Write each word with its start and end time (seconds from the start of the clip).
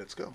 Let's 0.00 0.16
go. 0.16 0.32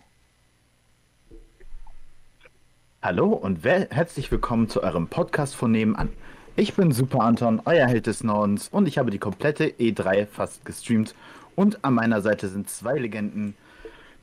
Hallo 3.01 3.29
und 3.29 3.63
herzlich 3.65 4.31
willkommen 4.31 4.69
zu 4.69 4.83
eurem 4.83 5.07
Podcast 5.07 5.55
von 5.55 5.71
nebenan. 5.71 6.13
Ich 6.55 6.75
bin 6.75 6.91
Super 6.91 7.21
Anton, 7.21 7.63
euer 7.65 7.87
Held 7.87 8.05
des 8.05 8.23
Nordens 8.23 8.67
und 8.67 8.87
ich 8.87 8.99
habe 8.99 9.09
die 9.09 9.17
komplette 9.17 9.65
E3 9.65 10.27
fast 10.27 10.65
gestreamt 10.65 11.15
und 11.55 11.83
an 11.83 11.95
meiner 11.95 12.21
Seite 12.21 12.47
sind 12.47 12.69
zwei 12.69 12.99
Legenden. 12.99 13.55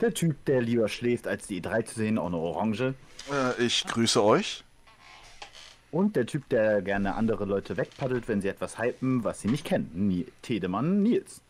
Der 0.00 0.14
Typ, 0.14 0.44
der 0.44 0.62
lieber 0.62 0.86
schläft, 0.86 1.26
als 1.26 1.48
die 1.48 1.60
E3 1.60 1.86
zu 1.86 1.96
sehen, 1.96 2.18
ohne 2.18 2.36
Orange. 2.36 2.94
Äh, 3.32 3.64
ich 3.64 3.84
grüße 3.84 4.22
euch. 4.22 4.62
Und 5.90 6.14
der 6.14 6.26
Typ, 6.26 6.48
der 6.50 6.82
gerne 6.82 7.16
andere 7.16 7.46
Leute 7.46 7.76
wegpaddelt, 7.76 8.28
wenn 8.28 8.40
sie 8.40 8.48
etwas 8.48 8.78
hypen, 8.78 9.24
was 9.24 9.40
sie 9.40 9.48
nicht 9.48 9.64
kennen. 9.64 9.90
Ni 9.92 10.24
Tedemann 10.42 11.02
Nils. 11.02 11.40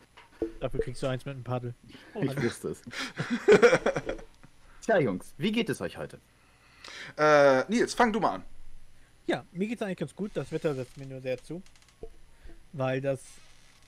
Dafür 0.59 0.79
kriegst 0.79 1.03
du 1.03 1.07
eins 1.07 1.25
mit 1.25 1.35
einem 1.35 1.43
Paddel. 1.43 1.73
Oh, 2.13 2.21
ich 2.21 2.41
wusste 2.41 2.69
es. 2.69 2.81
Tja, 4.81 4.99
Jungs, 4.99 5.33
wie 5.37 5.51
geht 5.51 5.69
es 5.69 5.81
euch 5.81 5.97
heute? 5.97 6.19
Äh, 7.17 7.63
Nils, 7.69 7.93
fang 7.93 8.11
du 8.11 8.19
mal 8.19 8.35
an. 8.35 8.43
Ja, 9.27 9.45
mir 9.51 9.67
geht 9.67 9.77
es 9.77 9.81
eigentlich 9.81 9.97
ganz 9.97 10.15
gut. 10.15 10.31
Das 10.33 10.51
Wetter 10.51 10.75
setzt 10.75 10.97
mir 10.97 11.05
nur 11.05 11.21
sehr 11.21 11.41
zu. 11.41 11.61
Weil 12.73 12.99
das, 12.99 13.21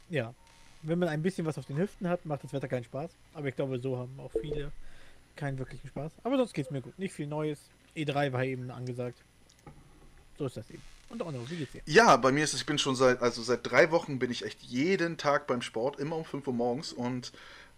ja, 0.09 0.33
wenn 0.83 0.99
man 0.99 1.09
ein 1.09 1.21
bisschen 1.21 1.45
was 1.45 1.57
auf 1.57 1.65
den 1.65 1.77
Hüften 1.77 2.07
hat, 2.07 2.25
macht 2.25 2.43
das 2.43 2.53
Wetter 2.53 2.67
keinen 2.67 2.83
Spaß. 2.83 3.11
Aber 3.33 3.47
ich 3.47 3.55
glaube, 3.55 3.79
so 3.79 3.97
haben 3.97 4.17
auch 4.19 4.31
viele 4.31 4.71
keinen 5.35 5.57
wirklichen 5.57 5.87
Spaß. 5.87 6.13
Aber 6.23 6.37
sonst 6.37 6.53
geht 6.53 6.65
es 6.65 6.71
mir 6.71 6.81
gut. 6.81 6.97
Nicht 6.97 7.13
viel 7.13 7.27
Neues. 7.27 7.69
E3 7.95 8.31
war 8.31 8.43
eben 8.43 8.71
angesagt. 8.71 9.23
So 10.37 10.45
ist 10.45 10.57
das 10.57 10.69
eben. 10.69 10.81
Und 11.15 11.21
auch 11.21 11.31
noch, 11.31 11.49
wie 11.49 11.57
geht's 11.57 11.71
dir? 11.71 11.81
Ja, 11.85 12.17
bei 12.17 12.31
mir 12.31 12.43
ist 12.43 12.53
es, 12.53 12.61
ich 12.61 12.65
bin 12.65 12.77
schon 12.77 12.95
seit, 12.95 13.21
also 13.21 13.41
seit 13.41 13.69
drei 13.69 13.91
Wochen 13.91 14.19
bin 14.19 14.31
ich 14.31 14.43
echt 14.43 14.61
jeden 14.63 15.17
Tag 15.17 15.47
beim 15.47 15.61
Sport, 15.61 15.99
immer 15.99 16.17
um 16.17 16.25
5 16.25 16.45
Uhr 16.47 16.53
morgens 16.53 16.91
und 16.91 17.31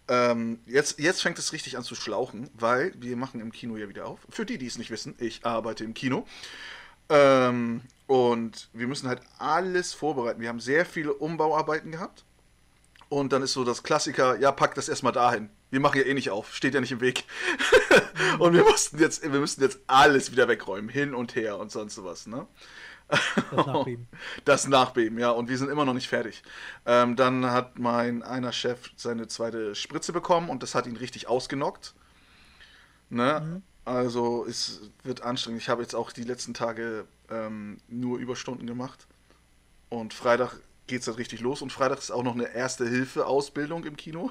ähm, 0.08 0.58
jetzt, 0.66 0.98
jetzt 0.98 1.22
fängt 1.22 1.38
es 1.38 1.52
richtig 1.52 1.76
an 1.76 1.84
zu 1.84 1.94
schlauchen, 1.94 2.50
weil 2.54 2.92
wir 2.96 3.16
machen 3.16 3.40
im 3.40 3.52
Kino 3.52 3.76
ja 3.76 3.88
wieder 3.88 4.06
auf. 4.06 4.18
Für 4.28 4.44
die, 4.44 4.58
die 4.58 4.66
es 4.66 4.78
nicht 4.78 4.90
wissen, 4.90 5.14
ich 5.18 5.44
arbeite 5.44 5.84
im 5.84 5.94
Kino. 5.94 6.26
Ähm, 7.10 7.82
und 8.06 8.68
wir 8.72 8.88
müssen 8.88 9.08
halt 9.08 9.20
alles 9.38 9.92
vorbereiten. 9.92 10.40
Wir 10.40 10.48
haben 10.48 10.60
sehr 10.60 10.84
viele 10.84 11.12
Umbauarbeiten 11.12 11.92
gehabt. 11.92 12.24
Und 13.10 13.32
dann 13.32 13.42
ist 13.42 13.52
so 13.52 13.64
das 13.64 13.82
Klassiker, 13.82 14.38
ja, 14.38 14.50
pack 14.52 14.74
das 14.74 14.88
erstmal 14.88 15.12
dahin. 15.12 15.48
Wir 15.70 15.80
machen 15.80 15.98
ja 15.98 16.06
eh 16.06 16.14
nicht 16.14 16.30
auf, 16.30 16.54
steht 16.54 16.74
ja 16.74 16.80
nicht 16.80 16.92
im 16.92 17.00
Weg. 17.00 17.24
und 18.38 18.52
wir 18.52 18.64
mussten 18.64 18.98
jetzt, 18.98 19.22
wir 19.22 19.40
müssten 19.40 19.62
jetzt 19.62 19.78
alles 19.86 20.32
wieder 20.32 20.48
wegräumen, 20.48 20.88
hin 20.88 21.14
und 21.14 21.34
her 21.34 21.58
und 21.58 21.70
sonst 21.70 21.94
sowas, 21.94 22.26
ne? 22.26 22.46
Das 23.50 23.66
Nachbeben. 23.66 24.08
Das 24.44 24.68
Nachbeben, 24.68 25.18
ja. 25.18 25.30
Und 25.30 25.48
wir 25.48 25.56
sind 25.56 25.70
immer 25.70 25.84
noch 25.84 25.94
nicht 25.94 26.08
fertig. 26.08 26.42
Ähm, 26.84 27.16
dann 27.16 27.50
hat 27.50 27.78
mein 27.78 28.22
einer 28.22 28.52
Chef 28.52 28.90
seine 28.96 29.28
zweite 29.28 29.74
Spritze 29.74 30.12
bekommen 30.12 30.50
und 30.50 30.62
das 30.62 30.74
hat 30.74 30.86
ihn 30.86 30.96
richtig 30.96 31.28
ausgenockt. 31.28 31.94
Ne? 33.08 33.40
Mhm. 33.40 33.62
Also 33.84 34.44
es 34.46 34.82
wird 35.02 35.22
anstrengend. 35.22 35.62
Ich 35.62 35.68
habe 35.70 35.80
jetzt 35.80 35.94
auch 35.94 36.12
die 36.12 36.24
letzten 36.24 36.52
Tage 36.52 37.06
ähm, 37.30 37.78
nur 37.88 38.18
Überstunden 38.18 38.66
gemacht. 38.66 39.06
Und 39.88 40.12
Freitag 40.12 40.56
geht 40.86 41.00
es 41.00 41.06
dann 41.06 41.14
richtig 41.14 41.40
los. 41.40 41.62
Und 41.62 41.72
Freitag 41.72 41.98
ist 41.98 42.10
auch 42.10 42.22
noch 42.22 42.34
eine 42.34 42.52
Erste-Hilfe-Ausbildung 42.52 43.84
im 43.84 43.96
Kino. 43.96 44.30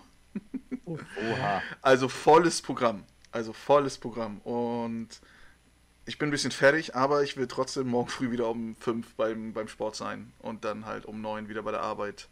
Oha. 0.85 1.61
Also 1.81 2.07
volles 2.07 2.61
Programm. 2.61 3.03
Also 3.31 3.53
volles 3.53 3.97
Programm. 3.97 4.39
Und 4.41 5.09
ich 6.07 6.17
bin 6.17 6.29
ein 6.29 6.31
bisschen 6.31 6.51
fertig, 6.51 6.95
aber 6.95 7.21
ich 7.21 7.35
will 7.35 7.47
trotzdem 7.47 7.87
morgen 7.87 8.09
früh 8.09 8.31
wieder 8.31 8.49
um 8.49 8.77
5 8.79 9.15
beim, 9.15 9.51
beim 9.51 9.67
Sport 9.67 9.97
sein 9.97 10.31
und 10.39 10.63
dann 10.63 10.85
halt 10.85 11.05
um 11.05 11.21
9 11.21 11.49
wieder 11.49 11.63
bei 11.63 11.71
der 11.71 11.81
Arbeit. 11.81 12.29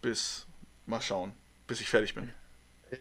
Bis, 0.00 0.46
mal 0.86 1.02
schauen, 1.02 1.32
bis 1.66 1.80
ich 1.82 1.90
fertig 1.90 2.14
bin. 2.14 2.30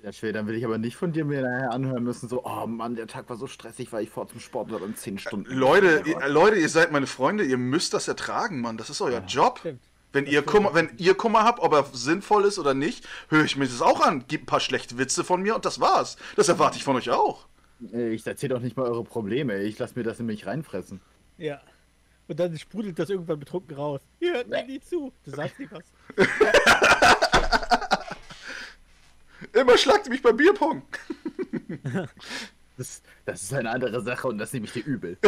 Ja, 0.03 0.11
schwer, 0.11 0.33
dann 0.33 0.47
will 0.47 0.55
ich 0.55 0.65
aber 0.65 0.77
nicht 0.77 0.97
von 0.97 1.13
dir 1.13 1.23
mir 1.23 1.41
nachher 1.41 1.71
anhören 1.71 2.03
müssen, 2.03 2.27
so, 2.27 2.43
oh 2.43 2.67
Mann, 2.67 2.95
der 2.95 3.07
Tag 3.07 3.29
war 3.29 3.37
so 3.37 3.47
stressig, 3.47 3.93
weil 3.93 4.03
ich 4.03 4.09
vor 4.09 4.27
zum 4.27 4.39
Sport 4.41 4.69
war 4.71 4.81
und 4.81 4.97
10 4.97 5.17
Stunden. 5.17 5.53
Leute, 5.53 6.03
ihr, 6.05 6.27
Leute, 6.27 6.57
ihr 6.57 6.69
seid 6.69 6.91
meine 6.91 7.07
Freunde, 7.07 7.45
ihr 7.45 7.57
müsst 7.57 7.93
das 7.93 8.07
ertragen, 8.09 8.59
Mann. 8.59 8.77
Das 8.77 8.89
ist 8.89 8.99
euer 8.99 9.21
ja, 9.21 9.25
Job. 9.25 9.59
Stimmt. 9.59 9.81
Wenn 10.11 10.25
ihr, 10.25 10.41
Kummer, 10.43 10.73
wenn 10.73 10.91
ihr 10.97 11.13
Kummer 11.15 11.43
habt, 11.43 11.59
ob 11.59 11.73
er 11.73 11.85
sinnvoll 11.91 12.45
ist 12.45 12.57
oder 12.57 12.73
nicht, 12.73 13.05
höre 13.29 13.43
ich 13.43 13.57
mir 13.57 13.65
das 13.65 13.81
auch 13.81 13.99
an. 13.99 14.23
Gib 14.27 14.43
ein 14.43 14.45
paar 14.45 14.61
schlechte 14.61 14.97
Witze 14.97 15.23
von 15.25 15.41
mir 15.41 15.55
und 15.55 15.65
das 15.65 15.81
war's. 15.81 16.15
Das 16.37 16.47
erwarte 16.47 16.77
ich 16.77 16.85
von 16.85 16.95
euch 16.95 17.09
auch. 17.09 17.45
Ich 17.93 18.25
erzähle 18.25 18.55
doch 18.55 18.61
nicht 18.61 18.77
mal 18.77 18.87
eure 18.87 19.03
Probleme. 19.03 19.61
Ich 19.63 19.77
lasse 19.79 19.93
mir 19.97 20.03
das 20.03 20.19
in 20.19 20.25
mich 20.25 20.45
reinfressen. 20.45 21.01
Ja. 21.37 21.61
Und 22.27 22.39
dann 22.39 22.57
sprudelt 22.57 22.97
das 22.97 23.09
irgendwann 23.09 23.39
betrunken 23.39 23.75
raus. 23.75 24.01
Ihr 24.19 24.33
hört 24.33 24.47
mir 24.47 24.65
nie 24.65 24.79
zu. 24.79 25.13
Du 25.23 25.31
sagst 25.31 25.59
nicht 25.59 25.71
was. 25.71 25.83
Immer 29.53 29.77
schlagt 29.77 30.07
ihr 30.07 30.11
mich 30.11 30.21
beim 30.21 30.37
Bierpong. 30.37 30.81
das, 32.77 33.01
das 33.25 33.43
ist 33.43 33.53
eine 33.53 33.69
andere 33.69 34.01
Sache 34.01 34.27
und 34.27 34.37
das 34.37 34.51
nehme 34.53 34.65
ich 34.65 34.73
dir 34.73 34.85
übel. 34.85 35.17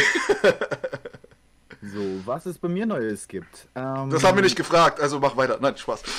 so, 1.87 2.21
was 2.25 2.45
es 2.45 2.57
bei 2.57 2.67
mir 2.67 2.85
Neues 2.85 3.27
gibt. 3.27 3.67
Ähm, 3.75 4.09
das 4.09 4.23
haben 4.23 4.37
wir 4.37 4.43
nicht 4.43 4.55
gefragt, 4.55 4.99
also 4.99 5.19
mach 5.19 5.35
weiter. 5.37 5.57
Nein, 5.59 5.77
Spaß. 5.77 6.03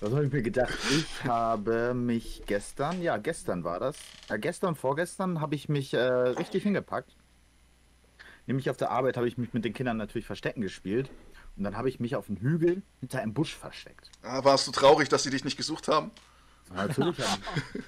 Was 0.00 0.12
habe 0.12 0.26
ich 0.26 0.32
mir 0.32 0.42
gedacht? 0.42 0.74
Ich 0.90 1.24
habe 1.24 1.94
mich 1.94 2.42
gestern, 2.46 3.00
ja, 3.00 3.16
gestern 3.16 3.64
war 3.64 3.80
das. 3.80 3.96
Äh, 4.28 4.38
gestern, 4.38 4.74
vorgestern 4.76 5.40
habe 5.40 5.54
ich 5.54 5.70
mich 5.70 5.94
äh, 5.94 5.98
richtig 5.98 6.64
hingepackt. 6.64 7.16
Nämlich 8.46 8.68
auf 8.68 8.76
der 8.76 8.90
Arbeit 8.90 9.16
habe 9.16 9.26
ich 9.26 9.38
mich 9.38 9.54
mit 9.54 9.64
den 9.64 9.72
Kindern 9.72 9.96
natürlich 9.96 10.26
Verstecken 10.26 10.60
gespielt. 10.60 11.10
Und 11.56 11.64
dann 11.64 11.76
habe 11.76 11.88
ich 11.88 11.98
mich 11.98 12.14
auf 12.14 12.26
dem 12.26 12.36
Hügel 12.36 12.82
hinter 13.00 13.20
einem 13.20 13.32
Busch 13.32 13.56
versteckt. 13.56 14.10
Ah, 14.22 14.44
warst 14.44 14.68
du 14.68 14.72
traurig, 14.72 15.08
dass 15.08 15.22
sie 15.22 15.30
dich 15.30 15.44
nicht 15.44 15.56
gesucht 15.56 15.88
haben? 15.88 16.10
Natürlich, 16.74 17.18
haben, 17.18 17.42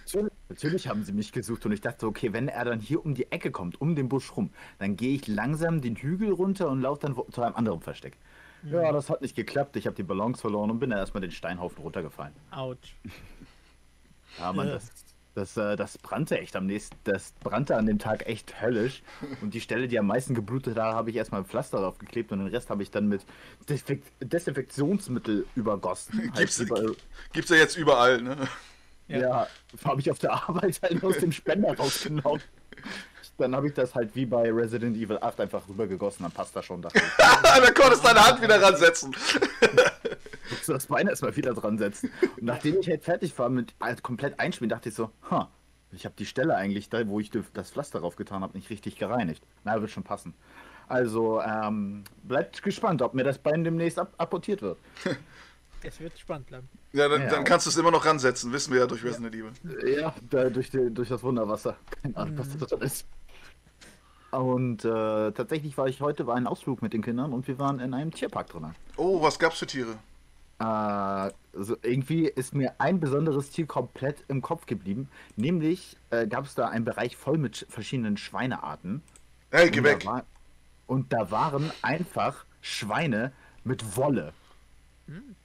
natürlich, 0.05 0.33
natürlich, 0.49 0.89
haben 0.89 1.05
sie 1.05 1.13
mich 1.13 1.33
gesucht 1.33 1.65
und 1.67 1.73
ich 1.73 1.81
dachte, 1.81 2.07
okay, 2.07 2.33
wenn 2.33 2.49
er 2.49 2.65
dann 2.65 2.81
hier 2.81 3.05
um 3.05 3.15
die 3.15 3.31
Ecke 3.31 3.51
kommt, 3.51 3.81
um 3.81 3.97
den 3.97 4.09
Busch 4.09 4.37
rum, 4.37 4.51
dann 4.79 4.97
gehe 4.97 5.15
ich 5.15 5.27
langsam 5.27 5.81
den 5.81 5.97
Hügel 5.97 6.33
runter 6.33 6.69
und 6.69 6.81
laufe 6.81 7.01
dann 7.01 7.17
zu 7.33 7.43
einem 7.43 7.57
anderen 7.57 7.81
Versteck. 7.81 8.17
Ja, 8.65 8.91
das 8.93 9.09
hat 9.09 9.23
nicht 9.23 9.37
geklappt. 9.37 9.77
Ich 9.77 9.87
habe 9.87 9.95
die 9.95 10.03
Balance 10.03 10.41
verloren 10.41 10.71
und 10.71 10.81
bin 10.81 10.91
dann 10.91 10.99
erstmal 10.99 11.21
den 11.21 11.31
Steinhaufen 11.31 11.83
runtergefallen. 11.83 12.35
Autsch. 12.51 12.97
Ja, 14.39 14.53
Mann, 14.53 14.69
das, 14.69 14.91
das, 15.35 15.57
äh, 15.57 15.77
das 15.77 15.99
brannte 15.99 16.39
echt 16.39 16.57
am 16.57 16.67
nächsten, 16.67 16.97
das 17.05 17.33
brannte 17.41 17.77
an 17.77 17.87
dem 17.87 17.99
Tag 17.99 18.27
echt 18.27 18.61
höllisch. 18.61 19.03
Und 19.41 19.55
die 19.55 19.61
Stelle, 19.61 19.89
die 19.89 19.99
am 19.99 20.07
meisten 20.07 20.35
geblutet 20.35 20.77
hat, 20.77 20.95
habe 20.95 21.11
ich 21.11 21.17
erstmal 21.17 21.45
Pflaster 21.45 21.79
drauf 21.79 21.99
geklebt 21.99 22.33
und 22.33 22.41
den 22.41 22.49
Rest 22.49 22.71
habe 22.71 22.83
ich 22.83 22.91
dann 22.91 23.09
mit 23.09 23.25
Desinfek 23.69 24.03
Desinfektionsmittel 24.21 25.47
übergossen. 25.55 26.33
Gibt's, 26.37 26.59
halt 26.59 26.97
gibt's 27.33 27.51
ja 27.51 27.57
jetzt 27.57 27.77
überall, 27.77 28.21
ne? 28.21 28.37
Ja, 29.09 29.19
ja 29.19 29.49
habe 29.85 30.01
ich 30.01 30.11
auf 30.11 30.19
der 30.19 30.33
Arbeit 30.49 30.81
halt 30.83 31.03
aus 31.03 31.19
dem 31.19 31.33
Spender 31.33 31.77
rausgenommen. 31.77 32.43
Dann 33.39 33.55
habe 33.55 33.69
ich 33.69 33.75
das 33.75 33.95
halt 33.95 34.17
wie 34.17 34.27
bei 34.27 34.51
Resident 34.51 34.97
Evil 34.97 35.19
8 35.21 35.41
einfach 35.41 35.69
rübergegossen, 35.69 36.25
dann 36.25 36.33
passt 36.33 36.57
das 36.57 36.65
schon. 36.65 36.83
Da 36.83 36.89
konntest 37.75 38.03
du 38.03 38.09
deine 38.09 38.21
Hand 38.21 38.43
wieder 38.43 38.61
ransetzen. 38.61 39.11
Musst 40.51 40.69
du 40.69 40.73
das 40.73 40.87
Bein 40.87 41.07
erstmal 41.07 41.37
wieder 41.37 41.55
dran 41.55 41.79
setzen. 41.79 42.11
Und 42.37 42.43
nachdem 42.43 42.81
ich 42.81 42.89
halt 42.89 43.05
fertig 43.05 43.39
war 43.39 43.49
mit 43.49 43.75
halt 43.81 44.03
komplett 44.03 44.41
einspielen, 44.41 44.71
dachte 44.71 44.89
ich 44.89 44.95
so, 44.97 45.11
ha, 45.31 45.49
ich 45.93 46.05
habe 46.05 46.17
die 46.19 46.27
Stelle 46.27 46.57
eigentlich, 46.57 46.89
da 46.89 47.07
wo 47.07 47.21
ich 47.21 47.31
das 47.31 47.71
Pflaster 47.71 48.01
drauf 48.01 48.17
getan 48.17 48.43
habe, 48.43 48.57
nicht 48.57 48.71
richtig 48.71 48.97
gereinigt. 48.97 49.45
Na, 49.63 49.81
wird 49.81 49.91
schon 49.93 50.03
passen. 50.03 50.35
Also, 50.89 51.41
ähm, 51.41 52.05
bleibt 52.25 52.63
gespannt, 52.63 53.03
ob 53.03 53.15
mir 53.15 53.25
das 53.25 53.39
Bein 53.39 53.63
demnächst 53.63 53.99
ab 53.99 54.13
apportiert 54.17 54.63
wird. 54.63 54.79
Es 55.83 56.01
wird 56.01 56.19
spannend 56.19 56.47
bleiben. 56.47 56.69
Ja, 56.93 57.09
dann, 57.09 57.23
ja. 57.23 57.29
dann 57.29 57.45
kannst 57.45 57.67
du 57.67 57.71
es 57.71 57.77
immer 57.77 57.91
noch 57.91 58.05
ransetzen, 58.05 58.53
wissen 58.53 58.73
wir 58.73 58.81
ja 58.81 58.87
durch 58.87 59.05
Resident 59.05 59.35
Evil. 59.35 59.53
Ja, 59.87 60.15
da, 60.29 60.51
durch, 60.51 60.71
die, 60.71 60.93
durch 60.93 61.09
das 61.09 61.23
Wunderwasser. 61.23 61.77
Keine 62.03 62.17
Ahnung, 62.17 62.39
was 62.39 62.49
mhm. 62.49 62.59
da 62.59 62.67
drin 62.67 62.81
ist. 62.81 63.07
Und 64.31 64.85
äh, 64.85 65.33
tatsächlich 65.33 65.79
war 65.79 65.87
ich 65.87 66.01
heute 66.01 66.25
bei 66.25 66.35
einem 66.35 66.47
Ausflug 66.47 66.83
mit 66.83 66.93
den 66.93 67.03
Kindern 67.03 67.33
und 67.33 67.49
wir 67.49 67.59
waren 67.59 67.81
in 67.81 67.95
einem 67.95 68.13
Tierpark 68.13 68.49
drin. 68.49 68.75
Oh, 68.97 69.23
was 69.23 69.39
gab's 69.39 69.59
für 69.59 69.67
Tiere? 69.67 69.93
Äh, 70.59 70.65
also 70.65 71.77
irgendwie 71.83 72.27
ist 72.27 72.55
mir 72.55 72.75
ein 72.79 73.01
besonderes 73.01 73.51
Tier 73.51 73.67
komplett 73.67 74.25
im 74.29 74.43
Kopf 74.43 74.67
geblieben. 74.67 75.09
Nämlich 75.37 75.97
äh, 76.11 76.27
gab 76.27 76.45
es 76.45 76.55
da 76.55 76.69
einen 76.69 76.85
Bereich 76.85 77.17
voll 77.17 77.39
mit 77.39 77.67
verschiedenen 77.71 78.17
Schweinearten. 78.17 79.03
Hey, 79.51 79.71
geh 79.71 79.83
weg! 79.83 80.05
War, 80.05 80.25
und 80.87 81.13
da 81.13 81.31
waren 81.31 81.71
einfach 81.81 82.45
Schweine 82.61 83.33
mit 83.65 83.97
Wolle. 83.97 84.33
Hm. 85.07 85.37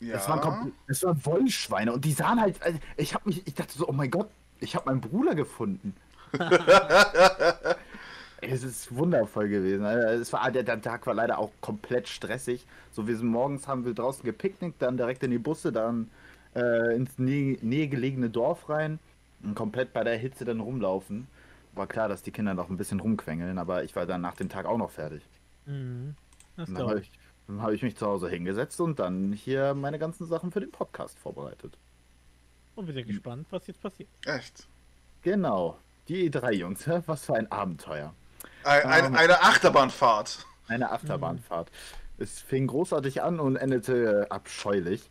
Ja. 0.00 0.14
Das 0.14 0.28
waren, 0.28 0.72
das 0.88 1.02
waren 1.02 1.24
Wollschweine 1.24 1.92
und 1.92 2.04
die 2.04 2.12
sahen 2.12 2.40
halt. 2.40 2.60
Also 2.62 2.78
ich 2.96 3.14
habe 3.14 3.28
mich, 3.28 3.46
ich 3.46 3.54
dachte 3.54 3.76
so, 3.76 3.86
oh 3.86 3.92
mein 3.92 4.10
Gott, 4.10 4.30
ich 4.58 4.74
habe 4.74 4.86
meinen 4.86 5.00
Bruder 5.00 5.34
gefunden. 5.34 5.94
Es 8.42 8.62
ist 8.62 8.94
wundervoll 8.94 9.48
gewesen. 9.48 9.84
Also, 9.84 10.22
es 10.22 10.32
war, 10.32 10.50
der, 10.50 10.62
der, 10.62 10.80
Tag 10.80 11.06
war 11.06 11.14
leider 11.14 11.38
auch 11.38 11.50
komplett 11.60 12.08
stressig. 12.08 12.64
So, 12.90 13.06
wir 13.06 13.16
sind 13.16 13.28
morgens 13.28 13.68
haben 13.68 13.84
wir 13.84 13.94
draußen 13.94 14.24
gepicknickt, 14.24 14.80
dann 14.80 14.96
direkt 14.96 15.22
in 15.22 15.30
die 15.30 15.38
Busse, 15.38 15.72
dann 15.72 16.10
äh, 16.54 16.96
ins 16.96 17.18
nähe, 17.18 17.58
nähegelegene 17.60 18.30
Dorf 18.30 18.68
rein 18.68 18.98
und 19.42 19.54
komplett 19.54 19.92
bei 19.92 20.04
der 20.04 20.16
Hitze 20.16 20.44
dann 20.44 20.60
rumlaufen. 20.60 21.26
War 21.74 21.86
klar, 21.86 22.08
dass 22.08 22.22
die 22.22 22.30
Kinder 22.30 22.54
noch 22.54 22.70
ein 22.70 22.76
bisschen 22.76 23.00
rumquengeln, 23.00 23.58
aber 23.58 23.84
ich 23.84 23.94
war 23.94 24.06
dann 24.06 24.22
nach 24.22 24.36
dem 24.36 24.48
Tag 24.48 24.66
auch 24.66 24.78
noch 24.78 24.90
fertig. 24.90 25.22
Mhm. 25.66 26.14
Dann 26.56 26.78
habe 26.78 27.00
ich, 27.00 27.10
hab 27.60 27.70
ich 27.72 27.82
mich 27.82 27.96
zu 27.96 28.06
Hause 28.06 28.28
hingesetzt 28.28 28.80
und 28.80 28.98
dann 28.98 29.32
hier 29.32 29.74
meine 29.74 29.98
ganzen 29.98 30.26
Sachen 30.26 30.52
für 30.52 30.60
den 30.60 30.70
Podcast 30.70 31.18
vorbereitet. 31.18 31.76
Und 32.76 32.86
wir 32.86 32.94
sind 32.94 33.08
gespannt, 33.08 33.46
was 33.50 33.66
jetzt 33.66 33.80
passiert. 33.82 34.08
Echt? 34.26 34.66
Genau. 35.22 35.78
Die 36.08 36.30
E3, 36.30 36.52
Jungs. 36.52 36.86
hä? 36.86 37.02
Was 37.06 37.24
für 37.26 37.34
ein 37.34 37.50
Abenteuer. 37.52 38.14
Ein, 38.64 38.82
ein, 38.86 39.04
Ähm. 39.06 39.14
eine 39.16 39.42
Achterbahnfahrt. 39.42 40.46
Eine 40.68 40.90
Achterbahnfahrt. 40.90 41.70
Es 42.18 42.40
fing 42.40 42.66
großartig 42.66 43.22
an 43.22 43.38
und 43.40 43.56
endete 43.56 44.26
abscheulich. 44.30 45.10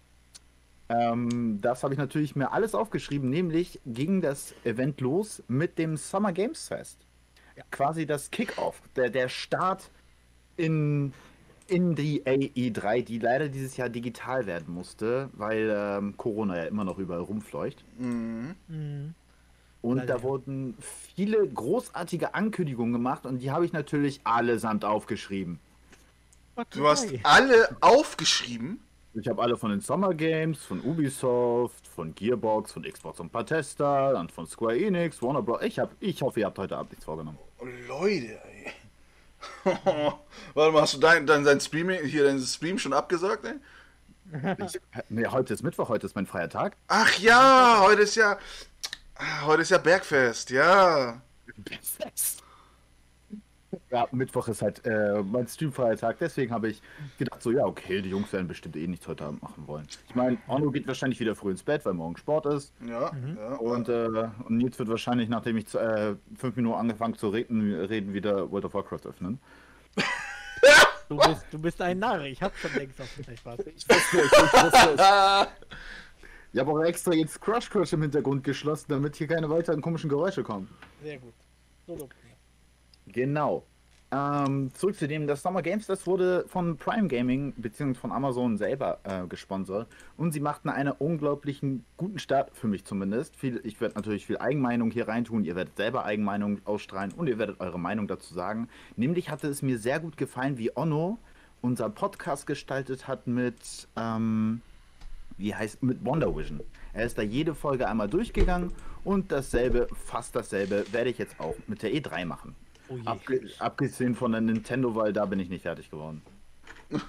Ähm, 0.89 1.59
das 1.61 1.83
habe 1.83 1.93
ich 1.93 1.99
natürlich 1.99 2.35
mir 2.35 2.51
alles 2.51 2.73
aufgeschrieben, 2.73 3.29
nämlich 3.29 3.79
ging 3.85 4.21
das 4.21 4.55
Event 4.63 5.01
los 5.01 5.43
mit 5.47 5.77
dem 5.77 5.97
Summer 5.97 6.31
Games 6.33 6.67
Fest. 6.67 6.97
Quasi 7.71 8.05
das 8.07 8.31
Kickoff, 8.31 8.81
der, 8.95 9.09
der 9.09 9.29
Start 9.29 9.91
in, 10.57 11.13
in 11.69 11.95
die 11.95 12.23
AE3, 12.23 13.03
die 13.03 13.19
leider 13.19 13.49
dieses 13.49 13.77
Jahr 13.77 13.89
digital 13.89 14.45
werden 14.45 14.73
musste, 14.73 15.29
weil 15.33 15.73
ähm, 15.73 16.17
Corona 16.17 16.57
ja 16.57 16.63
immer 16.65 16.83
noch 16.83 16.97
überall 16.97 17.21
rumfleucht. 17.21 17.83
Mhm. 17.97 18.55
Mhm. 18.67 19.15
Und 19.81 19.97
Leider, 19.97 20.15
da 20.15 20.23
wurden 20.23 20.75
viele 21.15 21.47
großartige 21.47 22.33
Ankündigungen 22.33 22.91
gemacht 22.91 23.25
und 23.25 23.39
die 23.39 23.51
habe 23.51 23.65
ich 23.65 23.71
natürlich 23.71 24.19
allesamt 24.25 24.83
aufgeschrieben. 24.83 25.59
Du 26.71 26.87
hast 26.87 27.07
alle 27.23 27.77
aufgeschrieben. 27.79 28.81
Ich 29.13 29.27
habe 29.27 29.41
alle 29.41 29.57
von 29.57 29.71
den 29.71 29.79
Summer 29.79 30.13
Games, 30.13 30.63
von 30.63 30.81
Ubisoft, 30.81 31.87
von 31.87 32.13
Gearbox, 32.13 32.73
von 32.73 32.83
Xbox 32.83 33.19
und 33.19 33.27
ein 33.27 33.29
paar 33.29 33.45
Tester, 33.45 34.13
dann 34.13 34.29
von 34.29 34.45
Square 34.45 34.77
Enix, 34.77 35.21
Warner 35.21 35.41
Bros. 35.41 35.61
Ich, 35.63 35.79
hab, 35.79 35.91
ich 35.99 36.21
hoffe, 36.21 36.41
ihr 36.41 36.45
habt 36.45 36.59
heute 36.59 36.77
Abend 36.77 36.91
nichts 36.91 37.05
vorgenommen. 37.05 37.37
Oh, 37.59 37.65
Leute. 37.87 38.39
Warte 40.53 40.71
mal, 40.71 40.81
hast 40.81 40.95
du 40.95 40.99
dein, 40.99 41.25
dein, 41.25 41.43
dein 41.43 41.59
Streaming, 41.59 42.03
hier 42.03 42.25
deinen 42.25 42.41
Stream 42.41 42.77
schon 42.77 42.93
abgesagt, 42.93 43.45
ey? 43.45 43.55
Ich, 44.65 44.79
nee, 45.09 45.25
heute 45.25 45.53
ist 45.53 45.63
Mittwoch, 45.63 45.89
heute 45.89 46.05
ist 46.05 46.15
mein 46.15 46.27
freier 46.27 46.49
Tag. 46.49 46.75
Ach 46.87 47.17
ja, 47.17 47.79
heute 47.81 48.03
ist 48.03 48.15
ja. 48.15 48.37
Heute 49.43 49.63
ist 49.63 49.71
ja 49.71 49.77
Bergfest, 49.79 50.49
ja. 50.51 51.21
Ja, 53.91 54.07
Mittwoch 54.11 54.47
ist 54.47 54.61
halt 54.61 54.85
äh, 54.85 55.21
mein 55.23 55.47
streamfreier 55.47 55.97
Tag, 55.97 56.17
deswegen 56.19 56.51
habe 56.51 56.69
ich 56.69 56.81
gedacht, 57.17 57.41
so, 57.41 57.51
ja, 57.51 57.65
okay, 57.65 58.01
die 58.01 58.09
Jungs 58.09 58.31
werden 58.33 58.47
bestimmt 58.47 58.75
eh 58.75 58.87
nichts 58.87 59.07
heute 59.07 59.25
Abend 59.25 59.41
machen 59.41 59.67
wollen. 59.67 59.87
Ich 60.07 60.15
meine, 60.15 60.37
Onno 60.47 60.71
geht 60.71 60.87
wahrscheinlich 60.87 61.19
wieder 61.19 61.35
früh 61.35 61.51
ins 61.51 61.63
Bett, 61.63 61.85
weil 61.85 61.93
morgen 61.93 62.17
Sport 62.17 62.45
ist. 62.47 62.73
Ja, 62.87 63.11
ja. 63.35 63.55
Und, 63.55 63.89
äh, 63.89 64.29
und 64.45 64.57
Nils 64.57 64.77
wird 64.79 64.89
wahrscheinlich, 64.89 65.29
nachdem 65.29 65.57
ich 65.57 65.73
äh, 65.75 66.15
fünf 66.35 66.55
Minuten 66.55 66.77
angefangen 66.77 67.15
zu 67.15 67.29
reden, 67.29 67.73
reden 67.85 68.13
wieder 68.13 68.51
World 68.51 68.65
of 68.65 68.73
Warcraft 68.73 69.05
öffnen. 69.05 69.39
Du 71.09 71.17
bist, 71.17 71.45
du 71.49 71.57
bist 71.57 71.81
ein 71.81 71.97
Narr, 71.97 72.23
ich 72.25 72.39
hab 72.39 72.55
schon 72.55 72.71
längst 72.75 73.01
auf 73.01 73.11
den 73.15 73.35
Spaß. 73.35 73.61
Ich 73.75 73.89
wusste 73.89 74.19
es, 74.19 74.25
ich 74.25 74.31
wusste 74.31 74.89
es. 74.95 75.47
Ich 76.53 76.59
habe 76.59 76.71
auch 76.71 76.83
extra 76.83 77.13
jetzt 77.13 77.41
Crush 77.41 77.67
Crush 77.67 77.93
im 77.93 78.03
Hintergrund 78.03 78.43
geschlossen, 78.43 78.85
damit 78.89 79.15
hier 79.15 79.27
keine 79.27 79.49
weiteren 79.49 79.81
komischen 79.81 80.07
Geräusche 80.07 80.43
kommen. 80.43 80.69
Sehr 81.01 81.17
gut. 81.17 81.33
So 81.87 81.95
mir. 81.95 82.28
Genau. 83.11 83.63
Ähm, 84.11 84.73
zurück 84.73 84.95
zu 84.95 85.07
dem, 85.07 85.27
das 85.27 85.43
Summer 85.43 85.61
Games, 85.61 85.85
das 85.85 86.07
wurde 86.07 86.43
von 86.47 86.77
Prime 86.77 87.07
Gaming 87.07 87.53
bzw. 87.57 87.93
von 87.93 88.11
Amazon 88.11 88.57
selber 88.57 88.97
äh, 89.03 89.27
gesponsert 89.27 89.87
und 90.17 90.31
sie 90.31 90.39
machten 90.39 90.69
einen 90.69 90.93
unglaublichen 90.93 91.85
guten 91.95 92.17
Start, 92.17 92.49
für 92.55 92.67
mich 92.67 92.85
zumindest. 92.85 93.35
Viel, 93.35 93.61
ich 93.63 93.79
werde 93.79 93.93
natürlich 93.95 94.25
viel 94.25 94.39
Eigenmeinung 94.39 94.89
hier 94.89 95.07
reintun, 95.07 95.45
ihr 95.45 95.55
werdet 95.55 95.77
selber 95.77 96.05
Eigenmeinung 96.05 96.59
ausstrahlen 96.65 97.11
und 97.11 97.27
ihr 97.27 97.37
werdet 97.37 97.59
eure 97.59 97.79
Meinung 97.79 98.07
dazu 98.07 98.33
sagen. 98.33 98.67
Nämlich 98.95 99.29
hatte 99.29 99.47
es 99.47 99.61
mir 99.61 99.77
sehr 99.77 99.99
gut 99.99 100.17
gefallen, 100.17 100.57
wie 100.57 100.75
Onno 100.75 101.19
unser 101.61 101.89
Podcast 101.91 102.47
gestaltet 102.47 103.07
hat 103.07 103.27
mit, 103.27 103.87
ähm, 103.95 104.61
wie 105.37 105.53
heißt, 105.53 105.83
mit 105.83 106.03
Wonder 106.03 106.35
Vision. 106.35 106.61
Er 106.93 107.05
ist 107.05 107.19
da 107.19 107.21
jede 107.21 107.53
Folge 107.53 107.87
einmal 107.87 108.09
durchgegangen 108.09 108.71
und 109.03 109.31
dasselbe, 109.31 109.87
fast 109.93 110.35
dasselbe, 110.35 110.83
werde 110.91 111.11
ich 111.11 111.19
jetzt 111.19 111.39
auch 111.39 111.55
mit 111.67 111.83
der 111.83 111.93
E3 111.93 112.25
machen. 112.25 112.55
Oh 112.89 112.95
je. 112.95 113.05
Abge 113.05 113.49
abgesehen 113.59 114.15
von 114.15 114.31
der 114.31 114.41
Nintendo, 114.41 114.95
weil 114.95 115.13
da 115.13 115.25
bin 115.25 115.39
ich 115.39 115.49
nicht 115.49 115.63
fertig 115.63 115.89
geworden. 115.89 116.21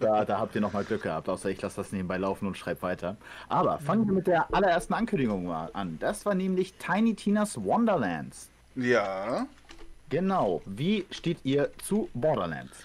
da, 0.00 0.24
da 0.24 0.38
habt 0.38 0.54
ihr 0.54 0.60
nochmal 0.60 0.84
Glück 0.84 1.02
gehabt, 1.02 1.28
außer 1.28 1.48
ich 1.48 1.60
lasse 1.62 1.76
das 1.76 1.92
nebenbei 1.92 2.18
laufen 2.18 2.46
und 2.46 2.58
schreibe 2.58 2.82
weiter. 2.82 3.16
Aber 3.48 3.78
fangen 3.78 4.06
wir 4.06 4.12
mit 4.12 4.26
der 4.26 4.52
allerersten 4.54 4.94
Ankündigung 4.94 5.46
mal 5.46 5.70
an. 5.72 5.98
Das 5.98 6.26
war 6.26 6.34
nämlich 6.34 6.74
Tiny 6.74 7.14
Tinas 7.14 7.62
Wonderlands. 7.62 8.50
Ja. 8.76 9.46
Genau. 10.10 10.60
Wie 10.66 11.06
steht 11.10 11.38
ihr 11.44 11.70
zu 11.82 12.10
Borderlands? 12.14 12.76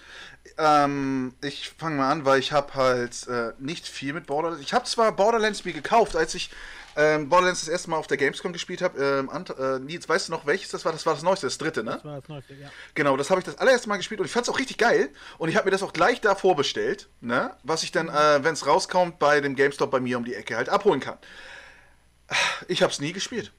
Ähm, 0.58 1.34
ich 1.42 1.70
fange 1.70 1.96
mal 1.96 2.10
an, 2.10 2.24
weil 2.24 2.38
ich 2.38 2.52
habe 2.52 2.74
halt 2.74 3.26
äh, 3.26 3.52
nicht 3.58 3.86
viel 3.86 4.12
mit 4.12 4.26
Borderlands. 4.26 4.64
Ich 4.64 4.72
habe 4.72 4.84
zwar 4.84 5.12
Borderlands 5.12 5.64
mir 5.64 5.72
gekauft, 5.72 6.16
als 6.16 6.34
ich 6.34 6.50
ähm, 6.96 7.28
Borderlands 7.28 7.60
das 7.60 7.68
erste 7.68 7.90
Mal 7.90 7.98
auf 7.98 8.06
der 8.06 8.16
Gamescom 8.16 8.52
gespielt 8.52 8.80
habe. 8.82 8.98
Ähm, 8.98 9.30
äh, 9.30 9.78
Nils, 9.78 10.08
weißt 10.08 10.28
du 10.28 10.32
noch 10.32 10.46
welches 10.46 10.70
das 10.70 10.84
war? 10.84 10.92
Das 10.92 11.04
war 11.04 11.14
das 11.14 11.22
neueste, 11.22 11.46
das 11.46 11.58
dritte, 11.58 11.84
ne? 11.84 11.92
Das 11.92 12.04
war 12.04 12.20
das 12.20 12.28
Neueste, 12.28 12.54
ja. 12.54 12.70
Genau, 12.94 13.16
das 13.16 13.30
habe 13.30 13.40
ich 13.40 13.44
das 13.44 13.58
allererste 13.58 13.88
Mal 13.88 13.98
gespielt 13.98 14.20
und 14.20 14.26
ich 14.26 14.32
fand 14.32 14.46
es 14.46 14.52
auch 14.52 14.58
richtig 14.58 14.78
geil. 14.78 15.10
Und 15.38 15.48
ich 15.48 15.56
habe 15.56 15.66
mir 15.66 15.70
das 15.70 15.82
auch 15.82 15.92
gleich 15.92 16.20
da 16.20 16.34
vorbestellt, 16.34 17.08
ne? 17.20 17.54
Was 17.62 17.82
ich 17.82 17.92
dann, 17.92 18.08
äh, 18.08 18.42
wenn 18.42 18.54
es 18.54 18.66
rauskommt, 18.66 19.18
bei 19.18 19.40
dem 19.40 19.56
GameStop 19.56 19.90
bei 19.90 20.00
mir 20.00 20.16
um 20.16 20.24
die 20.24 20.34
Ecke 20.34 20.56
halt 20.56 20.68
abholen 20.68 21.00
kann. 21.00 21.18
Ich 22.68 22.82
habe 22.82 22.92
es 22.92 22.98
nie 22.98 23.12
gespielt. 23.12 23.52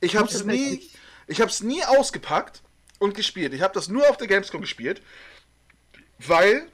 Ich 0.00 0.16
habe 0.16 0.28
es 0.28 0.44
nie, 0.44 0.88
ich 1.26 1.40
habe 1.40 1.50
es 1.50 1.62
nie 1.62 1.84
ausgepackt 1.84 2.62
und 2.98 3.14
gespielt. 3.14 3.52
Ich 3.52 3.62
habe 3.62 3.74
das 3.74 3.88
nur 3.88 4.08
auf 4.08 4.16
der 4.16 4.28
Gamescom 4.28 4.60
gespielt, 4.60 5.02
weil 6.18 6.68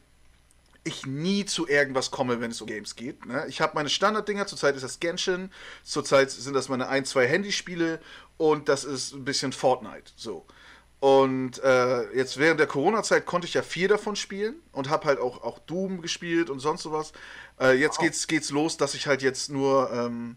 ich 0.85 1.07
nie 1.07 1.47
zu 1.47 1.67
irgendwas 1.67 2.11
komme, 2.11 2.41
wenn 2.41 2.51
es 2.51 2.61
um 2.61 2.67
Games 2.67 2.95
geht. 2.95 3.25
Ne? 3.27 3.47
Ich 3.49 3.61
habe 3.61 3.73
meine 3.75 3.89
Standarddinger, 3.89 4.47
zurzeit 4.47 4.77
ist 4.77 4.85
das 4.85 5.01
Genshin, 5.01 5.51
zurzeit 5.83 6.31
sind 6.31 6.55
das 6.55 6.69
meine 6.69 6.89
ein, 6.89 7.07
zwei 7.07 7.27
Handyspiele 7.27 8.01
und 8.37 8.69
das 8.69 8.85
ist 8.85 9.15
ein 9.15 9.25
bisschen 9.25 9.53
Fortnite. 9.53 10.13
So. 10.15 10.47
Und 11.01 11.63
äh, 11.63 12.15
jetzt 12.17 12.39
während 12.39 12.61
der 12.61 12.67
Corona-Zeit 12.67 13.27
konnte 13.27 13.47
ich 13.47 13.55
ja 13.55 13.63
vier 13.63 13.89
davon 13.89 14.15
spielen 14.17 14.57
und 14.73 14.89
habe 14.89 15.07
halt 15.07 15.19
auch, 15.19 15.43
auch 15.43 15.59
Doom 15.59 16.03
gespielt 16.03 16.51
und 16.51 16.61
sonst 16.61 16.83
sowas. 16.83 17.13
Äh, 17.61 17.73
jetzt 17.79 17.99
geht's, 17.99 18.27
geht's 18.27 18.51
los, 18.51 18.77
dass 18.77 18.95
ich 18.95 19.07
halt 19.07 19.23
jetzt 19.23 19.51
nur 19.51 19.91
ähm, 19.93 20.37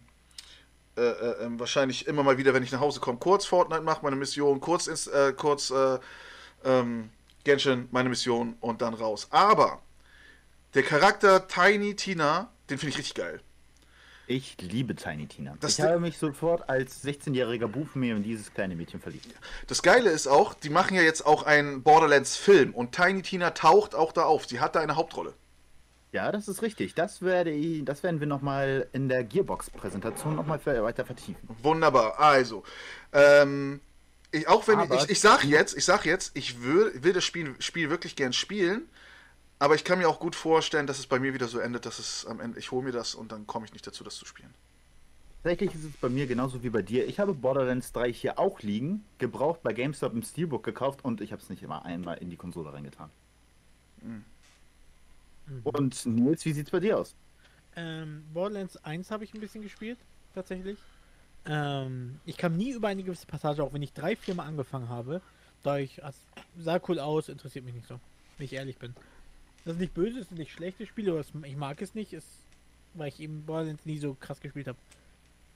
äh, 0.98 1.02
äh, 1.02 1.46
ähm, 1.46 1.60
wahrscheinlich 1.60 2.08
immer 2.08 2.24
mal 2.24 2.38
wieder, 2.38 2.54
wenn 2.54 2.64
ich 2.64 2.72
nach 2.72 2.80
Hause 2.80 3.00
komme, 3.00 3.20
kurz 3.20 3.46
Fortnite 3.46 3.84
mache, 3.84 4.04
meine 4.04 4.16
Mission, 4.16 4.60
kurz, 4.60 4.88
ins, 4.88 5.08
äh, 5.08 5.32
kurz 5.32 5.70
äh, 5.70 6.00
ähm, 6.66 7.12
Genshin, 7.44 7.88
meine 7.92 8.10
Mission 8.10 8.58
und 8.62 8.82
dann 8.82 8.94
raus. 8.94 9.28
Aber 9.30 9.82
der 10.74 10.84
Charakter 10.84 11.48
Tiny 11.48 11.96
Tina, 11.96 12.52
den 12.70 12.78
finde 12.78 12.92
ich 12.92 12.98
richtig 12.98 13.16
geil. 13.16 13.40
Ich 14.30 14.58
liebe 14.60 14.94
Tiny 14.94 15.26
Tina. 15.28 15.56
Das 15.62 15.80
ich 15.80 15.86
habe 15.86 16.02
mich 16.02 16.18
sofort 16.18 16.70
als 16.70 17.04
16-jähriger 17.06 17.68
Buchmir 17.68 18.18
in 18.18 18.24
dieses 18.24 18.54
kleine 18.54 18.76
Mädchen 18.76 19.00
verliebt. 19.00 19.28
Das 19.68 19.82
Geile 19.82 20.10
ist 20.10 20.28
auch, 20.28 20.54
die 20.54 20.70
machen 20.70 20.96
ja 20.96 21.02
jetzt 21.02 21.26
auch 21.26 21.44
einen 21.44 21.82
Borderlands-Film 21.82 22.74
und 22.74 22.92
Tiny 22.94 23.22
Tina 23.22 23.52
taucht 23.52 23.96
auch 23.96 24.12
da 24.12 24.24
auf. 24.24 24.46
Sie 24.46 24.60
hat 24.60 24.76
da 24.76 24.82
eine 24.82 24.98
Hauptrolle. 24.98 25.34
Ja, 26.12 26.32
das 26.32 26.50
ist 26.50 26.62
richtig. 26.62 26.94
Das, 26.94 27.22
werde 27.22 27.52
ich, 27.52 27.86
das 27.86 28.04
werden 28.04 28.20
wir 28.20 28.28
nochmal 28.28 28.88
in 28.92 29.08
der 29.08 29.24
Gearbox-Präsentation 29.24 30.36
nochmal 30.36 30.60
weiter 30.66 31.06
vertiefen. 31.06 31.48
Wunderbar. 31.62 32.20
Also, 32.20 32.64
ähm, 33.14 33.80
ich, 34.32 34.48
auch 34.48 34.68
wenn 34.68 34.80
Aber- 34.80 34.96
ich, 35.04 35.10
ich 35.10 35.20
sag 35.22 35.46
jetzt, 35.46 35.78
ich 35.78 35.86
sag 35.86 36.06
jetzt, 36.06 36.36
ich 36.36 36.64
will, 36.64 36.92
will 37.02 37.14
das 37.14 37.24
Spiel, 37.24 37.56
Spiel 37.60 37.90
wirklich 37.90 38.16
gern 38.18 38.34
spielen, 38.34 38.90
aber 39.60 39.76
ich 39.76 39.84
kann 39.84 40.00
mir 40.00 40.08
auch 40.08 40.20
gut 40.20 40.36
vorstellen, 40.36 40.88
dass 40.88 41.00
es 41.00 41.08
bei 41.08 41.20
mir 41.20 41.34
wieder 41.34 41.48
so 41.48 41.60
endet, 41.60 41.86
dass 41.86 42.00
es 42.00 42.26
am 42.26 42.40
Ende, 42.40 42.60
ich 42.60 42.72
hole 42.72 42.84
mir 42.84 42.92
das 42.92 43.16
und 43.16 43.32
dann 43.32 43.48
komme 43.48 43.66
ich 43.66 43.74
nicht 43.74 43.86
dazu, 43.88 44.04
das 44.04 44.16
zu 44.16 44.26
spielen. 44.26 44.54
Tatsächlich 45.44 45.76
ist 45.76 45.84
es 45.86 45.98
bei 45.98 46.10
mir 46.10 46.28
genauso 46.28 46.62
wie 46.62 46.70
bei 46.70 46.82
dir. 46.82 47.08
Ich 47.08 47.20
habe 47.20 47.34
Borderlands 47.34 47.92
3 47.94 48.12
hier 48.12 48.38
auch 48.38 48.60
liegen, 48.60 49.06
gebraucht 49.18 49.64
bei 49.64 49.74
GameStop 49.74 50.14
im 50.14 50.22
Steelbook 50.22 50.64
gekauft 50.64 51.06
und 51.06 51.22
ich 51.22 51.32
habe 51.32 51.42
es 51.42 51.50
nicht 51.50 51.64
immer 51.64 51.86
einmal 51.86 52.18
in 52.18 52.30
die 52.30 52.36
Konsole 52.36 52.74
reingetan. 52.74 53.10
Mhm. 54.02 54.26
Und 55.64 56.06
Nils, 56.06 56.44
wie 56.46 56.54
sieht's 56.54 56.70
bei 56.70 56.80
dir 56.80 57.00
aus? 57.00 57.16
Ähm, 57.76 58.26
Borderlands 58.34 58.78
1 58.84 59.10
habe 59.12 59.24
ich 59.24 59.34
ein 59.34 59.40
bisschen 59.40 59.62
gespielt, 59.62 59.98
tatsächlich. 60.36 60.78
Ähm, 61.46 62.20
ich 62.26 62.36
kam 62.38 62.58
nie 62.58 62.74
über 62.74 62.90
eine 62.90 63.04
gewisse 63.04 63.26
Passage, 63.26 63.64
auch 63.64 63.72
wenn 63.72 63.82
ich 63.82 63.94
drei, 63.94 64.16
vier 64.16 64.36
Mal 64.36 64.46
angefangen 64.46 64.90
habe. 64.90 65.22
Da 65.64 65.78
ich, 65.78 66.02
sah 66.58 66.80
cool 66.88 67.00
aus, 67.00 67.30
interessiert 67.30 67.66
mich 67.66 67.74
nicht 67.74 67.88
so, 67.88 68.00
wenn 68.38 68.46
ich 68.46 68.54
ehrlich 68.54 68.78
bin. 68.78 68.94
Das 69.68 69.76
ist 69.76 69.82
nicht 69.82 69.94
böse, 69.94 70.20
das 70.20 70.30
sind 70.30 70.38
nicht 70.38 70.54
schlechte 70.54 70.86
Spiele, 70.86 71.12
aber 71.12 71.46
ich 71.46 71.58
mag 71.58 71.82
es 71.82 71.94
nicht, 71.94 72.14
ist, 72.14 72.26
weil 72.94 73.10
ich 73.10 73.20
eben 73.20 73.44
Borderlands 73.46 73.86
nie 73.86 73.98
so 73.98 74.16
krass 74.18 74.40
gespielt 74.40 74.68
habe. 74.68 74.78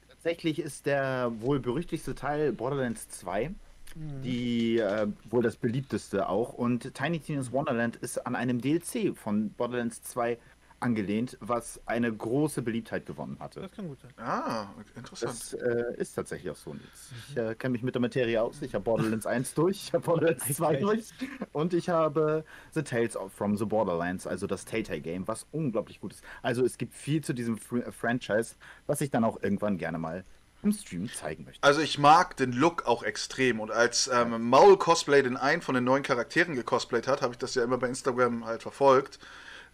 Tatsächlich 0.09 0.59
ist 0.59 0.85
der 0.85 1.31
wohl 1.39 1.59
berüchtigste 1.61 2.13
Teil 2.13 2.51
Borderlands 2.51 3.07
2, 3.09 3.51
Mhm. 3.95 4.21
die 4.21 4.77
äh, 4.79 5.07
wohl 5.29 5.43
das 5.43 5.55
beliebteste 5.55 6.29
auch. 6.29 6.53
Und 6.53 6.93
Tiny 6.93 7.19
Tina's 7.19 7.51
Wonderland 7.51 7.95
ist 7.97 8.25
an 8.25 8.35
einem 8.35 8.61
DLC 8.61 9.15
von 9.17 9.49
Borderlands 9.51 10.01
2 10.03 10.37
angelehnt, 10.81 11.37
was 11.39 11.79
eine 11.85 12.11
große 12.11 12.61
Beliebtheit 12.61 13.05
gewonnen 13.05 13.37
hatte. 13.39 13.61
Das 13.61 13.71
kann 13.71 13.87
gut 13.87 13.99
sein. 14.01 14.11
Ah, 14.17 14.67
interessant. 14.95 15.33
Das 15.33 15.53
äh, 15.53 15.95
ist 15.97 16.13
tatsächlich 16.13 16.51
auch 16.51 16.55
so. 16.55 16.73
Nils. 16.73 17.11
Ich 17.29 17.37
äh, 17.37 17.55
kenne 17.55 17.73
mich 17.73 17.83
mit 17.83 17.95
der 17.95 18.01
Materie 18.01 18.41
aus. 18.41 18.61
Ich 18.61 18.73
habe 18.73 18.83
Borderlands 18.83 19.25
1 19.25 19.53
durch, 19.55 19.77
ich 19.87 19.93
habe 19.93 20.03
Borderlands 20.03 20.45
2 20.53 20.75
durch 20.77 21.09
und 21.53 21.73
ich 21.73 21.89
habe 21.89 22.43
The 22.73 22.83
Tales 22.83 23.15
of 23.15 23.31
from 23.31 23.57
the 23.57 23.65
Borderlands, 23.65 24.27
also 24.27 24.47
das 24.47 24.65
Tay-Tay-Game, 24.65 25.27
was 25.27 25.45
unglaublich 25.51 26.01
gut 26.01 26.13
ist. 26.13 26.23
Also 26.41 26.65
es 26.65 26.77
gibt 26.77 26.93
viel 26.93 27.23
zu 27.23 27.33
diesem 27.33 27.57
Fr 27.57 27.87
äh, 27.87 27.91
Franchise, 27.91 28.55
was 28.87 29.01
ich 29.01 29.11
dann 29.11 29.23
auch 29.23 29.41
irgendwann 29.41 29.77
gerne 29.77 29.97
mal 29.97 30.23
im 30.63 30.71
Stream 30.71 31.09
zeigen 31.11 31.45
möchte. 31.45 31.63
Also 31.63 31.81
ich 31.81 31.97
mag 31.97 32.37
den 32.37 32.51
Look 32.51 32.85
auch 32.85 33.03
extrem 33.03 33.59
und 33.59 33.71
als 33.71 34.09
ähm, 34.13 34.49
Maul 34.49 34.77
Cosplay 34.77 35.23
den 35.23 35.37
einen 35.37 35.61
von 35.61 35.75
den 35.75 35.83
neuen 35.83 36.03
Charakteren 36.03 36.55
gecosplayt 36.55 37.07
hat, 37.07 37.21
habe 37.21 37.33
ich 37.33 37.39
das 37.39 37.55
ja 37.55 37.63
immer 37.63 37.77
bei 37.77 37.87
Instagram 37.87 38.45
halt 38.45 38.61
verfolgt. 38.61 39.19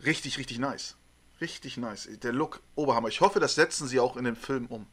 Richtig, 0.06 0.38
richtig 0.38 0.60
nice. 0.60 0.96
Richtig 1.42 1.78
nice. 1.78 2.10
Der 2.24 2.34
Look 2.34 2.62
Oberhammer. 2.76 3.08
Ich 3.10 3.22
hoffe, 3.22 3.40
das 3.40 3.56
setzen 3.56 3.88
sie 3.88 4.00
auch 4.00 4.18
in 4.18 4.26
den 4.26 4.36
Film 4.36 4.66
um. 4.68 4.86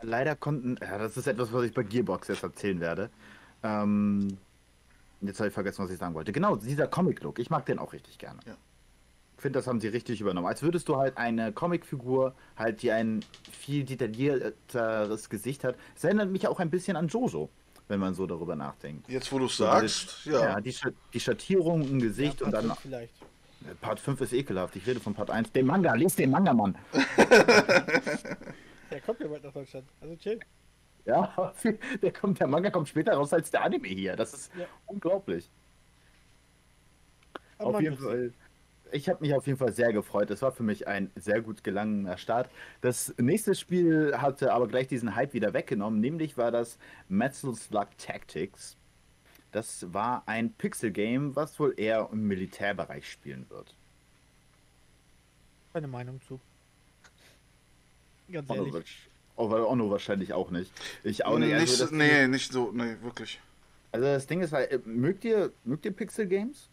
Leider 0.00 0.34
konnten, 0.34 0.76
ja, 0.80 0.98
das 0.98 1.16
ist 1.16 1.26
etwas, 1.28 1.52
was 1.52 1.64
ich 1.64 1.72
bei 1.74 1.82
Gearbox 1.84 2.28
jetzt 2.28 2.42
erzählen 2.42 2.80
werde. 2.80 3.10
Ähm, 3.62 4.36
jetzt 5.20 5.38
habe 5.38 5.48
ich 5.48 5.54
vergessen, 5.54 5.84
was 5.84 5.90
ich 5.92 5.98
sagen 5.98 6.14
wollte. 6.14 6.32
Genau, 6.32 6.56
dieser 6.56 6.88
Comic-Look, 6.88 7.38
ich 7.38 7.50
mag 7.50 7.66
den 7.66 7.78
auch 7.78 7.92
richtig 7.92 8.18
gerne. 8.18 8.40
Ja. 8.46 8.56
Ich 9.36 9.42
finde, 9.42 9.58
das 9.58 9.66
haben 9.68 9.80
sie 9.80 9.88
richtig 9.88 10.20
übernommen. 10.20 10.46
Als 10.46 10.62
würdest 10.62 10.88
du 10.88 10.96
halt 10.96 11.16
eine 11.16 11.52
Comicfigur, 11.52 12.34
halt, 12.56 12.82
die 12.82 12.90
ein 12.92 13.24
viel 13.52 13.84
detaillierteres 13.84 15.28
Gesicht 15.28 15.64
hat. 15.64 15.76
Es 15.96 16.04
erinnert 16.04 16.30
mich 16.30 16.46
auch 16.48 16.58
ein 16.60 16.70
bisschen 16.70 16.96
an 16.96 17.08
Jojo, 17.08 17.48
wenn 17.88 17.98
man 18.00 18.14
so 18.14 18.26
darüber 18.26 18.54
nachdenkt. 18.56 19.08
Jetzt, 19.08 19.32
wo 19.32 19.38
du 19.40 19.46
es 19.46 19.56
sagst, 19.56 20.22
diese- 20.24 20.36
ja. 20.38 20.60
die, 20.60 20.72
Scha- 20.72 20.92
die 21.12 21.20
Schattierung 21.20 21.82
im 21.82 22.00
Gesicht 22.00 22.40
Ja, 22.40 22.46
und 22.46 22.52
dann. 22.52 22.72
Vielleicht. 22.76 23.14
Part 23.80 24.00
5 24.00 24.20
ist 24.20 24.32
ekelhaft. 24.32 24.76
Ich 24.76 24.86
rede 24.86 25.00
von 25.00 25.14
Part 25.14 25.30
1. 25.30 25.52
Den 25.52 25.66
Manga, 25.66 25.94
lies 25.94 26.16
den 26.16 26.30
Manga, 26.30 26.52
Mann. 26.52 26.76
Der 28.90 29.00
kommt 29.00 29.20
ja 29.20 29.28
bald 29.28 29.42
nach 29.42 29.52
Deutschland. 29.52 29.86
Also 30.00 30.16
chill. 30.16 30.38
Ja, 31.04 31.52
der, 32.02 32.12
kommt, 32.12 32.38
der 32.38 32.46
Manga 32.46 32.70
kommt 32.70 32.88
später 32.88 33.14
raus 33.14 33.32
als 33.32 33.50
der 33.50 33.64
Anime 33.64 33.88
hier. 33.88 34.14
Das 34.16 34.34
ist 34.34 34.52
Ja. 34.54 34.66
unglaublich. 34.86 35.50
Aber 37.58 37.76
auf 37.76 37.80
jeden 37.80 37.96
Fall. 37.96 38.32
Ich 38.92 39.08
habe 39.08 39.20
mich 39.22 39.34
auf 39.34 39.46
jeden 39.46 39.58
Fall 39.58 39.72
sehr 39.72 39.92
gefreut. 39.92 40.30
Es 40.30 40.42
war 40.42 40.52
für 40.52 40.62
mich 40.62 40.86
ein 40.86 41.10
sehr 41.16 41.40
gut 41.40 41.64
gelangener 41.64 42.18
Start. 42.18 42.50
Das 42.82 43.14
nächste 43.18 43.54
Spiel 43.54 44.14
hatte 44.18 44.52
aber 44.52 44.68
gleich 44.68 44.86
diesen 44.86 45.16
Hype 45.16 45.32
wieder 45.32 45.54
weggenommen. 45.54 45.98
Nämlich 45.98 46.36
war 46.36 46.50
das 46.50 46.78
Metal 47.08 47.54
Slug 47.54 47.88
Tactics. 47.96 48.76
Das 49.52 49.92
war 49.92 50.22
ein 50.26 50.52
Pixel-Game, 50.52 51.36
was 51.36 51.58
wohl 51.60 51.74
eher 51.76 52.08
im 52.12 52.26
Militärbereich 52.26 53.10
spielen 53.10 53.46
wird. 53.50 53.74
Keine 55.72 55.88
Meinung 55.88 56.20
zu. 56.26 56.40
Ganz 58.30 58.48
ehrlich. 58.50 58.72
wahrsch- 58.74 59.08
oh, 59.36 59.50
weil 59.50 59.62
Onno 59.62 59.90
wahrscheinlich 59.90 60.32
auch 60.32 60.50
nicht. 60.50 60.70
Ich 61.04 61.24
auch 61.26 61.38
nicht. 61.38 61.48
nicht 61.48 61.60
Also, 61.60 61.76
so- 61.76 61.82
das, 61.84 61.90
nee, 61.92 62.26
nicht 62.28 62.50
so, 62.52 62.72
nee, 62.72 62.96
wirklich. 63.02 63.40
also 63.90 64.06
das 64.06 64.26
Ding 64.26 64.40
ist 64.40 64.52
halt, 64.52 64.70
äh, 64.70 64.80
mögt 64.86 65.24
ihr, 65.24 65.52
mögt 65.64 65.84
ihr 65.84 65.92
Pixel-Games? 65.92 66.68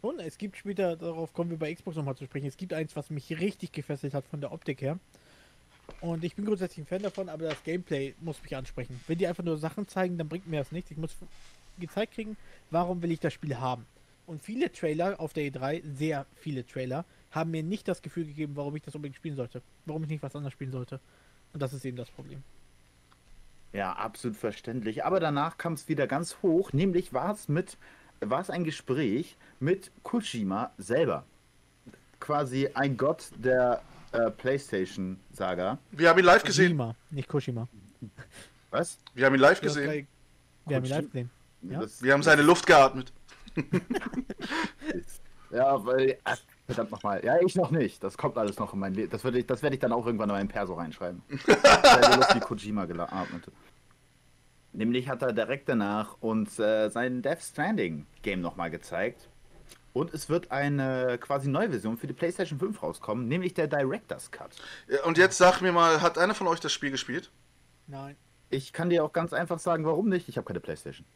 Und 0.00 0.20
es 0.20 0.38
gibt 0.38 0.56
später, 0.56 0.94
darauf 0.96 1.32
kommen 1.32 1.50
wir 1.50 1.56
bei 1.58 1.74
Xbox 1.74 1.96
nochmal 1.96 2.16
zu 2.16 2.24
sprechen, 2.26 2.46
es 2.46 2.56
gibt 2.56 2.72
eins, 2.72 2.94
was 2.94 3.10
mich 3.10 3.36
richtig 3.40 3.72
gefesselt 3.72 4.14
hat 4.14 4.24
von 4.26 4.40
der 4.40 4.52
Optik 4.52 4.80
her. 4.80 4.98
Und 6.00 6.22
ich 6.22 6.36
bin 6.36 6.44
grundsätzlich 6.44 6.84
ein 6.84 6.86
Fan 6.86 7.02
davon, 7.02 7.28
aber 7.28 7.48
das 7.48 7.64
Gameplay 7.64 8.14
muss 8.20 8.40
mich 8.42 8.54
ansprechen. 8.54 9.00
Wenn 9.08 9.18
die 9.18 9.26
einfach 9.26 9.42
nur 9.42 9.56
Sachen 9.58 9.88
zeigen, 9.88 10.16
dann 10.16 10.28
bringt 10.28 10.46
mir 10.46 10.58
das 10.58 10.70
nichts. 10.70 10.90
Ich 10.92 10.96
muss 10.98 11.16
gezeigt 11.80 12.14
kriegen, 12.14 12.36
warum 12.70 13.02
will 13.02 13.12
ich 13.12 13.20
das 13.20 13.32
Spiel 13.32 13.58
haben. 13.58 13.86
Und 14.26 14.42
viele 14.42 14.70
Trailer 14.70 15.18
auf 15.20 15.32
der 15.32 15.44
E3, 15.44 15.82
sehr 15.96 16.26
viele 16.34 16.66
Trailer, 16.66 17.04
haben 17.30 17.50
mir 17.50 17.62
nicht 17.62 17.88
das 17.88 18.02
Gefühl 18.02 18.26
gegeben, 18.26 18.56
warum 18.56 18.76
ich 18.76 18.82
das 18.82 18.94
unbedingt 18.94 19.16
spielen 19.16 19.36
sollte. 19.36 19.62
Warum 19.86 20.02
ich 20.02 20.10
nicht 20.10 20.22
was 20.22 20.34
anderes 20.36 20.52
spielen 20.52 20.72
sollte. 20.72 21.00
Und 21.52 21.62
das 21.62 21.72
ist 21.72 21.84
eben 21.84 21.96
das 21.96 22.10
Problem. 22.10 22.42
Ja, 23.72 23.92
absolut 23.92 24.36
verständlich. 24.36 25.04
Aber 25.04 25.20
danach 25.20 25.58
kam 25.58 25.74
es 25.74 25.88
wieder 25.88 26.06
ganz 26.06 26.38
hoch. 26.42 26.72
Nämlich 26.72 27.12
war 27.12 27.32
es 27.32 27.48
mit, 27.48 27.76
war 28.20 28.40
es 28.40 28.50
ein 28.50 28.64
Gespräch 28.64 29.36
mit 29.60 29.90
Kojima 30.02 30.72
selber. 30.78 31.24
Quasi 32.20 32.68
ein 32.74 32.96
Gott 32.96 33.30
der 33.36 33.82
äh, 34.12 34.30
PlayStation-Saga. 34.30 35.78
Wir 35.92 36.08
haben 36.08 36.18
ihn 36.18 36.24
live 36.24 36.44
gesehen. 36.44 36.76
Kojima, 36.76 36.94
nicht 37.10 37.28
Koshima. 37.28 37.68
Was? 38.70 38.98
Wir 39.14 39.26
haben 39.26 39.34
ihn 39.34 39.40
live 39.40 39.60
gesehen. 39.60 40.06
Wir 40.66 40.76
haben 40.76 40.84
ihn 40.84 40.90
live 40.90 41.06
gesehen. 41.06 41.30
Ja. 41.62 41.80
Das, 41.80 42.02
Wir 42.02 42.12
haben 42.12 42.22
seine 42.22 42.42
Luft 42.42 42.66
geatmet. 42.66 43.12
ja, 45.50 45.84
weil. 45.84 46.18
Ach, 46.24 46.38
verdammt 46.66 46.90
nochmal. 46.90 47.24
Ja, 47.24 47.40
ich 47.40 47.54
noch 47.56 47.70
nicht. 47.70 48.02
Das 48.04 48.16
kommt 48.16 48.36
alles 48.38 48.58
noch 48.58 48.72
in 48.72 48.78
mein 48.78 48.94
Leben. 48.94 49.10
Das 49.10 49.24
werde 49.24 49.38
ich, 49.38 49.46
das 49.46 49.62
werde 49.62 49.74
ich 49.74 49.80
dann 49.80 49.92
auch 49.92 50.06
irgendwann 50.06 50.30
in 50.30 50.36
meinen 50.36 50.48
Perso 50.48 50.74
reinschreiben. 50.74 51.22
Seine 51.82 52.16
Luft 52.16 52.34
wie 52.34 52.40
Kojima 52.40 52.84
geatmet. 52.84 53.50
Nämlich 54.72 55.08
hat 55.08 55.22
er 55.22 55.32
direkt 55.32 55.68
danach 55.68 56.16
uns 56.20 56.58
äh, 56.58 56.90
sein 56.90 57.22
Death 57.22 57.42
Stranding 57.42 58.06
Game 58.22 58.40
nochmal 58.40 58.70
gezeigt. 58.70 59.28
Und 59.92 60.14
es 60.14 60.28
wird 60.28 60.52
eine 60.52 61.18
quasi 61.18 61.48
neue 61.48 61.70
Version 61.70 61.96
für 61.96 62.06
die 62.06 62.12
PlayStation 62.12 62.58
5 62.58 62.82
rauskommen, 62.82 63.26
nämlich 63.26 63.54
der 63.54 63.66
Director's 63.66 64.30
Cut. 64.30 64.54
Ja, 64.86 65.02
Und 65.04 65.18
jetzt 65.18 65.38
sag 65.38 65.60
mir 65.60 65.72
mal, 65.72 66.02
hat 66.02 66.18
einer 66.18 66.34
von 66.34 66.46
euch 66.46 66.60
das 66.60 66.72
Spiel 66.72 66.90
gespielt? 66.90 67.32
Nein. 67.86 68.14
Ich 68.50 68.72
kann 68.72 68.90
dir 68.90 69.04
auch 69.04 69.12
ganz 69.12 69.32
einfach 69.32 69.58
sagen, 69.58 69.84
warum 69.84 70.08
nicht. 70.08 70.28
Ich 70.28 70.36
habe 70.36 70.46
keine 70.46 70.60
PlayStation. 70.60 71.06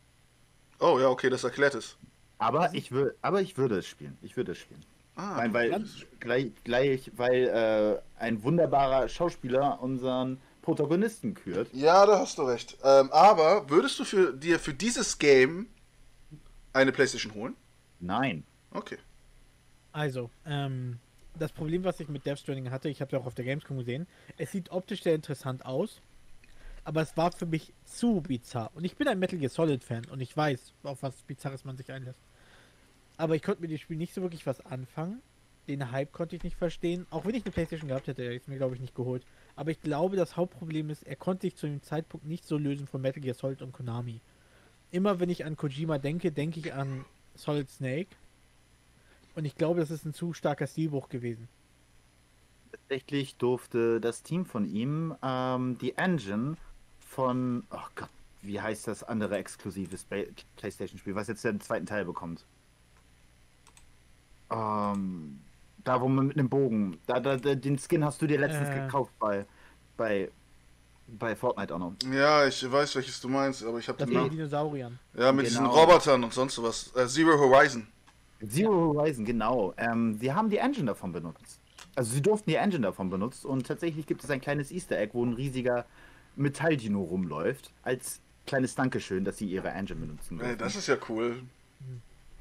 Oh 0.82 0.98
ja, 0.98 1.08
okay, 1.08 1.30
das 1.30 1.44
erklärt 1.44 1.74
es. 1.74 1.96
Aber 2.38 2.74
ich, 2.74 2.90
will, 2.90 3.14
aber 3.22 3.40
ich 3.40 3.56
würde 3.56 3.78
es 3.78 3.86
spielen. 3.86 4.18
Ich 4.20 4.36
würde 4.36 4.52
es 4.52 4.58
spielen. 4.58 4.84
Ah, 5.14 5.36
Nein, 5.36 5.54
weil 5.54 5.84
gleich, 6.18 6.50
gleich 6.64 7.12
weil 7.16 7.44
äh, 7.48 8.20
ein 8.20 8.42
wunderbarer 8.42 9.08
Schauspieler 9.08 9.80
unseren 9.80 10.40
Protagonisten 10.60 11.34
kürt. 11.34 11.68
Ja, 11.72 12.04
da 12.04 12.18
hast 12.18 12.38
du 12.38 12.42
recht. 12.42 12.76
Ähm, 12.82 13.12
aber 13.12 13.70
würdest 13.70 13.98
du 14.00 14.04
für, 14.04 14.32
dir 14.32 14.58
für 14.58 14.74
dieses 14.74 15.18
Game 15.18 15.68
eine 16.72 16.90
Playstation 16.90 17.32
holen? 17.34 17.56
Nein. 18.00 18.42
Okay. 18.72 18.98
Also, 19.92 20.30
ähm, 20.46 20.98
das 21.38 21.52
Problem, 21.52 21.84
was 21.84 22.00
ich 22.00 22.08
mit 22.08 22.26
Death 22.26 22.40
Stranding 22.40 22.70
hatte, 22.70 22.88
ich 22.88 23.00
habe 23.00 23.08
es 23.08 23.12
ja 23.12 23.18
auch 23.20 23.26
auf 23.26 23.34
der 23.34 23.44
Gamescom 23.44 23.78
gesehen, 23.78 24.06
es 24.36 24.50
sieht 24.50 24.70
optisch 24.72 25.02
sehr 25.02 25.14
interessant 25.14 25.64
aus, 25.64 26.00
aber 26.84 27.02
es 27.02 27.16
war 27.16 27.32
für 27.32 27.46
mich 27.46 27.72
zu 27.84 28.20
bizarr. 28.20 28.70
Und 28.74 28.84
ich 28.84 28.96
bin 28.96 29.08
ein 29.08 29.18
Metal 29.18 29.38
Gear 29.38 29.50
Solid 29.50 29.84
Fan 29.84 30.04
und 30.06 30.20
ich 30.20 30.36
weiß, 30.36 30.74
auf 30.82 31.02
was 31.02 31.22
Bizarres 31.22 31.64
man 31.64 31.76
sich 31.76 31.92
einlässt. 31.92 32.20
Aber 33.16 33.36
ich 33.36 33.42
konnte 33.42 33.60
mit 33.60 33.70
dem 33.70 33.78
Spiel 33.78 33.96
nicht 33.96 34.14
so 34.14 34.22
wirklich 34.22 34.46
was 34.46 34.64
anfangen. 34.66 35.22
Den 35.68 35.92
Hype 35.92 36.12
konnte 36.12 36.34
ich 36.34 36.42
nicht 36.42 36.56
verstehen. 36.56 37.06
Auch 37.10 37.24
wenn 37.24 37.36
ich 37.36 37.44
eine 37.44 37.52
Playstation 37.52 37.88
gehabt 37.88 38.08
hätte, 38.08 38.22
hätte 38.22 38.34
ich 38.34 38.42
es 38.42 38.48
mir, 38.48 38.56
glaube 38.56 38.74
ich, 38.74 38.80
nicht 38.80 38.96
geholt. 38.96 39.24
Aber 39.54 39.70
ich 39.70 39.80
glaube, 39.80 40.16
das 40.16 40.36
Hauptproblem 40.36 40.90
ist, 40.90 41.06
er 41.06 41.14
konnte 41.14 41.42
sich 41.42 41.54
zu 41.54 41.66
dem 41.66 41.82
Zeitpunkt 41.82 42.26
nicht 42.26 42.44
so 42.44 42.58
lösen 42.58 42.88
von 42.88 43.00
Metal 43.00 43.22
Gear 43.22 43.34
Solid 43.34 43.62
und 43.62 43.72
Konami. 43.72 44.20
Immer 44.90 45.20
wenn 45.20 45.30
ich 45.30 45.44
an 45.44 45.56
Kojima 45.56 45.98
denke, 45.98 46.32
denke 46.32 46.58
ich 46.58 46.72
an 46.74 47.04
Solid 47.36 47.70
Snake. 47.70 48.08
Und 49.36 49.44
ich 49.44 49.54
glaube, 49.54 49.80
das 49.80 49.90
ist 49.90 50.04
ein 50.04 50.14
zu 50.14 50.32
starker 50.32 50.66
Stilbruch 50.66 51.08
gewesen. 51.08 51.48
Tatsächlich 52.72 53.36
durfte 53.36 54.00
das 54.00 54.22
Team 54.22 54.44
von 54.44 54.66
ihm 54.66 55.14
ähm, 55.22 55.78
die 55.78 55.96
Engine 55.96 56.56
von, 57.12 57.64
oh 57.70 57.76
Gott, 57.94 58.08
wie 58.42 58.60
heißt 58.60 58.88
das 58.88 59.04
andere 59.04 59.36
exklusives 59.36 60.04
Ba- 60.04 60.24
PlayStation-Spiel, 60.56 61.14
was 61.14 61.28
jetzt 61.28 61.44
den 61.44 61.60
zweiten 61.60 61.86
Teil 61.86 62.04
bekommt? 62.04 62.44
Ähm, 64.50 65.40
da, 65.84 66.00
wo 66.00 66.08
man 66.08 66.26
mit 66.26 66.38
einem 66.38 66.48
Bogen, 66.48 66.98
da, 67.06 67.20
da, 67.20 67.36
da, 67.36 67.54
den 67.54 67.78
Skin 67.78 68.04
hast 68.04 68.20
du 68.22 68.26
dir 68.26 68.38
letztens 68.38 68.68
Äh. 68.70 68.80
gekauft 68.80 69.12
bei, 69.18 69.46
bei, 69.96 70.30
bei 71.06 71.36
Fortnite 71.36 71.74
auch 71.74 71.78
noch. 71.78 71.92
Ja, 72.12 72.46
ich 72.46 72.70
weiß, 72.70 72.96
welches 72.96 73.20
du 73.20 73.28
meinst, 73.28 73.64
aber 73.64 73.78
ich 73.78 73.88
habe 73.88 73.98
Das 73.98 74.06
den 74.08 74.14
mit 74.14 74.16
den 74.16 74.26
Namen. 74.28 74.36
Dinosauriern. 74.36 74.98
Ja, 75.14 75.32
mit 75.32 75.46
diesen 75.46 75.64
Genau. 75.64 75.74
Robotern 75.80 76.24
und 76.24 76.32
sonst 76.32 76.62
was. 76.62 76.94
Äh, 76.96 77.06
Zero 77.08 77.38
Horizon. 77.38 77.86
Zero 78.48 78.94
Horizon, 78.94 79.24
genau. 79.24 79.72
Ähm, 79.76 80.14
sie 80.18 80.32
haben 80.32 80.50
die 80.50 80.58
Engine 80.58 80.86
davon 80.86 81.12
benutzt. 81.12 81.58
Also 81.94 82.14
sie 82.14 82.22
durften 82.22 82.50
die 82.50 82.56
Engine 82.56 82.82
davon 82.82 83.10
benutzt 83.10 83.44
und 83.44 83.66
tatsächlich 83.66 84.06
gibt 84.06 84.24
es 84.24 84.30
ein 84.30 84.40
kleines 84.40 84.70
Easter 84.70 84.98
Egg, 84.98 85.10
wo 85.12 85.24
ein 85.24 85.34
riesiger 85.34 85.84
Metalldino 86.36 87.02
rumläuft, 87.02 87.70
als 87.82 88.20
kleines 88.46 88.74
Dankeschön, 88.74 89.24
dass 89.24 89.38
sie 89.38 89.46
ihre 89.46 89.70
Engine 89.70 90.00
benutzen 90.00 90.38
Ey, 90.38 90.46
durften. 90.46 90.58
das 90.58 90.76
ist 90.76 90.86
ja 90.88 90.96
cool. 91.08 91.42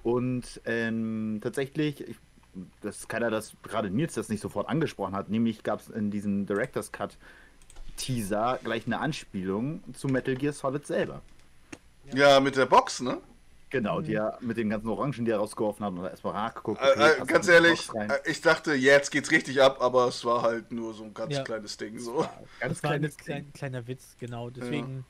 Und 0.03 0.61
ähm, 0.65 1.39
tatsächlich, 1.43 2.01
ich, 2.07 2.15
das 2.81 2.99
ist 2.99 3.09
keiner, 3.09 3.29
das 3.29 3.53
gerade 3.63 3.89
Nils 3.89 4.13
das 4.15 4.29
nicht 4.29 4.41
sofort 4.41 4.67
angesprochen 4.67 5.15
hat, 5.15 5.29
nämlich 5.29 5.63
gab 5.63 5.79
es 5.79 5.89
in 5.89 6.11
diesem 6.11 6.45
Director's 6.45 6.91
Cut 6.91 7.17
Teaser 7.97 8.59
gleich 8.63 8.87
eine 8.87 8.99
Anspielung 8.99 9.81
zu 9.93 10.07
Metal 10.07 10.35
Gear 10.35 10.53
Solid 10.53 10.85
selber. 10.87 11.21
Ja, 12.13 12.39
mit 12.39 12.55
der 12.55 12.65
Box, 12.65 13.01
ne? 13.01 13.19
Genau, 13.71 14.01
die 14.01 14.15
er 14.15 14.37
mit 14.41 14.57
den 14.57 14.69
ganzen 14.69 14.89
Orangen, 14.89 15.23
die 15.23 15.31
er 15.31 15.37
rausgeworfen 15.37 15.85
hat 15.85 15.93
und 15.93 16.03
erstmal 16.03 16.33
nachgeguckt. 16.33 16.81
Äh, 16.81 16.91
äh, 16.91 16.95
passt 16.97 17.27
ganz 17.27 17.47
ehrlich, 17.47 17.89
äh, 17.95 18.19
ich 18.29 18.41
dachte, 18.41 18.73
jetzt 18.73 19.11
geht's 19.11 19.31
richtig 19.31 19.61
ab, 19.61 19.81
aber 19.81 20.09
es 20.09 20.25
war 20.25 20.41
halt 20.41 20.73
nur 20.73 20.93
so 20.93 21.05
ein 21.05 21.13
ganz 21.13 21.33
Ja. 21.33 21.43
kleines 21.43 21.77
Ding. 21.77 21.97
So. 21.97 22.27
ganz 22.59 22.81
Das 22.81 22.83
war 22.83 22.91
ein 22.91 23.09
klein, 23.15 23.51
kleiner 23.53 23.87
Witz, 23.87 24.17
genau. 24.19 24.49
Deswegen, 24.49 25.05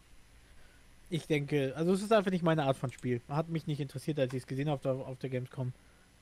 ich 1.09 1.25
denke, 1.25 1.73
also 1.75 1.91
es 1.91 2.03
ist 2.03 2.13
einfach 2.13 2.29
nicht 2.29 2.43
meine 2.43 2.63
Art 2.63 2.77
von 2.77 2.91
Spiel. 2.91 3.21
Hat 3.27 3.49
mich 3.49 3.65
nicht 3.65 3.79
interessiert, 3.79 4.19
als 4.19 4.31
ich 4.31 4.43
es 4.43 4.47
gesehen 4.47 4.69
habe 4.69 4.75
auf 4.75 4.81
der, 4.81 4.93
auf 4.93 5.17
der 5.17 5.31
Gamescom. 5.31 5.73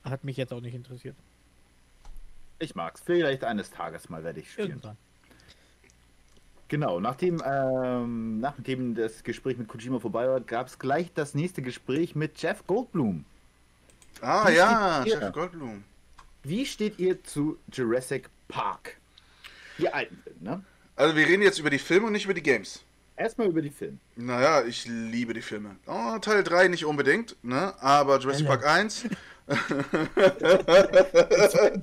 Hat 0.02 0.24
mich 0.24 0.38
jetzt 0.38 0.52
auch 0.54 0.62
nicht 0.62 0.74
interessiert. 0.74 1.16
Ich 2.58 2.74
mag's. 2.74 3.02
Vielleicht 3.04 3.44
eines 3.44 3.70
Tages 3.70 4.08
mal 4.08 4.24
werde 4.24 4.40
ich 4.40 4.50
spielen. 4.50 4.70
Irgendwann. 4.70 4.96
Genau, 6.70 7.00
nachdem, 7.00 7.42
ähm, 7.44 8.38
nachdem 8.38 8.94
das 8.94 9.24
Gespräch 9.24 9.58
mit 9.58 9.66
Kojima 9.66 9.98
vorbei 9.98 10.28
war, 10.28 10.40
gab 10.40 10.68
es 10.68 10.78
gleich 10.78 11.12
das 11.12 11.34
nächste 11.34 11.62
Gespräch 11.62 12.14
mit 12.14 12.40
Jeff 12.40 12.64
Goldblum. 12.64 13.24
Ah 14.20 14.48
Wie 14.48 14.54
ja, 14.54 15.00
steht 15.02 15.14
ihr? 15.14 15.20
Chef 15.20 15.32
Goldblum. 15.32 15.82
Wie 16.44 16.64
steht 16.64 17.00
ihr 17.00 17.24
zu 17.24 17.58
Jurassic 17.72 18.30
Park? 18.46 18.98
Die 19.78 19.92
alten 19.92 20.16
Filme, 20.22 20.38
ne? 20.42 20.64
Also 20.94 21.16
wir 21.16 21.26
reden 21.26 21.42
jetzt 21.42 21.58
über 21.58 21.70
die 21.70 21.78
Filme 21.78 22.06
und 22.06 22.12
nicht 22.12 22.26
über 22.26 22.34
die 22.34 22.42
Games. 22.42 22.84
Erstmal 23.16 23.48
über 23.48 23.62
die 23.62 23.70
Filme. 23.70 23.98
Naja, 24.14 24.62
ich 24.62 24.86
liebe 24.86 25.34
die 25.34 25.42
Filme. 25.42 25.74
Oh, 25.88 26.18
Teil 26.20 26.44
3 26.44 26.68
nicht 26.68 26.84
unbedingt, 26.84 27.34
ne? 27.42 27.74
Aber 27.82 28.20
Jurassic 28.20 28.46
Park 28.46 28.64
1. 28.64 29.06
Ich 29.50 29.56
habe 31.56 31.82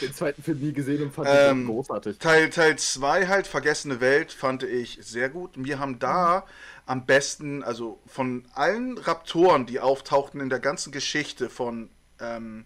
den 0.00 0.14
zweiten 0.14 0.42
Film 0.42 0.60
nie 0.60 0.72
gesehen 0.72 1.02
und 1.02 1.12
fand 1.12 1.28
Ähm, 1.30 1.62
ihn 1.62 1.66
großartig. 1.66 2.18
Teil, 2.18 2.50
Teil 2.50 2.76
2 2.78 3.26
halt, 3.26 3.46
Vergessene 3.46 4.00
Welt, 4.00 4.32
fand 4.32 4.62
ich 4.62 4.98
sehr 5.02 5.28
gut. 5.28 5.50
Wir 5.56 5.78
haben 5.80 5.98
da 5.98 6.46
am 6.86 7.06
besten, 7.06 7.62
also 7.64 8.00
von 8.06 8.44
allen 8.54 8.96
Raptoren, 8.98 9.66
die 9.66 9.80
auftauchten 9.80 10.40
in 10.40 10.48
der 10.50 10.60
ganzen 10.60 10.92
Geschichte 10.92 11.50
von 11.50 11.90
ähm, 12.20 12.64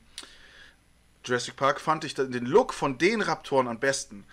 Jurassic 1.25 1.57
Park, 1.57 1.81
fand 1.81 2.05
ich 2.05 2.15
den 2.15 2.45
Look 2.45 2.75
von 2.75 2.99
den 2.99 3.23
Raptoren 3.23 3.67
am 3.69 3.81
besten. 3.81 4.27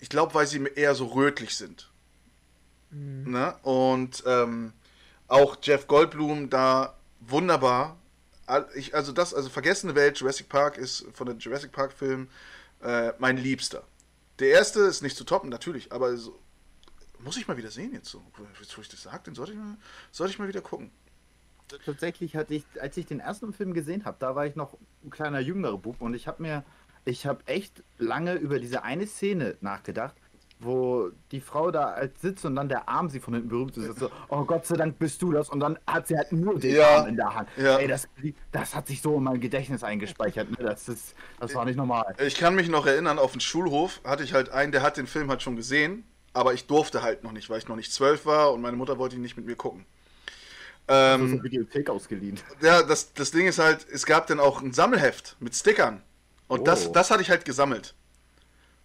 Ich 0.00 0.10
glaube, 0.10 0.34
weil 0.34 0.46
sie 0.46 0.62
eher 0.74 0.94
so 0.94 1.06
rötlich 1.06 1.56
sind. 1.56 1.90
Ne? 2.90 3.54
Und 3.62 4.22
ähm, 4.26 4.72
auch 5.28 5.56
Jeff 5.62 5.86
Goldblum 5.86 6.50
da 6.50 6.94
wunderbar. 7.20 7.96
Ich, 8.74 8.94
also 8.94 9.12
das, 9.12 9.34
also 9.34 9.48
Vergessene 9.48 9.94
Welt, 9.94 10.18
Jurassic 10.18 10.48
Park 10.48 10.76
ist 10.76 11.06
von 11.12 11.26
den 11.26 11.38
Jurassic 11.38 11.72
Park 11.72 11.92
Filmen 11.92 12.28
äh, 12.82 13.12
mein 13.18 13.36
Liebster. 13.36 13.84
Der 14.38 14.48
erste 14.48 14.80
ist 14.80 15.02
nicht 15.02 15.16
zu 15.16 15.24
toppen, 15.24 15.50
natürlich, 15.50 15.92
aber 15.92 16.16
so, 16.16 16.38
muss 17.18 17.36
ich 17.36 17.46
mal 17.46 17.56
wieder 17.56 17.70
sehen 17.70 17.92
jetzt 17.92 18.08
so. 18.08 18.22
Jetzt, 18.58 18.76
wo 18.76 18.82
ich 18.82 18.88
das 18.88 19.02
sage, 19.02 19.24
den 19.24 19.34
sollte 19.34 19.52
ich 19.52 19.58
mal, 19.58 19.76
sollte 20.10 20.32
ich 20.32 20.38
mal 20.38 20.48
wieder 20.48 20.62
gucken. 20.62 20.90
Tatsächlich 21.84 22.34
hatte 22.36 22.54
ich, 22.54 22.64
als 22.80 22.96
ich 22.96 23.06
den 23.06 23.20
ersten 23.20 23.52
Film 23.52 23.74
gesehen 23.74 24.04
habe, 24.04 24.16
da 24.18 24.34
war 24.34 24.46
ich 24.46 24.56
noch 24.56 24.76
ein 25.04 25.10
kleiner 25.10 25.38
jüngerer 25.38 25.78
Bub 25.78 26.00
und 26.00 26.14
ich 26.14 26.26
habe 26.26 26.42
mir, 26.42 26.64
ich 27.04 27.26
habe 27.26 27.46
echt 27.46 27.82
lange 27.98 28.34
über 28.34 28.58
diese 28.58 28.82
eine 28.82 29.06
Szene 29.06 29.56
nachgedacht, 29.60 30.16
wo 30.62 31.10
die 31.32 31.40
Frau 31.40 31.70
da 31.70 31.86
als 31.90 32.20
sitzt 32.20 32.44
und 32.44 32.54
dann 32.54 32.68
der 32.68 32.88
Arm 32.88 33.08
sie 33.08 33.18
von 33.18 33.32
hinten 33.34 33.48
berühmt 33.48 33.76
ist. 33.76 33.98
So, 33.98 34.10
oh 34.28 34.44
Gott 34.44 34.66
sei 34.66 34.76
Dank 34.76 34.98
bist 34.98 35.20
du 35.22 35.32
das. 35.32 35.48
Und 35.48 35.60
dann 35.60 35.78
hat 35.86 36.06
sie 36.06 36.16
halt 36.16 36.32
nur 36.32 36.58
den 36.58 36.74
Ja, 36.76 36.98
Arm 36.98 37.08
in 37.08 37.16
der 37.16 37.34
Hand. 37.34 37.48
ja. 37.56 37.78
Ey, 37.78 37.88
das, 37.88 38.06
das 38.52 38.74
hat 38.74 38.86
sich 38.86 39.00
so 39.00 39.16
in 39.16 39.24
mein 39.24 39.40
Gedächtnis 39.40 39.82
eingespeichert. 39.82 40.50
Ne? 40.50 40.56
Das, 40.60 40.88
ist, 40.88 41.14
das 41.38 41.54
war 41.54 41.64
nicht 41.64 41.76
normal. 41.76 42.14
Ich 42.24 42.36
kann 42.36 42.54
mich 42.54 42.68
noch 42.68 42.86
erinnern, 42.86 43.18
auf 43.18 43.32
dem 43.32 43.40
Schulhof 43.40 44.00
hatte 44.04 44.22
ich 44.22 44.34
halt 44.34 44.50
einen, 44.50 44.70
der 44.72 44.82
hat 44.82 44.96
den 44.98 45.06
Film 45.06 45.30
halt 45.30 45.42
schon 45.42 45.56
gesehen, 45.56 46.04
aber 46.34 46.52
ich 46.52 46.66
durfte 46.66 47.02
halt 47.02 47.24
noch 47.24 47.32
nicht, 47.32 47.48
weil 47.50 47.58
ich 47.58 47.66
noch 47.68 47.76
nicht 47.76 47.92
zwölf 47.92 48.26
war 48.26 48.52
und 48.52 48.60
meine 48.60 48.76
Mutter 48.76 48.98
wollte 48.98 49.16
ihn 49.16 49.22
nicht 49.22 49.36
mit 49.36 49.46
mir 49.46 49.56
gucken. 49.56 49.86
Ähm, 50.88 51.20
Ähm, 51.22 51.36
so 51.38 51.44
Videothek 51.44 51.88
ausgeliehen. 51.88 52.38
ja, 52.60 52.82
das, 52.82 53.12
das 53.14 53.30
Ding 53.30 53.46
ist 53.46 53.58
halt, 53.58 53.86
es 53.92 54.06
gab 54.06 54.26
dann 54.26 54.40
auch 54.40 54.60
ein 54.60 54.72
Sammelheft 54.72 55.36
mit 55.40 55.54
Stickern. 55.54 56.02
Und 56.48 56.66
das, 56.66 56.88
Oh. 56.88 56.92
das 56.92 57.10
hatte 57.10 57.22
ich 57.22 57.30
halt 57.30 57.44
gesammelt. 57.44 57.94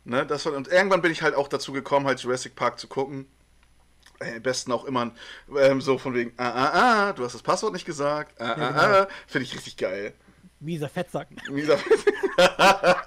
Ne, 0.06 0.26
das 0.26 0.46
war, 0.46 0.54
und 0.54 0.68
irgendwann 0.68 1.02
bin 1.02 1.12
ich 1.12 1.22
halt 1.24 1.34
auch 1.36 1.48
dazu 1.48 1.72
gekommen, 1.74 2.06
halt 2.06 2.20
Jurassic 2.20 2.56
Park 2.56 2.80
zu 2.80 2.88
gucken. 2.88 3.28
Äh, 4.20 4.36
am 4.36 4.42
besten 4.44 4.72
auch 4.72 4.86
immer 4.86 5.12
ähm, 5.58 5.82
so 5.82 5.98
von 5.98 6.14
wegen, 6.14 6.32
ah, 6.38 6.50
ah, 6.50 6.70
ah, 7.10 7.14
du 7.14 7.26
hast 7.26 7.34
das 7.34 7.42
Passwort 7.42 7.74
nicht 7.74 7.86
gesagt. 7.86 8.40
Ah, 8.40 8.46
Ja, 8.46 8.52
ah, 8.54 8.56
genau. 8.56 8.82
ah. 9.02 9.08
Finde 9.28 9.46
ich 9.46 9.54
richtig 9.56 9.78
geil. 9.78 10.14
Mieser 10.60 10.88
Fettsack. 10.90 11.28
Wieder- 11.52 11.80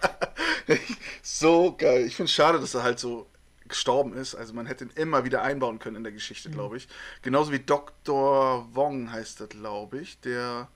so 1.22 1.74
geil. 1.76 2.04
Ich 2.06 2.16
finde 2.16 2.28
es 2.28 2.32
schade, 2.34 2.60
dass 2.60 2.74
er 2.74 2.82
halt 2.82 2.98
so 2.98 3.26
gestorben 3.68 4.14
ist. 4.14 4.34
Also 4.34 4.54
man 4.54 4.66
hätte 4.66 4.84
ihn 4.84 4.90
immer 4.94 5.24
wieder 5.24 5.42
einbauen 5.42 5.78
können 5.78 5.96
in 5.96 6.04
der 6.04 6.12
Geschichte, 6.12 6.50
glaube 6.50 6.76
ich. 6.78 6.88
Genauso 7.22 7.52
wie 7.52 7.58
Dr. 7.60 8.66
Wong 8.74 9.12
heißt 9.12 9.40
das, 9.40 9.48
glaube 9.50 9.98
ich. 10.00 10.20
Der 10.20 10.68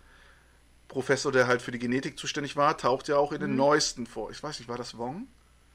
Professor, 0.88 1.32
der 1.32 1.46
halt 1.46 1.62
für 1.62 1.72
die 1.72 1.78
Genetik 1.78 2.18
zuständig 2.18 2.56
war, 2.56 2.76
taucht 2.76 3.08
ja 3.08 3.16
auch 3.16 3.32
in 3.32 3.40
den 3.40 3.56
neuesten 3.56 4.06
vor. 4.06 4.30
Ich 4.30 4.42
weiß 4.42 4.58
nicht, 4.58 4.68
war 4.68 4.76
das 4.78 4.96
Wong? 4.98 5.26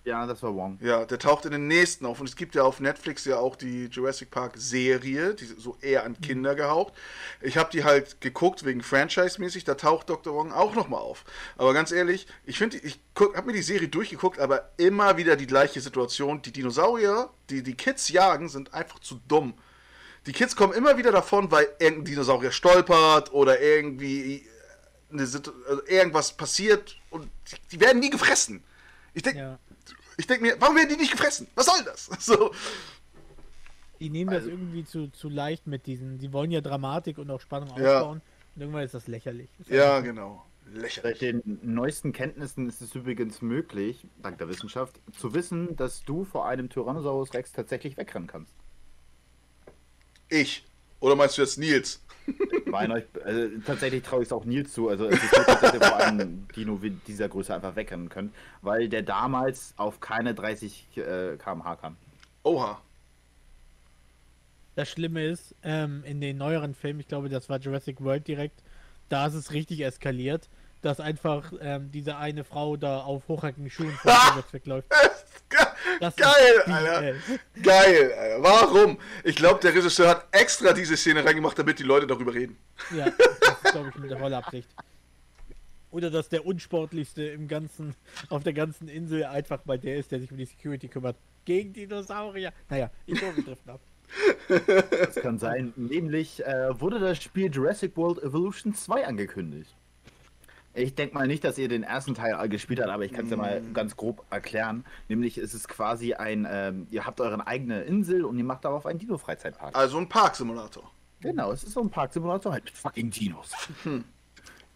Ja, 0.08 0.26
das 0.26 0.42
war 0.42 0.56
Wong. 0.56 0.80
Ja, 0.82 1.04
der 1.04 1.20
taucht 1.20 1.44
in 1.44 1.52
den 1.52 1.68
nächsten 1.68 2.06
auf. 2.06 2.22
Und 2.22 2.30
es 2.30 2.38
gibt 2.38 2.56
ja 2.56 2.64
auf 2.64 2.80
Netflix 2.80 3.26
ja 3.26 3.40
auch 3.40 3.58
die 3.58 3.88
Jurassic 3.88 4.32
Park 4.32 4.54
Serie, 4.56 5.34
die 5.34 5.44
so 5.44 5.76
eher 5.82 6.06
an 6.06 6.20
Kinder 6.22 6.56
gehaucht. 6.56 6.94
Ich 7.42 7.58
habe 7.58 7.70
die 7.74 7.84
halt 7.84 8.22
geguckt 8.22 8.64
wegen 8.64 8.82
Franchise-mäßig, 8.82 9.66
da 9.66 9.76
taucht 9.76 10.10
Dr. 10.10 10.34
Wong 10.34 10.54
auch 10.54 10.74
nochmal 10.76 11.02
auf. 11.02 11.26
Aber 11.58 11.74
ganz 11.74 11.92
ehrlich, 11.92 12.26
ich 12.46 12.58
finde, 12.58 12.78
ich 12.78 13.02
habe 13.20 13.48
mir 13.48 13.52
die 13.52 13.62
Serie 13.62 13.90
durchgeguckt, 13.90 14.40
aber 14.40 14.70
immer 14.78 15.18
wieder 15.18 15.36
die 15.36 15.46
gleiche 15.46 15.82
Situation. 15.82 16.42
Die 16.42 16.54
Dinosaurier, 16.54 17.30
die 17.50 17.62
die 17.62 17.76
Kids 17.76 18.08
jagen, 18.08 18.48
sind 18.48 18.74
einfach 18.74 19.00
zu 19.00 19.20
dumm. 19.28 19.56
Die 20.26 20.32
Kids 20.32 20.56
kommen 20.56 20.72
immer 20.72 20.98
wieder 20.98 21.12
davon, 21.12 21.52
weil 21.52 21.68
irgendein 21.80 22.06
Dinosaurier 22.06 22.52
stolpert 22.52 23.34
oder 23.34 23.60
irgendwie 23.60 24.48
eine 25.12 25.26
Situ 25.26 25.52
also 25.68 25.82
irgendwas 25.86 26.32
passiert 26.32 26.96
und 27.10 27.30
die- 27.52 27.56
die 27.74 27.80
werden 27.82 28.00
nie 28.00 28.10
gefressen. 28.10 28.64
Ich 29.14 29.24
denke, 29.24 29.40
Ja. 29.40 29.60
Ich 30.18 30.28
denke 30.28 30.44
mir, 30.44 30.56
warum 30.60 30.76
werden 30.76 30.90
die 30.90 30.98
nicht 30.98 31.12
gefressen? 31.12 31.48
Was 31.56 31.66
soll 31.68 31.84
das? 31.86 32.10
So. 32.20 32.52
Die 34.00 34.10
nehmen 34.12 34.30
das 34.32 34.46
irgendwie 34.46 34.86
zu, 34.86 35.08
zu 35.08 35.28
leicht 35.28 35.66
mit 35.66 35.88
diesen. 35.88 36.20
Die 36.20 36.32
wollen 36.32 36.52
ja 36.52 36.62
Dramatik 36.62 37.18
und 37.18 37.32
auch 37.32 37.42
Spannung 37.42 37.70
Ja. 37.80 38.00
aufbauen. 38.02 38.22
Und 38.56 38.62
irgendwann 38.62 38.84
ist 38.84 38.94
das 38.94 39.08
lächerlich. 39.08 39.50
Ist 39.60 39.70
Ja, 39.72 40.02
genau. 40.02 40.46
Seit 40.72 40.82
Lächerlich. 40.82 41.20
den 41.20 41.60
neuesten 41.64 42.12
Kenntnissen 42.12 42.68
ist 42.68 42.82
es 42.82 42.94
übrigens 42.94 43.42
möglich, 43.42 44.06
dank 44.22 44.38
der 44.38 44.50
Wissenschaft, 44.50 45.00
zu 45.18 45.34
wissen, 45.34 45.76
dass 45.78 46.04
du 46.04 46.26
vor 46.26 46.46
einem 46.46 46.70
Tyrannosaurus 46.70 47.34
Rex 47.34 47.54
tatsächlich 47.54 47.96
wegrennen 47.98 48.28
kannst. 48.28 48.54
Ich. 50.30 50.66
Oder 51.00 51.16
meinst 51.16 51.38
du 51.38 51.42
jetzt 51.42 51.58
Nils? 51.58 52.02
Euch, 52.72 53.04
also, 53.24 53.48
tatsächlich 53.66 54.04
traue 54.04 54.22
ich 54.22 54.28
es 54.28 54.34
auch 54.34 54.46
Nils 54.46 54.74
zu. 54.74 54.90
Also 54.90 55.06
es 55.06 55.24
ist 55.24 55.38
möglich, 55.38 55.58
dass 55.62 55.74
ihr 55.74 55.82
vor 55.82 55.98
einem 55.98 56.48
Dino 56.56 56.80
dieser 57.08 57.30
Größe 57.30 57.56
einfach 57.56 57.76
wegrennen 57.76 58.10
könnt, 58.10 58.34
weil 58.62 58.90
der 58.90 59.02
damals 59.04 59.74
auf 59.78 60.00
keine 60.00 60.34
30 60.34 60.98
äh, 60.98 61.38
km/h 61.38 61.76
kam. 61.78 61.96
Oha. 62.44 62.82
Das 64.76 64.90
Schlimme 64.90 65.26
ist, 65.26 65.56
ähm, 65.64 66.04
in 66.06 66.22
den 66.22 66.38
neueren 66.38 66.76
Filmen, 66.76 67.00
ich 67.00 67.08
glaube, 67.08 67.30
das 67.30 67.50
war 67.50 67.60
Jurassic 67.60 68.02
World 68.02 68.28
direkt, 68.28 68.62
da 69.10 69.26
ist 69.26 69.34
es 69.34 69.52
richtig 69.52 69.82
eskaliert, 69.82 70.50
dass 70.82 71.00
einfach 71.00 71.52
ähm, 71.62 71.92
diese 71.92 72.18
eine 72.18 72.44
Frau 72.44 72.78
da 72.78 73.00
auf 73.00 73.28
hochhackigen 73.28 73.70
Schuhen 73.70 73.92
vor 73.92 74.12
vorwärts 74.16 74.54
wegläuft. 74.54 74.88
Das 76.00 76.16
Geil. 76.16 76.62
Alter. 76.66 77.16
Geil, 77.62 78.14
Alter. 78.14 78.44
Warum? 78.44 78.98
Ich 79.24 79.36
glaube, 79.36 79.60
der 79.62 79.74
Regisseur 79.74 80.10
hat 80.10 80.28
extra 80.32 80.74
diese 80.74 80.98
Szene 80.98 81.24
reingemacht, 81.24 81.58
damit 81.58 81.80
die 81.80 81.84
Leute 81.84 82.08
darüber 82.08 82.34
reden. 82.34 82.58
Ja, 82.96 83.06
das 83.08 83.64
ist, 83.64 83.72
glaube 83.72 83.90
ich, 83.90 83.96
mit 83.96 84.12
der 84.12 84.18
voller 84.18 84.38
Absicht. 84.38 84.68
Oder 85.90 86.12
dass 86.12 86.30
der 86.30 86.46
unsportlichste 86.46 87.24
im 87.24 87.48
ganzen, 87.48 87.96
auf 88.30 88.44
der 88.44 88.54
ganzen 88.54 88.90
Insel 88.90 89.24
einfach 89.24 89.66
mal 89.66 89.80
der 89.80 89.98
ist, 89.98 90.12
der 90.12 90.20
sich 90.20 90.32
um 90.32 90.38
die 90.38 90.46
Security 90.46 90.88
kümmert. 90.88 91.16
Gegen 91.46 91.74
Dinosaurier. 91.74 92.52
Naja, 92.70 92.92
ich 93.06 93.18
glaube, 93.18 93.38
wir 93.38 93.44
driften 93.46 93.72
ab. 93.72 93.80
Das 94.48 95.16
kann 95.16 95.38
sein. 95.38 95.74
Nämlich 95.76 96.46
äh, 96.46 96.80
wurde 96.80 97.00
das 97.00 97.22
Spiel 97.24 97.52
Jurassic 97.52 97.96
World 97.98 98.22
Evolution 98.22 98.74
2 98.74 99.06
angekündigt. 99.06 99.77
Ich 100.78 100.94
denke 100.94 101.16
mal 101.16 101.26
nicht, 101.28 101.44
dass 101.44 101.58
ihr 101.58 101.68
den 101.68 101.82
ersten 101.84 102.14
Teil 102.14 102.48
gespielt 102.50 102.80
habt, 102.80 102.90
aber 102.92 103.04
ich 103.04 103.12
kann 103.12 103.26
es 103.26 103.32
ja 103.32 103.38
mal 103.38 103.62
ganz 103.74 103.98
grob 103.98 104.24
erklären. 104.30 104.86
Nämlich 105.08 105.38
ist 105.40 105.54
es 105.56 105.68
quasi 105.68 106.14
ein, 106.14 106.48
ähm, 106.50 106.86
ihr 106.92 107.06
habt 107.06 107.20
eure 107.20 107.46
eigene 107.48 107.82
Insel 107.82 108.24
und 108.24 108.38
ihr 108.38 108.44
macht 108.44 108.64
darauf 108.64 108.86
einen 108.86 109.00
Dino-Freizeitpark. 109.00 109.76
Also 109.76 109.98
ein 109.98 110.08
Parksimulator. 110.08 110.90
Genau, 111.22 111.52
es 111.52 111.64
ist 111.64 111.74
so 111.74 111.82
ein 111.82 111.90
Parksimulator 111.90 112.52
halt 112.54 112.66
mit 112.66 112.78
fucking 112.78 113.10
Dinos. 113.10 113.52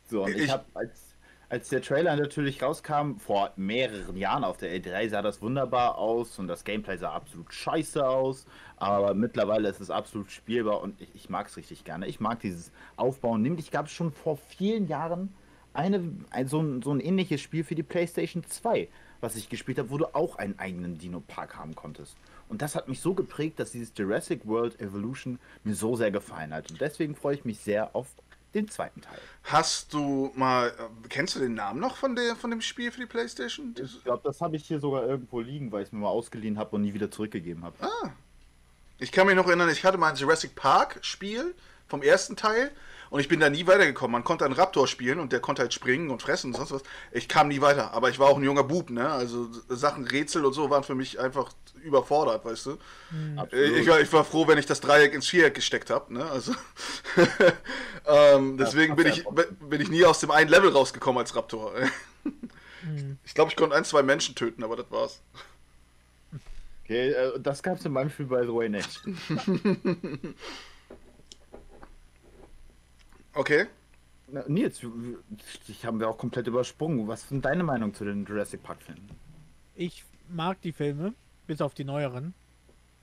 So, 0.09 0.23
und 0.23 0.31
ich, 0.31 0.45
Ich- 0.45 0.51
habe, 0.51 0.65
als, 0.73 1.15
als 1.49 1.69
der 1.69 1.81
Trailer 1.83 2.15
natürlich 2.15 2.63
rauskam, 2.63 3.17
vor 3.17 3.51
mehreren 3.55 4.17
Jahren 4.17 4.43
auf 4.43 4.57
der 4.57 4.75
E3 4.75 5.07
sah 5.09 5.21
das 5.21 5.41
wunderbar 5.41 5.99
aus 5.99 6.39
und 6.39 6.47
das 6.47 6.63
Gameplay 6.63 6.97
sah 6.97 7.11
absolut 7.13 7.53
scheiße 7.53 8.03
aus, 8.07 8.45
aber 8.77 9.13
mittlerweile 9.13 9.69
ist 9.69 9.79
es 9.81 9.91
absolut 9.91 10.31
spielbar 10.31 10.81
und 10.81 10.99
ich, 10.99 11.09
ich 11.13 11.29
mag 11.29 11.47
es 11.47 11.57
richtig 11.57 11.83
gerne. 11.83 12.07
Ich 12.07 12.19
mag 12.19 12.39
dieses 12.39 12.71
Aufbauen. 12.95 13.43
Nämlich 13.43 13.69
gab 13.69 13.85
es 13.85 13.91
schon 13.91 14.11
vor 14.11 14.37
vielen 14.37 14.87
Jahren 14.87 15.33
eine, 15.73 16.03
ein, 16.31 16.47
so, 16.47 16.61
ein, 16.61 16.81
so 16.81 16.91
ein 16.91 16.99
ähnliches 16.99 17.41
Spiel 17.41 17.63
für 17.63 17.75
die 17.75 17.83
PlayStation 17.83 18.43
2, 18.47 18.87
was 19.21 19.35
ich 19.35 19.49
gespielt 19.49 19.79
habe, 19.79 19.89
wo 19.89 19.97
du 19.97 20.13
auch 20.15 20.35
einen 20.35 20.57
eigenen 20.59 20.97
Dino-Park 20.97 21.55
haben 21.55 21.75
konntest. 21.75 22.15
Und 22.49 22.61
das 22.61 22.75
hat 22.75 22.89
mich 22.89 22.99
so 22.99 23.13
geprägt, 23.13 23.59
dass 23.59 23.71
dieses 23.71 23.93
Jurassic 23.95 24.45
World 24.45 24.79
Evolution 24.81 25.39
mir 25.63 25.75
so 25.75 25.95
sehr 25.95 26.11
gefallen 26.11 26.53
hat. 26.53 26.69
Und 26.69 26.81
deswegen 26.81 27.15
freue 27.15 27.35
ich 27.35 27.45
mich 27.45 27.59
sehr 27.59 27.95
auf 27.95 28.07
den 28.53 28.67
zweiten 28.67 28.99
Teil. 28.99 29.17
Hast 29.43 29.93
du 29.93 30.31
mal, 30.35 30.67
äh, 30.67 31.07
kennst 31.07 31.35
du 31.35 31.39
den 31.39 31.53
Namen 31.53 31.79
noch 31.79 31.95
von, 31.95 32.15
der, 32.15 32.35
von 32.35 32.49
dem 32.49 32.59
Spiel 32.59 32.91
für 32.91 32.99
die 32.99 33.05
Playstation? 33.05 33.73
Ich 33.81 34.03
glaube, 34.03 34.21
das 34.25 34.41
habe 34.41 34.57
ich 34.57 34.65
hier 34.65 34.79
sogar 34.79 35.03
irgendwo 35.07 35.39
liegen, 35.39 35.71
weil 35.71 35.83
ich 35.83 35.87
es 35.87 35.91
mir 35.93 35.99
mal 35.99 36.09
ausgeliehen 36.09 36.57
habe 36.57 36.75
und 36.75 36.81
nie 36.81 36.93
wieder 36.93 37.09
zurückgegeben 37.09 37.63
habe. 37.63 37.77
Ich 38.97 39.11
kann 39.11 39.25
mich 39.27 39.35
noch 39.35 39.47
erinnern, 39.47 39.69
ich 39.69 39.83
hatte 39.85 39.97
mal 39.97 40.09
ein 40.09 40.15
Jurassic 40.15 40.53
Park 40.53 40.99
Spiel 41.01 41.55
vom 41.87 42.01
ersten 42.01 42.35
Teil 42.35 42.71
und 43.11 43.19
ich 43.19 43.27
bin 43.27 43.41
da 43.41 43.49
nie 43.49 43.67
weitergekommen. 43.67 44.13
Man 44.13 44.23
konnte 44.23 44.45
einen 44.45 44.53
Raptor 44.53 44.87
spielen 44.87 45.19
und 45.19 45.33
der 45.33 45.41
konnte 45.41 45.61
halt 45.61 45.73
springen 45.73 46.09
und 46.09 46.21
fressen 46.21 46.47
und 46.47 46.55
sonst 46.55 46.71
was. 46.71 46.83
Ich 47.11 47.27
kam 47.27 47.49
nie 47.49 47.59
weiter, 47.59 47.93
aber 47.93 48.09
ich 48.09 48.19
war 48.19 48.29
auch 48.29 48.37
ein 48.37 48.43
junger 48.43 48.63
Bub, 48.63 48.89
ne? 48.89 49.11
Also 49.11 49.49
Sachen 49.67 50.05
Rätsel 50.05 50.45
und 50.45 50.53
so 50.53 50.69
waren 50.69 50.83
für 50.83 50.95
mich 50.95 51.19
einfach 51.19 51.51
überfordert, 51.83 52.45
weißt 52.45 52.67
du? 52.67 52.77
Absolut. 53.35 53.77
Ich 53.77 53.87
war, 53.87 53.99
ich 53.99 54.13
war 54.13 54.23
froh, 54.23 54.47
wenn 54.47 54.57
ich 54.57 54.65
das 54.65 54.79
Dreieck 54.79 55.13
ins 55.13 55.27
Viereck 55.27 55.55
gesteckt 55.55 55.89
habe, 55.89 56.13
ne? 56.13 56.25
Also 56.25 56.53
ähm, 58.07 58.57
deswegen 58.57 58.95
bin 58.95 59.07
ich, 59.07 59.25
bin 59.25 59.81
ich 59.81 59.89
nie 59.89 60.05
aus 60.05 60.21
dem 60.21 60.31
einen 60.31 60.49
Level 60.49 60.71
rausgekommen 60.71 61.19
als 61.19 61.35
Raptor. 61.35 61.73
Ich 63.23 63.35
glaube, 63.35 63.51
ich 63.51 63.55
konnte 63.55 63.75
ein, 63.75 63.85
zwei 63.85 64.01
Menschen 64.01 64.33
töten, 64.33 64.63
aber 64.63 64.75
das 64.75 64.89
war's. 64.89 65.21
Okay, 66.83 67.11
äh, 67.11 67.39
das 67.39 67.61
gab 67.61 67.77
es 67.77 67.85
in 67.85 67.91
meinem 67.91 68.09
Spiel 68.09 68.25
by 68.25 68.41
the 68.41 68.51
way 68.51 68.69
nicht. 68.69 69.01
Okay. 73.33 73.67
Na, 74.27 74.43
Nils, 74.47 74.81
ich 75.67 75.85
haben 75.85 75.99
wir 75.99 76.09
auch 76.09 76.17
komplett 76.17 76.47
übersprungen. 76.47 77.07
Was 77.07 77.27
sind 77.27 77.43
deine 77.43 77.63
Meinung 77.63 77.93
zu 77.93 78.05
den 78.05 78.25
Jurassic 78.25 78.63
Park 78.63 78.81
Filmen? 78.81 79.09
Ich 79.75 80.03
mag 80.29 80.61
die 80.61 80.71
Filme, 80.71 81.13
bis 81.47 81.61
auf 81.61 81.73
die 81.73 81.83
neueren. 81.83 82.33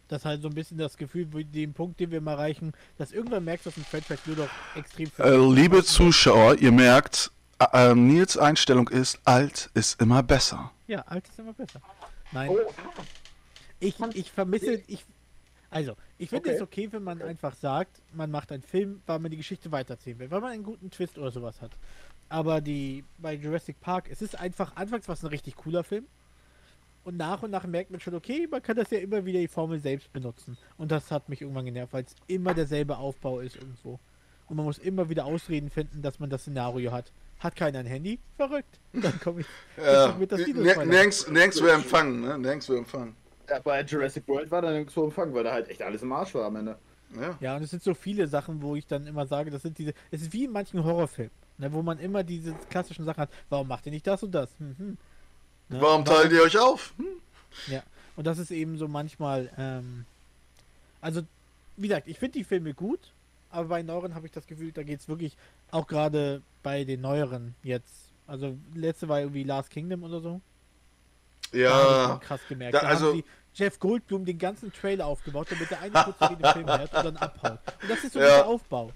Das 0.08 0.22
ist 0.22 0.24
halt 0.24 0.40
so 0.40 0.48
ein 0.48 0.54
bisschen 0.54 0.78
das 0.78 0.96
Gefühl, 0.96 1.26
den 1.26 1.74
Punkt, 1.74 2.00
den 2.00 2.10
wir 2.10 2.22
mal 2.22 2.32
erreichen, 2.32 2.72
dass 2.96 3.12
irgendwann 3.12 3.44
merkst, 3.44 3.66
dass 3.66 3.76
ein 3.76 3.84
Franchise 3.84 4.20
nur 4.24 4.36
noch 4.36 4.48
extrem 4.74 5.10
viel. 5.10 5.24
Äh, 5.24 5.36
liebe 5.36 5.84
Zuschauer, 5.84 6.54
ihr 6.56 6.72
merkt, 6.72 7.30
äh, 7.72 7.94
Nils 7.94 8.38
Einstellung 8.38 8.88
ist, 8.88 9.20
alt 9.24 9.70
ist 9.74 10.00
immer 10.00 10.22
besser. 10.22 10.72
Ja, 10.86 11.02
alt 11.02 11.28
ist 11.28 11.38
immer 11.38 11.52
besser. 11.52 11.82
Nein. 12.32 12.50
Ich, 13.80 13.96
ich 14.14 14.32
vermisse, 14.32 14.82
ich, 14.86 15.04
also, 15.70 15.94
ich 16.18 16.30
finde 16.30 16.48
Okay. 16.48 16.56
es 16.56 16.62
okay, 16.62 16.88
wenn 16.92 17.02
man 17.02 17.20
einfach 17.22 17.54
sagt, 17.54 18.00
man 18.12 18.30
macht 18.30 18.52
einen 18.52 18.62
Film, 18.62 19.02
weil 19.06 19.18
man 19.18 19.30
die 19.30 19.36
Geschichte 19.36 19.70
weiterziehen 19.70 20.18
will, 20.18 20.30
weil 20.30 20.40
man 20.40 20.52
einen 20.52 20.62
guten 20.64 20.90
Twist 20.90 21.18
oder 21.18 21.30
sowas 21.30 21.60
hat. 21.60 21.72
Aber 22.30 22.60
die, 22.60 23.04
bei 23.18 23.34
Jurassic 23.34 23.80
Park, 23.80 24.08
es 24.10 24.22
ist 24.22 24.38
einfach, 24.38 24.76
anfangs 24.76 25.08
war 25.08 25.14
es 25.14 25.22
ein 25.22 25.28
richtig 25.28 25.56
cooler 25.56 25.84
Film. 25.84 26.06
Und 27.04 27.16
nach 27.16 27.42
und 27.42 27.50
nach 27.50 27.64
merkt 27.66 27.90
man 27.90 28.00
schon, 28.00 28.14
okay, 28.14 28.46
man 28.50 28.62
kann 28.62 28.76
das 28.76 28.90
ja 28.90 28.98
immer 28.98 29.24
wieder 29.24 29.40
die 29.40 29.48
Formel 29.48 29.80
selbst 29.80 30.12
benutzen. 30.12 30.58
Und 30.76 30.90
das 30.90 31.10
hat 31.10 31.28
mich 31.28 31.40
irgendwann 31.40 31.64
genervt, 31.64 31.92
weil 31.92 32.04
es 32.04 32.14
immer 32.26 32.52
derselbe 32.52 32.98
Aufbau 32.98 33.40
ist 33.40 33.56
irgendwo. 33.56 33.98
Und 34.46 34.56
man 34.56 34.66
muss 34.66 34.78
immer 34.78 35.08
wieder 35.08 35.24
Ausreden 35.24 35.70
finden, 35.70 36.02
dass 36.02 36.18
man 36.18 36.28
das 36.28 36.42
Szenario 36.42 36.92
hat. 36.92 37.10
Hat 37.38 37.54
keiner 37.56 37.78
ein 37.78 37.86
Handy? 37.86 38.18
Verrückt. 38.36 38.78
Dann 38.92 39.18
komme 39.20 39.40
ich. 39.40 39.46
Ja, 39.76 40.14
mit 40.18 40.32
das 40.32 40.40
Spoiler. 40.42 40.84
nirgends, 40.84 41.28
nirgends 41.30 41.62
wir 41.62 41.72
empfangen, 41.72 42.20
ne? 42.22 42.38
Nirgends 42.38 42.68
wir 42.68 42.76
empfangen. 42.78 43.14
Ja, 43.48 43.58
bei 43.60 43.82
Jurassic 43.82 44.26
World 44.28 44.50
war 44.50 44.62
da 44.62 44.70
nirgends 44.70 44.94
so 44.94 45.04
empfangen, 45.04 45.34
weil 45.34 45.44
da 45.44 45.52
halt 45.52 45.68
echt 45.68 45.82
alles 45.82 46.02
im 46.02 46.12
Arsch 46.12 46.34
war 46.34 46.44
am 46.44 46.56
Ende. 46.56 46.76
Ja. 47.14 47.38
Ja, 47.40 47.56
und 47.56 47.62
es 47.62 47.70
sind 47.70 47.82
so 47.82 47.94
viele 47.94 48.28
Sachen, 48.28 48.60
wo 48.60 48.76
ich 48.76 48.86
dann 48.86 49.06
immer 49.06 49.26
sage, 49.26 49.50
das 49.50 49.62
sind 49.62 49.78
diese, 49.78 49.94
es 50.10 50.22
ist 50.22 50.32
wie 50.32 50.44
in 50.44 50.52
manchen 50.52 50.84
Horrorfilmen, 50.84 51.32
ne, 51.56 51.72
wo 51.72 51.82
man 51.82 51.98
immer 51.98 52.22
diese 52.22 52.54
klassischen 52.68 53.04
Sachen 53.04 53.22
hat, 53.22 53.30
warum 53.48 53.68
macht 53.68 53.86
ihr 53.86 53.92
nicht 53.92 54.06
das 54.06 54.22
und 54.22 54.32
das? 54.32 54.50
Hm, 54.58 54.74
hm. 54.76 54.98
Ne, 55.70 55.80
Warum 55.80 56.04
teilt 56.04 56.32
ihr 56.32 56.42
euch 56.42 56.58
auf? 56.58 56.94
Hm? 56.98 57.06
Ja, 57.68 57.82
und 58.16 58.26
das 58.26 58.38
ist 58.38 58.50
eben 58.50 58.76
so 58.76 58.88
manchmal, 58.88 59.50
ähm, 59.56 60.04
also, 61.00 61.22
wie 61.76 61.88
gesagt, 61.88 62.08
ich 62.08 62.18
finde 62.18 62.38
die 62.38 62.44
Filme 62.44 62.74
gut, 62.74 63.12
aber 63.50 63.68
bei 63.68 63.82
neueren 63.82 64.14
habe 64.14 64.26
ich 64.26 64.32
das 64.32 64.46
Gefühl, 64.46 64.72
da 64.72 64.82
geht 64.82 65.00
es 65.00 65.08
wirklich, 65.08 65.36
auch 65.70 65.86
gerade 65.86 66.42
bei 66.62 66.84
den 66.84 67.00
neueren 67.00 67.54
jetzt, 67.62 68.10
also 68.26 68.56
letzte 68.74 69.08
war 69.08 69.20
irgendwie 69.20 69.44
Last 69.44 69.70
Kingdom 69.70 70.02
oder 70.02 70.20
so, 70.20 70.40
Ja, 71.52 72.20
krass 72.22 72.40
gemerkt. 72.48 72.74
da- 72.74 72.80
Da, 72.80 72.86
also- 72.88 73.08
haben 73.08 73.16
sie 73.18 73.24
Jeff 73.54 73.78
Goldblum 73.80 74.24
den 74.24 74.38
ganzen 74.38 74.72
Trailer 74.72 75.06
aufgebaut, 75.06 75.48
damit 75.50 75.70
der 75.70 75.80
eine 75.80 75.92
kurz 75.92 76.16
vor 76.18 76.28
den 76.36 76.52
Film 76.52 76.66
hört 76.66 76.94
und 76.94 77.04
dann 77.04 77.16
abhaut. 77.16 77.58
Und 77.82 77.90
das 77.90 78.04
ist 78.04 78.12
so 78.12 78.20
Ja. 78.20 78.26
der 78.26 78.46
Aufbau. 78.46 78.92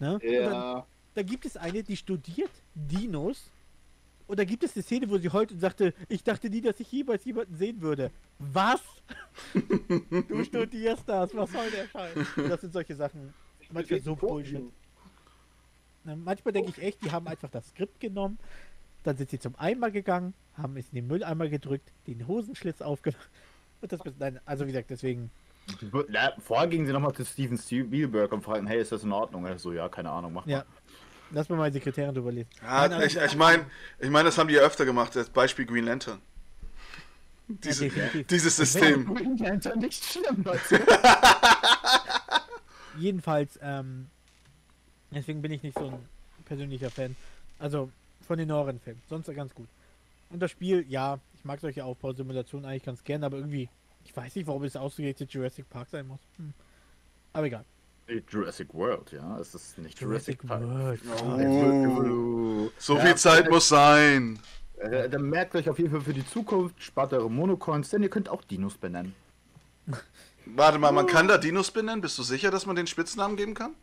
Ne? 0.00 0.14
Und 0.14 0.22
dann, 0.24 0.32
Ja. 0.32 0.86
da 1.14 1.22
gibt 1.22 1.44
es 1.44 1.56
eine, 1.56 1.82
die 1.82 1.96
studiert 1.96 2.50
Dinos. 2.74 3.50
Und 4.26 4.38
da 4.38 4.44
gibt 4.44 4.62
es 4.64 4.74
eine 4.76 4.82
Szene, 4.82 5.10
wo 5.10 5.18
sie 5.18 5.28
heult 5.28 5.50
und 5.52 5.60
sagte, 5.60 5.92
ich 6.08 6.22
dachte 6.24 6.48
nie, 6.50 6.60
dass 6.60 6.78
ich 6.80 6.90
jemals 6.90 7.24
jemanden 7.24 7.56
sehen 7.56 7.80
würde. 7.80 8.10
Was? 8.38 8.80
du 9.54 10.44
studierst 10.44 11.02
das, 11.08 11.34
was 11.34 11.50
soll 11.52 11.70
der 11.70 11.86
Scheiß? 11.88 12.16
Das 12.48 12.60
sind 12.60 12.72
solche 12.72 12.94
Sachen. 12.94 13.34
Manchmal 13.70 14.00
so 14.00 14.14
Bullshit. 14.16 14.62
Na, 16.04 16.16
Manchmal 16.16 16.52
denke 16.52 16.70
ich 16.70 16.78
echt, 16.82 17.04
die 17.04 17.10
haben 17.12 17.26
einfach 17.28 17.50
das 17.50 17.68
Skript 17.68 18.00
genommen, 18.00 18.38
dann 19.02 19.16
sind 19.16 19.30
sie 19.30 19.38
zum 19.38 19.54
Eimer 19.58 19.90
gegangen, 19.90 20.34
haben 20.56 20.76
es 20.76 20.88
in 20.90 20.96
den 20.96 21.06
Mülleimer 21.06 21.48
gedrückt, 21.48 21.90
den 22.06 22.26
Hosenschlitz 22.26 22.80
aufgemacht. 22.80 23.30
Und 23.80 23.92
das, 23.92 24.00
nein, 24.18 24.38
also 24.44 24.64
wie 24.66 24.72
gesagt, 24.72 24.90
deswegen, 24.90 25.30
Ja, 26.12 26.32
vorher 26.38 26.68
gingen 26.68 26.86
sie 26.86 26.92
nochmal 26.92 27.14
zu 27.14 27.24
Steven 27.24 27.56
Spielberg 27.56 28.30
und 28.32 28.42
fragten, 28.42 28.66
hey, 28.66 28.78
ist 28.80 28.92
das 28.92 29.04
in 29.04 29.12
Ordnung? 29.12 29.46
Er 29.46 29.58
so, 29.58 29.72
ja, 29.72 29.88
keine 29.88 30.10
Ahnung, 30.10 30.34
mach 30.34 30.44
mal. 30.44 30.52
ja. 30.52 30.64
Lass 31.32 31.48
mal 31.48 31.56
meine 31.56 31.72
Sekretärin 31.72 32.12
drüber 32.14 32.32
lesen. 32.32 32.50
ja 32.60 32.88
Nein, 32.88 33.02
ich, 33.06 33.16
ich 33.16 33.36
meine, 33.36 33.64
ich 34.00 34.10
mein, 34.10 34.24
das 34.24 34.36
haben 34.36 34.48
die 34.48 34.54
ja 34.54 34.62
öfter 34.62 34.84
gemacht. 34.84 35.14
Das 35.14 35.30
Beispiel 35.30 35.64
Green 35.64 35.84
Lantern. 35.84 36.20
Diese, 37.46 37.84
definitiv. 37.84 38.26
dieses 38.26 38.56
System. 38.56 39.14
Green 39.14 39.36
Lantern 39.38 39.78
nicht 39.78 40.04
schlimm, 40.04 40.42
Leute. 40.44 40.84
Jedenfalls, 42.98 43.58
ähm, 43.62 44.08
deswegen 45.10 45.40
bin 45.40 45.52
ich 45.52 45.62
nicht 45.62 45.78
so 45.78 45.86
ein 45.86 46.08
persönlicher 46.44 46.90
Fan. 46.90 47.14
Also 47.58 47.90
von 48.26 48.38
den 48.38 48.48
neueren 48.48 48.80
Filmen. 48.80 49.02
Sonst 49.08 49.34
ganz 49.34 49.54
gut. 49.54 49.68
Und 50.30 50.40
das 50.40 50.50
Spiel, 50.50 50.84
ja, 50.88 51.18
ich 51.34 51.44
mag 51.44 51.60
solche 51.60 51.84
Aufbausimulationen 51.84 52.68
eigentlich 52.68 52.84
ganz 52.84 53.02
gern, 53.02 53.24
aber 53.24 53.38
irgendwie, 53.38 53.68
ich 54.04 54.16
weiß 54.16 54.34
nicht, 54.36 54.46
warum 54.46 54.64
es 54.64 54.76
ausgerechnet 54.76 55.32
Jurassic 55.32 55.68
Park 55.68 55.88
sein 55.90 56.06
muss. 56.06 56.20
Hm. 56.36 56.52
Aber 57.32 57.46
egal. 57.46 57.64
Jurassic 58.28 58.74
World, 58.74 59.12
ja, 59.12 59.38
es 59.38 59.54
ist 59.54 59.78
nicht 59.78 60.00
Jurassic, 60.00 60.44
Park. 60.44 60.62
World. 60.62 61.00
Oh, 61.22 62.70
so 62.78 62.96
Ja, 62.96 63.04
viel 63.04 63.14
Zeit 63.16 63.48
muss 63.48 63.68
sein. 63.68 64.38
Äh, 64.78 65.08
dann 65.08 65.28
merkt 65.28 65.54
euch 65.54 65.68
auf 65.68 65.78
jeden 65.78 65.90
Fall 65.90 66.00
für 66.00 66.14
die 66.14 66.26
Zukunft, 66.26 66.82
spart 66.82 67.12
eure 67.12 67.30
Monocoins, 67.30 67.90
denn 67.90 68.02
ihr 68.02 68.08
könnt 68.10 68.28
auch 68.28 68.42
Dinos 68.42 68.76
benennen. 68.76 69.14
Warte 70.46 70.78
mal, 70.78 70.90
man 70.90 71.06
kann 71.06 71.28
da 71.28 71.38
Dinos 71.38 71.70
benennen? 71.70 72.00
Bist 72.00 72.18
du 72.18 72.22
sicher, 72.22 72.50
dass 72.50 72.66
man 72.66 72.74
den 72.74 72.86
Spitznamen 72.86 73.36
geben 73.36 73.54
kann? 73.54 73.74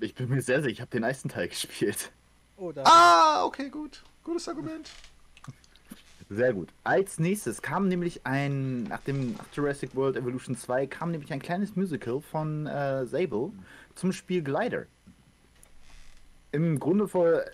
Ich 0.00 0.14
bin 0.14 0.28
mir 0.28 0.42
sehr 0.42 0.60
sicher, 0.60 0.72
ich 0.72 0.80
habe 0.80 0.90
den 0.90 1.04
ersten 1.04 1.28
Teil 1.28 1.48
gespielt. 1.48 2.10
Oh. 2.56 2.72
Ah, 2.84 3.44
okay, 3.44 3.68
gut. 3.68 4.02
Gutes 4.24 4.48
Argument. 4.48 4.90
Sehr 6.28 6.52
gut. 6.52 6.70
Als 6.82 7.20
nächstes 7.20 7.62
kam 7.62 7.86
nämlich 7.86 8.26
ein, 8.26 8.84
nach 8.84 9.00
dem 9.02 9.34
nach 9.34 9.46
Jurassic 9.52 9.94
World 9.94 10.16
Evolution 10.16 10.56
2 10.56 10.86
kam 10.88 11.12
nämlich 11.12 11.32
ein 11.32 11.40
kleines 11.40 11.76
Musical 11.76 12.20
von 12.20 12.66
äh, 12.66 13.06
Sable 13.06 13.52
zum 13.94 14.12
Spiel 14.12 14.42
Glider. 14.42 14.86
Im 16.50 16.80
Grunde 16.80 17.06
voll, 17.06 17.44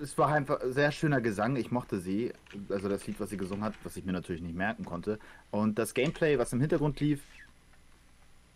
es 0.00 0.16
war 0.18 0.28
einfach 0.28 0.60
sehr 0.64 0.92
schöner 0.92 1.20
Gesang, 1.20 1.56
ich 1.56 1.70
mochte 1.70 1.98
sie, 1.98 2.32
also 2.68 2.88
das 2.88 3.06
Lied, 3.06 3.18
was 3.18 3.30
sie 3.30 3.36
gesungen 3.36 3.64
hat, 3.64 3.74
was 3.82 3.96
ich 3.96 4.04
mir 4.04 4.12
natürlich 4.12 4.42
nicht 4.42 4.54
merken 4.54 4.84
konnte. 4.84 5.18
Und 5.50 5.78
das 5.78 5.94
Gameplay, 5.94 6.38
was 6.38 6.52
im 6.52 6.60
Hintergrund 6.60 7.00
lief, 7.00 7.22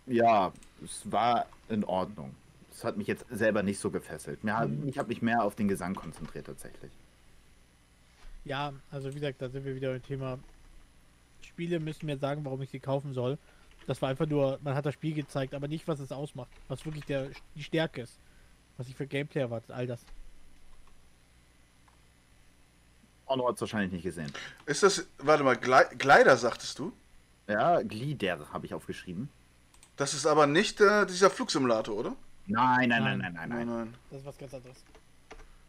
ja, 0.06 0.52
es 0.84 1.10
war 1.10 1.46
in 1.68 1.82
Ordnung. 1.82 2.34
Es 2.76 2.84
hat 2.84 2.98
mich 2.98 3.06
jetzt 3.06 3.24
selber 3.30 3.62
nicht 3.62 3.80
so 3.80 3.90
gefesselt. 3.90 4.44
Mir, 4.44 4.54
hat- 4.58 4.68
Ich 4.84 4.98
habe 4.98 5.08
mich 5.08 5.22
mehr 5.22 5.42
auf 5.42 5.54
den 5.54 5.66
Gesang 5.66 5.94
konzentriert 5.94 6.44
tatsächlich. 6.46 6.92
Ja, 8.44 8.74
also 8.90 9.08
wie 9.10 9.14
gesagt, 9.18 9.40
da 9.40 9.48
sind 9.48 9.64
wir 9.64 9.74
wieder 9.74 9.90
beim 9.92 10.02
Thema. 10.02 10.38
Spiele 11.40 11.80
müssen 11.80 12.04
mir 12.04 12.18
sagen, 12.18 12.44
warum 12.44 12.60
ich 12.60 12.68
sie 12.70 12.78
kaufen 12.78 13.14
soll. 13.14 13.38
Das 13.86 14.02
war 14.02 14.10
einfach 14.10 14.26
nur, 14.26 14.58
man 14.62 14.74
hat 14.74 14.84
das 14.84 14.92
Spiel 14.94 15.14
gezeigt, 15.14 15.54
aber 15.54 15.68
nicht, 15.68 15.88
was 15.88 16.00
es 16.00 16.12
ausmacht. 16.12 16.50
Was 16.68 16.84
wirklich 16.84 17.06
der, 17.06 17.30
die 17.54 17.62
Stärke 17.62 18.02
ist. 18.02 18.18
Was 18.76 18.88
ich 18.88 18.94
für 18.94 19.06
Gameplay 19.06 19.40
erwartet, 19.40 19.70
all 19.70 19.86
das. 19.86 20.00
Honor 23.26 23.48
hat 23.48 23.54
es 23.56 23.60
wahrscheinlich 23.62 23.92
nicht 23.92 24.02
gesehen. 24.04 24.30
Ist 24.66 24.82
das, 24.82 25.06
warte 25.18 25.42
mal, 25.44 25.56
Gle 25.56 25.86
Glider 25.96 26.36
sagtest 26.36 26.78
du? 26.78 26.92
Ja, 27.48 27.80
Glider 27.82 28.38
habe 28.52 28.66
ich 28.66 28.74
aufgeschrieben. 28.74 29.28
Das 29.96 30.12
ist 30.14 30.26
aber 30.26 30.46
nicht 30.46 30.80
äh, 30.82 31.06
dieser 31.06 31.30
Flugsimulator, 31.30 31.96
oder? 31.96 32.16
Nein, 32.46 32.88
nein, 32.88 33.02
Nein. 33.02 33.18
nein, 33.18 33.32
nein, 33.34 33.48
nein, 33.48 33.66
nein. 33.66 33.94
Das 34.10 34.20
ist 34.20 34.26
was 34.26 34.38
ganz 34.38 34.54
anderes. 34.54 34.84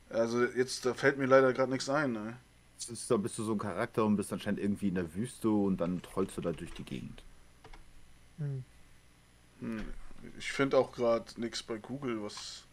Also 0.09 0.45
jetzt 0.45 0.85
da 0.85 0.93
fällt 0.93 1.17
mir 1.17 1.25
leider 1.25 1.51
gerade 1.53 1.71
nichts 1.71 1.89
ein. 1.89 2.13
Ne? 2.13 2.37
Ist, 2.77 3.09
da 3.09 3.17
bist 3.17 3.37
du 3.37 3.43
so 3.43 3.53
ein 3.53 3.57
Charakter 3.57 4.05
und 4.05 4.15
bist 4.15 4.31
anscheinend 4.31 4.59
irgendwie 4.59 4.89
in 4.89 4.95
der 4.95 5.13
Wüste 5.15 5.49
und 5.49 5.77
dann 5.77 6.01
trollst 6.01 6.37
du 6.37 6.41
da 6.41 6.51
durch 6.51 6.71
die 6.73 6.83
Gegend. 6.83 7.23
Hm. 8.37 8.63
Hm. 9.59 9.85
Ich 10.37 10.51
finde 10.51 10.77
auch 10.77 10.91
gerade 10.91 11.25
nichts 11.37 11.63
bei 11.63 11.77
Google, 11.77 12.23
was. 12.23 12.63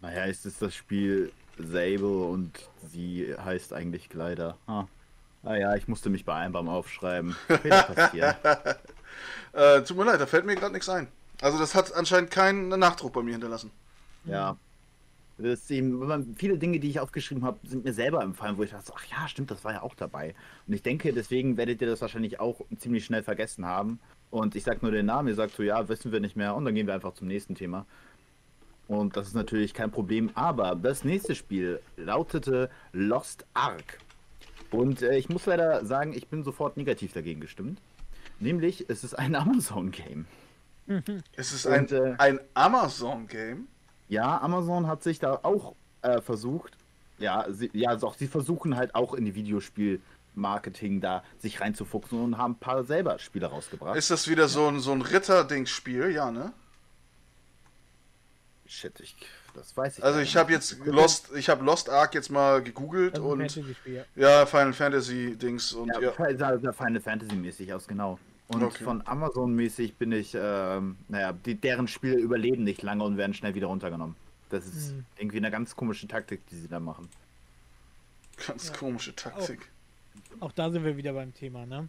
Naja, 0.00 0.24
ist 0.24 0.46
es 0.46 0.58
das 0.58 0.74
Spiel 0.74 1.32
Sable 1.58 2.24
und 2.24 2.68
sie 2.86 3.34
heißt 3.36 3.72
eigentlich 3.72 4.08
Glider. 4.08 4.56
Ah. 4.66 4.86
ah 5.42 5.56
ja, 5.56 5.74
ich 5.74 5.88
musste 5.88 6.08
mich 6.08 6.24
beeilen 6.24 6.52
beim 6.52 6.68
Aufschreiben. 6.68 7.32
Fehler 7.46 7.82
passieren. 7.82 8.36
Äh, 9.52 9.82
tut 9.82 9.96
mir 9.96 10.04
leid, 10.04 10.20
da 10.20 10.26
fällt 10.26 10.46
mir 10.46 10.54
gerade 10.56 10.72
nichts 10.72 10.88
ein. 10.88 11.08
Also 11.40 11.58
das 11.58 11.74
hat 11.74 11.94
anscheinend 11.94 12.30
keinen 12.30 12.68
Nachdruck 12.68 13.12
bei 13.12 13.22
mir 13.22 13.32
hinterlassen. 13.32 13.70
Ja. 14.24 14.56
Eben, 15.68 16.34
viele 16.36 16.58
Dinge, 16.58 16.80
die 16.80 16.90
ich 16.90 16.98
aufgeschrieben 16.98 17.44
habe, 17.44 17.58
sind 17.64 17.84
mir 17.84 17.92
selber 17.92 18.22
empfallen, 18.22 18.58
wo 18.58 18.64
ich 18.64 18.70
dachte, 18.70 18.92
ach 18.96 19.04
ja, 19.04 19.28
stimmt, 19.28 19.52
das 19.52 19.62
war 19.64 19.72
ja 19.72 19.82
auch 19.82 19.94
dabei. 19.94 20.34
Und 20.66 20.74
ich 20.74 20.82
denke, 20.82 21.12
deswegen 21.12 21.56
werdet 21.56 21.80
ihr 21.80 21.86
das 21.86 22.00
wahrscheinlich 22.00 22.40
auch 22.40 22.60
ziemlich 22.78 23.04
schnell 23.04 23.22
vergessen 23.22 23.64
haben. 23.64 24.00
Und 24.30 24.56
ich 24.56 24.64
sag 24.64 24.82
nur 24.82 24.90
den 24.90 25.06
Namen, 25.06 25.28
ihr 25.28 25.36
sagt 25.36 25.54
so, 25.54 25.62
ja, 25.62 25.88
wissen 25.88 26.10
wir 26.10 26.18
nicht 26.18 26.36
mehr, 26.36 26.56
und 26.56 26.64
dann 26.64 26.74
gehen 26.74 26.88
wir 26.88 26.94
einfach 26.94 27.14
zum 27.14 27.28
nächsten 27.28 27.54
Thema. 27.54 27.86
Und 28.88 29.16
das 29.16 29.28
ist 29.28 29.34
natürlich 29.34 29.74
kein 29.74 29.92
Problem, 29.92 30.30
aber 30.34 30.74
das 30.74 31.04
nächste 31.04 31.34
Spiel 31.34 31.80
lautete 31.96 32.68
Lost 32.92 33.46
Ark. 33.54 33.98
Und 34.70 35.02
äh, 35.02 35.16
ich 35.16 35.28
muss 35.28 35.46
leider 35.46 35.84
sagen, 35.84 36.14
ich 36.14 36.26
bin 36.26 36.42
sofort 36.42 36.76
negativ 36.76 37.12
dagegen 37.12 37.40
gestimmt. 37.40 37.80
Nämlich, 38.40 38.88
es 38.88 39.04
ist 39.04 39.14
ein 39.14 39.34
Amazon-Game. 39.34 40.26
Es 41.36 41.52
ist 41.52 41.66
ein, 41.66 41.82
Und, 41.82 41.92
äh, 41.92 42.14
ein 42.18 42.40
Amazon-Game. 42.54 43.68
Ja, 44.08 44.40
Amazon 44.40 44.86
hat 44.86 45.02
sich 45.02 45.18
da 45.18 45.40
auch 45.42 45.74
äh, 46.02 46.20
versucht. 46.22 46.72
Ja, 47.18 47.46
sie, 47.50 47.70
ja, 47.74 47.94
doch, 47.96 48.14
sie 48.14 48.26
versuchen 48.26 48.76
halt 48.76 48.94
auch 48.94 49.12
in 49.12 49.24
die 49.24 49.34
Videospielmarke 49.34 50.02
Marketing 50.34 51.00
da 51.00 51.24
sich 51.38 51.60
reinzufuchsen 51.60 52.22
und 52.22 52.38
haben 52.38 52.52
ein 52.52 52.58
paar 52.58 52.84
selber 52.84 53.18
Spiele 53.18 53.46
rausgebracht. 53.46 53.96
Ist 53.96 54.10
das 54.10 54.28
wieder 54.28 54.48
so 54.48 54.68
ein, 54.68 54.80
so 54.80 54.92
ein 54.92 55.02
Ritter-Dings-Spiel? 55.02 56.10
Ja, 56.12 56.30
ne? 56.30 56.52
Shit, 58.66 59.00
ich, 59.00 59.16
das 59.54 59.76
weiß 59.76 59.98
ich 59.98 60.04
Also 60.04 60.20
ich 60.20 60.36
habe 60.36 60.52
jetzt 60.52 60.78
Lost, 60.84 61.30
ich 61.34 61.48
habe 61.48 61.64
Lost 61.64 61.90
Ark 61.90 62.14
jetzt 62.14 62.30
mal 62.30 62.62
gegoogelt 62.62 63.16
ein 63.16 63.22
und 63.22 63.38
Fantasy-Spiel. 63.40 64.04
ja, 64.14 64.46
Final 64.46 64.72
Fantasy 64.72 65.36
Dings 65.36 65.72
und 65.72 65.88
Ja, 65.88 66.00
ja. 66.00 66.30
ja. 66.30 66.58
sah 66.58 66.72
Final 66.72 67.00
Fantasy 67.00 67.34
mäßig 67.34 67.72
aus, 67.72 67.88
genau. 67.88 68.18
Und 68.48 68.62
Okay. 68.62 68.82
von 68.82 69.06
Amazon 69.06 69.54
mäßig 69.54 69.96
bin 69.96 70.10
ich, 70.12 70.34
ähm, 70.34 70.96
naja, 71.08 71.32
die, 71.32 71.54
deren 71.54 71.86
Spiele 71.86 72.16
überleben 72.16 72.64
nicht 72.64 72.82
lange 72.82 73.04
und 73.04 73.16
werden 73.18 73.34
schnell 73.34 73.54
wieder 73.54 73.66
runtergenommen. 73.66 74.16
Das 74.48 74.66
ist 74.66 74.92
Hm. 74.92 75.04
irgendwie 75.18 75.36
eine 75.36 75.50
ganz 75.50 75.76
komische 75.76 76.08
Taktik, 76.08 76.46
die 76.46 76.56
sie 76.56 76.68
da 76.68 76.80
machen. 76.80 77.08
Ganz 78.46 78.68
Ja. 78.68 78.74
komische 78.76 79.14
Taktik. 79.14 79.68
Auch 80.40 80.52
da 80.52 80.70
sind 80.70 80.84
wir 80.84 80.96
wieder 80.96 81.12
beim 81.12 81.34
Thema, 81.34 81.66
ne? 81.66 81.88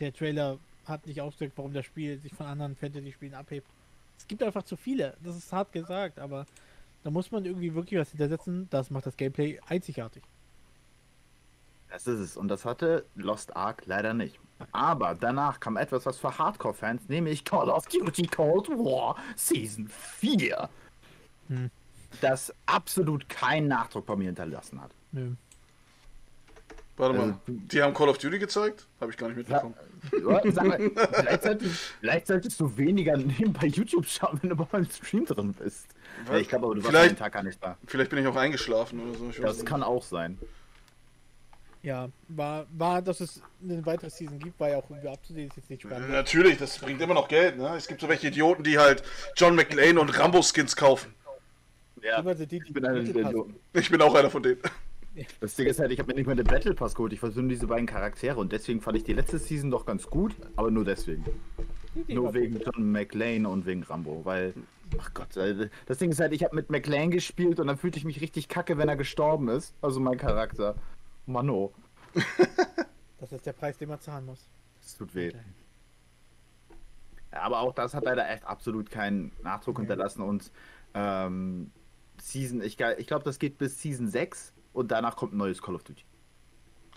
Der 0.00 0.12
Trailer 0.14 0.58
hat 0.86 1.06
nicht 1.06 1.20
ausgedrückt, 1.20 1.58
warum 1.58 1.74
das 1.74 1.84
Spiel 1.84 2.18
sich 2.20 2.32
von 2.32 2.46
anderen 2.46 2.74
Fantasy-Spielen 2.76 3.34
abhebt. 3.34 3.66
Es 4.16 4.26
gibt 4.26 4.42
einfach 4.42 4.62
zu 4.62 4.76
viele. 4.76 5.16
Das 5.22 5.36
ist 5.36 5.52
hart 5.52 5.72
gesagt, 5.72 6.18
aber 6.18 6.46
da 7.04 7.10
muss 7.10 7.30
man 7.30 7.44
irgendwie 7.44 7.74
wirklich 7.74 8.00
was 8.00 8.10
hintersetzen. 8.10 8.66
Das 8.70 8.90
macht 8.90 9.04
das 9.06 9.16
Gameplay 9.16 9.60
einzigartig. 9.68 10.22
Das 11.90 12.06
ist 12.06 12.20
es. 12.20 12.36
Und 12.36 12.48
das 12.48 12.64
hatte 12.64 13.04
Lost 13.14 13.54
Ark 13.56 13.82
leider 13.86 14.14
nicht. 14.14 14.38
Aber 14.72 15.14
danach 15.14 15.60
kam 15.60 15.76
etwas, 15.76 16.04
was 16.06 16.18
für 16.18 16.36
Hardcore-Fans, 16.38 17.08
nämlich 17.08 17.44
Call 17.44 17.68
of 17.70 17.86
Duty 17.86 18.26
Cold 18.26 18.68
War 18.70 19.16
Season 19.36 19.88
4. 19.88 20.68
Hm. 21.48 21.70
Das 22.20 22.52
absolut 22.66 23.28
keinen 23.28 23.68
Nachdruck 23.68 24.06
bei 24.06 24.16
mir 24.16 24.26
hinterlassen 24.26 24.80
hat. 24.80 24.90
Nö. 25.12 25.32
Warte 26.96 27.14
mal, 27.16 27.22
Also, 27.24 27.38
die 27.46 27.80
haben 27.80 27.94
Call 27.94 28.08
of 28.08 28.18
Duty 28.18 28.40
gezeigt? 28.40 28.88
Habe 29.00 29.12
ich 29.12 29.16
gar 29.16 29.28
nicht 29.28 29.36
mitbekommen. 29.36 29.74
Ja, 30.12 30.40
sag 30.50 30.66
mal, 30.66 30.78
vielleicht, 31.12 31.42
solltest, 31.44 31.74
vielleicht 32.00 32.26
solltest 32.26 32.58
du 32.60 32.76
weniger 32.76 33.16
nebenbei 33.16 33.66
YouTube 33.68 34.06
schauen, 34.06 34.38
wenn 34.42 34.50
du 34.50 34.56
beim 34.56 34.84
Stream 34.86 35.24
drin 35.24 35.52
bist. 35.52 35.86
Ja, 36.26 36.36
ich 36.38 36.48
glaube 36.48 36.66
aber, 36.66 36.74
du 36.74 36.82
warst 36.82 36.90
Vielleicht- 36.90 37.10
den 37.12 37.18
Tag 37.18 37.32
gar 37.34 37.44
nicht 37.44 37.62
da. 37.62 37.76
Vielleicht 37.86 38.10
bin 38.10 38.18
ich 38.18 38.26
auch 38.26 38.34
eingeschlafen 38.34 38.98
oder 39.00 39.16
so. 39.16 39.30
Ich 39.30 39.38
weiß 39.38 39.44
Das 39.44 39.56
nicht. 39.58 39.66
kann 39.66 39.84
auch 39.84 40.02
sein. 40.02 40.38
Ja, 41.88 42.10
war, 42.28 42.66
war, 42.76 43.00
dass 43.00 43.20
es 43.20 43.40
eine 43.62 43.86
weitere 43.86 44.10
Season 44.10 44.38
gibt, 44.38 44.60
war 44.60 44.68
ja 44.68 44.76
auch 44.76 44.90
irgendwie 44.90 45.08
abzusehen, 45.08 45.48
ist 45.48 45.56
jetzt 45.56 45.70
nicht 45.70 45.82
spannend. 45.84 46.10
Natürlich, 46.10 46.58
das 46.58 46.78
bringt 46.78 47.00
immer 47.00 47.14
noch 47.14 47.28
Geld, 47.28 47.56
ne? 47.56 47.74
Es 47.78 47.88
gibt 47.88 48.02
so 48.02 48.10
welche 48.10 48.26
Idioten, 48.26 48.62
die 48.62 48.76
halt 48.76 49.02
John 49.38 49.54
McClane 49.54 49.98
und 49.98 50.10
Rambo-Skins 50.10 50.76
kaufen. 50.76 51.14
Ja, 52.02 52.20
die, 52.20 52.46
die 52.46 52.60
ich 52.62 52.74
bin 52.74 52.84
einer 52.84 53.00
passen. 53.00 53.18
Idioten. 53.18 53.56
Ich 53.72 53.90
bin 53.90 54.02
auch 54.02 54.14
einer 54.14 54.28
von 54.28 54.42
denen. 54.42 54.60
Das 55.40 55.56
Ding 55.56 55.66
ist 55.66 55.80
halt, 55.80 55.90
ich 55.90 55.98
habe 55.98 56.08
mir 56.08 56.16
nicht 56.16 56.26
mal 56.26 56.36
den 56.36 56.44
Battle 56.44 56.74
Pass 56.74 56.94
geholt. 56.94 57.14
Ich 57.14 57.20
versuche 57.20 57.48
diese 57.48 57.66
beiden 57.66 57.86
Charaktere 57.86 58.38
und 58.38 58.52
deswegen 58.52 58.82
fand 58.82 58.98
ich 58.98 59.04
die 59.04 59.14
letzte 59.14 59.38
Season 59.38 59.70
doch 59.70 59.86
ganz 59.86 60.10
gut, 60.10 60.36
aber 60.56 60.70
nur 60.70 60.84
deswegen. 60.84 61.24
Nur 62.06 62.34
wegen 62.34 62.60
John 62.60 62.92
McLean 62.92 63.46
und 63.46 63.64
wegen 63.64 63.82
Rambo, 63.82 64.20
weil. 64.24 64.52
Ach 64.98 65.12
Gott, 65.14 65.38
äh, 65.38 65.70
das 65.86 65.96
Ding 65.96 66.10
ist 66.10 66.20
halt, 66.20 66.34
ich 66.34 66.44
habe 66.44 66.54
mit 66.54 66.68
McLean 66.68 67.10
gespielt 67.10 67.58
und 67.60 67.66
dann 67.66 67.78
fühlte 67.78 67.98
ich 67.98 68.04
mich 68.04 68.20
richtig 68.20 68.48
kacke, 68.48 68.76
wenn 68.76 68.90
er 68.90 68.96
gestorben 68.96 69.48
ist. 69.48 69.72
Also 69.80 70.00
mein 70.00 70.18
Charakter. 70.18 70.76
Mano, 71.28 71.72
Das 73.20 73.32
ist 73.32 73.44
der 73.46 73.52
Preis, 73.52 73.76
den 73.78 73.88
man 73.88 74.00
zahlen 74.00 74.24
muss. 74.26 74.48
das 74.80 74.96
tut 74.96 75.14
weh. 75.14 75.32
Ja, 77.32 77.40
aber 77.42 77.60
auch 77.60 77.74
das 77.74 77.92
hat 77.94 78.04
leider 78.04 78.28
echt 78.30 78.44
absolut 78.44 78.90
keinen 78.90 79.32
Nachdruck 79.42 79.76
Nee. 79.78 79.82
hinterlassen 79.82 80.22
und 80.22 80.50
ähm, 80.94 81.70
Season, 82.20 82.62
ich, 82.62 82.78
ich 82.80 83.06
glaube, 83.06 83.24
das 83.24 83.38
geht 83.38 83.58
bis 83.58 83.80
Season 83.80 84.08
6 84.08 84.52
und 84.72 84.90
danach 84.90 85.16
kommt 85.16 85.34
ein 85.34 85.36
neues 85.36 85.60
Call 85.60 85.74
of 85.74 85.82
Duty. 85.84 86.04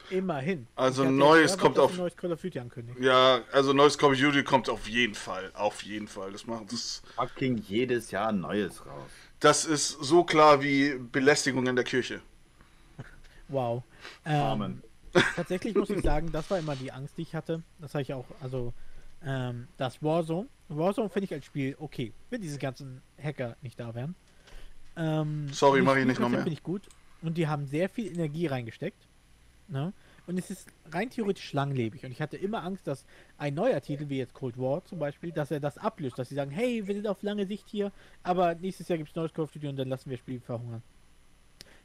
Immerhin. 0.10 0.68
Also 0.76 1.04
hatte 1.04 1.14
Neues 1.14 1.52
gehört, 1.58 1.62
kommt 1.62 1.80
auf- 1.80 1.92
ein 1.92 1.98
neues 1.98 2.16
Call 2.16 2.32
of 2.32 2.42
Duty 2.42 2.60
ankündigen. 2.60 3.04
Ja, 3.04 3.42
also 3.52 3.74
neues 3.74 3.98
Call 3.98 4.14
of 4.14 4.18
Duty 4.20 4.44
kommt 4.44 4.70
auf 4.70 4.88
jeden 4.88 5.16
Fall. 5.16 5.52
Auf 5.54 5.84
jeden 5.84 6.08
Fall. 6.08 6.32
Das 6.32 6.48
macht 6.48 6.72
das. 6.72 7.02
Fucking 7.16 7.58
jedes 7.58 8.12
Jahr 8.12 8.30
ein 8.30 8.40
neues 8.40 8.86
raus. 8.86 9.10
Das 9.40 9.66
ist 9.66 9.90
so 9.90 10.24
klar 10.24 10.62
wie 10.62 10.98
Belästigung 10.98 11.68
in 11.68 11.76
der 11.76 11.86
Kirche. 11.86 12.22
Wow. 13.52 13.84
Ähm, 14.26 14.42
Amen. 14.42 14.84
Tatsächlich 15.36 15.76
muss 15.76 15.90
ich 15.90 16.02
sagen, 16.02 16.32
das 16.32 16.50
war 16.50 16.60
immer 16.60 16.76
die 16.76 16.92
Angst, 16.92 17.18
die 17.18 17.24
ich 17.24 17.36
hatte. 17.36 17.62
Das 17.80 17.94
habe 17.94 18.02
ich 18.02 18.14
auch, 18.14 18.26
also, 18.42 18.74
ähm, 19.26 19.68
das 19.78 20.02
Warzone. 20.02 20.48
Warzone 20.70 21.10
finde 21.10 21.26
ich 21.26 21.34
als 21.34 21.46
Spiel 21.46 21.76
okay, 21.80 22.14
wenn 22.30 22.42
diese 22.42 22.58
ganzen 22.58 23.02
Hacker 23.22 23.58
nicht 23.62 23.80
da 23.80 23.94
wären. 23.94 24.16
Ähm, 24.96 25.50
Sorry, 25.52 25.80
und 25.80 25.86
mach 25.86 25.94
das 25.94 26.02
ich 26.02 26.08
nicht 26.08 26.20
noch 26.20 26.30
mehr. 26.30 26.40
Finde 26.40 26.54
ich 26.54 26.64
gut. 26.64 26.88
Und 27.22 27.38
die 27.38 27.48
haben 27.48 27.66
sehr 27.68 27.90
viel 27.90 28.12
Energie 28.12 28.48
reingesteckt. 28.48 29.08
Ne? 29.68 29.94
Und 30.28 30.38
es 30.38 30.50
ist 30.50 30.68
rein 30.92 31.10
theoretisch 31.10 31.54
langlebig. 31.54 32.04
Und 32.06 32.12
ich 32.12 32.22
hatte 32.22 32.38
immer 32.38 32.64
Angst, 32.64 32.88
dass 32.88 33.06
ein 33.38 33.54
neuer 33.54 33.82
Titel, 33.82 34.10
wie 34.10 34.18
jetzt 34.18 34.34
Cold 34.34 34.58
War 34.58 34.84
zum 34.86 35.00
Beispiel, 35.00 35.32
dass 35.32 35.52
er 35.52 35.60
das 35.60 35.78
ablöst, 35.78 36.20
dass 36.20 36.30
sie 36.30 36.36
sagen, 36.36 36.52
hey, 36.52 36.86
wir 36.88 36.96
sind 36.96 37.08
auf 37.08 37.22
lange 37.22 37.46
Sicht 37.46 37.68
hier, 37.70 37.92
aber 38.24 38.56
nächstes 38.56 38.88
Jahr 38.88 38.98
gibt 38.98 39.10
es 39.10 39.16
neues 39.16 39.34
Call 39.34 39.46
of 39.46 39.52
Duty 39.52 39.68
und 39.68 39.78
dann 39.78 39.88
lassen 39.88 40.10
wir 40.10 40.18
das 40.18 40.22
Spiel 40.22 40.40
verhungern. 40.40 40.84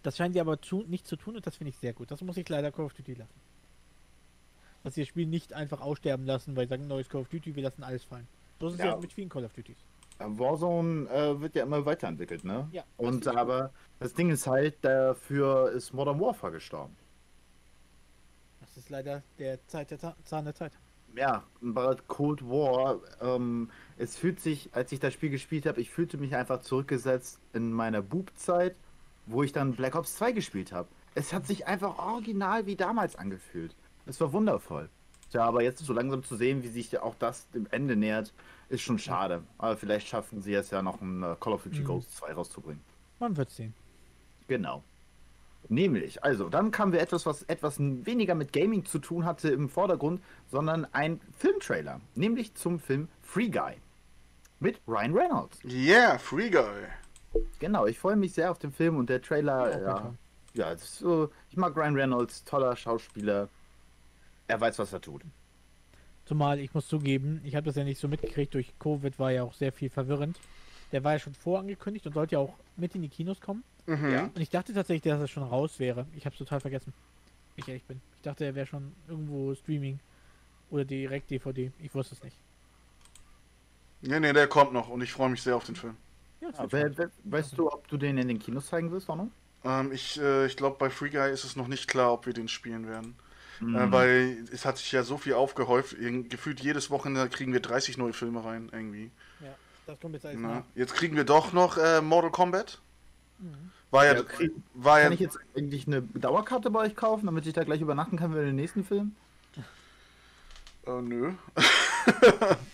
Das 0.07 0.16
scheinen 0.16 0.33
sie 0.33 0.40
aber 0.40 0.62
zu, 0.62 0.85
nicht 0.87 1.05
zu 1.05 1.16
tun 1.16 1.35
und 1.35 1.45
das 1.49 1.57
finde 1.57 1.71
ich 1.71 1.79
sehr 1.79 1.92
gut. 1.92 2.12
Das 2.12 2.21
muss 2.21 2.37
ich 2.37 2.49
leider 2.49 2.71
Call 2.71 2.85
of 2.85 2.95
Duty 2.95 3.14
lassen. 3.14 3.40
Dass 4.85 4.95
sie 4.95 5.01
das 5.01 5.09
Spiel 5.09 5.27
nicht 5.27 5.53
einfach 5.53 5.81
aussterben 5.81 6.25
lassen, 6.27 6.55
weil 6.55 6.66
sie 6.66 6.71
sagen, 6.71 6.87
neues 6.87 7.09
Call 7.09 7.23
of 7.23 7.29
Duty, 7.29 7.57
wir 7.57 7.64
lassen 7.64 7.83
alles 7.83 8.05
fallen. 8.05 8.29
So 8.61 8.69
ist 8.69 8.75
es 8.75 8.79
Ja. 8.79 8.87
ja 8.87 8.97
mit 8.99 9.12
vielen 9.12 9.29
Call 9.29 9.45
of 9.45 9.53
Duties. 9.53 9.79
Warzone 10.21 11.11
äh, 11.11 11.40
wird 11.40 11.57
ja 11.57 11.64
immer 11.64 11.85
weiterentwickelt, 11.85 12.45
ne? 12.45 12.69
Ja, 12.71 12.85
Und 12.99 13.27
aber 13.27 13.73
das 13.99 14.14
Ding 14.14 14.31
ist 14.31 14.47
halt, 14.47 14.77
dafür 14.83 15.73
ist 15.73 15.92
Modern 15.92 16.21
Warfare 16.21 16.53
gestorben. 16.53 16.95
Das 18.61 18.77
ist 18.77 18.88
leider 18.88 19.25
der 19.40 19.59
Zeit 19.66 19.90
der 19.90 19.99
Ta 19.99 20.14
Zahn 20.23 20.45
der 20.45 20.55
Zeit. 20.55 20.71
Ja, 21.16 21.42
bei 21.61 21.97
Cold 22.07 22.42
War, 22.49 23.01
ähm, 23.21 23.73
es 23.99 24.16
fühlt 24.16 24.38
sich, 24.38 24.69
als 24.73 24.92
ich 24.92 25.01
das 25.01 25.14
Spiel 25.14 25.31
gespielt 25.31 25.66
habe, 25.66 25.81
ich 25.81 25.90
fühlte 25.90 26.16
mich 26.16 26.37
einfach 26.37 26.61
zurückgesetzt 26.61 27.40
in 27.55 27.73
meiner 27.73 28.03
Boob-Zeit, 28.03 28.77
wo 29.27 29.43
ich 29.43 29.53
dann 29.53 29.73
Black 29.75 29.95
Ops 29.95 30.17
2 30.17 30.33
gespielt 30.33 30.73
habe. 30.73 30.89
Es 31.15 31.33
hat 31.33 31.47
sich 31.47 31.67
einfach 31.67 31.99
original 31.99 32.67
wie 32.67 32.77
damals 32.77 33.17
angefühlt. 33.17 33.75
Es 34.07 34.21
war 34.21 34.33
wundervoll. 34.33 34.89
Ja, 35.33 35.45
aber 35.45 35.62
jetzt 35.62 35.85
so 35.85 35.93
langsam 35.93 36.23
zu 36.23 36.37
sehen, 36.37 36.62
wie 36.62 36.69
sich 36.69 36.99
auch 37.01 37.15
das 37.19 37.51
dem 37.51 37.67
Ende 37.71 37.97
nähert, 37.97 38.33
ist 38.69 38.83
schon 38.83 38.99
schade. 38.99 39.43
Aber 39.59 39.77
vielleicht 39.77 40.07
schaffen 40.07 40.41
sie 40.41 40.55
es 40.55 40.71
ja 40.71 40.83
noch, 40.83 41.01
ein 41.01 41.23
äh, 41.23 41.37
Call 41.41 41.53
of 41.53 41.65
Duty 41.65 41.81
Mhm. 41.81 41.85
Ghosts 41.85 42.17
2 42.17 42.33
rauszubringen. 42.33 42.81
Man 43.19 43.37
wird 43.37 43.51
sehen. 43.51 43.75
Genau. 44.49 44.83
Nämlich, 45.69 46.23
also, 46.23 46.49
dann 46.49 46.71
kamen 46.71 46.93
wir 46.93 47.01
etwas, 47.01 47.27
was 47.27 47.43
etwas 47.45 47.79
weniger 47.81 48.37
mit 48.37 48.53
Gaming 48.53 48.85
zu 48.85 49.01
tun 49.01 49.25
hatte 49.25 49.49
im 49.49 49.69
Vordergrund, 49.69 50.23
sondern 50.49 50.87
ein 50.93 51.21
Filmtrailer. 51.37 52.01
Nämlich 52.15 52.55
zum 52.55 52.79
Film 52.79 53.09
Free 53.23 53.49
Guy. 53.49 53.75
Mit 54.61 54.81
Ryan 54.87 55.12
Reynolds. 55.12 55.59
Yeah, 55.65 56.19
Free 56.19 56.51
Guy. 56.51 56.87
Genau, 57.59 57.87
ich 57.87 57.99
freue 57.99 58.16
mich 58.16 58.33
sehr 58.33 58.51
auf 58.51 58.59
den 58.59 58.72
Film 58.72 58.96
und 58.96 59.09
der 59.09 59.22
Trailer, 59.22 59.70
Ja, 59.72 60.14
ja, 60.55 60.70
ja, 60.70 60.77
so, 60.77 61.31
ich 61.51 61.57
mag 61.57 61.77
Ryan 61.77 61.94
Reynolds, 61.94 62.44
toller 62.44 62.75
Schauspieler. 62.77 63.49
Er 64.49 64.61
weiß, 64.61 64.79
was 64.79 64.92
er 64.92 65.01
tut. 65.01 65.22
Zumal 66.25 66.59
ich 66.59 66.75
muss 66.75 66.88
zugeben, 66.88 67.40
ich 67.44 67.55
habe 67.55 67.66
das 67.66 67.77
ja 67.77 67.85
nicht 67.85 68.01
so 68.01 68.09
mitgekriegt, 68.09 68.55
durch 68.55 68.72
Covid 68.79 69.18
war 69.18 69.31
ja 69.31 69.42
auch 69.42 69.55
sehr 69.55 69.72
viel 69.72 69.90
verwirrend. 69.90 70.38
Der 70.92 71.05
war 71.05 71.14
ja 71.14 71.18
schon 71.18 71.35
vorangekündigt 71.35 72.07
und 72.07 72.14
sollte 72.14 72.35
ja 72.35 72.38
auch 72.38 72.55
mit 72.77 72.94
in 72.94 73.03
die 73.03 73.09
Kinos 73.09 73.40
kommen. 73.40 73.64
Mhm. 73.87 74.11
Ja. 74.11 74.25
Und 74.25 74.38
ich 74.38 74.51
dachte 74.51 74.72
tatsächlich, 74.72 75.12
dass 75.12 75.20
er 75.20 75.29
schon 75.29 75.42
raus 75.42 75.79
wäre. 75.79 76.07
Ich 76.16 76.25
habe 76.27 76.33
es 76.35 76.38
total 76.38 76.61
vergessen. 76.61 76.92
Wenn 77.55 77.62
Ich 77.62 77.68
ehrlich 77.68 77.85
bin. 77.85 78.01
Ich 78.16 78.22
dachte, 78.22 78.44
er 78.44 78.55
wäre 78.55 78.66
schon 78.66 78.92
irgendwo 79.09 79.55
Streaming 79.55 80.01
oder 80.70 80.85
direkt 80.85 81.31
DVD. 81.31 81.72
Ich 81.81 81.94
wusste 81.94 82.14
es 82.14 82.22
nicht. 82.22 82.37
Nee, 84.03 84.20
nee, 84.20 84.33
der 84.33 84.46
kommt 84.46 84.72
noch 84.72 84.88
und 84.88 85.03
ich 85.03 85.12
freue 85.12 85.31
mich 85.31 85.42
sehr 85.42 85.57
auf 85.57 85.64
den 85.64 85.77
Film. 85.77 85.96
Ja, 86.40 86.49
Ja, 86.51 86.59
wird 86.62 86.72
wer, 86.72 86.99
wer, 86.99 87.11
weißt 87.25 87.59
du, 87.59 87.70
ob 87.72 87.88
du 87.88 87.96
den 87.96 88.18
in 88.18 88.29
den 88.29 88.38
Kinos 88.38 88.66
zeigen 88.66 88.90
wirst, 88.90 89.09
Arno? 89.11 89.31
Ähm, 89.64 89.92
ich 89.92 90.20
äh, 90.20 90.46
ich 90.46 90.57
glaube, 90.57 90.77
bei 90.79 90.90
Free 90.90 91.11
Guy 91.11 91.31
ist 91.33 91.44
es 91.44 91.57
noch 91.57 91.68
nicht 91.68 91.88
klar, 91.88 92.12
ob 92.12 92.27
wir 92.27 92.33
den 92.33 92.49
spielen 92.49 92.87
werden. 92.87 93.14
Mhm. 93.61 93.77
Äh, 93.77 93.92
weil 93.92 94.44
es 94.53 94.64
hat 94.64 94.77
sich 94.79 94.92
ja 94.92 95.03
so 95.03 95.16
viel 95.16 95.35
aufgehäuft. 95.35 95.96
Gefühlt 96.29 96.61
jedes 96.61 96.90
Wochenende 96.90 97.29
kriegen 97.31 97.53
wir 97.53 97.61
30 97.61 97.96
neue 97.96 98.12
Filme 98.12 98.44
rein, 98.44 98.68
irgendwie. 98.72 99.11
ja, 99.40 99.55
das 99.87 99.99
kommt 100.01 100.14
jetzt 100.14 100.27
alles 100.27 100.38
Na, 100.40 100.64
jetzt 100.75 100.94
kriegen 100.94 101.16
wir 101.16 101.25
doch 101.25 101.53
noch 101.53 101.79
äh, 101.79 102.01
Mortal 102.03 102.31
Kombat. 102.31 102.81
Mhm. 103.38 103.70
War 103.90 104.05
ja, 104.05 104.14
Ja, 104.14 104.22
krieg- 104.22 104.53
war 104.75 104.99
ja, 104.99 105.05
Kann 105.05 105.12
ich 105.14 105.20
jetzt 105.20 105.38
eigentlich 105.55 105.87
eine 105.87 106.03
Dauerkarte 106.03 106.70
bei 106.70 106.81
euch 106.81 106.96
kaufen, 106.96 107.27
damit 107.27 107.46
ich 107.46 107.55
da 107.55 107.64
gleich 107.64 107.81
übernachten 107.81 108.16
kann 108.16 108.33
für 108.33 108.44
den 108.44 108.57
nächsten 108.57 108.85
Film? 108.85 109.14
Äh, 110.87 111.03
nö. 111.03 111.33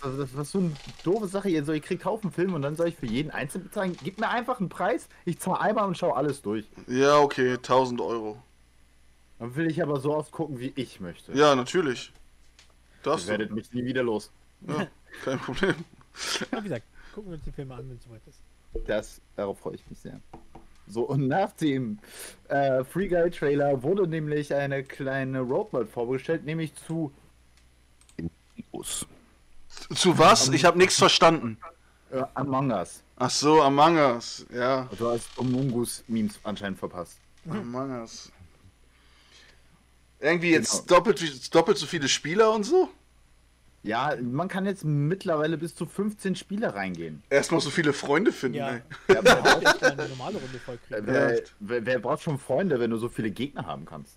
Also 0.02 0.18
das, 0.18 0.32
das 0.32 0.46
ist 0.48 0.52
so 0.52 0.58
eine 0.58 0.72
doofe 1.04 1.26
Sache. 1.26 1.48
Ihr, 1.48 1.64
so, 1.64 1.72
ihr 1.72 1.80
kriegt 1.80 2.04
Haufen 2.04 2.30
Filme 2.30 2.54
und 2.54 2.60
dann 2.60 2.76
soll 2.76 2.88
ich 2.88 2.96
für 2.96 3.06
jeden 3.06 3.30
einzeln 3.30 3.64
bezahlen. 3.64 3.96
Gib 4.04 4.20
mir 4.20 4.28
einfach 4.28 4.60
einen 4.60 4.68
Preis, 4.68 5.08
ich 5.24 5.38
zahle 5.38 5.58
einmal 5.60 5.86
und 5.88 5.96
schaue 5.96 6.14
alles 6.14 6.42
durch. 6.42 6.66
Ja, 6.86 7.18
okay, 7.18 7.54
1000 7.54 8.02
Euro. 8.02 8.36
Dann 9.38 9.56
will 9.56 9.70
ich 9.70 9.82
aber 9.82 10.00
so 10.00 10.14
oft 10.14 10.32
gucken, 10.32 10.60
wie 10.60 10.72
ich 10.76 11.00
möchte. 11.00 11.32
Ja, 11.32 11.54
natürlich. 11.54 12.12
Ihr 12.12 13.02
Darfst 13.04 13.26
du. 13.26 13.30
werdet 13.30 13.52
mich 13.52 13.72
nie 13.72 13.84
wieder 13.86 14.02
los. 14.02 14.30
Ja, 14.68 14.86
kein 15.24 15.38
Problem. 15.38 15.74
Wie 16.50 16.60
gesagt, 16.62 16.84
gucken 17.14 17.30
wir 17.30 17.36
uns 17.36 17.44
die 17.44 17.52
Filme 17.52 17.74
an, 17.74 17.88
wenn 17.88 17.96
es 17.96 18.04
soweit 18.04 18.20
ist. 18.28 18.38
Das, 18.86 19.20
darauf 19.34 19.58
freue 19.58 19.76
ich 19.76 19.88
mich 19.88 19.98
sehr. 19.98 20.20
So, 20.88 21.02
und 21.02 21.26
nach 21.26 21.52
dem 21.52 21.98
äh, 22.48 22.84
Free 22.84 23.08
Guy 23.08 23.30
Trailer 23.30 23.82
wurde 23.82 24.06
nämlich 24.06 24.54
eine 24.54 24.84
kleine 24.84 25.40
Roadmap 25.40 25.88
vorgestellt, 25.88 26.44
nämlich 26.44 26.74
zu 26.74 27.12
Zu 29.94 30.18
was? 30.18 30.48
Ich 30.48 30.64
habe 30.64 30.78
nichts 30.78 30.96
verstanden. 30.98 31.58
äh, 32.10 32.22
Among 32.34 32.70
Us. 32.70 33.02
Ach 33.16 33.30
so, 33.30 33.62
Among 33.62 33.96
Us. 33.96 34.44
Ja, 34.52 34.88
Du 34.98 35.08
hast 35.10 35.28
Among 35.38 35.72
Us 35.72 36.02
Memes 36.08 36.38
anscheinend 36.42 36.78
verpasst. 36.78 37.18
Among 37.48 37.90
Us. 38.00 38.30
Irgendwie 40.20 40.50
jetzt 40.50 40.86
Genau. 40.86 40.98
doppelt, 41.00 41.54
doppelt 41.54 41.78
so 41.78 41.86
viele 41.86 42.08
Spieler 42.08 42.52
und 42.52 42.64
so? 42.64 42.88
Ja, 43.84 44.14
man 44.22 44.46
kann 44.46 44.64
jetzt 44.64 44.84
mittlerweile 44.84 45.58
bis 45.58 45.74
zu 45.74 45.86
15 45.86 46.36
Spiele 46.36 46.72
reingehen. 46.72 47.20
Erstmal 47.30 47.60
so 47.60 47.68
viele 47.70 47.92
Freunde 47.92 48.30
finden, 48.32 48.58
Ja. 48.58 48.70
ey. 48.74 48.82
Ja, 49.08 49.18
aber 49.18 49.28
Ja, 49.44 49.60
jetzt 49.60 49.82
eine 49.82 50.08
normale 50.08 50.38
Runde 50.38 50.58
voll 50.60 50.78
kriegen. 50.86 51.04
wer, 51.06 51.40
wer, 51.58 51.84
wer 51.86 51.98
braucht 51.98 52.22
schon 52.22 52.38
Freunde, 52.38 52.78
wenn 52.78 52.90
du 52.90 52.96
so 52.98 53.08
viele 53.08 53.32
Gegner 53.32 53.66
haben 53.66 53.84
kannst? 53.84 54.16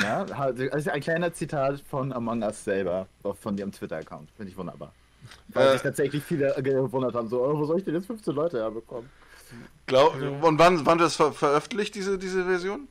Ja, 0.00 0.22
also 0.24 0.90
ein 0.90 1.00
kleiner 1.00 1.32
Zitat 1.32 1.80
von 1.88 2.12
Among 2.12 2.42
Us 2.42 2.64
selber, 2.64 3.06
von 3.40 3.56
ihrem 3.58 3.72
Twitter-Account. 3.72 4.30
Finde 4.36 4.50
ich 4.50 4.56
wunderbar. 4.56 4.92
Weil 5.48 5.68
Äh. 5.68 5.72
sich 5.72 5.82
tatsächlich 5.82 6.22
viele 6.22 6.54
gewundert 6.62 7.14
haben, 7.14 7.28
so, 7.28 7.44
oh, 7.44 7.58
wo 7.58 7.64
soll 7.64 7.78
ich 7.78 7.84
denn 7.84 7.94
jetzt 7.94 8.06
15 8.06 8.34
Leute 8.34 8.58
herbekommen? 8.58 9.08
Glaub, 9.86 10.14
und 10.14 10.58
wann, 10.58 10.84
wann 10.86 10.98
wird 10.98 11.06
das 11.06 11.16
ver 11.16 11.32
veröffentlicht, 11.32 11.94
diese, 11.94 12.18
diese 12.18 12.44
Version? 12.44 12.88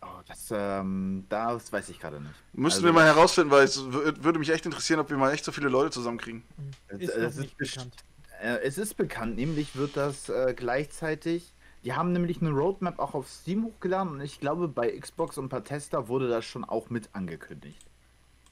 Oh, 0.00 0.06
das, 0.26 0.48
ähm, 0.50 1.26
das 1.28 1.72
weiß 1.72 1.88
ich 1.90 2.00
gerade 2.00 2.20
nicht. 2.20 2.34
Müssten 2.54 2.78
Also, 2.78 2.86
wir 2.86 2.92
mal 2.92 3.04
herausfinden, 3.06 3.50
weil 3.50 3.64
es 3.64 3.78
wür- 3.78 4.24
würde 4.24 4.38
mich 4.38 4.50
echt 4.50 4.64
interessieren, 4.66 5.00
ob 5.00 5.10
wir 5.10 5.16
mal 5.18 5.32
echt 5.32 5.44
so 5.44 5.52
viele 5.52 5.68
Leute 5.68 5.90
zusammenkriegen. 5.90 6.42
Ist 6.88 7.10
äh, 7.10 7.20
noch 7.20 7.28
es 7.28 7.36
nicht 7.36 7.56
best- 7.58 7.74
bekannt. 7.74 7.94
Äh, 8.42 8.58
es 8.64 8.78
ist 8.78 8.96
bekannt, 8.96 9.36
nämlich 9.36 9.76
wird 9.76 9.96
das 9.96 10.28
äh, 10.28 10.54
gleichzeitig. 10.56 11.52
Die 11.84 11.92
haben 11.94 12.12
nämlich 12.12 12.40
eine 12.40 12.50
Roadmap 12.50 12.98
auch 12.98 13.14
auf 13.14 13.28
Steam 13.28 13.64
hochgeladen 13.64 14.12
und 14.12 14.20
ich 14.20 14.38
glaube, 14.38 14.68
bei 14.68 14.90
Xbox 14.98 15.36
und 15.38 15.46
ein 15.46 15.48
paar 15.48 15.64
Tester 15.64 16.08
wurde 16.08 16.28
das 16.28 16.44
schon 16.44 16.64
auch 16.64 16.90
mit 16.90 17.10
angekündigt. 17.12 17.84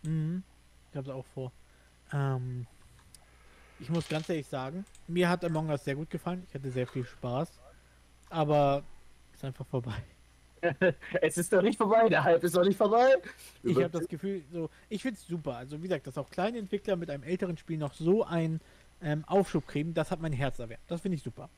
Mhm. 0.02 0.42
Ich 0.90 0.96
habe 0.96 1.08
es 1.08 1.14
auch 1.14 1.26
vor. 1.26 1.52
Ähm, 2.12 2.66
ich 3.78 3.88
muss 3.88 4.08
ganz 4.08 4.28
ehrlich 4.28 4.48
sagen, 4.48 4.84
mir 5.06 5.28
hat 5.28 5.44
Among 5.44 5.68
Us 5.70 5.84
sehr 5.84 5.94
gut 5.94 6.10
gefallen. 6.10 6.44
Ich 6.48 6.54
hatte 6.54 6.70
sehr 6.70 6.86
viel 6.86 7.04
Spaß. 7.04 7.60
Aber 8.30 8.82
ist 9.32 9.44
einfach 9.44 9.66
vorbei. 9.66 10.02
es 11.22 11.38
ist 11.38 11.52
doch 11.52 11.62
nicht 11.62 11.78
vorbei, 11.78 12.08
der 12.08 12.22
Hype 12.22 12.44
ist 12.44 12.54
doch 12.54 12.64
nicht 12.64 12.76
vorbei. 12.76 13.14
Ich 13.62 13.76
habe 13.76 13.88
das 13.88 14.06
Gefühl, 14.06 14.42
so, 14.52 14.68
ich 14.88 15.00
finde 15.00 15.18
es 15.18 15.26
super. 15.26 15.56
Also 15.56 15.78
wie 15.78 15.84
gesagt, 15.84 16.06
dass 16.06 16.18
auch 16.18 16.28
kleine 16.28 16.58
Entwickler 16.58 16.96
mit 16.96 17.10
einem 17.10 17.22
älteren 17.22 17.56
Spiel 17.56 17.78
noch 17.78 17.94
so 17.94 18.24
einen 18.24 18.60
ähm, 19.00 19.24
Aufschub 19.26 19.66
kriegen, 19.66 19.94
das 19.94 20.10
hat 20.10 20.20
mein 20.20 20.32
Herz 20.32 20.58
erwärmt. 20.58 20.82
Das 20.86 21.00
finde 21.00 21.16
ich 21.16 21.22
super. 21.22 21.48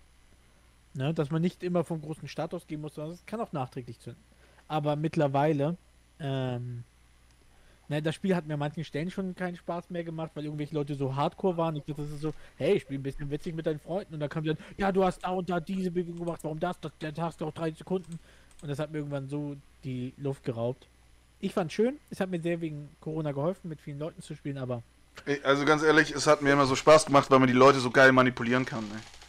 Ne, 0.95 1.15
dass 1.15 1.31
man 1.31 1.41
nicht 1.41 1.63
immer 1.63 1.85
vom 1.85 2.03
großen 2.03 2.29
Start 2.29 2.53
ausgehen 2.53 2.81
muss, 2.83 2.95
sondern 2.95 3.15
es 3.15 3.25
kann 3.25 3.41
auch 3.41 3.53
nachträglich 3.53 3.99
zünden. 3.99 4.23
Aber 4.69 4.95
mittlerweile, 4.95 5.79
ähm, 6.21 6.85
ne, 7.89 8.03
das 8.03 8.15
Spiel 8.15 8.37
hat 8.37 8.47
mir 8.47 8.55
an 8.55 8.61
manchen 8.61 8.85
Stellen 8.85 9.11
schon 9.11 9.35
keinen 9.35 9.57
Spaß 9.57 9.89
mehr 9.89 10.05
gemacht, 10.05 10.33
weil 10.35 10.45
irgendwelche 10.45 10.75
Leute 10.75 10.95
so 10.95 11.17
hardcore 11.17 11.57
waren. 11.57 11.77
Ich 11.77 11.85
dachte, 11.85 12.03
das 12.03 12.11
ist 12.11 12.21
so, 12.21 12.35
hey, 12.57 12.75
ich 12.75 12.83
spiele 12.83 13.01
ein 13.01 13.03
bisschen 13.03 13.31
witzig 13.31 13.55
mit 13.55 13.65
deinen 13.65 13.81
Freunden. 13.81 14.15
Und 14.15 14.21
dann 14.21 14.29
kam 14.29 14.45
dann, 14.45 14.59
ja, 14.77 14.93
du 14.93 15.03
hast 15.03 15.25
da 15.25 15.31
und 15.31 15.49
da 15.49 15.61
diese 15.61 15.91
Bewegung 15.91 16.19
gemacht, 16.19 16.41
warum 16.43 16.61
das? 16.61 16.79
Das, 16.81 16.93
das 16.99 17.19
hast 17.19 17.41
du 17.41 17.47
auch 17.47 17.55
drei 17.55 17.71
Sekunden. 17.71 18.19
Und 18.61 18.69
das 18.69 18.79
hat 18.79 18.93
mir 18.93 18.99
irgendwann 18.99 19.29
so 19.29 19.57
die 19.85 20.13
Luft 20.19 20.45
geraubt. 20.45 20.87
Ich 21.41 21.55
fand 21.55 21.73
schön, 21.73 21.99
es 22.11 22.21
hat 22.21 22.31
mir 22.31 22.41
sehr 22.41 22.61
wegen 22.61 22.91
Corona 23.01 23.33
geholfen, 23.33 23.69
mit 23.69 23.81
vielen 23.81 23.99
Leuten 23.99 24.21
zu 24.21 24.35
spielen, 24.37 24.59
aber 24.59 24.83
Also 25.43 25.65
ganz 25.65 25.83
ehrlich, 25.83 26.13
es 26.13 26.27
hat 26.27 26.43
mir 26.43 26.53
immer 26.53 26.67
so 26.67 26.77
Spaß 26.77 27.07
gemacht, 27.07 27.31
weil 27.31 27.39
man 27.39 27.49
die 27.49 27.55
Leute 27.55 27.81
so 27.81 27.91
geil 27.91 28.13
manipulieren 28.13 28.65
kann. 28.65 28.85
Ey. 28.95 29.22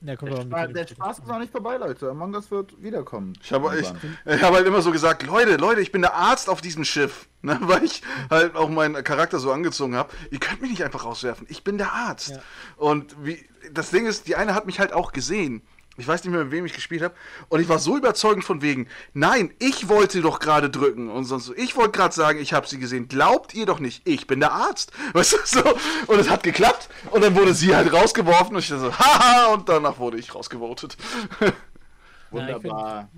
Der 0.00 0.16
kommt 0.16 0.32
Der, 0.32 0.42
Spaß, 0.42 0.72
der 0.72 0.86
Spaß 0.86 1.18
ist 1.18 1.26
noch 1.26 1.38
nicht 1.38 1.50
vorbei, 1.50 1.76
Leute. 1.76 2.10
Among 2.10 2.34
Us 2.34 2.50
wird 2.50 2.80
wiederkommen. 2.82 3.32
Ich 3.42 3.52
habe 3.52 3.76
ich, 3.78 3.92
ich 4.24 4.42
hab 4.42 4.54
halt 4.54 4.66
immer 4.66 4.80
so 4.80 4.92
gesagt, 4.92 5.24
Leute, 5.26 5.56
Leute, 5.56 5.80
ich 5.80 5.90
bin 5.90 6.02
der 6.02 6.14
Arzt 6.14 6.48
auf 6.48 6.60
diesem 6.60 6.84
Schiff. 6.84 7.28
Ne, 7.42 7.56
weil 7.62 7.84
ich 7.84 8.02
halt 8.30 8.56
auch 8.56 8.68
meinen 8.68 9.02
Charakter 9.04 9.38
so 9.38 9.52
angezogen 9.52 9.94
habe. 9.96 10.12
Ihr 10.30 10.40
könnt 10.40 10.60
mich 10.60 10.70
nicht 10.70 10.84
einfach 10.84 11.04
rauswerfen. 11.04 11.46
Ich 11.50 11.64
bin 11.64 11.78
der 11.78 11.92
Arzt. 11.92 12.30
Ja. 12.30 12.40
Und 12.76 13.14
wie, 13.24 13.44
das 13.72 13.90
Ding 13.90 14.06
ist, 14.06 14.26
die 14.26 14.36
eine 14.36 14.54
hat 14.54 14.66
mich 14.66 14.80
halt 14.80 14.92
auch 14.92 15.12
gesehen. 15.12 15.62
Ich 15.98 16.06
weiß 16.06 16.22
nicht 16.22 16.32
mehr, 16.32 16.44
mit 16.44 16.52
wem 16.52 16.64
ich 16.64 16.72
gespielt 16.72 17.02
habe. 17.02 17.14
Und 17.48 17.60
ich 17.60 17.68
war 17.68 17.80
so 17.80 17.96
überzeugend 17.96 18.44
von 18.44 18.62
wegen, 18.62 18.86
nein, 19.14 19.52
ich 19.58 19.88
wollte 19.88 20.20
doch 20.20 20.38
gerade 20.38 20.70
drücken. 20.70 21.10
Und 21.10 21.24
sonst 21.24 21.46
so, 21.46 21.54
ich 21.56 21.76
wollte 21.76 21.90
gerade 21.90 22.14
sagen, 22.14 22.38
ich 22.38 22.52
habe 22.52 22.68
sie 22.68 22.78
gesehen. 22.78 23.08
Glaubt 23.08 23.52
ihr 23.52 23.66
doch 23.66 23.80
nicht, 23.80 24.06
ich 24.06 24.28
bin 24.28 24.38
der 24.38 24.52
Arzt. 24.52 24.92
Weißt 25.12 25.32
du, 25.32 25.38
so. 25.44 25.64
Und 26.06 26.20
es 26.20 26.30
hat 26.30 26.44
geklappt. 26.44 26.88
Und 27.10 27.22
dann 27.24 27.34
wurde 27.34 27.52
sie 27.52 27.74
halt 27.74 27.92
rausgeworfen. 27.92 28.54
Und 28.54 28.62
ich 28.62 28.68
dachte 28.68 28.82
so, 28.82 28.92
haha. 28.98 29.54
Und 29.54 29.68
danach 29.68 29.98
wurde 29.98 30.18
ich 30.18 30.32
rausgevotet. 30.32 30.96
Wunderbar. 32.30 33.08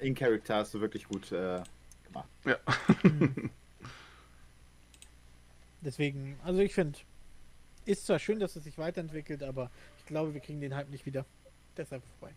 In 0.00 0.14
Character 0.14 0.56
hast 0.56 0.74
du 0.74 0.80
wirklich 0.80 1.06
gut 1.06 1.30
äh, 1.30 1.62
gemacht. 2.06 2.28
ja. 2.44 2.56
Deswegen, 5.82 6.38
also 6.42 6.60
ich 6.60 6.74
finde, 6.74 6.98
ist 7.84 8.06
zwar 8.06 8.18
schön, 8.18 8.40
dass 8.40 8.56
es 8.56 8.64
sich 8.64 8.78
weiterentwickelt, 8.78 9.42
aber 9.42 9.70
ich 9.98 10.06
glaube, 10.06 10.32
wir 10.34 10.40
kriegen 10.40 10.60
den 10.60 10.74
Hype 10.74 10.88
nicht 10.88 11.06
wieder. 11.06 11.26
Deshalb 11.76 12.02
vorbei. 12.18 12.34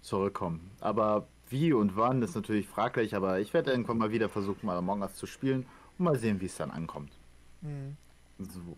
Zurückkommen. 0.00 0.70
Aber 0.80 1.26
wie 1.48 1.72
und 1.72 1.96
wann 1.96 2.22
ist 2.22 2.34
natürlich 2.34 2.66
fraglich, 2.66 3.14
aber 3.14 3.40
ich 3.40 3.54
werde 3.54 3.70
irgendwann 3.70 3.98
mal 3.98 4.10
wieder 4.10 4.28
versuchen, 4.28 4.66
mal 4.66 4.76
Among 4.76 5.02
Us 5.02 5.14
zu 5.14 5.26
spielen 5.26 5.66
und 5.98 6.04
mal 6.04 6.18
sehen, 6.18 6.40
wie 6.40 6.46
es 6.46 6.56
dann 6.56 6.70
ankommt. 6.70 7.12
Mhm. 7.60 7.96
So. 8.38 8.76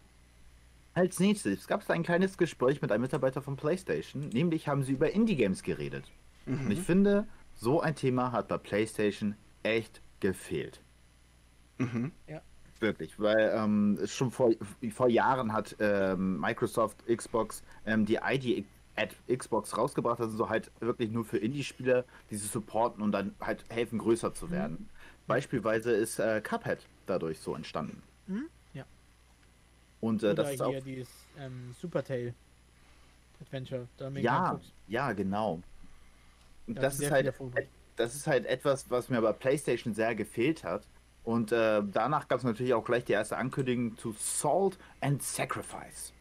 Als 0.95 1.21
nächstes 1.21 1.67
gab 1.67 1.83
es 1.83 1.91
ein 1.91 2.03
kleines 2.03 2.39
Gespräch 2.39 2.81
mit 2.81 2.91
einem 2.91 3.03
Mitarbeiter 3.03 3.43
von 3.43 3.57
PlayStation, 3.57 4.29
nämlich 4.31 4.69
haben 4.69 4.83
sie 4.83 4.93
über 4.93 5.11
Indie-Games 5.11 5.63
geredet. 5.63 6.11
Und 6.47 6.71
ich 6.71 6.81
finde, 6.81 7.27
so 7.55 7.81
ein 7.81 7.97
Thema 7.97 8.31
hat 8.33 8.49
bei 8.49 8.57
PlayStation 8.57 9.35
echt 9.63 10.01
gefehlt. 10.21 10.81
Mhm. 11.79 12.13
Wirklich, 12.79 13.19
weil 13.19 13.53
ähm, 13.55 13.99
schon 14.07 14.31
vor, 14.31 14.53
vor 14.93 15.09
Jahren 15.09 15.53
hat 15.53 15.77
ähm, 15.81 16.39
Microsoft, 16.41 17.05
Xbox 17.07 17.63
ähm, 17.87 18.05
die 18.05 18.19
ID 18.23 18.67
at 18.97 19.15
Xbox 19.29 19.77
rausgebracht, 19.77 20.21
also 20.21 20.37
so 20.37 20.49
halt 20.49 20.71
wirklich 20.81 21.11
nur 21.11 21.25
für 21.25 21.39
Indie-Spieler, 21.39 22.05
die 22.31 22.37
sie 22.37 22.47
supporten 22.47 23.03
und 23.03 23.13
dann 23.13 23.35
halt 23.41 23.65
helfen, 23.69 23.99
größer 23.99 24.35
zu 24.35 24.51
werden. 24.51 24.89
Beispielsweise 25.27 25.93
ist 25.93 26.19
äh, 26.19 26.41
Cuphead 26.41 26.79
dadurch 27.07 27.39
so 27.41 27.55
entstanden. 27.55 28.03
Mhm, 28.27 28.49
ja. 28.75 28.85
Und 30.01 30.23
äh, 30.23 30.27
Oder 30.27 30.35
das 30.35 30.53
ist 30.55 30.63
auch 30.63 30.71
hier 30.71 30.81
dieses 30.81 31.11
ähm, 31.39 31.75
Supertail 31.81 32.35
Adventure. 33.41 33.87
Ja, 34.15 34.59
ja, 34.89 35.13
genau. 35.13 35.61
Und 36.67 36.79
Da 36.79 36.83
das 36.83 36.99
ist 37.01 37.11
halt, 37.11 37.33
das 37.97 38.15
ist 38.15 38.27
halt 38.27 38.47
etwas, 38.47 38.91
was 38.91 39.09
mir 39.09 39.21
bei 39.21 39.33
PlayStation 39.33 39.95
sehr 39.95 40.15
gefehlt 40.15 40.65
hat. 40.65 40.87
Und 41.25 41.51
äh, 41.51 41.83
danach 41.93 42.29
gab 42.29 42.39
es 42.39 42.45
natürlich 42.45 42.73
auch 42.73 42.85
gleich 42.85 43.05
die 43.05 43.13
erste 43.13 43.37
Ankündigung 43.37 43.99
zu 43.99 44.15
Salt 44.19 44.79
and 45.01 45.23
Sacrifice. 45.23 46.13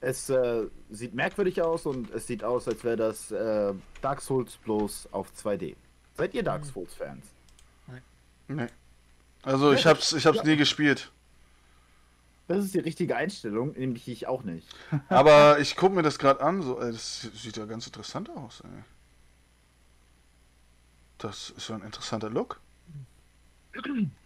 Es 0.00 0.30
äh, 0.30 0.66
sieht 0.90 1.14
merkwürdig 1.14 1.60
aus 1.60 1.84
und 1.86 2.10
es 2.10 2.26
sieht 2.26 2.42
aus, 2.42 2.66
als 2.66 2.82
wäre 2.84 2.96
das 2.96 3.30
äh, 3.30 3.74
Dark 4.00 4.22
Souls 4.22 4.56
bloß 4.58 5.08
auf 5.12 5.30
2D. 5.32 5.76
Seid 6.16 6.34
ihr 6.34 6.42
Dark 6.42 6.62
Mhm. 6.62 6.68
Souls-Fans? 6.68 7.26
Nee. 8.48 8.66
Also 9.42 9.72
ich 9.72 9.86
hab's, 9.86 10.12
ich 10.12 10.26
hab's 10.26 10.42
nie 10.42 10.56
gespielt. 10.56 11.12
Das 12.48 12.64
ist 12.64 12.74
die 12.74 12.80
richtige 12.80 13.14
Einstellung, 13.14 13.72
nämlich 13.78 14.08
ich 14.08 14.26
auch 14.26 14.42
nicht. 14.42 14.66
Aber 15.08 15.60
ich 15.60 15.76
guck 15.76 15.92
mir 15.92 16.02
das 16.02 16.18
gerade 16.18 16.40
an, 16.40 16.62
so, 16.62 16.80
ey, 16.80 16.90
das 16.90 17.20
sieht 17.34 17.56
ja 17.56 17.64
ganz 17.66 17.86
interessant 17.86 18.28
aus, 18.30 18.62
ey. 18.64 18.82
Das 21.18 21.50
ist 21.50 21.66
so 21.66 21.74
ein 21.74 21.82
interessanter 21.82 22.30
Look. 22.30 22.58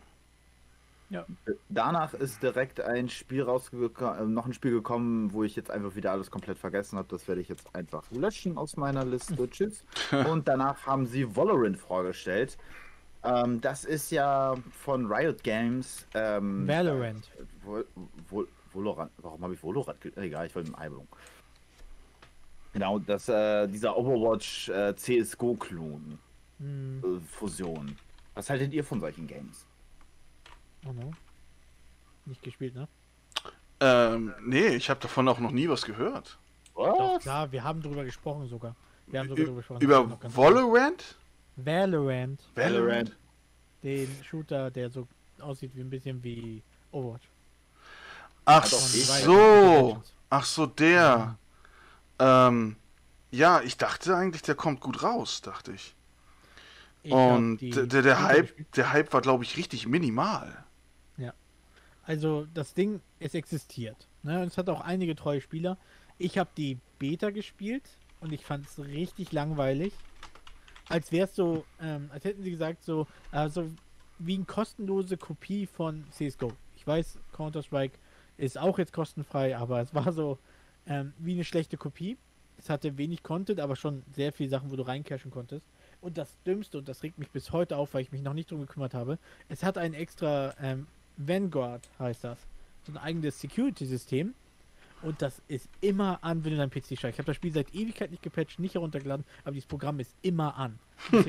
Danach 1.68 2.14
ist 2.14 2.42
direkt 2.42 2.80
ein 2.80 3.08
Spiel 3.08 3.42
rausgekommen, 3.42 4.18
äh, 4.20 4.24
noch 4.24 4.46
ein 4.46 4.52
Spiel 4.52 4.72
gekommen, 4.72 5.32
wo 5.32 5.44
ich 5.44 5.56
jetzt 5.56 5.70
einfach 5.70 5.94
wieder 5.96 6.12
alles 6.12 6.30
komplett 6.30 6.58
vergessen 6.58 6.98
habe. 6.98 7.08
Das 7.10 7.26
werde 7.28 7.40
ich 7.40 7.48
jetzt 7.48 7.74
einfach 7.74 8.04
löschen 8.10 8.56
aus 8.58 8.76
meiner 8.76 9.04
Liste. 9.04 9.34
Tschüss. 9.50 9.84
Und 10.30 10.48
danach 10.48 10.86
haben 10.86 11.06
sie 11.06 11.34
Valorant 11.36 11.76
vorgestellt. 11.78 12.56
Ähm, 13.22 13.60
das 13.60 13.84
ist 13.84 14.10
ja 14.10 14.54
von 14.70 15.06
Riot 15.10 15.42
Games. 15.42 16.06
Ähm, 16.14 16.66
Valorant. 16.68 17.30
Vol 17.62 17.86
Vol 18.28 18.48
Valorant. 18.72 19.10
Warum 19.18 19.42
habe 19.42 19.54
ich 19.54 19.62
Valorant? 19.62 19.98
Egal, 20.16 20.46
ich 20.46 20.54
wollte 20.54 20.68
eine 20.74 20.78
Eibung. 20.78 21.06
Genau, 22.72 22.98
das, 22.98 23.28
äh, 23.28 23.68
dieser 23.68 23.96
Overwatch 23.96 24.68
äh, 24.68 24.94
CSGO-Klon. 24.96 26.18
Hm, 26.58 27.02
Äh, 27.04 27.20
Fusion. 27.20 27.96
Was 28.34 28.50
haltet 28.50 28.72
ihr 28.72 28.82
von 28.82 29.00
solchen 29.00 29.26
Games? 29.28 29.64
Oh 30.86 30.92
no. 30.92 31.10
Nicht 32.26 32.42
gespielt, 32.42 32.74
ne? 32.74 32.88
Ähm, 33.80 34.32
nee, 34.42 34.68
ich 34.68 34.88
habe 34.88 35.00
davon 35.00 35.28
auch 35.28 35.38
noch 35.38 35.50
nie 35.50 35.68
was 35.68 35.82
gehört. 35.82 36.38
Doch, 36.74 37.18
klar, 37.20 37.52
wir 37.52 37.62
haben 37.62 37.82
drüber 37.82 38.04
gesprochen 38.04 38.48
sogar. 38.48 38.74
Wir 39.06 39.20
haben 39.20 39.28
sogar 39.28 39.44
drüber 39.44 39.58
gesprochen. 39.58 39.80
über 39.82 40.16
ganz- 40.16 40.36
Valorant? 40.36 41.16
Valorant. 41.56 42.40
Valorant. 42.54 43.16
Den 43.82 44.08
Shooter, 44.24 44.70
der 44.70 44.90
so 44.90 45.06
aussieht 45.40 45.72
wie 45.74 45.80
ein 45.82 45.90
bisschen 45.90 46.22
wie 46.24 46.62
Overwatch. 46.90 47.28
Ach 48.46 48.64
so. 48.64 50.02
Ach 50.30 50.44
so, 50.44 50.66
der. 50.66 51.36
Ähm, 52.18 52.76
Ja, 53.30 53.60
ich 53.62 53.76
dachte 53.76 54.16
eigentlich, 54.16 54.42
der 54.42 54.54
kommt 54.54 54.80
gut 54.80 55.02
raus, 55.02 55.40
dachte 55.42 55.72
ich. 55.72 55.94
Ich 57.02 57.12
Und 57.12 57.58
die 57.58 57.70
der, 57.70 58.02
der, 58.02 58.22
Hype, 58.22 58.72
der 58.72 58.92
Hype 58.92 59.12
war, 59.12 59.20
glaube 59.20 59.44
ich, 59.44 59.56
richtig 59.56 59.86
minimal. 59.86 60.63
Also 62.06 62.46
das 62.52 62.74
Ding, 62.74 63.00
es 63.18 63.34
existiert. 63.34 64.08
Ne? 64.22 64.40
Und 64.40 64.48
es 64.48 64.58
hat 64.58 64.68
auch 64.68 64.80
einige 64.80 65.14
treue 65.16 65.40
Spieler. 65.40 65.78
Ich 66.18 66.38
habe 66.38 66.50
die 66.56 66.78
Beta 66.98 67.30
gespielt 67.30 67.82
und 68.20 68.32
ich 68.32 68.44
fand 68.44 68.66
es 68.66 68.78
richtig 68.78 69.32
langweilig. 69.32 69.92
Als 70.88 71.12
wäre 71.12 71.26
es 71.26 71.34
so, 71.34 71.64
ähm, 71.80 72.10
als 72.12 72.24
hätten 72.24 72.42
sie 72.42 72.50
gesagt, 72.50 72.84
so, 72.84 73.06
also 73.30 73.70
wie 74.18 74.34
eine 74.34 74.44
kostenlose 74.44 75.16
Kopie 75.16 75.66
von 75.66 76.04
CSGO. 76.10 76.52
Ich 76.76 76.86
weiß, 76.86 77.18
Counter-Strike 77.32 77.98
ist 78.36 78.58
auch 78.58 78.78
jetzt 78.78 78.92
kostenfrei, 78.92 79.56
aber 79.56 79.80
es 79.80 79.94
war 79.94 80.12
so 80.12 80.38
ähm, 80.86 81.14
wie 81.18 81.32
eine 81.32 81.44
schlechte 81.44 81.76
Kopie. 81.76 82.18
Es 82.58 82.70
hatte 82.70 82.96
wenig 82.98 83.22
Content, 83.22 83.60
aber 83.60 83.76
schon 83.76 84.02
sehr 84.12 84.32
viele 84.32 84.50
Sachen, 84.50 84.70
wo 84.70 84.76
du 84.76 84.82
reincashen 84.82 85.30
konntest. 85.30 85.66
Und 86.00 86.18
das 86.18 86.36
Dümmste, 86.46 86.78
und 86.78 86.88
das 86.88 87.02
regt 87.02 87.18
mich 87.18 87.30
bis 87.30 87.50
heute 87.52 87.76
auf, 87.76 87.94
weil 87.94 88.02
ich 88.02 88.12
mich 88.12 88.22
noch 88.22 88.34
nicht 88.34 88.50
drum 88.50 88.60
gekümmert 88.60 88.94
habe, 88.94 89.18
es 89.48 89.62
hat 89.62 89.78
ein 89.78 89.94
extra 89.94 90.54
ähm, 90.60 90.86
Vanguard, 91.16 91.88
heißt 91.98 92.24
das. 92.24 92.38
So 92.84 92.92
ein 92.92 92.98
eigenes 92.98 93.40
Security-System. 93.40 94.34
Und 95.02 95.20
das 95.20 95.42
ist 95.48 95.68
immer 95.82 96.18
an, 96.22 96.44
wenn 96.44 96.52
du 96.52 96.56
deinen 96.56 96.70
PC 96.70 96.96
steigst. 96.96 97.04
Ich 97.04 97.18
habe 97.18 97.26
das 97.26 97.36
Spiel 97.36 97.52
seit 97.52 97.74
Ewigkeit 97.74 98.10
nicht 98.10 98.22
gepatcht, 98.22 98.58
nicht 98.58 98.74
heruntergeladen, 98.74 99.26
aber 99.42 99.52
dieses 99.52 99.66
Programm 99.68 100.00
ist 100.00 100.14
immer 100.22 100.56
an. 100.56 100.78
Das. 101.12 101.26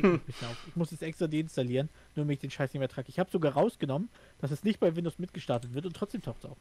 Ich 0.67 0.75
muss 0.75 0.93
es 0.93 1.01
extra 1.01 1.27
deinstallieren, 1.27 1.89
nur 2.15 2.23
damit 2.23 2.35
ich 2.35 2.39
den 2.39 2.51
Scheiß 2.51 2.73
nicht 2.73 2.79
mehr 2.79 2.87
trage. 2.87 3.09
Ich 3.09 3.19
habe 3.19 3.29
sogar 3.29 3.51
rausgenommen, 3.53 4.07
dass 4.39 4.51
es 4.51 4.63
nicht 4.63 4.79
bei 4.79 4.95
Windows 4.95 5.19
mitgestartet 5.19 5.73
wird 5.73 5.85
und 5.85 5.93
trotzdem 5.93 6.21
taucht 6.21 6.37
es 6.39 6.45
auf. 6.51 6.57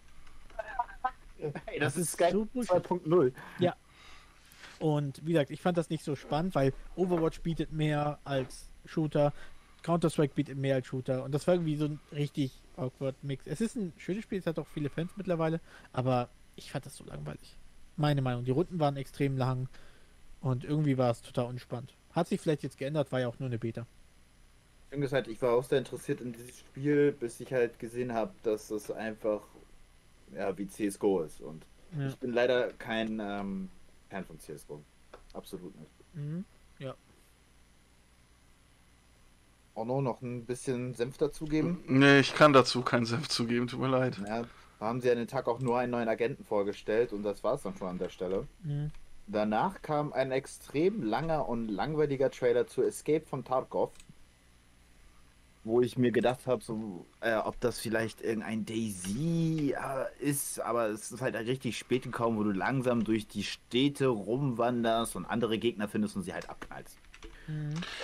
Hey, 1.67 1.79
das 1.79 1.97
ist 1.97 2.19
so 2.19 2.47
Bullshit. 2.47 2.73
2.0. 2.73 3.33
Und 4.81 5.25
wie 5.25 5.33
gesagt, 5.33 5.51
ich 5.51 5.61
fand 5.61 5.79
das 5.79 5.91
nicht 5.91 6.03
so 6.03 6.17
spannend, 6.17 6.57
weil 6.57 6.73
Overwatch 6.97 7.43
bietet 7.43 7.73
mehr 7.73 8.19
als 8.25 8.71
Shooter, 8.87 9.33
Counter-Strike 9.83 10.35
bietet 10.35 10.59
mehr 10.59 10.75
als 10.77 10.87
Shooter. 10.89 11.23
Und 11.23 11.33
das 11.33 11.47
war 11.47 11.55
irgendwie 11.55 11.77
so 11.77 11.85
ein 11.85 12.01
richtig 12.11 12.51
awkward 12.79 13.23
Mix. 13.23 13.47
Es 13.47 13.61
ist 13.61 13.77
ein 13.77 13.93
schönes 13.97 14.25
Spiel, 14.25 14.39
es 14.39 14.47
hat 14.47 14.59
auch 14.59 14.67
viele 14.67 14.91
Fans 14.91 15.13
mittlerweile, 15.17 15.61
aber 15.93 16.29
ich 16.57 16.71
fand 16.71 16.87
das 16.87 16.97
so 16.97 17.05
langweilig. 17.05 17.57
Meine 17.97 18.23
Meinung. 18.23 18.45
Die 18.45 18.51
Runden 18.51 18.81
waren 18.81 18.97
extrem 18.97 19.37
lang 19.37 19.69
und 20.41 20.65
irgendwie 20.65 20.99
war 20.99 21.11
es 21.11 21.23
total 21.23 21.47
unspannend. 21.47 21.95
Hat 22.13 22.29
sich 22.29 22.41
vielleicht 22.41 22.63
jetzt 22.63 22.79
geändert, 22.79 23.13
war 23.13 23.21
ja 23.21 23.29
auch 23.29 23.39
nur 23.39 23.49
eine 23.49 23.59
Beta. 23.59 23.87
Ich 24.91 25.01
gesagt, 25.01 25.27
ich 25.27 25.43
war 25.43 25.55
auch 25.55 25.65
sehr 25.65 25.79
interessiert 25.79 26.21
in 26.21 26.33
dieses 26.33 26.61
Spiel, 26.61 27.11
bis 27.13 27.41
ich 27.41 27.53
halt 27.53 27.79
gesehen 27.81 28.13
habe, 28.13 28.33
dass 28.45 28.71
es 28.71 28.91
einfach 28.93 29.43
ja, 30.33 30.57
wie 30.57 30.67
CSGO 30.69 31.23
ist. 31.23 31.41
Und 31.41 31.65
Ja. 31.99 32.09
ich 32.09 32.17
bin 32.17 32.33
leider 32.33 32.73
kein 32.75 33.21
ähm, 33.21 33.69
Fan 34.11 34.25
von 34.25 34.39
CSGO. 34.39 34.83
Absolut 35.33 35.75
nicht. 35.79 35.91
Mhm. 36.15 36.45
Auch 39.75 39.85
nur 39.85 40.03
noch 40.03 40.23
ein 40.23 40.45
bisschen 40.45 40.95
Senf 40.95 41.19
dazugeben. 41.19 41.83
Nee, 41.87 42.21
ich 42.21 42.35
kann 42.35 42.53
dazu 42.53 42.83
keinen 42.83 43.07
Senf 43.07 43.29
zugeben, 43.29 43.67
tut 43.67 43.81
mir 43.81 43.89
leid. 43.89 44.17
Ja, 44.27 44.45
da 44.79 44.87
haben 44.87 45.01
sie 45.01 45.11
an 45.11 45.19
den 45.19 45.27
Tag 45.27 45.49
auch 45.49 45.61
nur 45.61 45.79
einen 45.79 45.91
neuen 45.91 46.09
Agenten 46.09 46.45
vorgestellt 46.45 47.13
und 47.13 47.23
das 47.23 47.43
war 47.43 47.55
es 47.55 47.63
dann 47.63 47.77
schon 47.77 47.89
an 47.89 47.99
der 47.99 48.09
Stelle. 48.09 48.47
Mhm. 48.63 48.91
Danach 49.27 49.81
kam 49.83 50.13
ein 50.13 50.31
extrem 50.33 51.03
langer 51.03 51.49
und 51.49 51.69
langweiliger 51.69 52.31
Trailer 52.31 52.67
zu 52.67 52.83
Escape 52.83 53.25
von 53.25 53.43
Tarkov, 53.43 53.91
wo 55.65 55.81
ich 55.81 55.97
mir 55.97 56.13
gedacht 56.13 56.47
habe, 56.47 56.63
so, 56.63 57.07
äh, 57.21 57.35
ob 57.37 57.59
das 57.61 57.81
vielleicht 57.81 58.21
irgendein 58.21 58.67
Daisy 58.67 59.75
äh, 59.75 60.23
ist, 60.23 60.61
aber 60.61 60.89
es 60.89 61.11
ist 61.11 61.23
halt 61.23 61.35
richtig 61.35 61.79
spät 61.79 62.03
gekommen, 62.03 62.37
wo 62.37 62.43
du 62.43 62.53
langsam 62.53 63.03
durch 63.03 63.27
die 63.27 63.43
Städte 63.43 64.09
rumwanderst 64.09 65.17
und 65.17 65.25
andere 65.25 65.59
Gegner 65.59 65.89
findest 65.89 66.17
und 66.17 66.23
sie 66.23 66.35
halt 66.35 66.51
abknallst. 66.51 66.99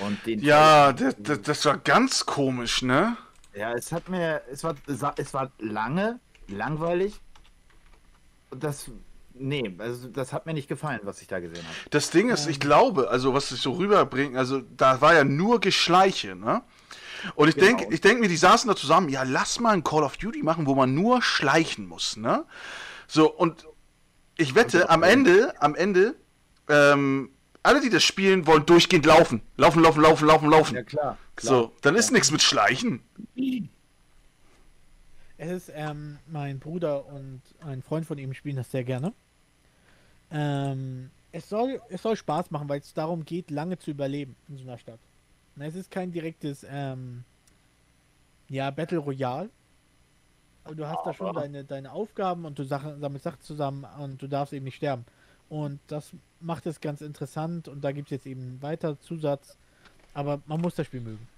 Und 0.05 0.27
den 0.27 0.41
Ja, 0.41 0.93
das, 0.93 1.15
das, 1.19 1.43
das 1.43 1.65
war 1.65 1.79
ganz 1.79 2.27
komisch, 2.27 2.83
ne? 2.83 3.17
Ja, 3.55 3.73
es 3.75 3.91
hat 3.93 4.09
mir, 4.09 4.43
es 4.51 4.63
war, 4.65 4.75
es 4.87 5.01
war- 5.03 5.15
es 5.17 5.35
war 5.35 5.51
lange, 5.59 6.21
langweilig. 6.49 7.21
Und 8.51 8.63
das, 8.65 8.91
nee, 9.35 9.75
also 9.79 10.09
das 10.09 10.33
hat 10.33 10.47
mir 10.47 10.55
nicht 10.55 10.69
gefallen, 10.69 11.01
was 11.05 11.21
ich 11.23 11.29
da 11.29 11.41
gesehen 11.41 11.63
habe. 11.65 11.75
Das 11.91 12.11
Ding 12.11 12.31
ist, 12.31 12.47
ich 12.49 12.61
glaube, 12.61 13.11
also 13.11 13.35
was 13.35 13.51
ich 13.53 13.61
so 13.61 13.73
rüberbringe, 13.73 14.39
also 14.39 14.61
da 14.77 15.01
war 15.01 15.15
ja 15.15 15.25
nur 15.25 15.61
Geschleiche, 15.61 16.37
ne? 16.37 16.63
Und 17.35 17.49
ich 17.49 17.55
Genau. 17.57 17.77
denke, 17.77 17.95
ich 17.95 18.01
denke 18.01 18.21
mir, 18.23 18.29
die 18.29 18.37
saßen 18.37 18.69
da 18.69 18.75
zusammen, 18.77 19.09
ja, 19.09 19.25
lass 19.25 19.61
mal 19.61 19.73
ein 19.75 19.85
Call 19.85 20.03
of 20.05 20.17
Duty 20.17 20.43
machen, 20.43 20.67
wo 20.67 20.75
man 20.75 20.95
nur 20.95 21.23
schleichen 21.23 21.87
muss, 21.87 22.17
ne? 22.17 22.45
So, 23.07 23.31
und 23.31 23.67
ich 24.37 24.55
wette, 24.55 24.89
am 24.91 25.03
Ende, 25.03 25.61
am 25.61 25.75
Ende, 25.75 26.15
ähm, 26.69 27.31
alle, 27.63 27.81
die 27.81 27.91
das 27.91 28.03
spielen, 28.03 28.47
wollen 28.47 28.65
durchgehend 28.67 29.07
laufen. 29.07 29.43
Laufen, 29.57 29.83
laufen, 29.83 30.03
laufen, 30.03 30.27
laufen, 30.27 30.51
laufen. 30.51 30.75
Ja, 30.77 30.83
klar. 30.83 31.19
so, 31.39 31.73
dann 31.83 31.97
ist 31.97 32.11
nichts 32.11 32.31
mit 32.31 32.43
Schleichen. 32.43 33.03
Es 35.37 35.51
ist, 35.51 35.73
ähm, 35.75 36.19
mein 36.27 36.59
Bruder 36.59 37.07
und 37.07 37.43
ein 37.61 37.83
Freund 37.83 38.07
von 38.07 38.19
ihm 38.19 38.35
spielen 38.35 38.57
das 38.57 38.71
sehr 38.71 38.85
gerne. 38.85 39.13
Ähm, 40.31 41.11
es 41.33 41.49
soll, 41.49 41.81
es 41.89 42.03
soll 42.03 42.17
Spaß 42.17 42.51
machen, 42.51 42.69
weil 42.69 42.81
es 42.81 42.95
darum 42.95 43.25
geht, 43.25 43.51
lange 43.51 43.79
zu 43.79 43.91
überleben 43.91 44.37
in 44.49 44.59
so 44.59 44.65
einer 44.65 44.79
Stadt. 44.79 44.99
Na, 45.57 45.67
es 45.67 45.75
ist 45.75 45.91
kein 45.91 46.13
direktes, 46.13 46.65
ähm, 46.69 47.25
ja, 48.49 48.71
Battle 48.71 48.99
Royale. 48.99 49.51
Aber 50.65 50.75
du 50.75 50.87
hast 50.87 51.05
da 51.05 51.15
schon 51.15 51.35
deine, 51.35 51.65
deine 51.65 51.91
Aufgaben 51.93 52.45
und 52.45 52.59
du 52.59 52.65
sammelst 52.65 53.25
Sachen 53.25 53.41
zusammen 53.41 53.87
und 53.99 54.21
du 54.21 54.27
darfst 54.27 54.53
eben 54.53 54.65
nicht 54.65 54.77
sterben. 54.77 55.05
Und 55.51 55.81
das 55.89 56.13
macht 56.41 56.65
es 56.67 56.81
ganz 56.81 57.03
interessant 57.03 57.69
und 57.69 57.83
da 57.83 57.93
gibt 57.93 58.07
es 58.07 58.11
jetzt 58.13 58.27
eben 58.27 58.63
weiter 58.63 58.99
Zusatz. 59.01 59.59
Aber 60.15 60.41
man 60.47 60.61
muss 60.61 60.77
das 60.77 60.87
Spiel 60.87 61.01
mögen. 61.01 61.29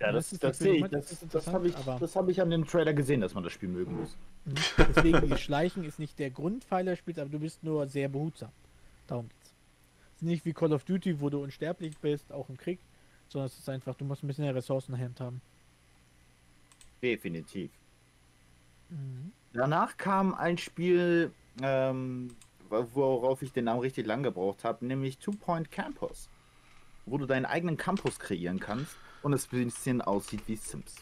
Ja, 0.00 0.12
Das 0.12 0.26
das, 0.26 0.32
ist 0.32 0.44
das, 0.44 0.58
sehe 0.58 0.74
ich. 0.76 0.90
das 0.90 1.24
Das, 1.30 1.46
habe 1.48 1.68
ich, 1.68 1.74
das 1.74 2.16
hab 2.16 2.28
ich 2.28 2.40
an 2.40 2.50
dem 2.50 2.66
Trailer 2.66 2.94
gesehen, 2.94 3.20
dass 3.20 3.34
man 3.34 3.44
das 3.44 3.52
Spiel 3.52 3.68
mögen 3.68 3.96
muss. 4.00 4.16
Mhm. 4.44 4.54
Deswegen, 4.94 5.38
Schleichen 5.38 5.84
ist 5.84 5.98
nicht 5.98 6.18
der 6.18 6.30
Grundpfeiler 6.30 6.92
des 6.92 7.00
Spiels, 7.00 7.18
aber 7.18 7.30
du 7.30 7.38
bist 7.38 7.62
nur 7.62 7.86
sehr 7.86 8.08
behutsam. 8.08 8.50
Darum 9.06 9.28
geht's. 9.28 9.52
Es 10.16 10.22
ist 10.22 10.28
nicht 10.28 10.44
wie 10.44 10.52
Call 10.52 10.72
of 10.72 10.84
Duty, 10.84 11.20
wo 11.20 11.30
du 11.30 11.42
unsterblich 11.42 11.96
bist, 11.98 12.32
auch 12.32 12.48
im 12.48 12.56
Krieg, 12.56 12.78
sondern 13.28 13.46
es 13.46 13.58
ist 13.58 13.68
einfach, 13.68 13.94
du 13.94 14.04
musst 14.04 14.22
ein 14.22 14.26
bisschen 14.26 14.44
mehr 14.44 14.54
Ressourcen 14.54 14.92
in 14.92 14.98
der 14.98 15.06
Hand 15.08 15.20
haben. 15.20 15.40
Definitiv. 17.02 17.70
Mhm. 18.90 19.32
Danach 19.52 19.96
kam 19.96 20.34
ein 20.34 20.58
Spiel, 20.58 21.32
ähm, 21.62 22.30
worauf 22.70 23.42
ich 23.42 23.52
den 23.52 23.64
Namen 23.64 23.80
richtig 23.80 24.06
lang 24.06 24.22
gebraucht 24.22 24.64
habe, 24.64 24.86
nämlich 24.86 25.18
Two 25.18 25.32
Point 25.32 25.70
Campus. 25.70 26.28
Wo 27.06 27.18
du 27.18 27.26
deinen 27.26 27.46
eigenen 27.46 27.76
Campus 27.76 28.18
kreieren 28.18 28.60
kannst 28.60 28.94
und 29.22 29.32
es 29.32 29.50
ein 29.52 29.64
bisschen 29.64 30.02
aussieht 30.02 30.42
wie 30.46 30.56
Sims. 30.56 30.96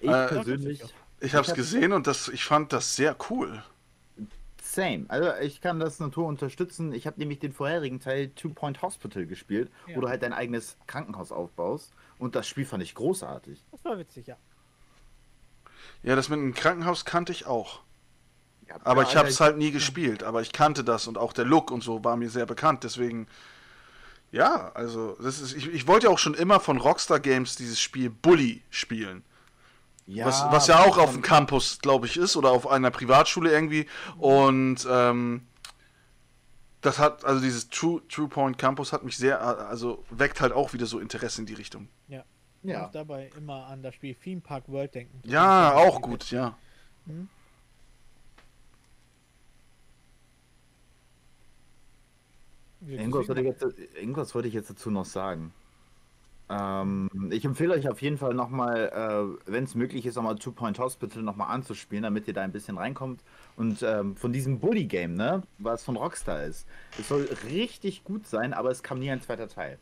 Ich 0.00 0.08
Äh, 0.08 0.28
persönlich. 0.28 0.82
Ich 1.20 1.34
habe 1.34 1.46
es 1.46 1.54
gesehen 1.54 1.92
und 1.92 2.06
das, 2.06 2.28
ich 2.28 2.44
fand 2.44 2.72
das 2.72 2.96
sehr 2.96 3.16
cool. 3.30 3.62
Same. 4.60 5.04
Also 5.08 5.32
ich 5.40 5.60
kann 5.60 5.78
das 5.78 6.00
Natur 6.00 6.26
unterstützen. 6.26 6.92
Ich 6.92 7.06
habe 7.06 7.18
nämlich 7.20 7.38
den 7.38 7.52
vorherigen 7.52 8.00
Teil 8.00 8.30
Two 8.30 8.48
Point 8.50 8.80
Hospital 8.82 9.26
gespielt, 9.26 9.70
Ja. 9.86 9.96
wo 9.96 10.00
du 10.00 10.08
halt 10.08 10.22
dein 10.22 10.32
eigenes 10.32 10.76
Krankenhaus 10.86 11.30
aufbaust. 11.30 11.92
Und 12.18 12.34
das 12.34 12.48
Spiel 12.48 12.64
fand 12.64 12.82
ich 12.82 12.94
großartig. 12.94 13.62
Das 13.70 13.84
war 13.84 13.98
witzig, 13.98 14.26
ja. 14.28 14.36
Ja, 16.02 16.16
das 16.16 16.28
mit 16.28 16.38
dem 16.38 16.54
Krankenhaus 16.54 17.04
kannte 17.04 17.32
ich 17.32 17.46
auch. 17.46 17.82
Aber 18.84 19.02
ja, 19.02 19.08
ich 19.08 19.16
habe 19.16 19.28
es 19.28 19.40
halt 19.40 19.58
nie 19.58 19.70
gespielt. 19.70 20.22
Aber 20.22 20.42
ich 20.42 20.52
kannte 20.52 20.84
das 20.84 21.06
und 21.06 21.18
auch 21.18 21.32
der 21.32 21.44
Look 21.44 21.70
und 21.70 21.82
so 21.82 22.04
war 22.04 22.16
mir 22.16 22.30
sehr 22.30 22.46
bekannt. 22.46 22.84
Deswegen, 22.84 23.26
ja, 24.30 24.72
also 24.74 25.16
das 25.22 25.40
ist, 25.40 25.54
ich, 25.54 25.68
ich 25.68 25.86
wollte 25.86 26.06
ja 26.06 26.12
auch 26.12 26.18
schon 26.18 26.34
immer 26.34 26.60
von 26.60 26.78
Rockstar 26.78 27.20
Games 27.20 27.56
dieses 27.56 27.80
Spiel 27.80 28.10
Bully 28.10 28.62
spielen. 28.70 29.24
ja, 30.06 30.26
was, 30.26 30.44
was 30.50 30.66
ja 30.66 30.80
auch 30.80 30.98
auf 30.98 31.12
dem 31.12 31.22
Campus, 31.22 31.78
glaube 31.80 32.06
ich, 32.06 32.16
ist 32.16 32.36
oder 32.36 32.50
auf 32.50 32.66
einer 32.66 32.90
Privatschule 32.90 33.50
irgendwie. 33.50 33.86
Und 34.18 34.86
ähm, 34.90 35.46
das 36.80 36.98
hat, 36.98 37.24
also 37.24 37.40
dieses 37.40 37.68
True, 37.68 38.02
True 38.08 38.28
Point 38.28 38.58
Campus 38.58 38.92
hat 38.92 39.04
mich 39.04 39.16
sehr, 39.16 39.40
also 39.40 40.04
weckt 40.10 40.40
halt 40.40 40.52
auch 40.52 40.72
wieder 40.72 40.86
so 40.86 40.98
Interesse 40.98 41.40
in 41.40 41.46
die 41.46 41.54
Richtung. 41.54 41.88
Ja. 42.08 42.24
Ja. 42.64 42.86
Und 42.86 42.94
dabei 42.94 43.30
immer 43.36 43.66
an 43.66 43.82
das 43.82 43.94
Spiel 43.94 44.14
Theme 44.14 44.40
Park 44.40 44.68
World 44.68 44.94
denken. 44.94 45.20
Ja, 45.24 45.72
auch 45.74 46.00
gut, 46.00 46.30
ja. 46.30 46.56
Mhm. 47.06 47.28
Irgendwas 52.86 53.28
wollte, 53.28 53.42
jetzt, 53.42 53.62
irgendwas 53.96 54.34
wollte 54.34 54.48
ich 54.48 54.54
jetzt 54.54 54.70
dazu 54.70 54.90
noch 54.90 55.04
sagen. 55.04 55.52
Ähm, 56.50 57.08
ich 57.30 57.44
empfehle 57.44 57.74
euch 57.74 57.88
auf 57.88 58.02
jeden 58.02 58.18
Fall 58.18 58.34
nochmal, 58.34 59.38
äh, 59.46 59.50
wenn 59.50 59.64
es 59.64 59.74
möglich 59.74 60.04
ist, 60.04 60.16
nochmal 60.16 60.36
Two 60.36 60.52
Point 60.52 60.78
Hospital 60.78 61.22
nochmal 61.22 61.50
anzuspielen, 61.54 62.02
damit 62.02 62.26
ihr 62.28 62.34
da 62.34 62.42
ein 62.42 62.52
bisschen 62.52 62.76
reinkommt. 62.76 63.20
Und 63.56 63.82
ähm, 63.82 64.16
von 64.16 64.32
diesem 64.32 64.58
Bully 64.58 64.84
Game, 64.86 65.14
ne, 65.14 65.42
was 65.58 65.82
von 65.84 65.96
Rockstar 65.96 66.42
ist, 66.44 66.66
es 66.98 67.08
soll 67.08 67.28
richtig 67.44 68.04
gut 68.04 68.26
sein, 68.26 68.52
aber 68.52 68.70
es 68.70 68.82
kam 68.82 68.98
nie 68.98 69.10
ein 69.10 69.20
zweiter 69.22 69.48
Teil. 69.48 69.78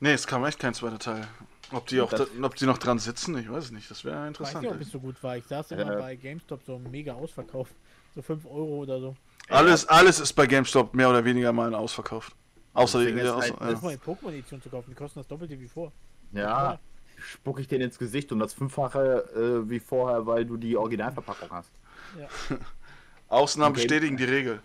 Nee, 0.00 0.12
es 0.12 0.26
kam 0.26 0.44
echt 0.44 0.58
kein 0.58 0.74
zweiter 0.74 0.98
Teil. 0.98 1.26
Ob 1.72 1.86
die 1.86 2.00
auch, 2.00 2.10
Das- 2.10 2.28
da, 2.38 2.46
ob 2.46 2.54
die 2.56 2.66
noch 2.66 2.78
dran 2.78 2.98
sitzen, 2.98 3.36
ich 3.38 3.50
weiß 3.50 3.64
es 3.66 3.72
nicht. 3.72 3.90
Das 3.90 4.04
wäre 4.04 4.14
Ich 4.16 4.20
weiß 4.22 4.28
interessant. 4.28 4.62
nicht, 4.64 4.74
ob 4.74 4.80
es 4.80 4.90
so 4.90 5.00
gut 5.00 5.22
war. 5.22 5.36
Ich 5.36 5.44
saß 5.44 5.70
immer 5.72 5.96
Äh. 5.96 6.00
bei 6.00 6.16
GameStop 6.16 6.62
so 6.64 6.78
mega 6.78 7.12
ausverkauft. 7.14 7.74
So 8.14 8.22
5 8.22 8.46
Euro 8.46 8.78
oder 8.82 9.00
so. 9.00 9.14
Alles, 9.48 9.86
alles 9.86 10.20
ist 10.20 10.32
bei 10.32 10.46
GameStop 10.46 10.94
mehr 10.94 11.08
oder 11.08 11.24
weniger 11.24 11.52
mal 11.52 11.74
ausverkauft. 11.74 12.34
Außer 12.74 13.04
die, 13.04 13.10
ja, 13.12 13.34
halt- 13.36 13.52
außer, 13.52 13.56
Das 13.58 13.68
ist 13.74 13.82
ja. 13.82 13.84
mal 13.88 13.92
in 13.94 14.00
Pokémon-Edition 14.00 14.60
zu 14.62 14.68
kaufen, 14.68 14.90
die 14.90 14.94
kosten 14.96 15.20
das 15.20 15.28
Doppelte 15.28 15.58
wie 15.58 15.68
vor. 15.68 15.92
Ja, 16.32 16.78
spuck 17.18 17.60
ich 17.60 17.68
den 17.68 17.80
ins 17.80 17.98
Gesicht 17.98 18.30
und 18.32 18.38
das 18.40 18.52
Fünffache 18.52 19.62
äh, 19.64 19.70
wie 19.70 19.80
vorher, 19.80 20.26
weil 20.26 20.44
du 20.44 20.56
die 20.56 20.76
Originalverpackung 20.76 21.50
hast. 21.50 21.70
Ja. 22.18 22.28
Ausnahmen 23.28 23.72
Okay. 23.72 23.82
bestätigen 23.82 24.16
die 24.16 24.24
Regel. 24.24 24.60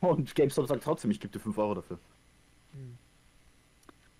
Und 0.00 0.34
GameStop 0.34 0.66
sagt 0.66 0.82
trotzdem, 0.82 1.10
ich 1.10 1.20
gebe 1.20 1.32
dir 1.32 1.38
5 1.40 1.56
Euro 1.58 1.74
dafür. 1.74 1.98
Hm. 2.72 2.96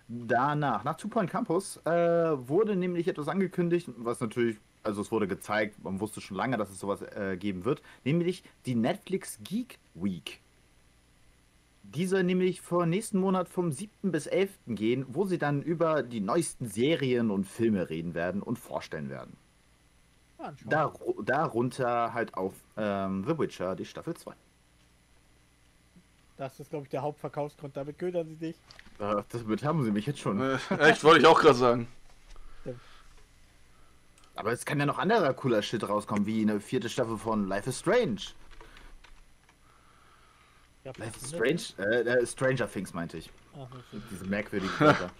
Danach, 0.07 0.83
nach 0.83 0.95
Two 0.95 1.07
Point 1.07 1.29
Campus, 1.29 1.77
äh, 1.85 1.89
wurde 1.91 2.75
nämlich 2.75 3.07
etwas 3.07 3.27
angekündigt, 3.27 3.89
was 3.97 4.19
natürlich, 4.19 4.57
also 4.83 5.01
es 5.01 5.11
wurde 5.11 5.27
gezeigt, 5.27 5.83
man 5.83 5.99
wusste 5.99 6.21
schon 6.21 6.37
lange, 6.37 6.57
dass 6.57 6.69
es 6.69 6.79
sowas 6.79 7.01
äh, 7.01 7.37
geben 7.37 7.65
wird, 7.65 7.81
nämlich 8.03 8.43
die 8.65 8.75
Netflix 8.75 9.39
Geek 9.43 9.79
Week. 9.93 10.39
Die 11.83 12.05
soll 12.05 12.23
nämlich 12.23 12.61
vor 12.61 12.85
nächsten 12.85 13.19
Monat 13.19 13.49
vom 13.49 13.71
7. 13.71 14.11
bis 14.11 14.27
11. 14.27 14.51
gehen, 14.67 15.05
wo 15.09 15.25
sie 15.25 15.37
dann 15.37 15.61
über 15.61 16.03
die 16.03 16.21
neuesten 16.21 16.67
Serien 16.67 17.31
und 17.31 17.45
Filme 17.45 17.89
reden 17.89 18.13
werden 18.13 18.41
und 18.41 18.57
vorstellen 18.59 19.09
werden. 19.09 19.35
Dar 20.65 20.93
darunter 21.23 22.13
halt 22.13 22.33
auf 22.33 22.53
ähm, 22.77 23.25
The 23.27 23.37
Witcher, 23.37 23.75
die 23.75 23.85
Staffel 23.85 24.15
2. 24.15 24.33
Das 26.37 26.59
ist, 26.59 26.71
glaube 26.71 26.85
ich, 26.85 26.89
der 26.89 27.03
Hauptverkaufsgrund. 27.03 27.77
Damit 27.77 27.99
ködern 27.99 28.27
sie 28.27 28.35
dich. 28.35 28.55
Äh, 28.97 29.21
damit 29.29 29.63
haben 29.63 29.83
sie 29.83 29.91
mich 29.91 30.07
jetzt 30.07 30.19
schon. 30.19 30.41
Äh, 30.41 30.57
echt, 30.79 31.03
wollte 31.03 31.19
ich 31.19 31.27
auch 31.27 31.39
gerade 31.39 31.55
sagen. 31.55 31.87
Aber 34.41 34.51
es 34.51 34.65
kann 34.65 34.79
ja 34.79 34.87
noch 34.87 34.97
anderer 34.97 35.35
cooler 35.35 35.61
Shit 35.61 35.87
rauskommen, 35.87 36.25
wie 36.25 36.41
eine 36.41 36.59
vierte 36.59 36.89
Staffel 36.89 37.15
von 37.15 37.47
Life 37.47 37.69
is 37.69 37.77
Strange. 37.77 38.21
Ja, 40.83 40.91
Life 40.97 41.19
is 41.21 41.29
Strange? 41.29 41.61
Äh, 41.77 42.01
äh, 42.09 42.25
Stranger 42.25 42.67
Things 42.67 42.91
meinte 42.91 43.19
ich. 43.19 43.29
Ach, 43.53 43.67
das. 43.69 44.01
Diese 44.09 44.25
merkwürdigen 44.25 44.73
Wörter. 44.79 45.09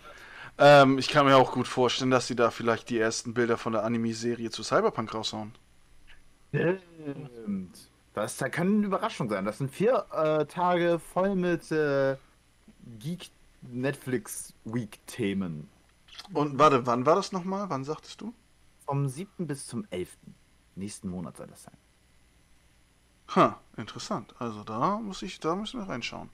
Ähm, 0.58 1.00
ich 1.00 1.08
kann 1.08 1.26
mir 1.26 1.38
auch 1.38 1.54
gut 1.54 1.68
vorstellen, 1.68 2.12
dass 2.12 2.28
sie 2.28 2.36
da 2.36 2.52
vielleicht 2.52 2.90
die 2.90 3.00
ersten 3.00 3.34
Bilder 3.34 3.58
von 3.58 3.72
der 3.72 3.84
Anime-Serie 3.84 4.50
zu 4.52 4.64
Cyberpunk 4.64 5.14
raushauen. 5.14 5.54
Stimmt. 6.50 7.90
Das 8.14 8.36
da 8.36 8.50
kann 8.50 8.68
eine 8.68 8.86
Überraschung 8.86 9.30
sein. 9.30 9.46
Das 9.46 9.60
sind 9.60 9.72
vier 9.72 10.06
äh, 10.12 10.46
Tage 10.46 11.00
voll 11.00 11.36
mit 11.36 11.72
äh, 11.72 12.18
Geek 13.00 13.30
Netflix 13.62 14.54
Week 14.66 15.00
Themen. 15.08 15.70
Und 16.34 16.60
warte, 16.60 16.86
wann 16.86 17.06
war 17.06 17.16
das 17.16 17.32
nochmal? 17.32 17.70
Wann 17.70 17.86
sagtest 17.86 18.20
du? 18.20 18.34
Vom 18.92 19.08
7. 19.08 19.48
bis 19.48 19.68
zum 19.68 19.88
11. 19.90 20.18
Nächsten 20.76 21.08
Monat 21.08 21.38
soll 21.38 21.48
das 21.48 21.64
sein. 21.64 21.78
Ha, 23.38 23.58
interessant. 23.78 24.36
Also 24.38 24.66
da 24.66 25.00
muss 25.00 25.22
ich, 25.22 25.40
da 25.40 25.56
müssen 25.56 25.80
wir 25.80 25.88
reinschauen. 25.88 26.30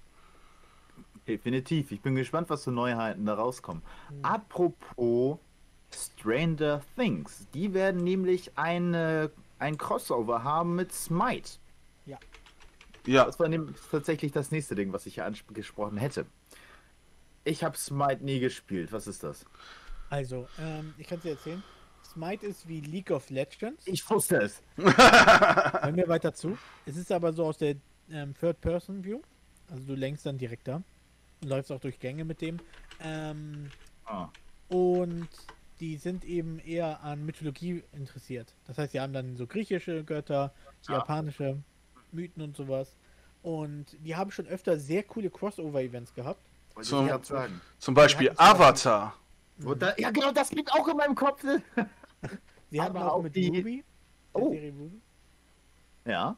Definitiv. 1.28 1.92
Ich 1.92 2.02
bin 2.02 2.16
gespannt, 2.16 2.50
was 2.50 2.64
für 2.64 2.72
Neuheiten 2.72 3.28
da 3.28 3.36
rauskommen. 3.36 3.84
Apropos 4.24 5.38
Stranger 5.94 6.82
Things. 6.96 7.46
Die 7.54 7.76
werden 7.76 8.04
nämlich 8.04 8.58
eine, 8.58 9.30
ein 9.60 9.78
Crossover 9.78 10.44
haben 10.44 10.74
mit 10.74 10.92
Smite. 10.92 11.60
Ja, 13.06 13.26
Das 13.26 13.40
war 13.40 13.50
nämlich 13.50 13.78
tatsächlich 13.92 14.32
das 14.32 14.50
nächste 14.50 14.74
Ding, 14.74 14.92
was 14.94 15.06
ich 15.06 15.14
hier 15.14 15.26
angesprochen 15.26 15.98
hätte. 15.98 16.26
Ich 17.44 17.64
habe 17.64 17.78
Smite 17.78 18.26
nie 18.26 18.40
gespielt. 18.40 18.92
Was 18.92 19.06
ist 19.06 19.24
das? 19.24 19.46
Also, 20.10 20.48
ähm, 20.58 20.96
ich 20.98 21.06
kann 21.06 21.20
es 21.20 21.24
dir 21.24 21.32
erzählen. 21.34 21.64
Smite 22.18 22.48
ist 22.48 22.68
wie 22.68 22.82
League 22.82 23.12
of 23.12 23.30
Legends. 23.30 23.86
Ich 23.86 24.10
wusste 24.10 24.38
es. 24.38 24.60
Hören 24.78 25.96
wir 25.96 26.08
weiter 26.08 26.34
zu. 26.34 26.58
Es 26.88 26.98
ist 26.98 27.12
aber 27.12 27.32
so 27.32 27.46
aus 27.46 27.60
der 27.60 27.76
ähm, 28.12 28.34
Third-Person-View. 28.40 29.20
Also 29.70 29.84
du 29.84 29.94
lenkst 29.94 30.26
dann 30.26 30.38
direkt 30.40 30.68
da. 30.68 30.82
Und 31.44 31.50
läufst 31.50 31.72
auch 31.72 31.80
durch 31.80 32.00
Gänge 32.00 32.26
mit 32.26 32.42
dem. 32.42 32.60
Ähm, 33.04 33.70
Ah. 34.10 34.30
und 34.70 35.28
die 35.82 35.98
sind 35.98 36.24
eben 36.24 36.60
eher 36.60 37.04
an 37.04 37.26
Mythologie 37.26 37.84
interessiert. 37.92 38.54
Das 38.66 38.78
heißt, 38.78 38.94
sie 38.94 39.02
haben 39.02 39.12
dann 39.12 39.36
so 39.36 39.46
griechische 39.46 40.04
Götter, 40.06 40.54
Ah. 40.88 40.94
japanische 40.94 41.58
Mythen 42.14 42.42
und 42.42 42.56
sowas. 42.56 42.96
Und 43.44 43.86
die 44.04 44.16
haben 44.16 44.32
schon 44.32 44.48
öfter 44.48 44.80
sehr 44.80 45.04
coole 45.04 45.30
Crossover-Events 45.30 46.14
gehabt. 46.16 46.40
Sagen. 46.82 47.62
zum 47.80 47.94
Beispiel 47.94 48.32
Avatar. 48.38 49.14
Da, 49.80 49.94
ja, 49.98 50.10
genau, 50.12 50.32
das 50.32 50.52
liegt 50.52 50.72
auch 50.72 50.88
in 50.88 50.96
meinem 50.98 51.16
Kopf. 51.16 51.44
Sie 52.72 52.82
hatten 52.82 52.98
auch 52.98 53.14
auch 53.14 53.22
mit 53.24 53.36
die- 53.36 53.48
Ruby, 53.48 53.84
der 54.36 54.42
Oh. 54.42 54.52
Serie 54.52 54.72
Ruby. 54.74 55.02
Ja. 56.06 56.38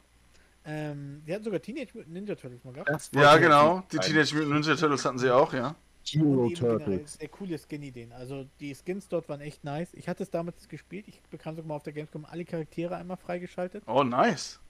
Ähm, 0.64 1.22
die 1.26 1.32
hatten 1.34 1.44
sogar 1.44 1.60
Teenage 1.60 1.88
Mutant 1.94 2.12
Ninja 2.12 2.34
Turtles 2.34 2.62
mal 2.64 2.72
gehabt. 2.72 3.10
Ja, 3.14 3.36
genau. 3.38 3.82
Die. 3.92 3.98
Teenage 3.98 4.34
Mutant 4.34 4.52
Ninja 4.54 4.74
Turtles 4.76 5.04
hatten 5.04 5.18
sie 5.18 5.30
auch, 5.34 5.52
ja. 5.52 5.74
Hero 6.04 6.48
Turtles. 6.50 7.14
sehr 7.14 7.28
coole 7.28 7.58
Skin-Ideen. 7.58 8.12
Also 8.12 8.46
die 8.58 8.74
Skins 8.74 9.06
dort 9.08 9.28
waren 9.28 9.40
echt 9.42 9.64
nice. 9.64 9.92
Ich 9.94 10.08
hatte 10.08 10.22
es 10.22 10.30
damals 10.30 10.68
gespielt. 10.68 11.06
Ich 11.08 11.20
bekam 11.30 11.54
sogar 11.56 11.68
mal 11.68 11.76
auf 11.76 11.82
der 11.82 11.92
Gamescom 11.92 12.24
alle 12.24 12.44
Charaktere 12.44 12.96
einmal 12.96 13.16
freigeschaltet. 13.18 13.84
Oh, 13.86 14.02
nice. 14.02 14.60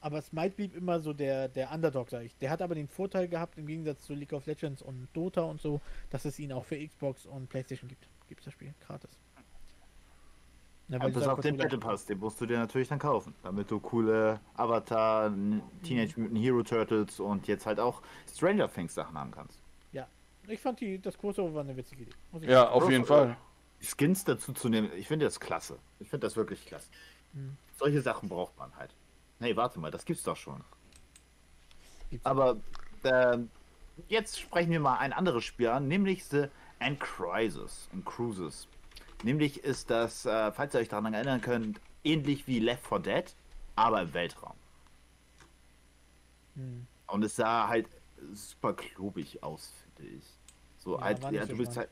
Aber 0.00 0.20
Smite 0.22 0.54
blieb 0.54 0.76
immer 0.76 1.00
so 1.00 1.12
der, 1.12 1.48
der 1.48 1.72
Underdog, 1.72 2.10
sag 2.10 2.22
ich. 2.24 2.36
Der 2.38 2.50
hat 2.50 2.60
aber 2.62 2.74
den 2.74 2.88
Vorteil 2.88 3.26
gehabt, 3.26 3.58
im 3.58 3.66
Gegensatz 3.66 4.04
zu 4.04 4.12
League 4.14 4.32
of 4.34 4.46
Legends 4.46 4.82
und 4.82 5.08
Dota 5.14 5.40
und 5.42 5.60
so, 5.60 5.80
dass 6.10 6.24
es 6.26 6.38
ihn 6.38 6.52
auch 6.52 6.64
für 6.64 6.76
Xbox 6.86 7.24
und 7.26 7.48
Playstation 7.48 7.88
gibt. 7.88 8.06
Gibt 8.28 8.40
es 8.42 8.44
das 8.44 8.54
Spiel 8.54 8.74
gratis. 8.86 9.10
Ja, 10.88 10.98
Ja, 10.98 11.08
bis 11.08 11.26
auf 11.26 11.40
den 11.40 11.56
Battle 11.56 11.78
Pass, 11.78 12.06
den 12.06 12.18
musst 12.18 12.40
du 12.40 12.46
dir 12.46 12.58
natürlich 12.58 12.88
dann 12.88 12.98
kaufen, 12.98 13.34
damit 13.42 13.70
du 13.70 13.80
coole 13.80 14.40
Avatar, 14.54 15.32
Teenage 15.82 16.20
Mutant 16.20 16.38
Hero 16.38 16.62
Turtles 16.62 17.18
und 17.18 17.48
jetzt 17.48 17.66
halt 17.66 17.80
auch 17.80 18.02
Stranger 18.32 18.72
Things 18.72 18.94
Sachen 18.94 19.18
haben 19.18 19.30
kannst. 19.32 19.58
Ja. 19.92 20.06
Ich 20.46 20.60
fand 20.60 20.80
die, 20.80 21.00
das 21.00 21.18
Crossover 21.18 21.54
war 21.54 21.62
eine 21.64 21.76
witzige 21.76 22.02
Idee. 22.02 22.12
muss 22.30 22.42
ich 22.42 22.48
Ja, 22.48 22.60
sagen. 22.62 22.72
auf 22.72 22.90
jeden 22.90 23.04
Fall. 23.04 23.36
Skins 23.80 24.24
dazu 24.24 24.52
zu 24.52 24.68
nehmen, 24.68 24.90
ich 24.96 25.06
finde 25.08 25.26
das 25.26 25.38
klasse. 25.40 25.78
Ich 25.98 26.08
finde 26.08 26.26
das 26.26 26.36
wirklich 26.36 26.64
klasse. 26.64 26.88
Mhm. 27.32 27.56
Solche 27.76 28.00
Sachen 28.00 28.28
braucht 28.28 28.56
man 28.58 28.74
halt. 28.76 28.94
Hey, 29.40 29.54
warte 29.56 29.78
mal, 29.80 29.90
das 29.90 30.04
gibt's 30.04 30.22
doch 30.22 30.36
schon. 30.36 30.62
Gibt's. 32.10 32.24
Aber 32.24 32.56
ähm, 33.04 33.50
jetzt 34.08 34.40
sprechen 34.40 34.70
wir 34.70 34.80
mal 34.80 34.98
ein 34.98 35.12
anderes 35.12 35.44
Spiel 35.44 35.68
an, 35.68 35.88
nämlich 35.88 36.24
The 36.24 36.46
Crisis 36.98 37.88
in 37.92 38.04
Cruises. 38.04 38.68
Nämlich 39.22 39.64
ist 39.64 39.90
das, 39.90 40.26
äh, 40.26 40.52
falls 40.52 40.74
ihr 40.74 40.80
euch 40.80 40.88
daran 40.88 41.14
erinnern 41.14 41.40
könnt, 41.40 41.80
ähnlich 42.04 42.46
wie 42.46 42.58
Left 42.58 42.86
4 42.86 42.98
Dead, 43.00 43.24
aber 43.74 44.02
im 44.02 44.14
Weltraum. 44.14 44.54
Hm. 46.54 46.86
Und 47.08 47.24
es 47.24 47.36
sah 47.36 47.68
halt 47.68 47.86
super 48.32 48.74
klobig 48.74 49.42
aus, 49.42 49.72
finde 49.96 50.12
ich. 50.12 50.24
So 50.78 50.96
Ja, 50.98 51.04
halt, 51.04 51.32
ja, 51.32 51.42
so 51.46 51.52
du 51.52 51.58
bist 51.58 51.76
halt, 51.76 51.88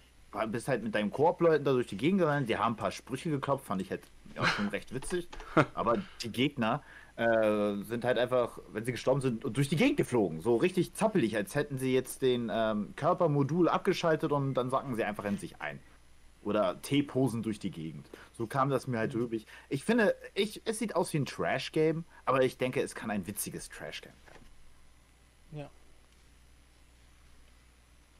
bist 0.50 0.68
halt 0.68 0.82
mit 0.82 0.94
deinen 0.94 1.10
Koop-Leuten 1.10 1.64
da 1.64 1.72
durch 1.72 1.86
die 1.86 1.96
Gegend 1.96 2.20
gerannt, 2.20 2.48
die 2.48 2.56
haben 2.56 2.74
ein 2.74 2.76
paar 2.76 2.90
Sprüche 2.90 3.30
geklopft, 3.30 3.66
fand 3.66 3.82
ich 3.82 3.90
halt 3.90 4.02
ja, 4.34 4.44
schon 4.46 4.68
recht 4.68 4.92
witzig. 4.94 5.28
Aber 5.74 5.98
die 6.22 6.30
Gegner 6.30 6.82
äh, 7.16 7.76
sind 7.82 8.04
halt 8.04 8.18
einfach, 8.18 8.58
wenn 8.72 8.84
sie 8.84 8.92
gestorben 8.92 9.20
sind, 9.20 9.44
durch 9.56 9.68
die 9.68 9.76
Gegend 9.76 9.96
geflogen. 9.96 10.40
So 10.40 10.56
richtig 10.56 10.94
zappelig, 10.94 11.36
als 11.36 11.54
hätten 11.54 11.78
sie 11.78 11.92
jetzt 11.92 12.22
den 12.22 12.50
ähm, 12.52 12.94
Körpermodul 12.96 13.68
abgeschaltet 13.68 14.32
und 14.32 14.54
dann 14.54 14.70
sacken 14.70 14.96
sie 14.96 15.04
einfach 15.04 15.24
in 15.24 15.38
sich 15.38 15.60
ein. 15.60 15.78
Oder 16.45 16.80
T-Posen 16.82 17.42
durch 17.42 17.59
die 17.59 17.70
Gegend. 17.70 18.09
So 18.32 18.47
kam 18.47 18.68
das 18.70 18.86
mir 18.86 18.99
halt 18.99 19.14
rüber. 19.14 19.36
Ich 19.68 19.84
finde, 19.84 20.14
ich, 20.34 20.62
es 20.64 20.78
sieht 20.78 20.95
aus 20.97 21.12
wie 21.12 21.18
ein 21.18 21.26
Trash-Game, 21.26 22.05
aber 22.24 22.42
ich 22.42 22.59
denke, 22.59 22.82
es 22.82 22.95
kann 22.95 23.11
ein 23.11 23.26
witziges 23.26 23.68
Trash-Game 23.68 24.12
werden. 24.26 24.47
Ja. 25.53 25.70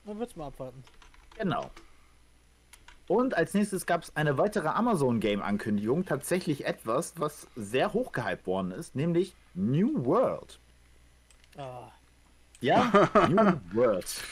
Man 0.05 0.19
wird's 0.19 0.37
mal 0.37 0.49
abwarten. 0.49 0.83
Genau. 1.37 1.71
Und 3.07 3.37
als 3.37 3.53
nächstes 3.53 3.85
gab 3.85 4.03
es 4.03 4.17
eine 4.17 4.39
weitere 4.39 4.69
Amazon-Game-Ankündigung. 4.69 6.07
Tatsächlich 6.07 6.65
etwas, 6.65 7.15
was 7.19 7.49
sehr 7.55 7.93
hoch 7.93 8.13
gehypt 8.13 8.47
worden 8.47 8.71
ist, 8.73 8.95
nämlich 8.95 9.35
New 9.55 10.05
World. 10.07 10.59
Ah, 11.57 11.91
Ja, 12.61 13.11
New 13.29 13.61
World. 13.73 14.23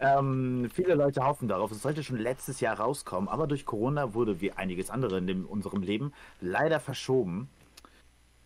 Ähm, 0.00 0.68
viele 0.72 0.94
Leute 0.94 1.24
hoffen 1.24 1.48
darauf. 1.48 1.70
Es 1.70 1.82
sollte 1.82 2.02
schon 2.02 2.18
letztes 2.18 2.60
Jahr 2.60 2.78
rauskommen, 2.80 3.28
aber 3.28 3.46
durch 3.46 3.66
Corona 3.66 4.14
wurde 4.14 4.40
wie 4.40 4.52
einiges 4.52 4.90
andere 4.90 5.18
in 5.18 5.26
dem, 5.26 5.46
unserem 5.46 5.82
Leben 5.82 6.12
leider 6.40 6.80
verschoben. 6.80 7.48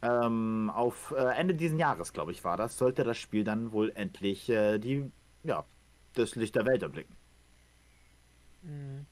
Ähm, 0.02 0.70
auf 0.74 1.14
äh, 1.16 1.34
Ende 1.36 1.54
diesen 1.54 1.78
Jahres, 1.78 2.12
glaube 2.12 2.32
ich, 2.32 2.44
war 2.44 2.56
das, 2.56 2.76
sollte 2.78 3.04
das 3.04 3.18
Spiel 3.18 3.44
dann 3.44 3.72
wohl 3.72 3.90
endlich 3.94 4.48
äh, 4.50 4.78
die, 4.78 5.10
ja, 5.42 5.64
das 6.14 6.36
Licht 6.36 6.54
der 6.56 6.66
Welt 6.66 6.82
erblicken. 6.82 7.16
mh. 8.62 9.04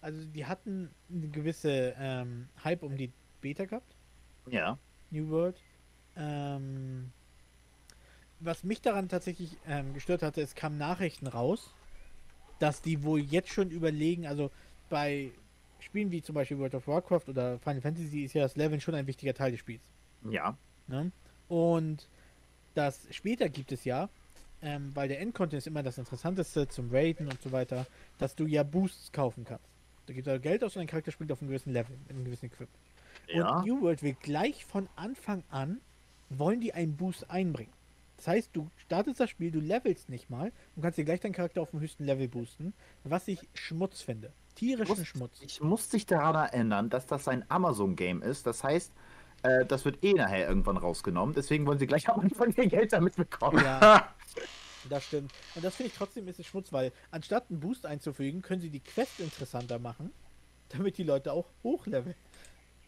also 0.00 0.24
die 0.26 0.46
hatten 0.46 0.90
eine 1.10 1.28
gewisse 1.28 1.94
ähm, 1.98 2.48
Hype 2.64 2.82
um 2.82 2.96
die 2.96 3.12
Beta 3.40 3.64
gehabt. 3.64 3.96
Ja. 4.46 4.78
New 5.10 5.28
World. 5.30 5.56
Ähm, 6.16 7.12
was 8.44 8.64
mich 8.64 8.80
daran 8.80 9.08
tatsächlich 9.08 9.56
ähm, 9.66 9.94
gestört 9.94 10.22
hatte, 10.22 10.40
es 10.40 10.54
kamen 10.54 10.78
Nachrichten 10.78 11.26
raus, 11.26 11.74
dass 12.58 12.82
die 12.82 13.02
wohl 13.02 13.20
jetzt 13.20 13.50
schon 13.50 13.70
überlegen, 13.70 14.26
also 14.26 14.50
bei 14.88 15.32
Spielen 15.80 16.10
wie 16.10 16.22
zum 16.22 16.34
Beispiel 16.34 16.58
World 16.58 16.74
of 16.74 16.86
Warcraft 16.86 17.28
oder 17.28 17.58
Final 17.58 17.80
Fantasy 17.80 18.24
ist 18.24 18.34
ja 18.34 18.42
das 18.42 18.56
Leveln 18.56 18.80
schon 18.80 18.94
ein 18.94 19.06
wichtiger 19.06 19.34
Teil 19.34 19.50
des 19.50 19.60
Spiels. 19.60 19.82
Ja. 20.28 20.56
Ne? 20.86 21.12
Und 21.48 22.08
dass 22.74 23.06
später 23.10 23.48
gibt 23.48 23.72
es 23.72 23.84
ja, 23.84 24.08
ähm, 24.62 24.92
weil 24.94 25.08
der 25.08 25.20
Endcontent 25.20 25.58
ist 25.58 25.66
immer 25.66 25.82
das 25.82 25.98
Interessanteste 25.98 26.68
zum 26.68 26.90
Raiden 26.90 27.28
und 27.28 27.40
so 27.42 27.52
weiter, 27.52 27.86
dass 28.18 28.34
du 28.34 28.46
ja 28.46 28.62
Boosts 28.62 29.12
kaufen 29.12 29.44
kannst. 29.44 29.66
Da 30.06 30.14
gibt 30.14 30.26
er 30.26 30.38
Geld 30.38 30.64
aus 30.64 30.74
und 30.76 30.80
dein 30.80 30.86
Charakter 30.86 31.12
springt 31.12 31.32
auf 31.32 31.40
einem 31.40 31.48
gewissen 31.48 31.72
Level, 31.72 31.96
in 32.08 32.16
einem 32.16 32.24
gewissen 32.24 32.46
Equip. 32.46 32.68
Ja. 33.28 33.58
Und 33.58 33.66
New 33.66 33.82
World 33.82 34.02
will 34.02 34.16
gleich 34.20 34.64
von 34.64 34.88
Anfang 34.96 35.44
an, 35.50 35.80
wollen 36.30 36.60
die 36.60 36.72
einen 36.72 36.96
Boost 36.96 37.30
einbringen. 37.30 37.72
Das 38.24 38.32
heißt, 38.36 38.50
du 38.54 38.70
startest 38.78 39.20
das 39.20 39.28
Spiel, 39.28 39.50
du 39.50 39.60
levelst 39.60 40.08
nicht 40.08 40.30
mal 40.30 40.50
und 40.74 40.82
kannst 40.82 40.96
dir 40.96 41.04
gleich 41.04 41.20
deinen 41.20 41.34
Charakter 41.34 41.60
auf 41.60 41.72
dem 41.72 41.80
höchsten 41.80 42.04
Level 42.04 42.26
boosten, 42.26 42.72
was 43.02 43.28
ich 43.28 43.46
Schmutz 43.52 44.00
finde. 44.00 44.32
Tierischen 44.54 44.96
muss, 44.96 45.06
Schmutz. 45.06 45.42
Ich 45.42 45.60
muss 45.60 45.90
dich 45.90 46.06
daran 46.06 46.34
erinnern, 46.34 46.88
dass 46.88 47.04
das 47.04 47.28
ein 47.28 47.44
Amazon-Game 47.50 48.22
ist. 48.22 48.46
Das 48.46 48.64
heißt, 48.64 48.94
äh, 49.42 49.66
das 49.66 49.84
wird 49.84 50.02
eh 50.02 50.14
nachher 50.14 50.48
irgendwann 50.48 50.78
rausgenommen. 50.78 51.34
Deswegen 51.34 51.66
wollen 51.66 51.78
sie 51.78 51.86
gleich 51.86 52.08
am 52.08 52.20
Anfang 52.20 52.50
ihr 52.56 52.66
Geld 52.66 52.94
damit 52.94 53.14
bekommen. 53.16 53.62
Ja, 53.62 54.14
das 54.88 55.04
stimmt. 55.04 55.30
Und 55.54 55.62
das 55.62 55.74
finde 55.74 55.92
ich 55.92 55.98
trotzdem 55.98 56.26
ist 56.26 56.40
es 56.40 56.46
Schmutz, 56.46 56.72
weil 56.72 56.92
anstatt 57.10 57.50
einen 57.50 57.60
Boost 57.60 57.84
einzufügen, 57.84 58.40
können 58.40 58.62
sie 58.62 58.70
die 58.70 58.80
Quest 58.80 59.20
interessanter 59.20 59.78
machen, 59.78 60.12
damit 60.70 60.96
die 60.96 61.04
Leute 61.04 61.30
auch 61.30 61.50
hochleveln. 61.62 62.14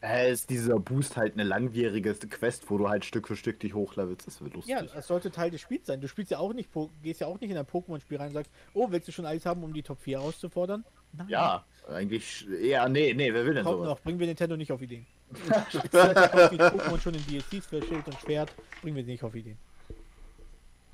Äh, 0.02 0.30
ist 0.30 0.50
dieser 0.50 0.78
Boost 0.78 1.16
halt 1.16 1.34
eine 1.34 1.44
langwierige 1.44 2.14
Quest, 2.14 2.70
wo 2.70 2.78
du 2.78 2.88
halt 2.88 3.04
Stück 3.04 3.28
für 3.28 3.36
Stück 3.36 3.58
dich 3.60 3.74
hochlevelst. 3.74 4.26
Das 4.26 4.40
wird 4.42 4.54
lustig. 4.54 4.74
Ja, 4.74 4.82
das 4.82 5.06
sollte 5.06 5.30
Teil 5.30 5.50
des 5.50 5.60
Spiels 5.60 5.86
sein. 5.86 6.00
Du 6.00 6.08
spielst 6.08 6.30
ja 6.30 6.38
auch 6.38 6.52
nicht, 6.52 6.68
gehst 7.02 7.20
ja 7.20 7.26
auch 7.26 7.40
nicht 7.40 7.50
in 7.50 7.56
ein 7.56 7.64
Pokémon-Spiel 7.64 8.18
rein 8.18 8.28
und 8.28 8.34
sagst, 8.34 8.50
oh, 8.74 8.88
willst 8.90 9.08
du 9.08 9.12
schon 9.12 9.24
alles 9.24 9.46
haben, 9.46 9.62
um 9.64 9.72
die 9.72 9.82
Top 9.82 9.98
4 10.00 10.18
rauszufordern? 10.18 10.84
Nein. 11.12 11.28
Ja, 11.28 11.64
eigentlich. 11.88 12.46
Ja, 12.60 12.88
nee, 12.88 13.14
nee, 13.14 13.32
wer 13.32 13.46
will 13.46 13.54
denn 13.54 13.64
Kommt 13.64 13.78
sowas? 13.78 13.88
noch, 13.88 14.00
bringen 14.00 14.18
wir 14.18 14.26
Nintendo 14.26 14.56
nicht 14.56 14.70
auf 14.70 14.82
Ideen. 14.82 15.06
Pokémon 15.48 17.00
schon 17.00 17.14
in 17.14 17.26
DLCs 17.26 17.66
für 17.66 17.82
Schild 17.82 18.06
und 18.06 18.20
Schwert, 18.20 18.52
bringen 18.82 18.96
wir 18.96 19.04
sie 19.04 19.12
nicht 19.12 19.24
auf 19.24 19.34
Ideen. 19.34 19.56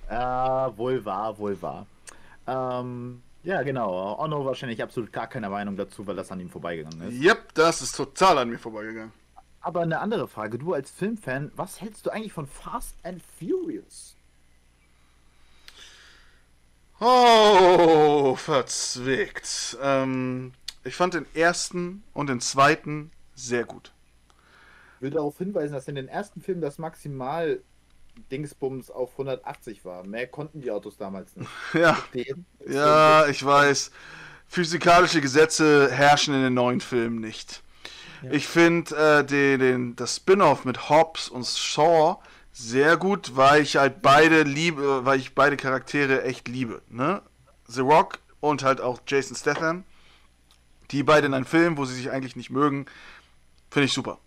Äh, 0.08 0.14
wohl 0.14 1.04
wahr, 1.04 1.36
wohl 1.38 1.60
wahr. 1.60 1.86
Ähm, 2.46 3.22
ja, 3.44 3.62
genau. 3.62 4.18
Onno 4.18 4.44
wahrscheinlich 4.44 4.82
absolut 4.82 5.12
gar 5.12 5.26
keine 5.26 5.48
Meinung 5.50 5.76
dazu, 5.76 6.06
weil 6.06 6.16
das 6.16 6.30
an 6.30 6.40
ihm 6.40 6.50
vorbeigegangen 6.50 7.08
ist. 7.08 7.22
Yep, 7.22 7.54
das 7.54 7.82
ist 7.82 7.96
total 7.96 8.38
an 8.38 8.50
mir 8.50 8.58
vorbeigegangen. 8.58 9.12
Aber 9.60 9.80
eine 9.80 10.00
andere 10.00 10.28
Frage. 10.28 10.58
Du 10.58 10.74
als 10.74 10.90
Filmfan, 10.90 11.52
was 11.54 11.80
hältst 11.80 12.06
du 12.06 12.10
eigentlich 12.10 12.32
von 12.32 12.46
Fast 12.46 12.96
and 13.04 13.22
Furious? 13.38 14.16
Oh, 17.00 18.36
verzwickt. 18.36 19.76
Ähm, 19.82 20.52
ich 20.84 20.94
fand 20.94 21.14
den 21.14 21.26
ersten 21.34 22.04
und 22.12 22.28
den 22.28 22.40
zweiten 22.40 23.10
sehr 23.34 23.64
gut. 23.64 23.92
Ich 24.96 25.02
will 25.02 25.10
darauf 25.10 25.38
hinweisen, 25.38 25.72
dass 25.72 25.88
in 25.88 25.96
den 25.96 26.06
ersten 26.08 26.40
Filmen 26.40 26.60
das 26.60 26.78
Maximal 26.78 27.60
Dingsbums 28.30 28.90
auf 28.90 29.12
180 29.12 29.84
war. 29.84 30.04
Mehr 30.04 30.26
konnten 30.26 30.60
die 30.60 30.70
Autos 30.70 30.96
damals 30.96 31.36
nicht. 31.36 31.50
Ja, 31.74 31.98
ja, 32.66 33.26
ich 33.26 33.44
weiß. 33.44 33.90
Physikalische 34.46 35.20
Gesetze 35.20 35.90
herrschen 35.90 36.34
in 36.34 36.42
den 36.42 36.54
neuen 36.54 36.80
Filmen 36.80 37.20
nicht. 37.20 37.62
Ja. 38.22 38.32
Ich 38.32 38.46
finde 38.46 38.94
äh, 38.94 39.24
den, 39.24 39.60
den, 39.60 39.96
das 39.96 40.16
Spin-off 40.16 40.64
mit 40.64 40.90
Hobbs 40.90 41.28
und 41.28 41.46
Shaw 41.46 42.18
sehr 42.52 42.96
gut, 42.96 43.34
weil 43.34 43.62
ich 43.62 43.76
halt 43.76 44.02
beide 44.02 44.42
liebe, 44.42 45.04
weil 45.04 45.18
ich 45.18 45.34
beide 45.34 45.56
Charaktere 45.56 46.22
echt 46.22 46.48
liebe. 46.48 46.82
Ne? 46.88 47.22
The 47.66 47.80
Rock 47.80 48.18
und 48.40 48.62
halt 48.62 48.80
auch 48.80 49.00
Jason 49.06 49.36
Statham. 49.36 49.84
Die 50.90 51.02
beide 51.02 51.26
in 51.26 51.34
einem 51.34 51.46
Film, 51.46 51.78
wo 51.78 51.86
sie 51.86 51.94
sich 51.94 52.10
eigentlich 52.10 52.36
nicht 52.36 52.50
mögen, 52.50 52.84
finde 53.70 53.86
ich 53.86 53.92
super. 53.94 54.18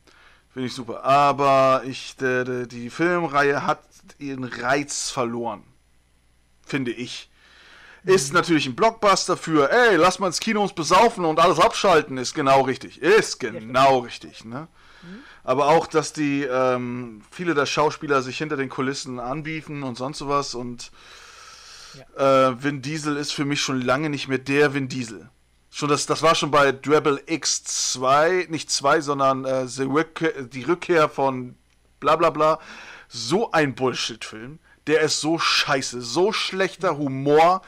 Finde 0.55 0.67
ich 0.67 0.73
super. 0.73 1.03
Aber 1.03 1.83
ich, 1.85 2.15
de, 2.15 2.65
die 2.65 2.89
Filmreihe 2.89 3.67
hat 3.67 3.81
ihren 4.19 4.45
Reiz 4.45 5.09
verloren. 5.09 5.63
Finde 6.65 6.91
ich. 6.91 7.29
Ist 8.05 8.31
natürlich 8.31 8.65
ein 8.65 8.73
Blockbuster 8.73 9.35
für, 9.35 9.69
ey, 9.69 9.97
lass 9.97 10.19
mal 10.19 10.27
ins 10.27 10.39
Kino 10.39 10.61
uns 10.61 10.71
besaufen 10.71 11.25
und 11.25 11.41
alles 11.41 11.59
abschalten, 11.59 12.17
ist 12.17 12.33
genau 12.33 12.61
richtig. 12.61 13.01
Ist 13.01 13.41
genau 13.41 13.99
richtig, 13.99 14.45
ne? 14.45 14.69
Aber 15.43 15.67
auch, 15.67 15.87
dass 15.87 16.13
die, 16.13 16.43
ähm, 16.43 17.21
viele 17.31 17.53
der 17.53 17.65
Schauspieler 17.65 18.21
sich 18.21 18.37
hinter 18.37 18.55
den 18.55 18.69
Kulissen 18.69 19.19
anbieten 19.19 19.83
und 19.83 19.97
sonst 19.97 20.19
sowas 20.19 20.55
und 20.55 20.89
äh, 22.15 22.23
Vin 22.23 22.81
Diesel 22.81 23.17
ist 23.17 23.33
für 23.33 23.43
mich 23.43 23.59
schon 23.59 23.81
lange 23.81 24.09
nicht 24.09 24.29
mehr 24.29 24.37
der 24.37 24.73
Vin 24.73 24.87
Diesel. 24.87 25.29
Schon 25.75 25.89
das, 25.89 26.05
das 26.05 26.21
war 26.21 26.35
schon 26.35 26.51
bei 26.51 26.71
Drabble 26.71 27.21
X2, 27.27 28.49
nicht 28.49 28.71
2, 28.71 29.01
sondern 29.01 29.43
äh, 29.43 29.65
die, 29.65 29.83
Rückkehr, 29.83 30.31
die 30.43 30.63
Rückkehr 30.63 31.09
von 31.09 31.55
bla 31.99 32.15
bla 32.15 32.29
bla. 32.29 32.59
So 33.09 33.51
ein 33.51 33.75
Bullshit-Film. 33.75 34.59
Der 34.87 35.01
ist 35.01 35.19
so 35.19 35.37
scheiße, 35.37 35.99
so 35.99 36.31
schlechter 36.31 36.97
Humor 36.97 37.61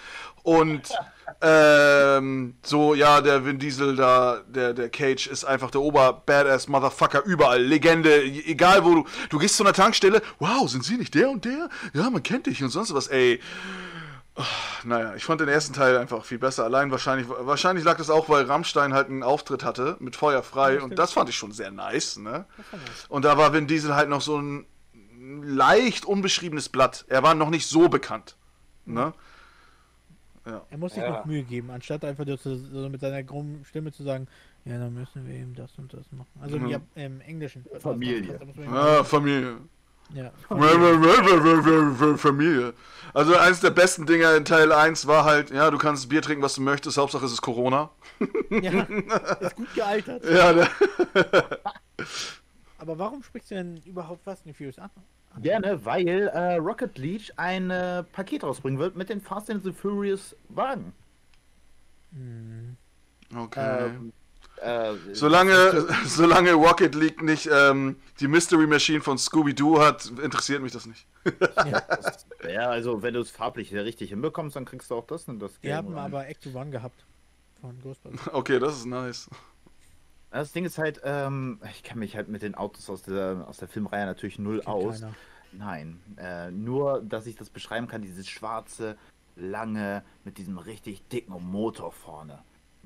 und 0.43 0.84
ähm, 1.41 2.55
so, 2.64 2.93
ja, 2.93 3.20
der 3.20 3.43
Vin 3.43 3.60
Diesel 3.60 3.97
da, 3.97 4.41
der, 4.47 4.74
der 4.74 4.88
Cage 4.88 5.28
ist 5.28 5.43
einfach 5.43 5.70
der 5.70 5.82
Ober-Badass-Motherfucker 5.82 7.26
überall. 7.26 7.62
Legende, 7.62 8.24
egal 8.24 8.86
wo 8.86 8.95
du, 8.95 9.05
du 9.28 9.38
gehst 9.38 9.58
zu 9.58 9.66
einer 9.66 9.74
Tankstelle, 9.74 10.22
wow, 10.39 10.70
sind 10.70 10.86
sie 10.86 10.95
nicht 10.95 11.14
der 11.14 11.30
und 11.30 11.43
der? 11.43 11.68
Ja, 11.91 12.10
man 12.10 12.24
kennt 12.24 12.45
dich 12.45 12.64
und 12.64 12.70
sonst 12.70 12.93
was, 12.93 13.08
ey. 13.08 13.41
Naja, 14.84 15.16
ich 15.16 15.26
fand 15.26 15.42
den 15.42 15.48
ersten 15.50 15.74
Teil 15.74 15.98
einfach 15.98 16.24
viel 16.24 16.38
besser. 16.38 16.64
Allein 16.64 16.92
wahrscheinlich, 16.92 17.28
wahrscheinlich 17.28 17.84
lag 17.84 17.98
das 17.98 18.10
auch, 18.12 18.30
weil 18.30 18.46
Rammstein 18.46 18.94
halt 18.94 19.08
einen 19.10 19.24
Auftritt 19.24 19.64
hatte 19.64 19.98
mit 20.00 20.16
Feuer 20.16 20.44
frei 20.44 20.76
Ja, 20.76 20.84
und 20.84 20.98
das 21.00 21.14
fand 21.14 21.30
ich 21.30 21.36
schon 21.36 21.52
sehr 21.52 21.72
nice, 21.72 22.18
ne? 22.18 22.46
Und 23.10 23.26
da 23.26 23.38
war 23.38 23.54
Vin 23.54 23.66
Diesel 23.68 23.96
halt 23.96 24.10
noch 24.10 24.22
so 24.22 24.38
ein 24.40 24.66
leicht 25.42 26.06
unbeschriebenes 26.06 26.70
Blatt. 26.70 27.06
Er 27.08 27.24
war 27.24 27.34
noch 27.34 27.50
nicht 27.50 27.66
so 27.68 27.90
bekannt, 27.90 28.36
ne? 28.86 29.14
Er 30.70 30.78
muss 30.78 30.94
sich 30.94 31.04
Ja. 31.04 31.10
noch 31.10 31.26
Mühe 31.26 31.44
geben, 31.44 31.72
anstatt 31.72 32.06
einfach 32.06 32.26
nur 32.26 32.40
zu, 32.40 32.56
so 32.58 32.88
mit 32.88 33.02
seiner 33.02 33.22
grummen 33.22 33.66
Stimme 33.66 33.92
zu 33.92 34.04
sagen, 34.04 34.28
ja, 34.64 34.78
dann 34.80 34.94
müssen 34.94 35.28
wir 35.28 35.34
eben 35.36 35.54
das 35.56 35.72
und 35.78 35.92
das 35.94 36.06
machen. 36.12 36.30
Also 36.42 36.56
im, 36.56 36.64
Mhm. 36.64 36.70
Jap- 36.70 36.82
im 36.96 37.20
Englischen. 37.22 37.66
Familie. 37.80 38.40
Ja, 38.72 39.04
Familie. 39.04 39.58
Ja. 40.14 40.32
Familie. 42.18 42.74
Also 43.14 43.36
eines 43.36 43.60
der 43.60 43.72
besten 43.72 44.05
Dinger 44.05 44.36
in 44.36 44.45
Teil 44.45 44.72
1 44.72 45.08
war 45.08 45.26
halt, 45.26 45.51
ja, 45.51 45.72
du 45.72 45.78
kannst 45.78 46.08
Bier 46.10 46.22
trinken, 46.22 46.43
was 46.43 46.55
du 46.55 46.62
möchtest, 46.62 46.97
Hauptsache 46.97 47.26
es 47.26 47.34
ist 47.34 47.41
Corona. 47.41 47.89
ja, 48.49 48.84
ist 49.39 49.55
gut 49.55 49.74
gealtert. 49.74 50.24
Ja, 50.26 50.53
ne? 50.53 50.68
Aber 52.78 52.99
warum 52.99 53.24
sprichst 53.24 53.51
du 53.51 53.55
denn 53.55 53.82
überhaupt 53.86 54.24
Fast 54.24 54.45
and 54.45 54.55
Furious 54.55 54.78
an? 54.78 54.89
Gerne, 55.41 55.84
weil 55.86 56.28
äh, 56.28 56.55
Rocket 56.55 56.97
League 56.97 57.32
ein 57.36 57.70
äh, 57.70 58.03
Paket 58.03 58.43
rausbringen 58.43 58.80
wird 58.80 58.95
mit 58.95 59.10
den 59.10 59.22
Fast 59.22 59.49
and 59.49 59.64
the 59.64 59.72
Furious 59.72 60.36
Wagen. 60.49 60.93
Okay. 63.36 63.86
Ähm, 63.86 64.14
äh, 64.62 64.93
Solange, 65.14 65.86
solange 66.05 66.53
Rocket 66.53 66.95
League 66.95 67.22
nicht 67.22 67.49
ähm, 67.51 67.95
die 68.20 68.28
Mystery 68.28 68.68
Machine 68.68 69.01
von 69.01 69.18
Scooby-Doo 69.18 69.80
hat, 69.80 70.05
interessiert 70.22 70.62
mich 70.62 70.72
das 70.72 70.86
nicht. 70.86 71.05
das- 71.39 72.26
ja, 72.49 72.70
also 72.70 73.01
wenn 73.01 73.14
du 73.14 73.20
es 73.22 73.30
farblich 73.32 73.74
richtig 73.74 74.10
hinbekommst, 74.10 74.55
dann 74.55 74.66
kriegst 74.66 74.89
du 74.91 74.95
auch 74.95 75.05
das 75.08 75.28
und 75.28 75.39
das 75.39 75.51
Wir 75.62 75.70
Game 75.72 75.78
haben 75.78 75.93
rein. 75.93 76.05
aber 76.05 76.28
Act 76.28 76.47
One 76.53 76.70
gehabt. 76.72 77.05
Von 77.62 77.80
Ghostbusters. 77.82 78.28
Okay, 78.34 78.60
das 78.60 78.78
ist 78.78 78.86
nice. 78.86 79.30
Das 80.32 80.51
Ding 80.51 80.66
ist 80.66 80.78
halt, 80.78 81.01
ähm, 81.03 81.60
ich 81.72 81.84
kenne 81.84 81.99
mich 81.99 82.16
halt 82.16 82.28
mit 82.28 82.41
den 82.41 82.53
Autos 82.55 82.89
aus 82.89 83.01
der, 83.01 83.45
aus 83.47 83.58
der 83.58 83.68
Filmreihe 83.68 84.05
natürlich 84.05 84.38
null 84.39 84.62
aus. 84.64 84.99
keiner. 85.01 85.14
Nein, 85.53 85.99
äh, 86.18 86.51
nur, 86.51 87.01
dass 87.01 87.26
ich 87.26 87.36
das 87.38 87.49
beschreiben 87.49 87.88
kann, 87.88 88.01
dieses 88.01 88.28
schwarze, 88.28 88.97
lange, 89.38 90.03
mit 90.26 90.38
diesem 90.38 90.58
richtig 90.58 91.08
dicken 91.08 91.34
Motor 91.51 91.91
vorne. 91.93 92.39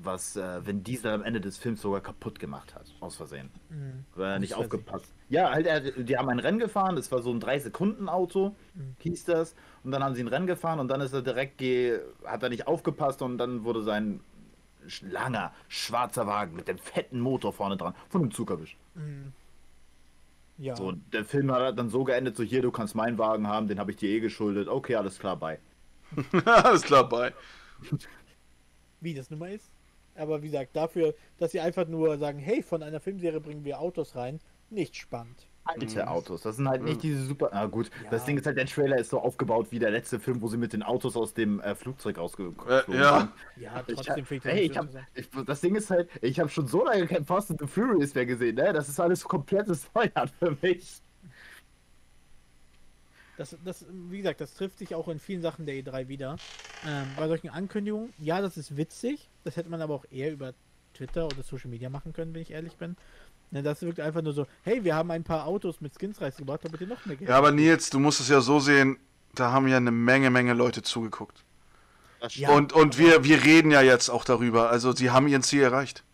Was, 0.04 0.36
äh, 0.36 0.66
wenn 0.66 0.82
Diesel 0.82 1.12
am 1.12 1.22
Ende 1.22 1.40
des 1.40 1.58
Films 1.58 1.80
sogar 1.82 2.00
kaputt 2.00 2.38
gemacht 2.40 2.74
hat, 2.74 2.86
aus 3.00 3.16
Versehen. 3.16 3.50
Mhm. 3.70 4.04
Weil 4.14 4.30
er 4.32 4.38
nicht 4.38 4.54
aufgepasst. 4.54 5.12
Ja, 5.28 5.50
halt, 5.50 5.66
er, 5.66 5.80
die 5.80 6.16
haben 6.16 6.28
ein 6.28 6.38
Rennen 6.38 6.58
gefahren, 6.58 6.96
das 6.96 7.10
war 7.12 7.22
so 7.22 7.30
ein 7.30 7.40
3-Sekunden-Auto, 7.40 8.54
Mhm. 8.74 8.96
hieß 8.98 9.24
das. 9.26 9.54
Und 9.84 9.90
dann 9.92 10.02
haben 10.02 10.14
sie 10.14 10.22
ein 10.22 10.28
Rennen 10.28 10.46
gefahren 10.46 10.80
und 10.80 10.88
dann 10.88 11.00
ist 11.00 11.12
er 11.12 11.22
direkt, 11.22 11.58
ge 11.58 12.00
hat 12.24 12.42
er 12.42 12.48
nicht 12.48 12.66
aufgepasst 12.66 13.22
und 13.22 13.38
dann 13.38 13.64
wurde 13.64 13.82
sein 13.82 14.20
sch- 14.86 15.08
langer, 15.10 15.52
schwarzer 15.68 16.26
Wagen 16.26 16.56
mit 16.56 16.68
dem 16.68 16.78
fetten 16.78 17.20
Motor 17.20 17.52
vorne 17.52 17.76
dran 17.76 17.94
von 18.08 18.22
einem 18.22 18.30
Zug 18.30 18.50
erwischt. 18.50 18.76
Mhm. 18.94 19.32
Ja. 20.58 20.76
So, 20.76 20.92
der 20.92 21.24
Film 21.24 21.50
hat 21.50 21.78
dann 21.78 21.88
so 21.88 22.04
geendet, 22.04 22.36
so 22.36 22.42
hier, 22.42 22.62
du 22.62 22.70
kannst 22.70 22.94
meinen 22.94 23.18
Wagen 23.18 23.48
haben, 23.48 23.68
den 23.68 23.78
habe 23.78 23.90
ich 23.90 23.96
dir 23.96 24.10
eh 24.10 24.20
geschuldet. 24.20 24.68
Okay, 24.68 24.94
alles 24.96 25.18
klar, 25.18 25.36
bye. 25.36 25.58
Alles 26.44 26.82
klar, 26.82 27.08
bye. 27.08 27.32
wie 29.00 29.14
das 29.14 29.30
nun 29.30 29.38
mal 29.40 29.50
ist. 29.52 29.71
Aber 30.14 30.42
wie 30.42 30.46
gesagt, 30.46 30.76
dafür, 30.76 31.14
dass 31.38 31.52
sie 31.52 31.60
einfach 31.60 31.86
nur 31.88 32.18
sagen, 32.18 32.38
hey, 32.38 32.62
von 32.62 32.82
einer 32.82 33.00
Filmserie 33.00 33.40
bringen 33.40 33.64
wir 33.64 33.80
Autos 33.80 34.14
rein, 34.14 34.40
nicht 34.70 34.96
spannend. 34.96 35.46
Alte 35.64 36.08
Autos, 36.08 36.42
das 36.42 36.56
sind 36.56 36.68
halt 36.68 36.82
nicht 36.82 37.04
diese 37.04 37.24
super. 37.24 37.48
Na 37.52 37.66
gut, 37.66 37.88
Ja. 38.02 38.10
das 38.10 38.24
Ding 38.24 38.36
ist 38.36 38.46
halt, 38.46 38.56
der 38.56 38.66
Trailer 38.66 38.98
ist 38.98 39.10
so 39.10 39.20
aufgebaut 39.20 39.68
wie 39.70 39.78
der 39.78 39.92
letzte 39.92 40.18
Film, 40.18 40.42
wo 40.42 40.48
sie 40.48 40.56
mit 40.56 40.72
den 40.72 40.82
Autos 40.82 41.16
aus 41.16 41.34
dem 41.34 41.60
äh, 41.60 41.76
Flugzeug 41.76 42.18
rausgekommen 42.18 42.58
Äh, 42.68 42.96
ja. 42.96 43.32
Ja, 43.56 43.84
Ich, 43.86 43.94
trotzdem 43.94 44.26
ich 44.28 44.42
das 44.42 44.52
hey, 44.52 44.62
ich 44.62 44.76
hab, 44.76 44.88
ich, 45.14 45.28
das 45.46 45.60
Ding 45.60 45.76
ist 45.76 45.88
halt, 45.88 46.10
ich 46.20 46.40
habe 46.40 46.48
schon 46.48 46.66
so 46.66 46.84
lange 46.84 47.06
kein 47.06 47.24
Fast 47.24 47.52
and 47.52 47.60
the 47.60 47.66
Furious 47.68 48.12
mehr 48.12 48.26
gesehen, 48.26 48.56
ne? 48.56 48.72
Das 48.72 48.88
ist 48.88 48.98
alles 48.98 49.22
komplettes 49.22 49.88
Neuland 49.94 50.32
für 50.36 50.56
mich. 50.60 51.00
Das, 53.36 53.56
das, 53.64 53.86
wie 54.10 54.18
gesagt, 54.18 54.40
das 54.40 54.54
trifft 54.54 54.78
sich 54.78 54.94
auch 54.96 55.06
in 55.08 55.18
vielen 55.20 55.42
Sachen 55.42 55.64
der 55.64 55.76
E3 55.76 56.08
wieder. 56.08 56.36
Ähm, 56.86 57.06
bei 57.16 57.28
solchen 57.28 57.50
Ankündigungen, 57.50 58.12
ja, 58.18 58.40
das 58.40 58.56
ist 58.56 58.76
witzig. 58.76 59.30
Das 59.44 59.56
hätte 59.56 59.68
man 59.70 59.80
aber 59.80 59.94
auch 59.94 60.04
eher 60.10 60.32
über 60.32 60.54
Twitter 60.94 61.26
oder 61.26 61.42
Social 61.42 61.70
Media 61.70 61.90
machen 61.90 62.12
können, 62.12 62.34
wenn 62.34 62.42
ich 62.42 62.50
ehrlich 62.50 62.76
bin. 62.76 62.96
Ne, 63.50 63.62
das 63.62 63.82
wirkt 63.82 64.00
einfach 64.00 64.22
nur 64.22 64.32
so, 64.32 64.46
hey, 64.62 64.82
wir 64.82 64.94
haben 64.94 65.10
ein 65.10 65.24
paar 65.24 65.46
Autos 65.46 65.80
mit 65.80 65.92
Skins 65.98 66.20
rausgebracht, 66.20 66.64
damit 66.64 66.80
ihr 66.80 66.86
noch 66.86 67.04
mehr 67.04 67.16
Geld 67.16 67.28
Ja, 67.28 67.36
aber 67.36 67.50
Nils, 67.50 67.90
du 67.90 67.98
musst 67.98 68.20
es 68.20 68.28
ja 68.28 68.40
so 68.40 68.60
sehen, 68.60 68.98
da 69.34 69.52
haben 69.52 69.68
ja 69.68 69.76
eine 69.76 69.90
Menge, 69.90 70.30
Menge 70.30 70.54
Leute 70.54 70.82
zugeguckt. 70.82 71.44
Ja. 72.30 72.50
und 72.50 72.72
und 72.72 72.98
wir, 72.98 73.24
wir 73.24 73.42
reden 73.42 73.72
ja 73.72 73.82
jetzt 73.82 74.08
auch 74.08 74.24
darüber. 74.24 74.70
Also 74.70 74.92
sie 74.92 75.10
haben 75.10 75.26
ihren 75.26 75.42
Ziel 75.42 75.62
erreicht. 75.62 76.04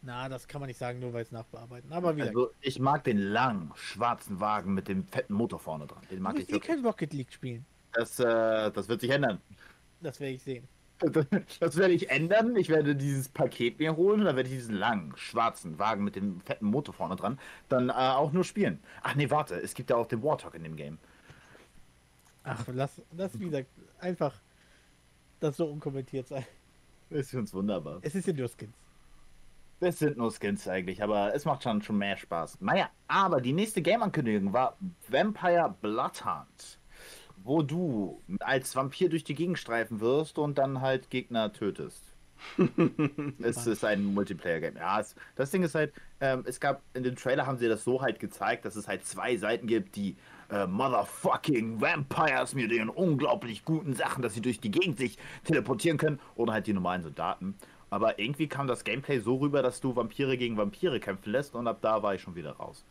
Na, 0.00 0.28
das 0.28 0.46
kann 0.46 0.60
man 0.60 0.68
nicht 0.68 0.78
sagen, 0.78 1.00
nur 1.00 1.12
weil 1.12 1.22
es 1.22 1.32
nachbearbeiten. 1.32 1.92
Aber 1.92 2.14
wie 2.14 2.20
gesagt, 2.20 2.36
Also 2.36 2.50
ich 2.60 2.78
mag 2.78 3.02
den 3.02 3.18
langen, 3.18 3.72
schwarzen 3.74 4.38
Wagen 4.38 4.72
mit 4.72 4.86
dem 4.86 5.06
fetten 5.08 5.34
Motor 5.34 5.58
vorne 5.58 5.86
dran. 5.86 6.02
Den 6.10 6.22
mag 6.22 6.38
ich 6.38 6.48
wirklich. 6.48 6.62
kein 6.62 6.84
Rocket 6.84 7.12
League 7.12 7.32
spielen. 7.32 7.66
Das, 7.92 8.20
äh, 8.20 8.70
das 8.70 8.88
wird 8.88 9.00
sich 9.00 9.10
ändern. 9.10 9.40
Das 10.00 10.20
werde 10.20 10.34
ich 10.34 10.42
sehen. 10.42 10.68
Das 11.60 11.76
werde 11.76 11.94
ich 11.94 12.10
ändern. 12.10 12.56
Ich 12.56 12.68
werde 12.68 12.96
dieses 12.96 13.28
Paket 13.28 13.78
mir 13.78 13.96
holen 13.96 14.20
und 14.20 14.26
dann 14.26 14.36
werde 14.36 14.48
ich 14.48 14.56
diesen 14.56 14.74
langen, 14.74 15.12
schwarzen 15.16 15.78
Wagen 15.78 16.04
mit 16.04 16.16
dem 16.16 16.40
fetten 16.40 16.66
Motor 16.66 16.94
vorne 16.94 17.16
dran 17.16 17.38
dann 17.68 17.88
äh, 17.90 17.92
auch 17.92 18.32
nur 18.32 18.44
spielen. 18.44 18.80
Ach 19.02 19.14
nee, 19.14 19.30
warte, 19.30 19.56
es 19.56 19.74
gibt 19.74 19.90
ja 19.90 19.96
auch 19.96 20.06
den 20.06 20.22
Warthog 20.22 20.54
in 20.54 20.64
dem 20.64 20.76
Game. 20.76 20.98
Ach, 22.44 22.64
lass, 22.72 23.00
lass, 23.12 23.38
wie 23.38 23.44
gesagt, 23.44 23.68
einfach 24.00 24.34
das 25.40 25.56
so 25.56 25.66
unkommentiert 25.66 26.28
sein. 26.28 26.46
Das 27.10 27.20
ist 27.20 27.34
uns 27.34 27.54
wunderbar. 27.54 27.98
Es 28.02 28.14
ist 28.14 28.26
ja 28.26 28.32
nur 28.32 28.48
Skins. 28.48 28.74
Das 29.80 29.98
sind 30.00 30.16
nur 30.16 30.32
Skins 30.32 30.66
eigentlich, 30.66 31.02
aber 31.02 31.34
es 31.34 31.44
macht 31.44 31.62
schon, 31.62 31.82
schon 31.82 31.98
mehr 31.98 32.16
Spaß. 32.16 32.60
Naja, 32.60 32.90
aber 33.06 33.40
die 33.40 33.52
nächste 33.52 33.80
Game-Ankündigung 33.80 34.52
war 34.52 34.76
Vampire 35.08 35.74
Bloodhunt, 35.80 36.77
wo 37.48 37.62
du 37.62 38.22
als 38.40 38.76
Vampir 38.76 39.08
durch 39.08 39.24
die 39.24 39.34
Gegend 39.34 39.58
streifen 39.58 40.00
wirst 40.00 40.38
und 40.38 40.58
dann 40.58 40.82
halt 40.82 41.08
Gegner 41.08 41.50
tötest. 41.52 42.04
es 43.42 43.66
ist 43.66 43.84
ein 43.84 44.04
Multiplayer-Game. 44.04 44.76
Ja, 44.76 45.00
es, 45.00 45.16
das 45.34 45.50
Ding 45.50 45.62
ist 45.62 45.74
halt, 45.74 45.92
ähm, 46.20 46.44
es 46.46 46.60
gab, 46.60 46.82
in 46.92 47.02
dem 47.02 47.16
Trailer 47.16 47.46
haben 47.46 47.56
sie 47.56 47.66
das 47.66 47.82
so 47.82 48.02
halt 48.02 48.20
gezeigt, 48.20 48.66
dass 48.66 48.76
es 48.76 48.86
halt 48.86 49.04
zwei 49.06 49.36
Seiten 49.38 49.66
gibt, 49.66 49.96
die 49.96 50.16
äh, 50.50 50.66
Motherfucking 50.66 51.80
Vampires 51.80 52.54
mit 52.54 52.70
ihren 52.70 52.90
unglaublich 52.90 53.64
guten 53.64 53.94
Sachen, 53.94 54.22
dass 54.22 54.34
sie 54.34 54.42
durch 54.42 54.60
die 54.60 54.70
Gegend 54.70 54.98
sich 54.98 55.16
teleportieren 55.44 55.96
können 55.96 56.20
oder 56.36 56.52
halt 56.52 56.66
die 56.66 56.74
normalen 56.74 57.02
Soldaten. 57.02 57.54
Aber 57.88 58.18
irgendwie 58.18 58.46
kam 58.46 58.66
das 58.66 58.84
Gameplay 58.84 59.20
so 59.20 59.36
rüber, 59.36 59.62
dass 59.62 59.80
du 59.80 59.96
Vampire 59.96 60.36
gegen 60.36 60.58
Vampire 60.58 61.00
kämpfen 61.00 61.32
lässt 61.32 61.54
und 61.54 61.66
ab 61.66 61.78
da 61.80 62.02
war 62.02 62.14
ich 62.14 62.20
schon 62.20 62.36
wieder 62.36 62.52
raus. 62.52 62.84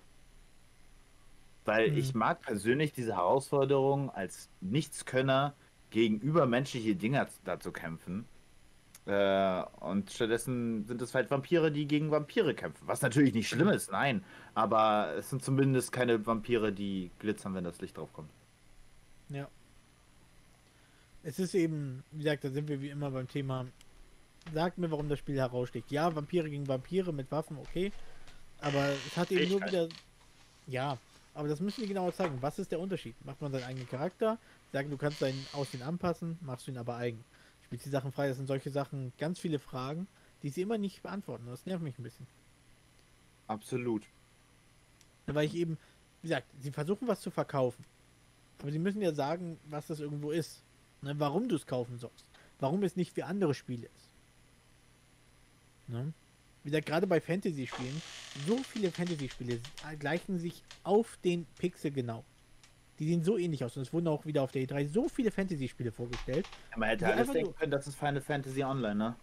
Weil 1.67 1.91
Mhm. 1.91 1.97
ich 1.97 2.15
mag 2.15 2.41
persönlich 2.41 2.93
diese 2.93 3.15
Herausforderung 3.15 4.09
als 4.09 4.49
Nichtskönner 4.61 5.53
gegen 5.89 6.19
übermenschliche 6.19 6.95
Dinger 6.95 7.27
da 7.43 7.59
zu 7.59 7.71
kämpfen. 7.73 8.25
Äh, 9.05 9.63
und 9.81 10.09
stattdessen 10.11 10.85
sind 10.85 11.01
es 11.01 11.13
halt 11.13 11.29
Vampire, 11.29 11.71
die 11.71 11.85
gegen 11.85 12.09
Vampire 12.09 12.53
kämpfen. 12.53 12.87
Was 12.87 13.01
natürlich 13.01 13.33
nicht 13.33 13.49
schlimm 13.49 13.67
ist, 13.67 13.91
nein. 13.91 14.23
Aber 14.53 15.13
es 15.17 15.29
sind 15.29 15.43
zumindest 15.43 15.91
keine 15.91 16.25
Vampire, 16.25 16.71
die 16.71 17.11
glitzern, 17.19 17.53
wenn 17.53 17.63
das 17.65 17.79
Licht 17.81 17.97
drauf 17.97 18.11
kommt. 18.13 18.29
Ja. 19.29 19.47
Es 21.23 21.39
ist 21.39 21.53
eben, 21.53 22.03
wie 22.11 22.23
gesagt, 22.23 22.45
da 22.45 22.49
sind 22.49 22.69
wir 22.69 22.81
wie 22.81 22.89
immer 22.89 23.11
beim 23.11 23.27
Thema. 23.27 23.65
Sagt 24.53 24.77
mir, 24.77 24.89
warum 24.89 25.09
das 25.09 25.19
Spiel 25.19 25.35
heraussticht. 25.35 25.91
Ja, 25.91 26.15
Vampire 26.15 26.49
gegen 26.49 26.65
Vampire 26.67 27.11
mit 27.11 27.29
Waffen, 27.29 27.57
okay. 27.57 27.91
Aber 28.61 28.89
es 29.05 29.17
hat 29.17 29.31
eben 29.31 29.51
nur 29.51 29.61
wieder. 29.61 29.89
Ja, 30.67 30.97
aber 31.37 31.47
das 31.47 31.59
müssen 31.59 31.81
die 31.81 31.87
genauer 31.87 32.13
zeigen. 32.13 32.41
Was 32.41 32.57
ist 32.57 32.71
der 32.71 32.79
Unterschied? 32.79 33.13
Macht 33.23 33.41
man 33.41 33.51
seinen 33.51 33.65
eigenen 33.65 33.87
Charakter? 33.87 34.39
Sagen, 34.73 34.89
du 34.89 34.97
kannst 34.97 35.21
dein 35.21 35.35
Aussehen 35.53 35.83
anpassen, 35.83 36.39
machst 36.41 36.65
du 36.65 36.71
ihn 36.71 36.79
aber 36.79 36.95
eigen. 36.95 37.23
Spielst 37.63 37.85
die 37.85 37.91
Sachen 37.91 38.11
frei? 38.11 38.27
Das 38.27 38.37
sind 38.37 38.47
solche 38.47 38.71
Sachen, 38.71 39.13
ganz 39.19 39.37
viele 39.37 39.59
Fragen, 39.59 40.07
die 40.41 40.49
sie 40.49 40.63
immer 40.63 40.79
nicht 40.79 41.03
beantworten. 41.03 41.45
Das 41.45 41.67
nervt 41.67 41.83
mich 41.83 41.97
ein 41.99 42.03
bisschen. 42.03 42.25
Absolut. 43.47 44.03
Weil 45.27 45.45
ich 45.45 45.53
eben, 45.53 45.77
wie 46.23 46.29
gesagt, 46.29 46.47
sie 46.59 46.71
versuchen 46.71 47.07
was 47.07 47.21
zu 47.21 47.29
verkaufen. 47.29 47.85
Aber 48.59 48.71
sie 48.71 48.79
müssen 48.79 49.03
ja 49.03 49.13
sagen, 49.13 49.59
was 49.69 49.85
das 49.85 49.99
irgendwo 49.99 50.31
ist. 50.31 50.63
Ne, 51.03 51.13
warum 51.19 51.47
du 51.47 51.55
es 51.55 51.67
kaufen 51.67 51.99
sollst. 51.99 52.25
Warum 52.59 52.81
es 52.81 52.95
nicht 52.95 53.15
wie 53.15 53.21
andere 53.21 53.53
Spiele 53.53 53.85
ist. 53.85 54.09
Ne? 55.87 56.13
Wie 56.67 56.71
gesagt, 56.71 56.87
gerade 56.87 57.07
bei 57.07 57.21
Fantasy-Spielen, 57.21 58.01
so 58.45 58.57
viele 58.57 58.91
Fantasy-Spiele 58.91 59.61
gleichen 59.99 60.37
sich 60.37 60.65
auf 60.83 61.17
den 61.23 61.45
Pixel 61.57 61.91
genau. 61.91 62.25
Die 62.99 63.07
sehen 63.07 63.23
so 63.23 63.37
ähnlich 63.37 63.63
aus. 63.63 63.77
Und 63.77 63.83
es 63.83 63.93
wurden 63.93 64.09
auch 64.09 64.25
wieder 64.25 64.43
auf 64.43 64.51
der 64.51 64.63
E3 64.63 64.89
so 64.89 65.07
viele 65.07 65.31
Fantasy-Spiele 65.31 65.93
vorgestellt. 65.93 66.45
Man 66.75 66.89
hätte 66.89 67.07
alles 67.07 67.31
denken 67.31 67.55
können, 67.55 67.71
das 67.71 67.87
ist 67.87 67.95
Final 67.95 68.19
Fantasy 68.19 68.65
Online, 68.65 68.95
ne? 68.95 69.15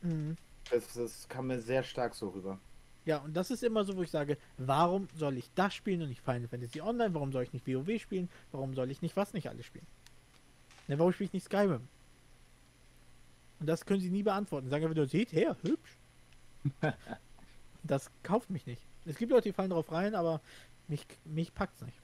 Mhm. 0.00 0.36
Das, 0.70 0.94
das 0.94 1.28
kam 1.28 1.48
mir 1.48 1.60
sehr 1.60 1.82
stark 1.82 2.14
so 2.14 2.30
rüber. 2.30 2.58
Ja, 3.04 3.18
und 3.18 3.36
das 3.36 3.50
ist 3.50 3.62
immer 3.62 3.84
so, 3.84 3.94
wo 3.94 4.02
ich 4.02 4.10
sage, 4.10 4.38
warum 4.56 5.08
soll 5.14 5.36
ich 5.36 5.50
das 5.54 5.74
spielen 5.74 6.00
und 6.00 6.08
nicht 6.08 6.22
Final 6.22 6.48
Fantasy 6.48 6.80
Online? 6.80 7.12
Warum 7.12 7.32
soll 7.32 7.42
ich 7.42 7.52
nicht 7.52 7.66
WoW 7.66 8.00
spielen? 8.00 8.30
Warum 8.50 8.72
soll 8.72 8.90
ich 8.90 9.02
nicht 9.02 9.14
was 9.14 9.34
nicht 9.34 9.50
alles 9.50 9.66
spielen? 9.66 9.86
Ne, 10.86 10.98
warum 10.98 11.12
spiele 11.12 11.26
ich 11.26 11.34
nicht 11.34 11.44
Skyrim? 11.44 11.86
Und 13.60 13.66
das 13.66 13.84
können 13.84 14.00
sie 14.00 14.08
nie 14.08 14.22
beantworten. 14.22 14.70
Sagen 14.70 14.84
einfach 14.84 14.96
nur, 14.96 15.06
seht 15.06 15.32
her, 15.32 15.54
hübsch. 15.60 15.97
das 17.82 18.10
kauft 18.22 18.50
mich 18.50 18.66
nicht. 18.66 18.82
Es 19.06 19.16
gibt 19.16 19.32
Leute, 19.32 19.48
die 19.48 19.52
fallen 19.52 19.70
drauf 19.70 19.90
rein, 19.92 20.14
aber 20.14 20.40
mich, 20.88 21.06
mich 21.24 21.54
packt's 21.54 21.80
nicht. 21.82 21.98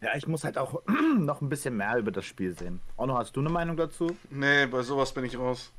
Ja, 0.00 0.14
ich 0.14 0.26
muss 0.26 0.44
halt 0.44 0.58
auch 0.58 0.82
noch 1.18 1.40
ein 1.40 1.48
bisschen 1.48 1.76
mehr 1.76 1.96
über 1.96 2.10
das 2.12 2.24
Spiel 2.26 2.56
sehen. 2.56 2.80
Onno, 2.96 3.16
hast 3.16 3.34
du 3.36 3.40
eine 3.40 3.48
Meinung 3.48 3.76
dazu? 3.76 4.16
Nee, 4.30 4.66
bei 4.66 4.82
sowas 4.82 5.12
bin 5.12 5.24
ich 5.24 5.38
raus. 5.38 5.72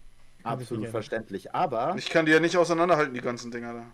Absolut 0.43 0.81
nicht 0.83 0.91
verständlich. 0.91 1.53
Aber, 1.53 1.95
Ich 1.97 2.09
kann 2.09 2.25
die 2.25 2.31
ja 2.31 2.39
nicht 2.39 2.57
auseinanderhalten, 2.57 3.13
die 3.13 3.21
ganzen 3.21 3.51
Dinger 3.51 3.73
da. 3.73 3.85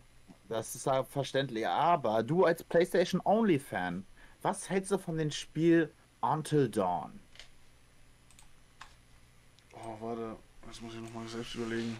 das 0.50 0.76
ist 0.76 0.86
ja 0.86 1.04
verständlich. 1.04 1.68
Aber 1.68 2.22
du 2.24 2.46
als 2.46 2.64
PlayStation 2.64 3.22
Only 3.26 3.60
Fan, 3.60 4.06
was 4.42 4.70
hältst 4.70 4.92
du 4.92 4.98
von 4.98 5.18
dem 5.18 5.32
Spiel 5.32 5.92
Until 6.22 6.70
Dawn? 6.70 7.20
Oh, 9.74 9.98
warte. 10.00 10.36
Das 10.68 10.82
muss 10.82 10.94
ich 10.94 11.02
nochmal 11.02 11.28
selbst 11.28 11.56
überlegen. 11.56 11.98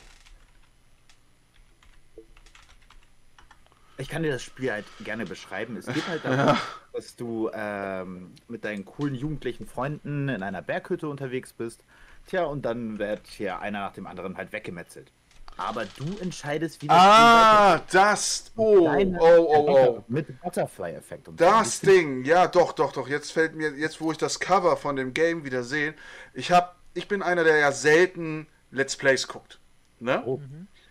Ich 3.98 4.10
kann 4.10 4.24
dir 4.24 4.32
das 4.32 4.42
Spiel 4.42 4.72
halt 4.72 4.86
gerne 5.04 5.26
beschreiben. 5.26 5.78
Es 5.78 5.86
geht 5.86 6.08
halt 6.08 6.26
darum, 6.26 6.58
dass 6.94 7.16
du 7.16 7.50
ähm, 7.54 8.32
mit 8.48 8.66
deinen 8.66 8.86
coolen 8.86 9.16
jugendlichen 9.16 9.68
Freunden 9.68 10.30
in 10.30 10.42
einer 10.44 10.62
Berghütte 10.62 11.08
unterwegs 11.08 11.54
bist. 11.54 11.84
Tja, 12.28 12.46
und 12.46 12.64
dann 12.64 13.00
wird 13.00 13.28
hier 13.28 13.60
einer 13.60 13.82
nach 13.82 13.94
dem 13.94 14.08
anderen 14.08 14.38
halt 14.38 14.52
weggemetzelt. 14.52 15.12
Aber 15.58 15.86
du 15.86 16.18
entscheidest, 16.20 16.82
wie 16.82 16.88
das 16.88 16.98
Ah, 16.98 17.82
das. 17.92 18.52
Oh, 18.56 18.82
Kleine 18.86 19.20
oh, 19.22 19.48
oh, 19.48 19.70
oh. 19.70 20.04
Mit 20.08 20.42
Butterfly-Effekt 20.42 21.28
und 21.28 21.40
Das. 21.40 21.80
Ding, 21.82 22.24
ja, 22.26 22.48
doch, 22.48 22.74
doch, 22.74 22.92
doch. 22.92 23.08
Jetzt 23.08 23.32
fällt 23.32 23.56
mir, 23.56 23.72
jetzt 23.76 24.02
wo 24.02 24.12
ich 24.12 24.18
das 24.18 24.40
Cover 24.40 24.78
von 24.78 24.96
dem 24.96 25.14
Game 25.14 25.46
wieder 25.46 25.64
sehe, 25.64 25.94
ich 26.34 26.52
hab, 26.52 26.78
ich 26.96 27.08
bin 27.08 27.22
einer, 27.22 27.44
der 27.44 27.58
ja 27.58 27.72
selten 27.72 28.48
Let's 28.72 28.98
Plays 28.98 29.28
guckt. 29.28 29.60
Ne? 30.00 30.24
Oh, 30.26 30.42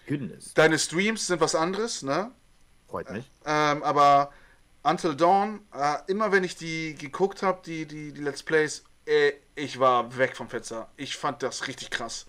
goodness. 0.07 0.55
Deine 0.55 0.78
Streams 0.78 1.26
sind 1.26 1.40
was 1.40 1.57
anderes, 1.57 2.03
ne? 2.03 2.30
Freut 2.93 3.11
mich. 3.11 3.30
Ähm, 3.47 3.82
aber 3.82 4.30
Until 4.82 5.16
Dawn, 5.16 5.61
äh, 5.74 5.97
immer 6.09 6.30
wenn 6.30 6.45
ich 6.45 6.57
die 6.57 6.95
geguckt 6.95 7.43
habe, 7.43 7.62
die, 7.64 7.86
die, 7.86 8.12
die 8.12 8.20
Let's 8.20 8.43
Plays, 8.43 8.84
äh, 9.07 9.32
ich 9.55 9.80
war 9.80 10.14
weg 10.18 10.36
vom 10.36 10.51
Fenster. 10.51 10.88
Ich 10.99 11.16
fand 11.16 11.43
das 11.43 11.68
richtig 11.68 11.90
krass. 11.90 12.26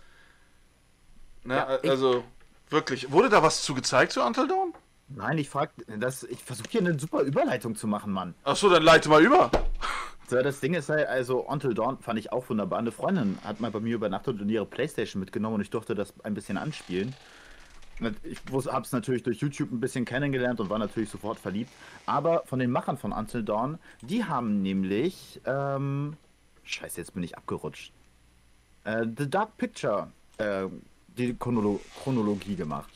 Ne? 1.44 1.56
Ja, 1.56 1.66
also, 1.66 2.24
wirklich. 2.70 3.12
Wurde 3.12 3.28
da 3.28 3.44
was 3.44 3.64
zu 3.64 3.74
gezeigt 3.74 4.14
zu 4.14 4.24
Until 4.24 4.48
Dawn? 4.48 4.74
Nein, 5.10 5.38
ich 5.38 5.50
frag, 5.50 5.72
das, 6.00 6.24
ich 6.24 6.42
versuche 6.42 6.70
hier 6.70 6.80
eine 6.80 6.98
super 6.98 7.24
Überleitung 7.24 7.76
zu 7.76 7.86
machen, 7.86 8.14
Mann. 8.14 8.34
Achso, 8.46 8.70
dann 8.70 8.84
leite 8.84 9.10
mal 9.10 9.22
über. 9.22 9.52
So, 10.30 10.42
das 10.42 10.62
Ding 10.62 10.74
ist 10.74 10.88
halt, 10.88 11.06
also 11.10 11.42
Until 11.42 11.74
Dawn 11.74 12.00
fand 12.00 12.18
ich 12.18 12.32
auch 12.32 12.50
wunderbar. 12.50 12.80
Eine 12.80 12.94
Freundin 12.94 13.38
hat 13.44 13.60
mal 13.60 13.70
bei 13.72 13.82
mir 13.82 13.96
übernachtet 13.96 14.40
und 14.40 14.48
ihre 14.48 14.66
Playstation 14.66 15.20
mitgenommen 15.20 15.56
und 15.56 15.62
ich 15.62 15.70
durfte 15.70 15.96
das 15.96 16.14
ein 16.24 16.34
bisschen 16.34 16.58
anspielen. 16.58 17.14
Ich 18.24 18.40
habe 18.52 18.82
es 18.82 18.92
natürlich 18.92 19.24
durch 19.24 19.40
YouTube 19.40 19.72
ein 19.72 19.80
bisschen 19.80 20.06
kennengelernt 20.06 20.60
und 20.60 20.70
war 20.70 20.80
natürlich 20.80 21.10
sofort 21.10 21.40
verliebt. 21.40 21.72
Aber 22.06 22.44
von 22.46 22.60
den 22.60 22.72
Machern 22.72 22.98
von 22.98 23.12
Until 23.12 23.44
Dawn, 23.44 23.80
die 24.02 24.24
haben 24.24 24.62
nämlich, 24.62 25.42
ähm, 25.46 26.18
scheiße, 26.64 27.00
jetzt 27.00 27.14
bin 27.14 27.24
ich 27.24 27.38
abgerutscht. 27.38 27.94
Äh, 28.84 29.06
The 29.18 29.30
Dark 29.30 29.58
Picture, 29.58 30.12
äh, 30.38 30.66
die 31.18 31.36
Chronolo 31.36 31.80
Chronologie 32.02 32.56
gemacht. 32.56 32.90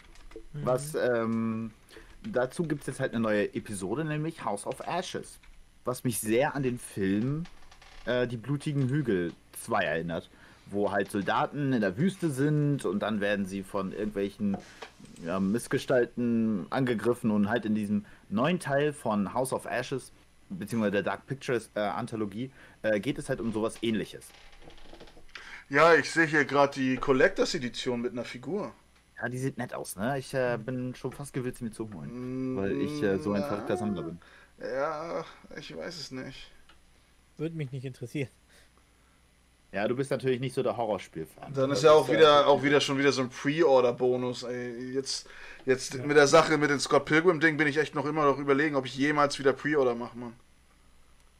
Was, 0.53 0.95
ähm, 0.95 1.71
dazu 2.23 2.63
gibt 2.63 2.81
es 2.81 2.87
jetzt 2.87 2.99
halt 2.99 3.13
eine 3.13 3.21
neue 3.21 3.53
Episode, 3.53 4.03
nämlich 4.03 4.43
House 4.43 4.65
of 4.65 4.79
Ashes. 4.85 5.39
Was 5.85 6.03
mich 6.03 6.19
sehr 6.19 6.55
an 6.55 6.63
den 6.63 6.79
Film 6.79 7.43
äh, 8.05 8.27
Die 8.27 8.37
blutigen 8.37 8.89
Hügel 8.89 9.33
2 9.63 9.83
erinnert. 9.83 10.29
Wo 10.69 10.91
halt 10.91 11.11
Soldaten 11.11 11.73
in 11.73 11.81
der 11.81 11.97
Wüste 11.97 12.29
sind 12.29 12.85
und 12.85 12.99
dann 12.99 13.21
werden 13.21 13.45
sie 13.45 13.63
von 13.63 13.91
irgendwelchen 13.91 14.57
ja, 15.25 15.39
Missgestalten 15.39 16.65
angegriffen 16.69 17.31
und 17.31 17.49
halt 17.49 17.65
in 17.65 17.75
diesem 17.75 18.05
neuen 18.29 18.59
Teil 18.59 18.93
von 18.93 19.33
House 19.33 19.53
of 19.53 19.65
Ashes 19.65 20.11
beziehungsweise 20.49 20.91
der 20.91 21.03
Dark 21.03 21.25
Pictures 21.27 21.69
äh, 21.75 21.79
Anthologie, 21.79 22.51
äh, 22.81 22.99
geht 22.99 23.17
es 23.17 23.29
halt 23.29 23.41
um 23.41 23.51
sowas 23.51 23.75
ähnliches. 23.81 24.27
Ja, 25.69 25.93
ich 25.93 26.09
sehe 26.11 26.25
hier 26.25 26.45
gerade 26.45 26.73
die 26.73 26.95
Collectors 26.97 27.53
Edition 27.53 28.01
mit 28.01 28.13
einer 28.13 28.23
Figur. 28.23 28.73
Ja, 29.21 29.27
die 29.27 29.37
sieht 29.37 29.57
nett 29.57 29.73
aus, 29.73 29.95
ne? 29.95 30.17
Ich 30.17 30.33
äh, 30.33 30.57
bin 30.63 30.95
schon 30.95 31.11
fast 31.11 31.33
gewillt, 31.33 31.57
sie 31.57 31.65
mir 31.65 31.71
zu 31.71 31.91
holen. 31.91 32.55
Weil 32.55 32.79
ich 32.79 33.01
äh, 33.01 33.17
so 33.17 33.33
ein 33.33 33.43
verrückter 33.43 33.75
Sammler 33.75 34.03
bin. 34.03 34.19
Ja, 34.61 35.25
ich 35.57 35.75
weiß 35.75 35.99
es 35.99 36.11
nicht. 36.11 36.51
Würde 37.37 37.55
mich 37.55 37.71
nicht 37.71 37.85
interessieren. 37.85 38.29
Ja, 39.71 39.87
du 39.87 39.95
bist 39.95 40.11
natürlich 40.11 40.39
nicht 40.39 40.55
so 40.55 40.63
der 40.63 40.77
Horrorspiel-Fan. 40.77 41.53
Dann 41.53 41.71
ist 41.71 41.83
ja 41.83 41.91
auch 41.91 42.09
wieder, 42.09 42.47
auch 42.47 42.63
wieder 42.63 42.79
schon 42.79 42.97
wieder 42.97 43.11
so 43.11 43.21
ein 43.21 43.29
Pre-Order-Bonus. 43.29 44.43
ey. 44.43 44.93
Jetzt, 44.93 45.27
jetzt 45.65 45.95
mit 46.05 46.15
der 46.15 46.27
Sache 46.27 46.57
mit 46.57 46.69
dem 46.69 46.79
Scott 46.79 47.05
Pilgrim-Ding 47.05 47.57
bin 47.57 47.67
ich 47.67 47.77
echt 47.77 47.93
noch 47.93 48.05
immer 48.05 48.23
noch 48.25 48.39
überlegen, 48.39 48.75
ob 48.75 48.85
ich 48.85 48.95
jemals 48.95 49.37
wieder 49.39 49.53
Pre-Order 49.53 49.93
mache, 49.95 50.17
Mann. 50.17 50.33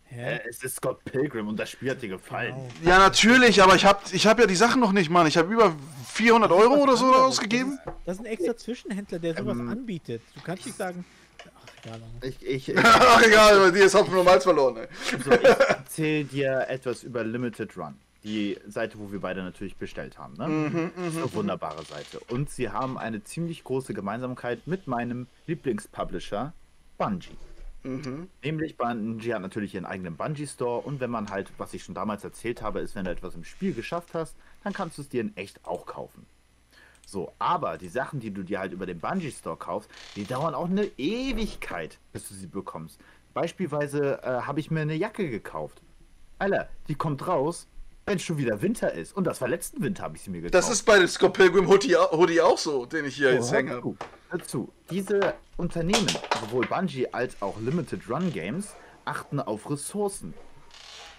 Äh, 0.10 0.40
es 0.50 0.64
ist 0.64 0.76
Scott 0.78 1.04
Pilgrim 1.04 1.48
und 1.50 1.58
das 1.60 1.70
Spiel 1.70 1.90
hat 1.92 2.02
dir 2.02 2.08
gefallen. 2.10 2.56
Genau. 2.80 2.92
Ja, 2.92 2.98
natürlich, 3.00 3.62
aber 3.62 3.76
ich 3.76 3.84
habe 3.86 4.00
ich 4.12 4.26
hab 4.26 4.40
ja 4.40 4.46
die 4.46 4.56
Sachen 4.56 4.80
noch 4.80 4.94
nicht, 4.94 5.10
Mann. 5.10 5.28
Ich 5.28 5.38
habe 5.38 5.52
über 5.54 5.76
400 6.14 6.50
Euro 6.52 6.76
oder 6.76 6.96
so 6.96 7.06
anderes. 7.08 7.24
ausgegeben. 7.26 7.78
Das 8.06 8.16
ist 8.16 8.22
ein 8.22 8.26
extra 8.26 8.56
Zwischenhändler, 8.56 9.20
der 9.20 9.36
sowas 9.36 9.58
Ähm, 9.58 9.70
anbietet. 9.70 10.22
Du 10.36 10.42
kannst 10.42 10.66
nicht 10.66 10.78
sagen, 10.78 11.04
ach, 11.44 11.86
egal. 11.86 12.02
Ich, 12.22 12.42
ich, 12.46 12.70
ich, 12.70 12.78
Ach 12.78 13.22
egal, 13.22 13.60
bei 13.60 13.72
dir 13.72 13.86
ist 13.86 13.96
Hopfen 13.96 14.16
und 14.18 14.24
Malz 14.26 14.44
verloren, 14.44 14.78
ey. 14.78 14.88
also 15.14 15.32
ich 15.32 15.44
erzähle 15.44 16.24
dir 16.26 16.66
etwas 16.70 17.04
über 17.04 17.24
Limited 17.26 17.76
Run. 17.78 17.96
Die 18.24 18.58
Seite, 18.68 19.00
wo 19.00 19.12
wir 19.12 19.22
beide 19.22 19.44
natürlich 19.44 19.78
bestellt 19.78 20.18
haben. 20.18 20.34
Ne? 20.34 20.92
das 20.96 21.14
ist 21.14 21.18
eine 21.18 21.34
wunderbare 21.34 21.84
Seite. 21.86 22.20
Und 22.30 22.50
sie 22.50 22.70
haben 22.70 22.98
eine 22.98 23.24
ziemlich 23.24 23.64
große 23.64 23.94
Gemeinsamkeit 23.94 24.66
mit 24.68 24.88
meinem 24.88 25.28
Lieblingspublisher 25.46 26.54
Bungie. 26.98 27.38
Nämlich 28.44 28.76
Bungie 28.76 29.34
hat 29.34 29.42
natürlich 29.42 29.74
ihren 29.76 29.86
eigenen 29.86 30.18
Bungie-Store 30.18 30.82
und 30.82 31.00
wenn 31.00 31.10
man 31.10 31.30
halt, 31.30 31.52
was 31.58 31.74
ich 31.74 31.84
schon 31.84 31.96
damals 31.96 32.24
erzählt 32.24 32.62
habe, 32.62 32.80
ist, 32.80 32.96
wenn 32.96 33.06
du 33.06 33.12
etwas 33.12 33.36
im 33.36 33.46
Spiel 33.46 33.74
geschafft 33.74 34.14
hast, 34.14 34.36
dann 34.64 34.74
kannst 34.74 34.98
du 34.98 35.04
es 35.04 35.10
dir 35.10 35.22
in 35.22 35.38
echt 35.38 35.66
auch 35.66 35.86
kaufen. 35.86 36.26
So, 37.06 37.32
aber 37.40 37.78
die 37.78 37.88
Sachen, 37.88 38.20
die 38.20 38.32
du 38.32 38.44
dir 38.44 38.60
halt 38.60 38.74
über 38.74 38.86
den 38.86 39.00
Bungie 39.00 39.32
Store 39.32 39.56
kaufst, 39.56 39.90
die 40.18 40.26
dauern 40.26 40.54
auch 40.54 40.70
eine 40.70 40.86
Ewigkeit, 40.98 41.98
bis 42.12 42.28
du 42.28 42.34
sie 42.34 42.48
bekommst. 42.48 43.00
Beispielsweise 43.34 44.22
äh, 44.24 44.42
habe 44.42 44.60
ich 44.60 44.72
mir 44.72 44.82
eine 44.82 44.96
Jacke 44.96 45.30
gekauft. 45.30 45.82
Alter, 46.40 46.68
die 46.90 46.96
kommt 46.96 47.26
raus, 47.26 47.68
wenn 48.08 48.20
schon 48.20 48.38
wieder 48.38 48.62
Winter 48.62 48.92
ist. 48.94 49.16
Und 49.16 49.26
das 49.26 49.42
war 49.42 49.50
letzten 49.50 49.84
Winter, 49.84 50.04
habe 50.04 50.16
ich 50.16 50.24
sie 50.24 50.32
mir 50.32 50.38
gekauft. 50.38 50.54
Das 50.54 50.70
ist 50.70 50.84
bei 50.84 50.98
dem 50.98 51.08
Scott 51.08 51.34
Pilgrim 51.34 51.68
Hoodie, 51.68 51.96
Hoodie 51.96 52.42
auch 52.42 52.58
so, 52.58 52.86
den 52.86 53.06
ich 53.06 53.16
hier 53.16 53.34
jetzt 53.34 53.52
hör 53.52 53.58
hänge. 53.58 53.82
zu, 53.82 53.98
hör 54.30 54.44
zu. 54.44 54.74
Diese 54.90 55.34
Unternehmen, 55.58 56.08
sowohl 56.40 56.66
Bungie 56.66 57.14
als 57.14 57.40
auch 57.42 57.60
Limited 57.60 58.10
Run 58.10 58.32
Games, 58.32 58.76
achten 59.04 59.42
auf 59.42 59.70
Ressourcen. 59.70 60.34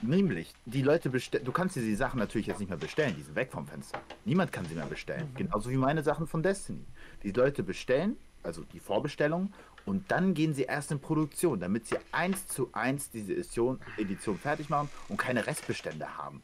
Nämlich, 0.01 0.55
die 0.65 0.83
Leute 0.83 1.11
bestellen, 1.11 1.45
du 1.45 1.53
kannst 1.53 1.77
dir 1.77 1.83
die 1.83 1.95
Sachen 1.95 2.19
natürlich 2.21 2.47
jetzt 2.47 2.61
nicht 2.61 2.69
mehr 2.69 2.79
bestellen, 2.79 3.15
die 3.19 3.23
sind 3.23 3.37
weg 3.37 3.51
vom 3.53 3.67
Fenster. 3.67 4.01
Niemand 4.25 4.51
kann 4.53 4.65
sie 4.65 4.75
mehr 4.75 4.87
bestellen. 4.87 5.29
Genauso 5.37 5.71
wie 5.71 5.77
meine 5.77 6.03
Sachen 6.03 6.27
von 6.27 6.43
Destiny. 6.43 6.87
Die 7.23 7.33
Leute 7.33 7.63
bestellen, 7.63 8.17
also 8.43 8.63
die 8.73 8.81
Vorbestellung, 8.81 9.53
und 9.85 10.11
dann 10.11 10.33
gehen 10.35 10.55
sie 10.55 10.63
erst 10.63 10.91
in 10.91 11.01
Produktion, 11.01 11.61
damit 11.61 11.87
sie 11.87 11.97
eins 12.13 12.47
zu 12.47 12.71
eins 12.73 13.11
diese 13.11 13.33
Edition, 13.33 13.81
Edition 13.99 14.39
fertig 14.39 14.71
machen 14.71 14.89
und 15.09 15.19
keine 15.19 15.47
Restbestände 15.47 16.17
haben. 16.17 16.43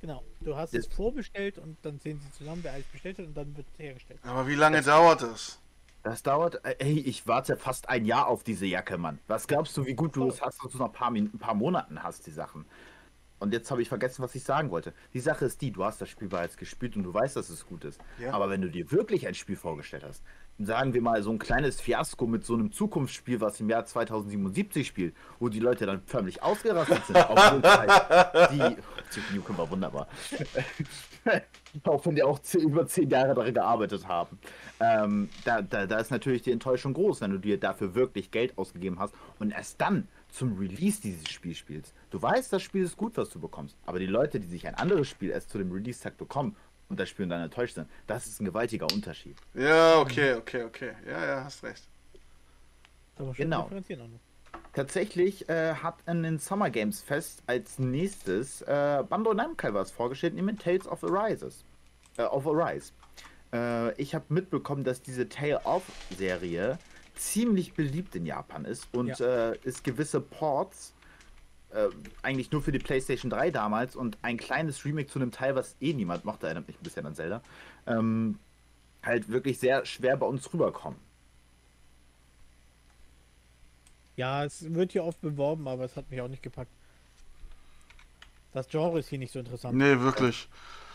Genau. 0.00 0.22
Du 0.40 0.56
hast 0.56 0.74
Das- 0.74 0.86
es 0.86 0.94
vorbestellt 0.94 1.58
und 1.58 1.76
dann 1.82 1.98
sehen 1.98 2.20
sie 2.20 2.30
zusammen, 2.32 2.62
wer 2.62 2.72
alles 2.74 2.86
bestellt 2.86 3.18
hat 3.18 3.26
und 3.26 3.34
dann 3.36 3.56
wird 3.56 3.66
es 3.72 3.78
hergestellt. 3.78 4.20
Aber 4.22 4.46
wie 4.46 4.54
lange 4.54 4.82
dauert 4.82 5.22
das? 5.22 5.58
Das 6.02 6.22
dauert, 6.22 6.64
äh, 6.64 6.76
ey, 6.78 7.00
ich 7.00 7.26
warte 7.26 7.56
fast 7.56 7.88
ein 7.88 8.04
Jahr 8.04 8.28
auf 8.28 8.44
diese 8.44 8.66
Jacke, 8.66 8.96
Mann. 8.98 9.18
Was 9.26 9.48
glaubst 9.48 9.76
du, 9.76 9.84
wie 9.86 9.94
gut 9.94 10.14
du 10.14 10.28
es 10.28 10.40
hast, 10.40 10.62
dass 10.62 10.70
du 10.72 10.78
noch 10.78 10.86
ein 10.86 10.92
paar, 10.92 11.10
Min- 11.10 11.30
ein 11.34 11.38
paar 11.38 11.54
Monaten 11.54 12.02
hast, 12.02 12.26
die 12.26 12.30
Sachen? 12.30 12.64
Und 13.38 13.52
jetzt 13.52 13.70
habe 13.70 13.82
ich 13.82 13.88
vergessen, 13.88 14.22
was 14.22 14.34
ich 14.34 14.44
sagen 14.44 14.70
wollte. 14.70 14.94
Die 15.12 15.20
Sache 15.20 15.44
ist 15.44 15.60
die, 15.60 15.70
du 15.72 15.84
hast 15.84 16.00
das 16.00 16.08
Spiel 16.08 16.28
bereits 16.28 16.56
gespielt 16.56 16.96
und 16.96 17.02
du 17.02 17.12
weißt, 17.12 17.34
dass 17.36 17.50
es 17.50 17.66
gut 17.66 17.84
ist. 17.84 18.00
Ja. 18.18 18.32
Aber 18.32 18.48
wenn 18.48 18.62
du 18.62 18.70
dir 18.70 18.90
wirklich 18.92 19.26
ein 19.26 19.34
Spiel 19.34 19.56
vorgestellt 19.56 20.04
hast, 20.04 20.22
sagen 20.58 20.94
wir 20.94 21.02
mal 21.02 21.22
so 21.22 21.30
ein 21.30 21.38
kleines 21.38 21.80
Fiasko 21.80 22.26
mit 22.26 22.44
so 22.44 22.54
einem 22.54 22.72
Zukunftsspiel, 22.72 23.40
was 23.40 23.60
im 23.60 23.68
Jahr 23.68 23.84
2077 23.84 24.86
spielt, 24.86 25.14
wo 25.38 25.48
die 25.48 25.60
Leute 25.60 25.86
dann 25.86 26.02
förmlich 26.06 26.42
ausgerastet 26.42 27.04
sind, 27.06 27.16
obwohl 27.16 27.62
halt 27.62 28.50
die 28.52 29.40
können 29.40 29.58
wir 29.58 29.70
wunderbar. 29.70 30.08
auch 31.84 32.06
wenn 32.06 32.14
die 32.14 32.22
auch 32.22 32.40
über 32.54 32.86
zehn 32.86 33.10
Jahre 33.10 33.34
daran 33.34 33.54
gearbeitet 33.54 34.06
haben. 34.06 34.38
Ähm, 34.80 35.28
da, 35.44 35.62
da, 35.62 35.86
da 35.86 35.98
ist 35.98 36.10
natürlich 36.10 36.42
die 36.42 36.52
Enttäuschung 36.52 36.94
groß, 36.94 37.20
wenn 37.20 37.30
du 37.32 37.38
dir 37.38 37.58
dafür 37.58 37.94
wirklich 37.94 38.30
Geld 38.30 38.56
ausgegeben 38.56 38.98
hast 38.98 39.14
und 39.38 39.50
erst 39.50 39.80
dann 39.80 40.08
zum 40.28 40.58
Release 40.58 41.00
dieses 41.00 41.28
Spiel 41.28 41.54
spielst. 41.54 41.94
Du 42.10 42.20
weißt, 42.20 42.52
das 42.52 42.62
Spiel 42.62 42.84
ist 42.84 42.96
gut, 42.96 43.16
was 43.16 43.30
du 43.30 43.40
bekommst, 43.40 43.76
aber 43.86 43.98
die 43.98 44.06
Leute, 44.06 44.40
die 44.40 44.48
sich 44.48 44.66
ein 44.66 44.74
anderes 44.74 45.08
Spiel 45.08 45.30
erst 45.30 45.50
zu 45.50 45.58
dem 45.58 45.72
Release-Tag 45.72 46.16
bekommen 46.16 46.56
und 46.88 47.00
das 47.00 47.08
Spiel 47.08 47.24
und 47.24 47.30
dann 47.30 47.42
enttäuscht 47.42 47.74
sind, 47.74 47.88
das 48.06 48.26
ist 48.26 48.40
ein 48.40 48.44
gewaltiger 48.44 48.86
Unterschied. 48.92 49.36
Ja, 49.54 49.98
okay, 49.98 50.34
okay, 50.34 50.62
okay. 50.64 50.92
Ja, 51.06 51.26
ja, 51.26 51.44
hast 51.44 51.62
recht. 51.62 51.88
Genau. 53.36 53.70
Tatsächlich 54.72 55.48
äh, 55.48 55.74
hat 55.74 55.96
in 56.06 56.22
den 56.22 56.38
Summer 56.38 56.68
Games 56.68 57.00
Fest 57.00 57.42
als 57.46 57.78
nächstes 57.78 58.60
äh, 58.62 59.02
Bandai 59.08 59.32
Namco 59.32 59.72
was 59.72 59.90
vorgestellt, 59.90 60.34
nämlich 60.34 60.58
Tales 60.58 60.86
of 60.86 61.02
Arises. 61.02 61.64
Äh, 62.18 62.24
of 62.24 62.46
Arise. 62.46 62.92
Äh, 63.52 63.94
ich 64.00 64.14
habe 64.14 64.26
mitbekommen, 64.28 64.84
dass 64.84 65.00
diese 65.00 65.28
Tale 65.28 65.60
of 65.64 65.82
Serie 66.16 66.78
ziemlich 67.14 67.72
beliebt 67.72 68.14
in 68.14 68.26
Japan 68.26 68.66
ist 68.66 68.86
und 68.92 69.18
äh, 69.20 69.54
es 69.64 69.82
gewisse 69.82 70.20
Ports 70.20 70.92
äh, 71.76 71.88
eigentlich 72.22 72.50
nur 72.50 72.62
für 72.62 72.72
die 72.72 72.78
PlayStation 72.78 73.30
3 73.30 73.50
damals 73.50 73.94
und 73.96 74.16
ein 74.22 74.36
kleines 74.38 74.84
Remake 74.84 75.08
zu 75.08 75.18
einem 75.18 75.30
Teil, 75.30 75.54
was 75.54 75.76
eh 75.80 75.92
niemand 75.92 76.24
mochte, 76.24 76.46
erinnert 76.46 76.66
mich 76.66 76.76
ein 76.78 76.82
bisschen 76.82 77.06
an 77.06 77.14
Zelda, 77.14 77.42
ähm, 77.86 78.38
halt 79.02 79.28
wirklich 79.28 79.58
sehr 79.58 79.84
schwer 79.84 80.16
bei 80.16 80.26
uns 80.26 80.52
rüberkommen. 80.52 80.98
Ja, 84.16 84.44
es 84.44 84.72
wird 84.72 84.92
hier 84.92 85.04
oft 85.04 85.20
beworben, 85.20 85.68
aber 85.68 85.84
es 85.84 85.94
hat 85.96 86.10
mich 86.10 86.20
auch 86.22 86.28
nicht 86.28 86.42
gepackt. 86.42 86.70
Das 88.54 88.66
Genre 88.68 88.98
ist 88.98 89.08
hier 89.10 89.18
nicht 89.18 89.32
so 89.32 89.38
interessant. 89.38 89.76
Nee, 89.76 90.00
wirklich. 90.00 90.48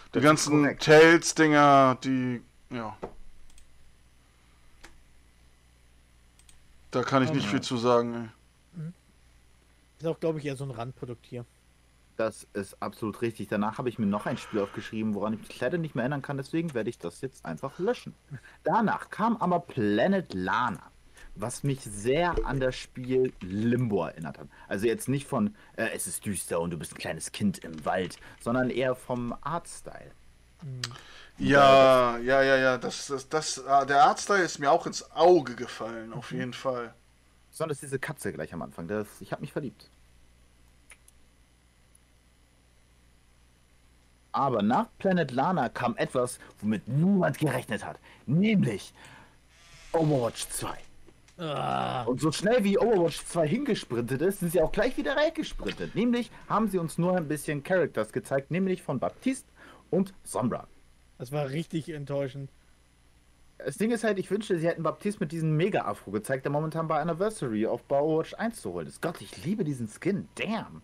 Die 0.08 0.14
Das 0.14 0.24
ganzen. 0.24 0.78
Tales-Dinger, 0.80 1.98
die. 2.04 2.42
Ja. 2.72 2.98
Da 6.90 7.04
kann 7.04 7.24
ich 7.24 7.32
nicht 7.32 7.44
Ja. 7.46 7.52
viel 7.52 7.62
zu 7.62 7.78
sagen, 7.78 8.16
ey. 8.16 8.30
Ist 10.02 10.08
auch, 10.08 10.20
glaube 10.20 10.39
ich, 10.39 10.45
eher 10.45 10.56
so 10.56 10.64
ein 10.64 10.72
Randprodukt 10.72 11.28
hier. 11.28 11.45
Das 12.18 12.47
ist 12.54 12.82
absolut 12.82 13.22
richtig. 13.22 13.49
Danach 13.49 13.78
habe 13.78 13.88
ich 13.88 13.99
mir 13.99 14.08
noch 14.08 14.26
ein 14.26 14.38
Spiel 14.38 14.60
aufgeschrieben, 14.60 15.14
woran 15.14 15.34
ich 15.34 15.47
mich 15.47 15.60
leider 15.60 15.78
nicht 15.78 15.93
mehr 15.93 16.02
erinnern 16.02 16.24
kann, 16.24 16.38
deswegen 16.38 16.74
werde 16.74 16.89
ich 16.89 16.97
das 16.97 17.22
jetzt 17.22 17.45
einfach 17.45 17.78
löschen. 17.78 18.16
Danach 18.64 19.12
kam 19.12 19.38
aber 19.38 19.60
Planet 19.60 20.34
Lana, 20.34 20.91
was 21.36 21.64
mich 21.64 21.82
sehr 21.82 22.34
an 22.45 22.60
das 22.60 22.76
Spiel 22.76 23.32
Limbo 23.41 24.06
erinnert 24.06 24.39
hat. 24.39 24.47
Also 24.68 24.88
jetzt 24.88 25.08
nicht 25.08 25.28
von, 25.28 25.56
äh, 25.78 25.89
es 25.93 26.08
ist 26.08 26.26
düster 26.26 26.60
und 26.62 26.72
du 26.72 26.80
bist 26.80 26.93
ein 26.93 26.97
kleines 26.97 27.32
Kind 27.32 27.60
im 27.60 27.86
Wald, 27.86 28.18
sondern 28.39 28.72
eher 28.72 28.95
vom 28.95 29.36
Artstyle. 29.41 30.12
Ja, 31.38 32.18
ja, 32.18 32.41
ja, 32.41 32.58
ja. 32.58 32.78
Das, 32.80 33.06
das, 33.06 33.30
das, 33.30 33.64
ah, 33.68 33.86
der 33.86 34.04
Artstyle 34.04 34.41
ist 34.41 34.58
mir 34.58 34.72
auch 34.72 34.88
ins 34.88 35.12
Auge 35.12 35.56
gefallen, 35.56 36.12
auf 36.12 36.32
jeden 36.32 36.54
Fall. 36.54 36.95
Besonders 37.62 37.80
diese 37.80 37.99
Katze 37.99 38.34
gleich 38.34 38.51
am 38.55 38.64
Anfang. 38.64 38.88
Das, 38.88 39.05
ich 39.20 39.32
habe 39.32 39.41
mich 39.41 39.51
verliebt. 39.51 39.88
Aber 44.32 44.64
nach 44.64 44.88
Planet 44.97 45.30
Lana 45.30 45.70
kam 45.70 45.95
etwas, 45.95 46.39
womit 46.59 46.88
niemand 46.88 47.38
gerechnet 47.38 47.86
hat. 47.86 47.99
Nämlich 48.26 48.95
Overwatch 49.91 50.47
2. 50.49 50.76
Ah, 51.38 52.01
Und 52.05 52.20
so 52.20 52.32
schnell 52.32 52.64
wie 52.64 52.80
Overwatch 52.80 53.24
2 53.26 53.47
hingesprintet 53.47 54.24
ist, 54.24 54.39
sind 54.39 54.51
sie 54.53 54.62
auch 54.64 54.72
gleich 54.72 54.97
wieder 54.97 55.16
weggesprintet. 55.16 55.93
Nämlich 55.93 56.32
haben 56.49 56.68
sie 56.68 56.80
uns 56.80 56.97
nur 56.97 57.16
ein 57.16 57.28
bisschen 57.28 57.62
Characters 57.62 58.12
gezeigt, 58.12 58.49
nämlich 58.49 58.82
von 58.82 58.97
Baptiste 58.97 59.47
und 59.91 60.16
Sombra. 60.24 60.66
das 61.20 61.32
war 61.32 61.49
richtig 61.49 61.89
enttäuschend. 61.89 62.49
Das 63.66 63.78
Ding 63.78 63.91
ist 63.91 64.03
halt, 64.03 64.18
ich 64.18 64.32
wünschte, 64.32 64.57
sie 64.57 64.68
hätten 64.68 64.84
Baptiste 64.84 65.20
mit 65.20 65.32
diesem 65.32 65.55
Mega-Afro 65.55 66.12
gezeigt, 66.12 66.45
der 66.45 66.51
momentan 66.51 66.88
bei 66.88 66.99
Anniversary 66.99 67.68
auf 67.68 67.84
bei 67.84 67.99
Overwatch 67.99 68.34
1 68.34 68.62
zu 68.62 68.74
holen 68.74 68.88
ist. 68.88 69.01
Gott, 69.01 69.22
ich 69.22 69.43
liebe 69.43 69.64
diesen 69.64 69.88
Skin. 69.88 70.28
Damn. 70.36 70.82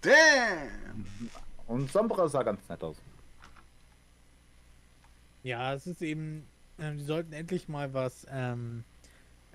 Damn! 0.00 1.30
Und 1.66 1.90
Sombra 1.90 2.28
sah 2.28 2.42
ganz 2.42 2.66
nett 2.68 2.82
aus. 2.82 2.96
Ja, 5.42 5.74
es 5.74 5.86
ist 5.86 6.02
eben, 6.02 6.46
ähm, 6.78 6.98
die 6.98 7.04
sollten 7.04 7.32
endlich 7.32 7.68
mal 7.68 7.92
was 7.94 8.26
ähm, 8.30 8.84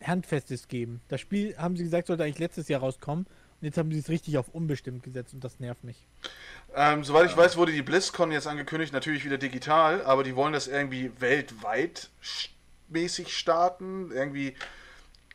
Handfestes 0.01 0.67
geben. 0.67 1.01
Das 1.07 1.21
Spiel, 1.21 1.57
haben 1.57 1.77
sie 1.77 1.83
gesagt, 1.83 2.07
sollte 2.07 2.23
eigentlich 2.23 2.39
letztes 2.39 2.67
Jahr 2.67 2.81
rauskommen. 2.81 3.25
Jetzt 3.65 3.79
haben 3.79 3.91
sie 3.91 3.97
es 3.97 4.09
richtig 4.09 4.37
auf 4.37 4.49
unbestimmt 4.49 5.01
gesetzt 5.01 5.33
und 5.33 5.43
das 5.43 5.59
nervt 5.59 5.83
mich. 5.83 5.97
Ähm, 6.75 7.03
soweit 7.03 7.27
ich 7.29 7.35
weiß, 7.35 7.57
wurde 7.57 7.71
die 7.71 7.81
BlizzCon 7.81 8.31
jetzt 8.31 8.45
angekündigt, 8.45 8.93
natürlich 8.93 9.25
wieder 9.25 9.39
digital, 9.39 10.05
aber 10.05 10.23
die 10.23 10.35
wollen 10.35 10.53
das 10.53 10.67
irgendwie 10.67 11.11
weltweit 11.19 12.09
mäßig 12.89 13.35
starten. 13.35 14.11
Irgendwie 14.11 14.55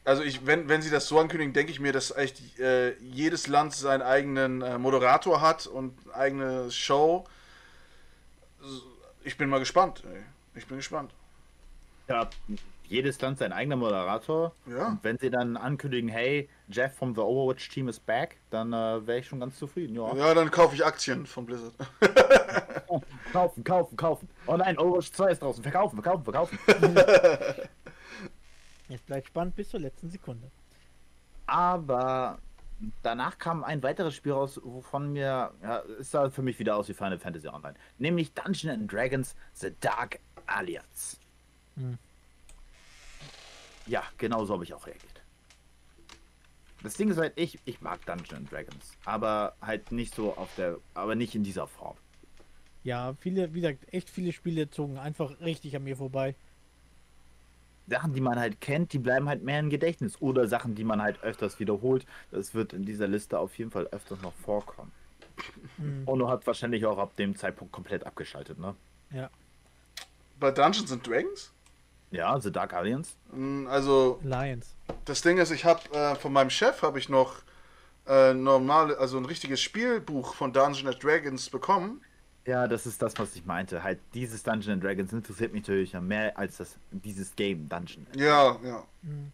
Also 0.04 0.22
ich, 0.22 0.46
wenn, 0.46 0.68
wenn 0.68 0.80
sie 0.80 0.90
das 0.90 1.08
so 1.08 1.18
ankündigen, 1.18 1.52
denke 1.52 1.72
ich 1.72 1.80
mir, 1.80 1.92
dass 1.92 2.16
echt 2.16 2.58
äh, 2.60 2.94
jedes 2.98 3.48
Land 3.48 3.74
seinen 3.74 4.02
eigenen 4.02 4.62
äh, 4.62 4.78
Moderator 4.78 5.40
hat 5.40 5.66
und 5.66 5.98
eine 6.06 6.14
eigene 6.14 6.70
Show. 6.70 7.26
Ich 9.24 9.36
bin 9.36 9.48
mal 9.48 9.58
gespannt. 9.58 10.04
Ey. 10.04 10.22
Ich 10.54 10.66
bin 10.66 10.76
gespannt. 10.76 11.12
Ja, 12.08 12.30
jedes 12.90 13.20
Land 13.20 13.38
sein 13.38 13.52
eigener 13.52 13.76
Moderator. 13.76 14.52
Ja. 14.66 14.88
Und 14.88 15.04
wenn 15.04 15.16
sie 15.18 15.30
dann 15.30 15.56
ankündigen, 15.56 16.08
hey, 16.08 16.48
Jeff 16.68 16.94
vom 16.96 17.14
The 17.14 17.20
Overwatch 17.20 17.68
Team 17.68 17.88
ist 17.88 18.04
back, 18.04 18.36
dann 18.50 18.72
äh, 18.72 19.06
wäre 19.06 19.20
ich 19.20 19.26
schon 19.26 19.40
ganz 19.40 19.58
zufrieden. 19.58 19.94
Ja. 19.94 20.14
Ja, 20.14 20.34
dann 20.34 20.50
kaufe 20.50 20.74
ich 20.74 20.84
Aktien 20.84 21.24
von 21.24 21.46
Blizzard. 21.46 21.72
Kaufen, 23.32 23.62
kaufen, 23.62 23.96
kaufen. 23.96 24.28
Oh 24.48 24.56
nein, 24.56 24.76
Overwatch 24.76 25.12
2 25.12 25.30
ist 25.30 25.42
draußen. 25.42 25.62
Verkaufen, 25.62 26.02
verkaufen, 26.02 26.24
verkaufen. 26.24 26.58
Es 28.92 29.00
bleibt 29.02 29.28
spannend 29.28 29.54
bis 29.54 29.68
zur 29.68 29.78
letzten 29.78 30.10
Sekunde. 30.10 30.50
Aber 31.46 32.40
danach 33.02 33.38
kam 33.38 33.62
ein 33.62 33.84
weiteres 33.84 34.16
Spiel 34.16 34.32
raus, 34.32 34.60
wovon 34.64 35.12
mir, 35.12 35.52
ja, 35.62 35.82
es 36.00 36.10
sah 36.10 36.28
für 36.28 36.42
mich 36.42 36.58
wieder 36.58 36.74
aus 36.74 36.88
wie 36.88 36.94
Final 36.94 37.20
Fantasy 37.20 37.46
Online. 37.46 37.74
Nämlich 37.98 38.34
Dungeons 38.34 38.74
and 38.74 38.92
Dragons 38.92 39.36
The 39.54 39.72
Dark 39.80 40.18
Alliance. 40.46 41.18
Hm. 41.76 41.98
Ja, 43.90 44.04
genau 44.18 44.44
so 44.44 44.54
habe 44.54 44.62
ich 44.62 44.72
auch 44.72 44.86
reagiert. 44.86 45.20
Das 46.84 46.94
Ding 46.94 47.10
ist 47.10 47.18
halt, 47.18 47.32
ich, 47.34 47.58
ich 47.64 47.80
mag 47.80 48.06
Dungeons 48.06 48.32
and 48.32 48.50
Dragons, 48.50 48.92
aber 49.04 49.56
halt 49.60 49.90
nicht 49.90 50.14
so 50.14 50.36
auf 50.36 50.48
der, 50.56 50.76
aber 50.94 51.16
nicht 51.16 51.34
in 51.34 51.42
dieser 51.42 51.66
Form. 51.66 51.96
Ja, 52.84 53.14
viele, 53.20 53.52
wie 53.52 53.60
gesagt, 53.60 53.92
echt 53.92 54.08
viele 54.08 54.32
Spiele 54.32 54.70
zogen 54.70 54.96
einfach 54.96 55.40
richtig 55.40 55.74
an 55.74 55.82
mir 55.82 55.96
vorbei. 55.96 56.36
Sachen, 57.88 58.14
die 58.14 58.20
man 58.20 58.38
halt 58.38 58.60
kennt, 58.60 58.92
die 58.92 59.00
bleiben 59.00 59.28
halt 59.28 59.42
mehr 59.42 59.58
im 59.58 59.70
Gedächtnis. 59.70 60.22
Oder 60.22 60.46
Sachen, 60.46 60.76
die 60.76 60.84
man 60.84 61.02
halt 61.02 61.20
öfters 61.24 61.58
wiederholt. 61.58 62.06
Das 62.30 62.54
wird 62.54 62.72
in 62.72 62.84
dieser 62.84 63.08
Liste 63.08 63.40
auf 63.40 63.58
jeden 63.58 63.72
Fall 63.72 63.88
öfters 63.88 64.22
noch 64.22 64.34
vorkommen. 64.34 64.92
Hm. 65.78 66.04
Ono 66.06 66.28
hat 66.28 66.46
wahrscheinlich 66.46 66.86
auch 66.86 66.98
ab 66.98 67.16
dem 67.16 67.34
Zeitpunkt 67.34 67.72
komplett 67.72 68.06
abgeschaltet, 68.06 68.60
ne? 68.60 68.76
Ja. 69.10 69.28
Bei 70.38 70.52
Dungeons 70.52 70.92
and 70.92 71.04
Dragons? 71.04 71.52
Ja, 72.10 72.38
The 72.40 72.50
Dark 72.50 72.72
Alliance. 72.74 73.12
Mm, 73.32 73.66
Also 73.68 74.18
Lions. 74.22 74.74
das 75.04 75.22
Ding 75.22 75.38
ist, 75.38 75.50
ich 75.50 75.64
habe 75.64 75.80
äh, 75.92 76.14
von 76.16 76.32
meinem 76.32 76.50
Chef 76.50 76.82
habe 76.82 76.98
ich 76.98 77.08
noch 77.08 77.42
äh, 78.06 78.34
normal, 78.34 78.94
also 78.96 79.16
ein 79.18 79.24
richtiges 79.24 79.60
Spielbuch 79.60 80.34
von 80.34 80.52
Dungeons 80.52 80.86
and 80.94 81.02
Dragons 81.02 81.48
bekommen. 81.50 82.00
Ja, 82.46 82.66
das 82.66 82.86
ist 82.86 83.00
das, 83.02 83.16
was 83.18 83.36
ich 83.36 83.44
meinte. 83.44 83.82
Halt, 83.82 84.00
dieses 84.14 84.42
Dungeons 84.42 84.68
and 84.68 84.82
Dragons 84.82 85.12
interessiert 85.12 85.52
mich 85.52 85.62
natürlich 85.62 85.92
mehr 86.00 86.36
als 86.36 86.56
das, 86.56 86.76
dieses 86.90 87.36
Game 87.36 87.68
Dungeon. 87.68 88.06
Ja, 88.16 88.58
ja. 88.64 88.82
Hm. 89.02 89.30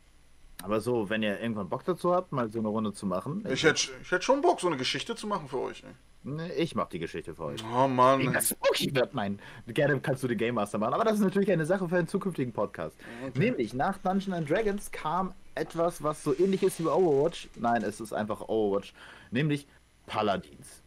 Aber 0.66 0.80
so, 0.80 1.08
wenn 1.08 1.22
ihr 1.22 1.38
irgendwann 1.40 1.68
Bock 1.68 1.84
dazu 1.84 2.12
habt, 2.12 2.32
mal 2.32 2.50
so 2.50 2.58
eine 2.58 2.66
Runde 2.66 2.92
zu 2.92 3.06
machen. 3.06 3.44
Ich 3.48 3.62
hätte 3.62 3.88
ich 4.02 4.10
hätt 4.10 4.24
schon 4.24 4.40
Bock, 4.40 4.60
so 4.60 4.66
eine 4.66 4.76
Geschichte 4.76 5.14
zu 5.14 5.28
machen 5.28 5.46
für 5.46 5.60
euch. 5.60 5.84
Ey. 5.84 5.92
Ne, 6.28 6.52
ich 6.54 6.74
mach 6.74 6.88
die 6.88 6.98
Geschichte 6.98 7.36
für 7.36 7.44
euch. 7.44 7.62
Oh 7.72 7.86
Mann. 7.86 8.18
Wegen 8.18 8.32
das 8.32 8.48
spooky 8.48 8.92
wird, 8.92 9.14
nein. 9.14 9.38
Gerne 9.68 10.00
kannst 10.00 10.24
du 10.24 10.26
den 10.26 10.36
Game 10.36 10.56
Master 10.56 10.78
machen, 10.78 10.94
aber 10.94 11.04
das 11.04 11.14
ist 11.14 11.20
natürlich 11.20 11.52
eine 11.52 11.64
Sache 11.64 11.88
für 11.88 11.96
einen 11.96 12.08
zukünftigen 12.08 12.52
Podcast. 12.52 12.96
Nämlich 13.36 13.74
nach 13.74 13.96
Dungeons 13.98 14.36
and 14.36 14.50
Dragons 14.50 14.90
kam 14.90 15.34
etwas, 15.54 16.02
was 16.02 16.24
so 16.24 16.36
ähnlich 16.36 16.64
ist 16.64 16.80
wie 16.80 16.88
Overwatch. 16.88 17.48
Nein, 17.54 17.84
es 17.84 18.00
ist 18.00 18.12
einfach 18.12 18.48
Overwatch. 18.48 18.92
Nämlich 19.30 19.68
Paladins. 20.06 20.82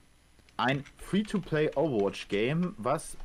Ein 0.58 0.84
Free-to-Play 0.98 1.72
Overwatch-Game, 1.76 2.76
was 2.78 3.16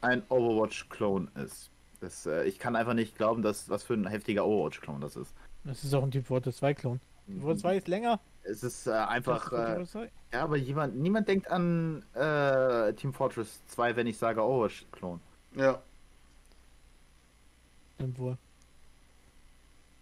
ein 0.00 0.22
Overwatch-Klon 0.30 1.28
ist. 1.44 1.68
Das, 2.00 2.24
äh, 2.24 2.44
ich 2.44 2.58
kann 2.58 2.74
einfach 2.74 2.94
nicht 2.94 3.18
glauben, 3.18 3.42
dass 3.42 3.68
was 3.68 3.82
für 3.82 3.92
ein 3.92 4.06
heftiger 4.06 4.46
Overwatch-Klon 4.46 5.02
das 5.02 5.16
ist. 5.16 5.34
Das 5.68 5.84
ist 5.84 5.92
auch 5.94 6.02
ein 6.02 6.10
Typ 6.10 6.26
Fortress 6.26 6.56
2 6.56 6.72
Klon. 6.74 7.00
Fortress 7.40 7.60
2 7.60 7.76
ist 7.76 7.88
länger. 7.88 8.20
Es 8.42 8.62
ist 8.62 8.86
äh, 8.86 8.92
einfach. 8.92 9.52
als 9.52 9.60
Äh, 9.60 9.66
Fortress 9.66 9.90
2. 9.92 10.10
ja, 10.32 10.42
aber 10.42 10.56
jemand, 10.56 10.96
niemand 10.96 11.28
denkt 11.28 11.50
an 11.50 12.02
äh, 12.14 12.94
Team 12.94 13.12
Fortress 13.12 13.60
2, 13.66 13.94
wenn 13.96 14.06
ich 14.06 14.16
sage 14.16 14.42
Overwatch-Klon. 14.42 15.20
Ja. 15.56 15.82
Stimmt 17.96 18.18
wohl. 18.18 18.38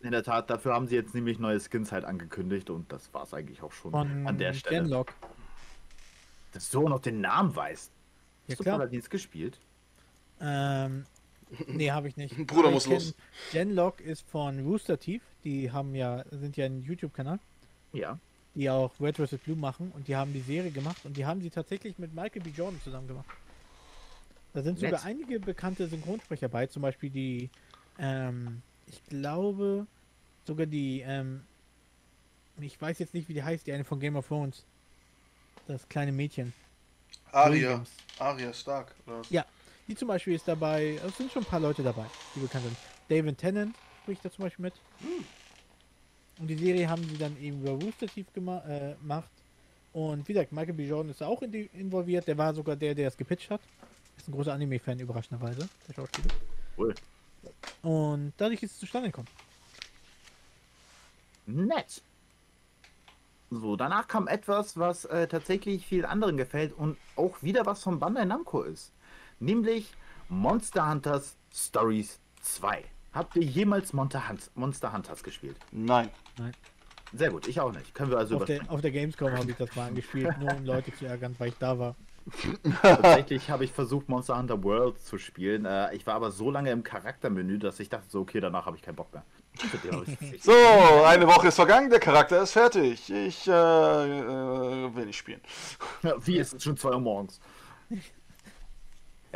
In 0.02 0.12
der 0.12 0.22
Tat, 0.22 0.50
dafür 0.50 0.72
haben 0.74 0.86
sie 0.86 0.94
jetzt 0.94 1.14
nämlich 1.16 1.40
neue 1.40 1.58
Skins 1.58 1.90
halt 1.90 2.04
angekündigt 2.04 2.70
und 2.70 2.92
das 2.92 3.12
war 3.12 3.24
es 3.24 3.34
eigentlich 3.34 3.60
auch 3.62 3.72
schon 3.72 3.90
Von 3.90 4.26
an 4.26 4.38
der 4.38 4.52
Stelle. 4.52 4.82
Genlock. 4.82 5.14
Dass 6.52 6.70
du 6.70 6.84
auch 6.84 6.88
noch 6.90 7.00
den 7.00 7.20
Namen 7.20 7.56
weißt. 7.56 7.90
Ja, 8.46 8.52
Hast 8.52 8.60
du 8.60 8.62
klar. 8.62 8.78
Paladins 8.78 9.10
gespielt? 9.10 9.58
Ähm, 10.40 11.06
nee, 11.68 11.90
habe 11.90 12.08
ich 12.08 12.16
nicht. 12.16 12.36
Bruder 12.46 12.64
Aber 12.64 12.70
muss 12.72 12.86
los. 12.86 13.14
Genlock 13.52 14.00
ist 14.00 14.22
von 14.28 14.64
Rooster 14.66 14.98
Teeth. 14.98 15.22
Die 15.44 15.70
haben 15.70 15.94
ja, 15.94 16.24
sind 16.30 16.56
ja 16.56 16.66
ein 16.66 16.82
YouTube-Kanal, 16.82 17.38
Ja. 17.92 18.18
die 18.54 18.68
auch 18.70 18.92
Red 19.00 19.16
vs. 19.16 19.38
Blue 19.38 19.56
machen 19.56 19.92
und 19.94 20.08
die 20.08 20.16
haben 20.16 20.32
die 20.32 20.40
Serie 20.40 20.70
gemacht 20.70 21.04
und 21.04 21.16
die 21.16 21.24
haben 21.24 21.40
sie 21.40 21.50
tatsächlich 21.50 21.98
mit 21.98 22.14
Michael 22.14 22.42
B. 22.42 22.50
Jordan 22.50 22.80
zusammen 22.82 23.06
gemacht. 23.08 23.26
Da 24.54 24.62
sind 24.62 24.78
sogar 24.78 24.92
Nett. 24.92 25.04
einige 25.04 25.38
bekannte 25.38 25.86
Synchronsprecher 25.86 26.48
bei, 26.48 26.66
zum 26.66 26.82
Beispiel 26.82 27.10
die, 27.10 27.50
ähm, 27.98 28.62
ich 28.86 29.04
glaube, 29.04 29.86
sogar 30.46 30.66
die, 30.66 31.02
ähm, 31.06 31.42
ich 32.58 32.80
weiß 32.80 32.98
jetzt 32.98 33.12
nicht, 33.12 33.28
wie 33.28 33.34
die 33.34 33.42
heißt, 33.42 33.66
die 33.66 33.72
eine 33.72 33.84
von 33.84 34.00
Game 34.00 34.16
of 34.16 34.26
Thrones. 34.28 34.64
Das 35.68 35.86
kleine 35.88 36.10
Mädchen. 36.12 36.52
Aria. 37.32 37.52
Williams. 37.52 37.90
Aria 38.18 38.52
Stark. 38.54 38.94
Oder 39.06 39.18
was? 39.20 39.30
Ja, 39.30 39.44
die 39.88 39.94
zum 39.94 40.08
Beispiel 40.08 40.34
ist 40.34 40.46
dabei. 40.48 41.00
Es 41.06 41.16
sind 41.16 41.32
schon 41.32 41.42
ein 41.42 41.46
paar 41.48 41.60
Leute 41.60 41.82
dabei, 41.82 42.06
die 42.34 42.40
bekannt 42.40 42.64
sind. 42.64 42.76
David 43.08 43.38
Tennant 43.38 43.74
spricht 44.02 44.24
da 44.24 44.30
zum 44.30 44.44
Beispiel 44.44 44.64
mit. 44.64 44.74
Und 46.38 46.48
die 46.48 46.56
Serie 46.56 46.88
haben 46.88 47.02
sie 47.04 47.16
dann 47.16 47.40
eben 47.40 47.60
über 47.60 47.72
Rooster 47.72 48.06
Teeth 48.06 48.26
äh, 48.36 48.94
gemacht. 49.00 49.30
Und 49.92 50.28
wie 50.28 50.34
gesagt, 50.34 50.52
Michael 50.52 50.74
B. 50.74 50.86
Jordan 50.86 51.10
ist 51.10 51.22
auch 51.22 51.40
in 51.42 51.52
die 51.52 51.70
involviert. 51.72 52.26
Der 52.28 52.36
war 52.36 52.52
sogar 52.52 52.76
der, 52.76 52.94
der 52.94 53.08
es 53.08 53.16
gepitcht 53.16 53.50
hat. 53.50 53.60
Ist 54.16 54.28
ein 54.28 54.32
großer 54.32 54.52
Anime-Fan, 54.52 54.98
überraschenderweise, 54.98 55.68
der 55.88 55.94
Schauspieler. 55.94 56.34
Cool. 56.76 56.94
Und 57.82 58.32
dadurch 58.36 58.62
ist 58.62 58.72
es 58.72 58.78
zustande 58.78 59.08
gekommen. 59.08 59.28
Nett. 61.46 62.02
So, 63.50 63.76
danach 63.76 64.08
kam 64.08 64.26
etwas, 64.26 64.76
was 64.76 65.04
äh, 65.04 65.28
tatsächlich 65.28 65.86
vielen 65.86 66.04
anderen 66.04 66.36
gefällt 66.36 66.72
und 66.72 66.98
auch 67.14 67.42
wieder 67.42 67.64
was 67.64 67.82
von 67.82 68.00
Bandai 68.00 68.24
Namco 68.24 68.62
ist. 68.62 68.92
Nämlich 69.38 69.92
Monster 70.28 70.90
Hunters 70.90 71.36
Stories 71.52 72.18
2. 72.40 72.84
Habt 73.12 73.36
ihr 73.36 73.42
jemals 73.42 73.92
Monster, 73.92 74.28
Hunt 74.28 74.50
Monster 74.54 74.92
Hunters 74.92 75.22
gespielt? 75.22 75.56
Nein. 75.72 76.10
Sehr 77.12 77.30
gut, 77.30 77.46
ich 77.46 77.60
auch 77.60 77.72
nicht. 77.72 77.94
Können 77.94 78.10
wir 78.10 78.18
also 78.18 78.36
Auf 78.36 78.44
der, 78.44 78.60
auf 78.68 78.80
der 78.80 78.90
Gamescom 78.90 79.30
habe 79.32 79.50
ich 79.50 79.56
das 79.56 79.74
mal 79.76 79.88
angespielt, 79.88 80.38
nur 80.38 80.54
um 80.54 80.64
Leute 80.64 80.94
zu 80.94 81.06
ärgern, 81.06 81.34
weil 81.38 81.48
ich 81.48 81.58
da 81.58 81.78
war. 81.78 81.96
Tatsächlich 82.82 83.50
habe 83.50 83.64
ich 83.64 83.72
versucht, 83.72 84.08
Monster 84.08 84.36
Hunter 84.36 84.62
World 84.64 85.00
zu 85.00 85.16
spielen. 85.16 85.64
Äh, 85.64 85.94
ich 85.94 86.06
war 86.06 86.14
aber 86.14 86.30
so 86.32 86.50
lange 86.50 86.70
im 86.72 86.82
Charaktermenü, 86.82 87.58
dass 87.58 87.78
ich 87.78 87.88
dachte 87.88 88.06
so, 88.08 88.20
okay, 88.20 88.40
danach 88.40 88.66
habe 88.66 88.76
ich 88.76 88.82
keinen 88.82 88.96
Bock 88.96 89.12
mehr. 89.12 89.22
So, 90.40 90.52
eine 91.06 91.26
Woche 91.26 91.48
ist 91.48 91.54
vergangen, 91.54 91.88
der 91.88 92.00
Charakter 92.00 92.42
ist 92.42 92.52
fertig. 92.52 93.08
Ich 93.10 93.46
äh, 93.46 93.52
äh, 93.52 94.94
will 94.94 95.06
nicht 95.06 95.16
spielen. 95.16 95.40
Ja, 96.02 96.14
Wie 96.26 96.36
ist 96.38 96.52
es 96.52 96.64
schon 96.64 96.76
2 96.76 96.90
Uhr 96.90 97.00
morgens? 97.00 97.40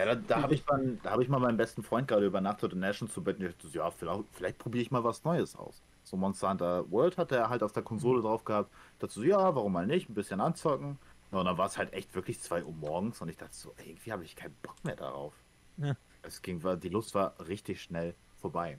Ja, 0.01 0.07
da, 0.07 0.15
da 0.15 0.43
habe 0.43 0.55
ich, 0.55 0.67
mal- 0.67 0.99
da 1.03 1.11
hab 1.11 1.21
ich 1.21 1.29
mal 1.29 1.39
meinen 1.41 1.59
besten 1.59 1.83
Freund 1.83 2.09
gerade 2.09 2.25
übernachtet 2.25 2.73
und 2.73 2.95
schon 2.95 3.11
zu 3.11 3.23
Bett 3.23 3.39
und 3.39 3.45
ich 3.45 3.53
dachte, 3.53 3.69
so, 3.69 3.79
ja, 3.79 3.91
vielleicht, 3.91 4.25
vielleicht 4.33 4.59
probiere 4.59 4.81
ich 4.83 4.91
mal 4.91 5.05
was 5.05 5.25
Neues 5.25 5.55
aus. 5.57 5.83
So 6.05 6.17
Monster 6.17 6.49
Hunter 6.49 6.91
World 6.91 7.19
hat 7.19 7.33
er 7.33 7.51
halt 7.51 7.63
auf 7.63 7.73
der 7.73 7.83
Konsole 7.83 8.23
drauf 8.23 8.45
gehabt. 8.45 8.73
Dazu 8.99 9.21
so, 9.21 9.27
ja, 9.27 9.55
warum 9.55 9.75
mal 9.75 9.87
nicht, 9.87 10.09
ein 10.09 10.15
bisschen 10.15 10.41
anzocken. 10.41 10.99
Ja, 11.33 11.41
und 11.41 11.45
dann 11.45 11.59
war 11.59 11.67
es 11.67 11.77
halt 11.77 11.93
echt 11.93 12.15
wirklich 12.15 12.41
2 12.41 12.65
Uhr 12.65 12.73
morgens 12.73 13.21
und 13.21 13.29
ich 13.29 13.37
dachte 13.37 13.55
so, 13.55 13.75
ey, 13.77 13.91
irgendwie 13.91 14.11
habe 14.11 14.25
ich 14.25 14.35
keinen 14.37 14.57
Bock 14.63 14.83
mehr 14.85 14.97
darauf. 14.97 15.35
Ja. 15.77 15.95
Es 16.23 16.41
ging, 16.41 16.63
die 16.81 16.89
Lust 16.89 17.15
war 17.15 17.35
richtig 17.47 17.83
schnell 17.83 18.15
vorbei. 18.39 18.79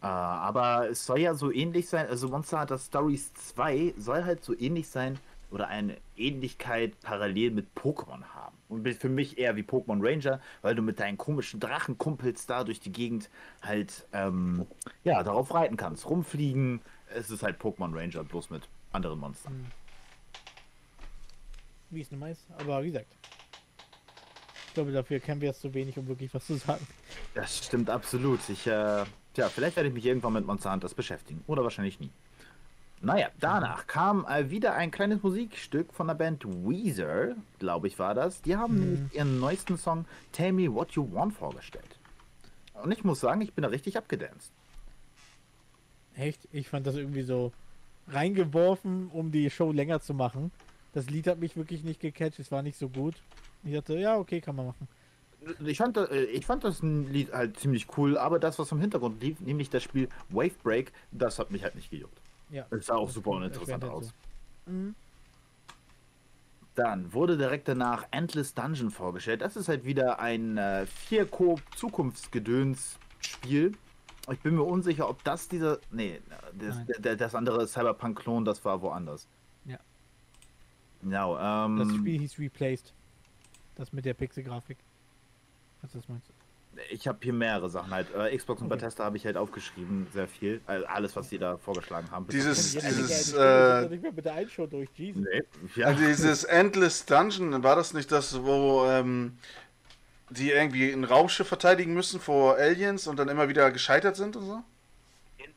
Äh, 0.00 0.06
aber 0.06 0.88
es 0.90 1.04
soll 1.04 1.18
ja 1.18 1.34
so 1.34 1.50
ähnlich 1.50 1.88
sein, 1.88 2.06
also 2.06 2.28
Monster 2.28 2.60
Hunter 2.60 2.78
Stories 2.78 3.34
2 3.34 3.94
soll 3.96 4.24
halt 4.24 4.44
so 4.44 4.56
ähnlich 4.56 4.88
sein 4.88 5.18
oder 5.56 5.68
eine 5.68 5.96
Ähnlichkeit 6.18 7.00
parallel 7.00 7.50
mit 7.50 7.68
Pokémon 7.74 8.22
haben. 8.34 8.54
Und 8.68 8.86
für 8.94 9.08
mich 9.08 9.38
eher 9.38 9.56
wie 9.56 9.62
Pokémon 9.62 10.06
Ranger, 10.06 10.38
weil 10.60 10.74
du 10.74 10.82
mit 10.82 11.00
deinen 11.00 11.16
komischen 11.16 11.60
Drachenkumpels 11.60 12.44
da 12.44 12.62
durch 12.62 12.78
die 12.78 12.92
Gegend 12.92 13.30
halt, 13.62 14.06
ähm, 14.12 14.66
ja, 15.02 15.22
darauf 15.22 15.54
reiten 15.54 15.78
kannst, 15.78 16.10
rumfliegen. 16.10 16.82
Es 17.14 17.30
ist 17.30 17.42
halt 17.42 17.58
Pokémon 17.58 17.96
Ranger, 17.96 18.22
bloß 18.22 18.50
mit 18.50 18.68
anderen 18.92 19.18
Monstern. 19.18 19.72
Wie 21.88 22.02
es 22.02 22.10
nun 22.10 22.20
mal 22.20 22.32
ist. 22.32 22.46
Aber 22.58 22.82
wie 22.82 22.88
gesagt. 22.88 23.16
Ich 24.66 24.74
glaube, 24.74 24.92
dafür 24.92 25.20
kennen 25.20 25.40
wir 25.40 25.52
es 25.52 25.60
zu 25.60 25.72
wenig, 25.72 25.96
um 25.96 26.06
wirklich 26.06 26.34
was 26.34 26.46
zu 26.46 26.56
sagen. 26.56 26.86
Das 27.32 27.64
stimmt 27.64 27.88
absolut. 27.88 28.40
Ich, 28.50 28.66
äh, 28.66 29.04
tja, 29.32 29.48
vielleicht 29.48 29.76
werde 29.76 29.88
ich 29.88 29.94
mich 29.94 30.04
irgendwann 30.04 30.34
mit 30.34 30.44
Monster 30.44 30.70
Hunters 30.70 30.92
beschäftigen. 30.92 31.42
Oder 31.46 31.62
wahrscheinlich 31.62 31.98
nie. 31.98 32.10
Naja, 33.02 33.28
danach 33.40 33.86
kam 33.86 34.26
äh, 34.26 34.50
wieder 34.50 34.74
ein 34.74 34.90
kleines 34.90 35.22
Musikstück 35.22 35.92
von 35.92 36.06
der 36.06 36.14
Band 36.14 36.44
Weezer, 36.44 37.36
glaube 37.58 37.88
ich 37.88 37.98
war 37.98 38.14
das. 38.14 38.42
Die 38.42 38.56
haben 38.56 38.78
nämlich 38.78 39.14
ihren 39.14 39.38
neuesten 39.38 39.76
Song 39.76 40.06
Tell 40.32 40.52
Me 40.52 40.72
What 40.72 40.92
You 40.92 41.06
Want 41.12 41.34
vorgestellt. 41.34 41.98
Und 42.82 42.92
ich 42.92 43.04
muss 43.04 43.20
sagen, 43.20 43.42
ich 43.42 43.52
bin 43.52 43.62
da 43.62 43.68
richtig 43.68 43.96
abgedanced. 43.96 44.50
Echt? 46.14 46.48
Ich 46.52 46.68
fand 46.68 46.86
das 46.86 46.96
irgendwie 46.96 47.22
so 47.22 47.52
reingeworfen, 48.08 49.08
um 49.12 49.30
die 49.30 49.50
Show 49.50 49.72
länger 49.72 50.00
zu 50.00 50.14
machen. 50.14 50.50
Das 50.94 51.10
Lied 51.10 51.26
hat 51.26 51.38
mich 51.38 51.56
wirklich 51.56 51.84
nicht 51.84 52.00
gecatcht, 52.00 52.38
es 52.38 52.50
war 52.50 52.62
nicht 52.62 52.78
so 52.78 52.88
gut. 52.88 53.14
Ich 53.64 53.74
dachte, 53.74 53.98
ja, 53.98 54.16
okay, 54.16 54.40
kann 54.40 54.56
man 54.56 54.66
machen. 54.66 54.88
Ich 55.64 55.78
fand, 55.78 55.96
das, 55.96 56.10
äh, 56.10 56.24
ich 56.24 56.46
fand 56.46 56.64
das 56.64 56.82
Lied 56.82 57.32
halt 57.32 57.58
ziemlich 57.58 57.86
cool, 57.98 58.16
aber 58.16 58.38
das, 58.38 58.58
was 58.58 58.72
im 58.72 58.80
Hintergrund 58.80 59.22
lief, 59.22 59.38
nämlich 59.40 59.68
das 59.68 59.82
Spiel 59.82 60.08
Wave 60.30 60.54
Break, 60.62 60.92
das 61.12 61.38
hat 61.38 61.50
mich 61.50 61.62
halt 61.62 61.74
nicht 61.74 61.90
gejuckt. 61.90 62.18
Ja. 62.50 62.66
Es 62.70 62.86
sah 62.86 62.94
auch 62.96 63.06
Das 63.06 63.14
super 63.14 63.30
uninteressant 63.30 63.82
halt 63.82 63.92
aus. 63.92 64.12
so. 64.66 64.70
Mhm. 64.70 64.94
Dann 66.74 67.12
wurde 67.14 67.38
direkt 67.38 67.68
danach 67.68 68.06
Endless 68.10 68.52
Dungeon 68.54 68.90
vorgestellt. 68.90 69.40
Das 69.40 69.56
ist 69.56 69.68
halt 69.68 69.84
wieder 69.84 70.20
ein 70.20 70.58
äh, 70.58 70.86
4-Coop-Zukunftsgedöns-Spiel. 71.08 73.72
Ich 74.30 74.40
bin 74.40 74.56
mir 74.56 74.62
unsicher, 74.64 75.08
ob 75.08 75.24
das 75.24 75.48
dieser. 75.48 75.78
Nee, 75.90 76.20
das, 76.58 76.76
der, 76.98 77.16
das 77.16 77.34
andere 77.34 77.66
Cyberpunk-Klon, 77.66 78.44
das 78.44 78.62
war 78.64 78.82
woanders. 78.82 79.26
Ja. 79.64 79.78
Genau, 81.00 81.38
ähm, 81.38 81.78
Das 81.78 81.88
Spiel 81.94 82.18
hieß 82.20 82.38
Replaced. 82.38 82.92
Das 83.76 83.92
mit 83.92 84.04
der 84.04 84.14
Pixel-Grafik. 84.14 84.78
Was 85.82 85.92
das 85.92 86.08
meinst 86.08 86.28
du? 86.28 86.32
Ich 86.90 87.06
habe 87.08 87.18
hier 87.22 87.32
mehrere 87.32 87.68
Sachen 87.70 87.90
halt. 87.90 88.08
Äh, 88.14 88.36
Xbox 88.36 88.62
und. 88.62 88.68
Bethesda 88.68 89.04
habe 89.04 89.16
ich 89.16 89.24
halt 89.26 89.36
aufgeschrieben, 89.36 90.06
sehr 90.12 90.28
viel. 90.28 90.60
Also 90.66 90.86
alles, 90.86 91.16
was 91.16 91.28
die 91.28 91.38
da 91.38 91.56
vorgeschlagen 91.58 92.10
haben. 92.10 92.26
Dieses- 92.28 92.72
dieses, 92.72 93.32
äh, 93.32 93.82
doch 93.82 93.90
nicht 93.90 94.02
mehr 94.02 94.12
mit 94.12 94.24
der 94.24 94.34
Einshow 94.34 94.66
durch, 94.66 94.88
Jesus. 94.94 95.22
Nee, 95.22 95.42
ja. 95.76 95.86
Also 95.88 96.04
dieses 96.04 96.44
Endless 96.44 97.04
Dungeon, 97.06 97.62
war 97.62 97.76
das 97.76 97.94
nicht 97.94 98.10
das, 98.12 98.42
wo 98.42 98.84
ähm, 98.86 99.38
die 100.30 100.50
irgendwie 100.50 100.90
ein 100.92 101.04
Raumschiff 101.04 101.46
verteidigen 101.48 101.94
müssen 101.94 102.20
vor 102.20 102.56
Aliens 102.56 103.06
und 103.06 103.16
dann 103.18 103.28
immer 103.28 103.48
wieder 103.48 103.70
gescheitert 103.70 104.16
sind 104.16 104.36
und 104.36 104.44
so? 104.46 104.62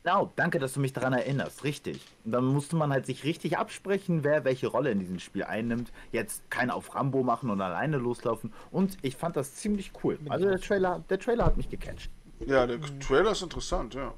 Genau, 0.03 0.31
danke, 0.35 0.59
dass 0.59 0.73
du 0.73 0.79
mich 0.79 0.93
daran 0.93 1.13
erinnerst. 1.13 1.63
Richtig. 1.63 2.05
Und 2.23 2.31
dann 2.31 2.45
musste 2.45 2.75
man 2.75 2.91
halt 2.91 3.05
sich 3.05 3.25
richtig 3.25 3.57
absprechen, 3.57 4.23
wer 4.23 4.45
welche 4.45 4.67
Rolle 4.67 4.91
in 4.91 4.99
diesem 4.99 5.19
Spiel 5.19 5.43
einnimmt. 5.43 5.91
Jetzt 6.11 6.49
kein 6.49 6.71
auf 6.71 6.95
Rambo 6.95 7.21
machen 7.23 7.49
und 7.49 7.59
alleine 7.59 7.97
loslaufen. 7.97 8.53
Und 8.71 8.97
ich 9.01 9.17
fand 9.17 9.35
das 9.35 9.55
ziemlich 9.55 9.91
cool. 10.03 10.17
Also 10.29 10.47
der. 10.47 10.59
Trailer, 10.59 11.03
der 11.09 11.19
Trailer 11.19 11.45
hat 11.45 11.57
mich 11.57 11.69
gecatcht. 11.69 12.09
Ja, 12.45 12.65
der 12.65 12.79
Trailer 12.99 13.31
ist 13.31 13.41
interessant, 13.41 13.93
ja. 13.93 14.13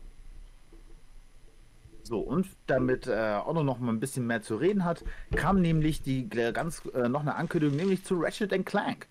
So, 2.03 2.19
und 2.19 2.47
damit 2.67 3.07
äh, 3.07 3.39
Otto 3.43 3.63
noch 3.63 3.79
mal 3.79 3.91
ein 3.91 3.99
bisschen 3.99 4.27
mehr 4.27 4.41
zu 4.41 4.57
reden 4.57 4.85
hat, 4.85 5.03
kam 5.35 5.61
nämlich 5.61 6.01
die 6.01 6.27
äh, 6.31 6.51
ganz 6.51 6.83
äh, 6.93 7.09
noch 7.09 7.21
eine 7.21 7.35
Ankündigung, 7.35 7.75
nämlich 7.75 8.03
zu 8.03 8.19
Ratchet 8.19 8.65
Clank. 8.65 9.07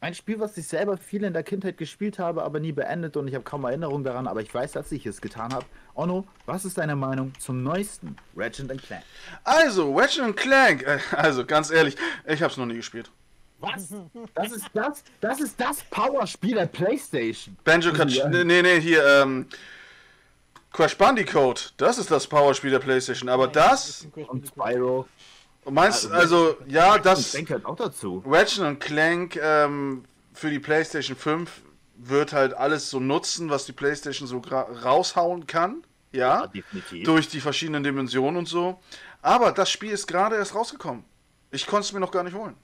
Ein 0.00 0.14
Spiel, 0.14 0.38
was 0.38 0.56
ich 0.56 0.68
selber 0.68 0.96
viel 0.96 1.24
in 1.24 1.32
der 1.32 1.42
Kindheit 1.42 1.76
gespielt 1.76 2.20
habe, 2.20 2.44
aber 2.44 2.60
nie 2.60 2.70
beendet 2.70 3.16
und 3.16 3.26
ich 3.26 3.34
habe 3.34 3.42
kaum 3.42 3.64
Erinnerung 3.64 4.04
daran, 4.04 4.28
aber 4.28 4.40
ich 4.40 4.54
weiß, 4.54 4.72
dass 4.72 4.92
ich 4.92 5.04
es 5.06 5.20
getan 5.20 5.52
habe. 5.52 5.66
Onno, 5.96 6.24
was 6.46 6.64
ist 6.64 6.78
deine 6.78 6.94
Meinung 6.94 7.32
zum 7.40 7.64
neuesten 7.64 8.16
Ratchet 8.36 8.68
Clank? 8.80 9.02
Also, 9.42 9.92
Ratchet 9.96 10.36
Clank, 10.36 10.82
äh, 10.84 10.98
also 11.16 11.44
ganz 11.44 11.72
ehrlich, 11.72 11.96
ich 12.28 12.40
hab's 12.42 12.56
noch 12.56 12.66
nie 12.66 12.76
gespielt. 12.76 13.10
Was? 13.58 13.88
Das 14.34 14.52
ist 14.52 14.66
das? 14.72 15.02
Das 15.20 15.40
ist 15.40 15.60
das 15.60 15.82
Powerspiel 15.90 16.54
der 16.54 16.66
PlayStation. 16.66 17.56
Banjo. 17.64 17.92
Kazooie, 17.92 18.28
nee, 18.28 18.44
nee, 18.44 18.62
nee, 18.62 18.80
hier, 18.80 19.04
ähm, 19.04 19.46
Crash 20.72 20.96
Bandicoot, 20.96 21.72
das 21.76 21.98
ist 21.98 22.10
das 22.10 22.26
Powerspiel 22.26 22.70
der 22.70 22.78
Playstation, 22.78 23.28
aber 23.28 23.48
das, 23.48 24.06
Und 24.28 24.46
Spyro. 24.46 25.08
Meinst 25.70 26.10
Also, 26.10 26.54
also, 26.54 26.56
ja, 26.66 26.98
Das 26.98 27.32
denkt 27.32 27.50
halt 27.50 27.64
auch 27.64 27.76
dazu. 27.76 28.22
Ratchet 28.26 28.80
Clank 28.80 29.36
ähm, 29.36 30.04
für 30.32 30.50
die 30.50 30.58
PlayStation 30.58 31.16
5 31.16 31.62
wird 31.96 32.32
halt 32.32 32.54
alles 32.54 32.90
so 32.90 33.00
nutzen, 33.00 33.50
was 33.50 33.66
die 33.66 33.72
PlayStation 33.72 34.28
so 34.28 34.38
raushauen 34.38 35.46
kann, 35.46 35.82
ja, 36.12 36.46
definitiv. 36.46 37.04
durch 37.04 37.28
die 37.28 37.40
verschiedenen 37.40 37.82
Dimensionen 37.82 38.36
und 38.36 38.46
so. 38.48 38.80
Aber 39.20 39.52
das 39.52 39.70
Spiel 39.70 39.90
ist 39.90 40.06
gerade 40.06 40.36
erst 40.36 40.54
rausgekommen. 40.54 41.04
Ich 41.50 41.66
konnte 41.66 41.86
es 41.86 41.92
mir 41.92 42.00
noch 42.00 42.12
gar 42.12 42.22
nicht 42.22 42.34
holen. 42.34 42.54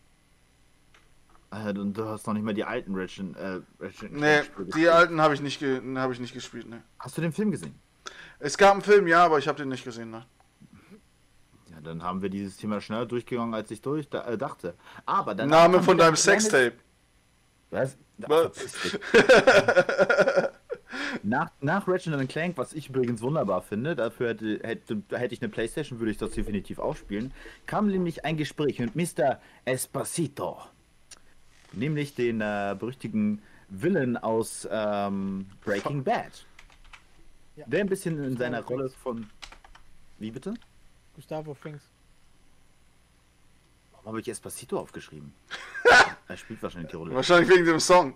Äh, 1.51 1.71
und 1.79 1.95
du 1.95 2.05
hast 2.05 2.27
noch 2.27 2.35
nicht 2.35 2.45
mal 2.45 2.55
die 2.55 2.65
alten 2.65 2.95
Ratchet, 2.95 3.37
äh, 3.37 3.61
Ratchet 3.81 4.13
Nee, 4.13 4.43
die 4.75 4.89
alten 4.89 5.21
habe 5.21 5.35
ich 5.35 5.41
nicht, 5.41 5.63
hab 5.63 6.13
ich 6.13 6.21
nicht 6.21 6.35
gespielt. 6.35 6.69
Ne. 6.69 6.83
Hast 6.99 7.17
du 7.17 7.23
den 7.23 7.33
Film 7.33 7.51
gesehen? 7.51 7.75
Es 8.39 8.57
gab 8.57 8.73
einen 8.73 8.83
Film, 8.83 9.07
ja, 9.07 9.25
aber 9.25 9.39
ich 9.39 9.49
habe 9.49 9.59
den 9.59 9.69
nicht 9.69 9.85
gesehen. 9.85 10.11
Ne. 10.11 10.25
Dann 11.85 12.03
haben 12.03 12.23
wir 12.23 12.29
dieses 12.29 12.57
Thema 12.57 12.81
schneller 12.81 13.07
durchgegangen, 13.07 13.55
als 13.55 13.71
ich 13.71 13.83
durch 13.83 14.09
da, 14.09 14.25
äh, 14.25 14.39
dachte. 14.39 14.75
Aber 15.07 15.35
dann 15.35 15.49
Name 15.49 15.83
von 15.83 15.99
deinem 15.99 16.17
Sextape. 16.17 16.75
Was? 17.71 17.97
Was? 18.19 18.53
Nach, 21.23 21.51
nach 21.61 21.89
Ratchet 21.89 22.29
Clank, 22.29 22.57
was 22.57 22.73
ich 22.73 22.89
übrigens 22.89 23.21
wunderbar 23.23 23.63
finde, 23.63 23.97
dafür 23.97 24.31
hätte, 24.31 24.61
hätte, 24.63 25.03
hätte 25.11 25.35
ich 25.35 25.43
eine 25.43 25.49
Playstation, 25.49 25.99
würde 25.99 26.13
ich 26.13 26.19
das 26.19 26.33
definitiv 26.33 26.79
auch 26.79 26.97
spielen, 26.97 27.33
kam 27.67 27.89
nämlich 27.89 28.25
ein 28.25 28.37
Gespräch 28.37 28.79
mit 28.79 28.95
Mr. 28.95 29.41
Espacito. 29.65 30.59
Nämlich 31.73 32.15
den 32.15 32.41
äh, 32.41 32.77
berüchtigten 32.79 33.43
Villain 33.69 34.17
aus 34.17 34.69
ähm, 34.71 35.47
Breaking 35.65 36.05
Bad. 36.05 36.47
Ja. 37.57 37.65
Der 37.67 37.81
ein 37.81 37.89
bisschen 37.89 38.23
in 38.23 38.37
seiner 38.37 38.63
Rolle 38.63 38.89
von. 38.89 39.29
Wie 40.19 40.31
bitte? 40.31 40.55
Gustavo 41.15 41.55
Frings. 41.55 41.83
Warum 43.93 44.07
habe 44.09 44.21
ich 44.21 44.29
Espacito 44.29 44.79
aufgeschrieben? 44.79 45.33
er 46.29 46.37
spielt 46.37 46.63
wahrscheinlich 46.63 46.91
die 46.91 46.97
Rolle. 46.97 47.15
Wahrscheinlich 47.15 47.49
wegen 47.49 47.65
dem 47.65 47.81
Song. 47.81 48.15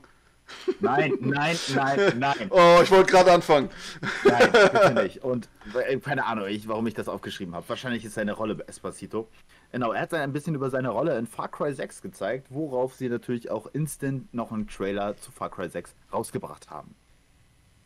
Nein, 0.81 1.13
nein, 1.21 1.57
nein, 1.75 2.19
nein. 2.19 2.35
Oh, 2.51 2.81
ich 2.83 2.91
wollte 2.91 3.13
gerade 3.13 3.33
anfangen. 3.33 3.71
Nein, 4.25 4.51
bitte 4.53 4.95
nicht. 4.95 5.23
Und 5.23 5.49
äh, 5.75 5.99
keine 5.99 6.25
Ahnung, 6.25 6.47
ich, 6.49 6.67
warum 6.69 6.87
ich 6.87 6.95
das 6.95 7.09
aufgeschrieben 7.09 7.55
habe. 7.55 7.69
Wahrscheinlich 7.69 8.05
ist 8.05 8.15
seine 8.15 8.33
Rolle 8.33 8.57
Espacito. 8.67 9.29
Genau, 9.73 9.93
er 9.93 10.03
hat 10.03 10.15
ein 10.15 10.33
bisschen 10.33 10.55
über 10.55 10.71
seine 10.71 10.89
Rolle 10.89 11.19
in 11.19 11.27
Far 11.27 11.49
Cry 11.49 11.73
6 11.73 12.01
gezeigt, 12.03 12.47
worauf 12.51 12.95
sie 12.95 13.09
natürlich 13.09 13.51
auch 13.51 13.67
instant 13.73 14.33
noch 14.33 14.51
einen 14.51 14.67
Trailer 14.67 15.17
zu 15.17 15.31
Far 15.31 15.51
Cry 15.51 15.69
6 15.69 15.95
rausgebracht 16.13 16.71
haben. 16.71 16.95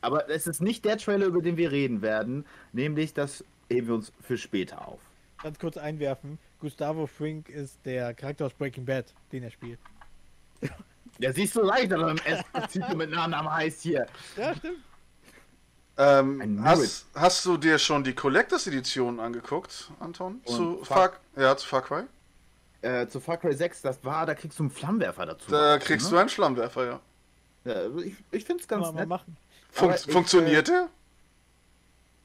Aber 0.00 0.28
es 0.28 0.46
ist 0.46 0.60
nicht 0.60 0.84
der 0.84 0.98
Trailer, 0.98 1.26
über 1.26 1.42
den 1.42 1.56
wir 1.56 1.70
reden 1.70 2.02
werden, 2.02 2.44
nämlich 2.72 3.14
das 3.14 3.44
heben 3.72 3.88
wir 3.88 3.94
uns 3.94 4.12
für 4.22 4.36
später 4.38 4.86
auf. 4.86 5.00
Ganz 5.42 5.58
kurz 5.58 5.76
einwerfen. 5.76 6.38
Gustavo 6.60 7.06
Frink 7.06 7.48
ist 7.48 7.78
der 7.84 8.14
Charakter 8.14 8.46
aus 8.46 8.54
Breaking 8.54 8.84
Bad, 8.84 9.06
den 9.32 9.42
er 9.42 9.50
spielt. 9.50 9.78
Ja, 11.18 11.30
siehst 11.32 11.54
du 11.54 11.60
leichter, 11.62 12.04
wenn 12.06 12.16
Espacito 12.24 12.96
mit 12.96 13.10
Nachnamen 13.10 13.52
heißt 13.52 13.82
hier. 13.82 14.06
Ja, 14.36 14.54
stimmt. 14.56 14.78
Ähm, 15.98 16.60
hast, 16.64 17.04
hast 17.14 17.44
du 17.44 17.58
dir 17.58 17.78
schon 17.78 18.02
die 18.02 18.14
Collectors 18.14 18.66
Edition 18.66 19.20
angeguckt, 19.20 19.90
Anton? 20.00 20.40
Und 20.46 20.56
Zu 20.56 20.84
Far- 20.84 21.10
Far, 21.34 21.42
ja, 21.42 21.54
zu 21.56 21.68
Far 21.68 21.82
Cry? 21.82 22.02
Äh, 22.80 23.06
zu 23.08 23.20
Far 23.20 23.36
Cry 23.36 23.52
6, 23.54 23.82
das 23.82 24.02
war, 24.02 24.24
da 24.24 24.34
kriegst 24.34 24.58
du 24.58 24.62
einen 24.64 24.70
Flammenwerfer 24.70 25.26
dazu. 25.26 25.50
Da 25.50 25.78
kriegst 25.78 26.10
du 26.10 26.16
einen 26.16 26.30
Flammenwerfer, 26.30 26.86
ja. 26.86 27.00
Ja, 27.66 27.86
ich 27.98 28.14
ich 28.30 28.44
finde 28.44 28.62
es 28.62 28.66
Kann 28.68 28.80
ganz 28.80 28.86
man 28.86 28.94
mal 28.94 29.00
nett. 29.02 29.08
machen. 29.10 29.36
Fun 29.70 29.88
Aber 29.90 29.96
ich, 29.98 30.10
funktioniert 30.10 30.68
der? 30.68 30.88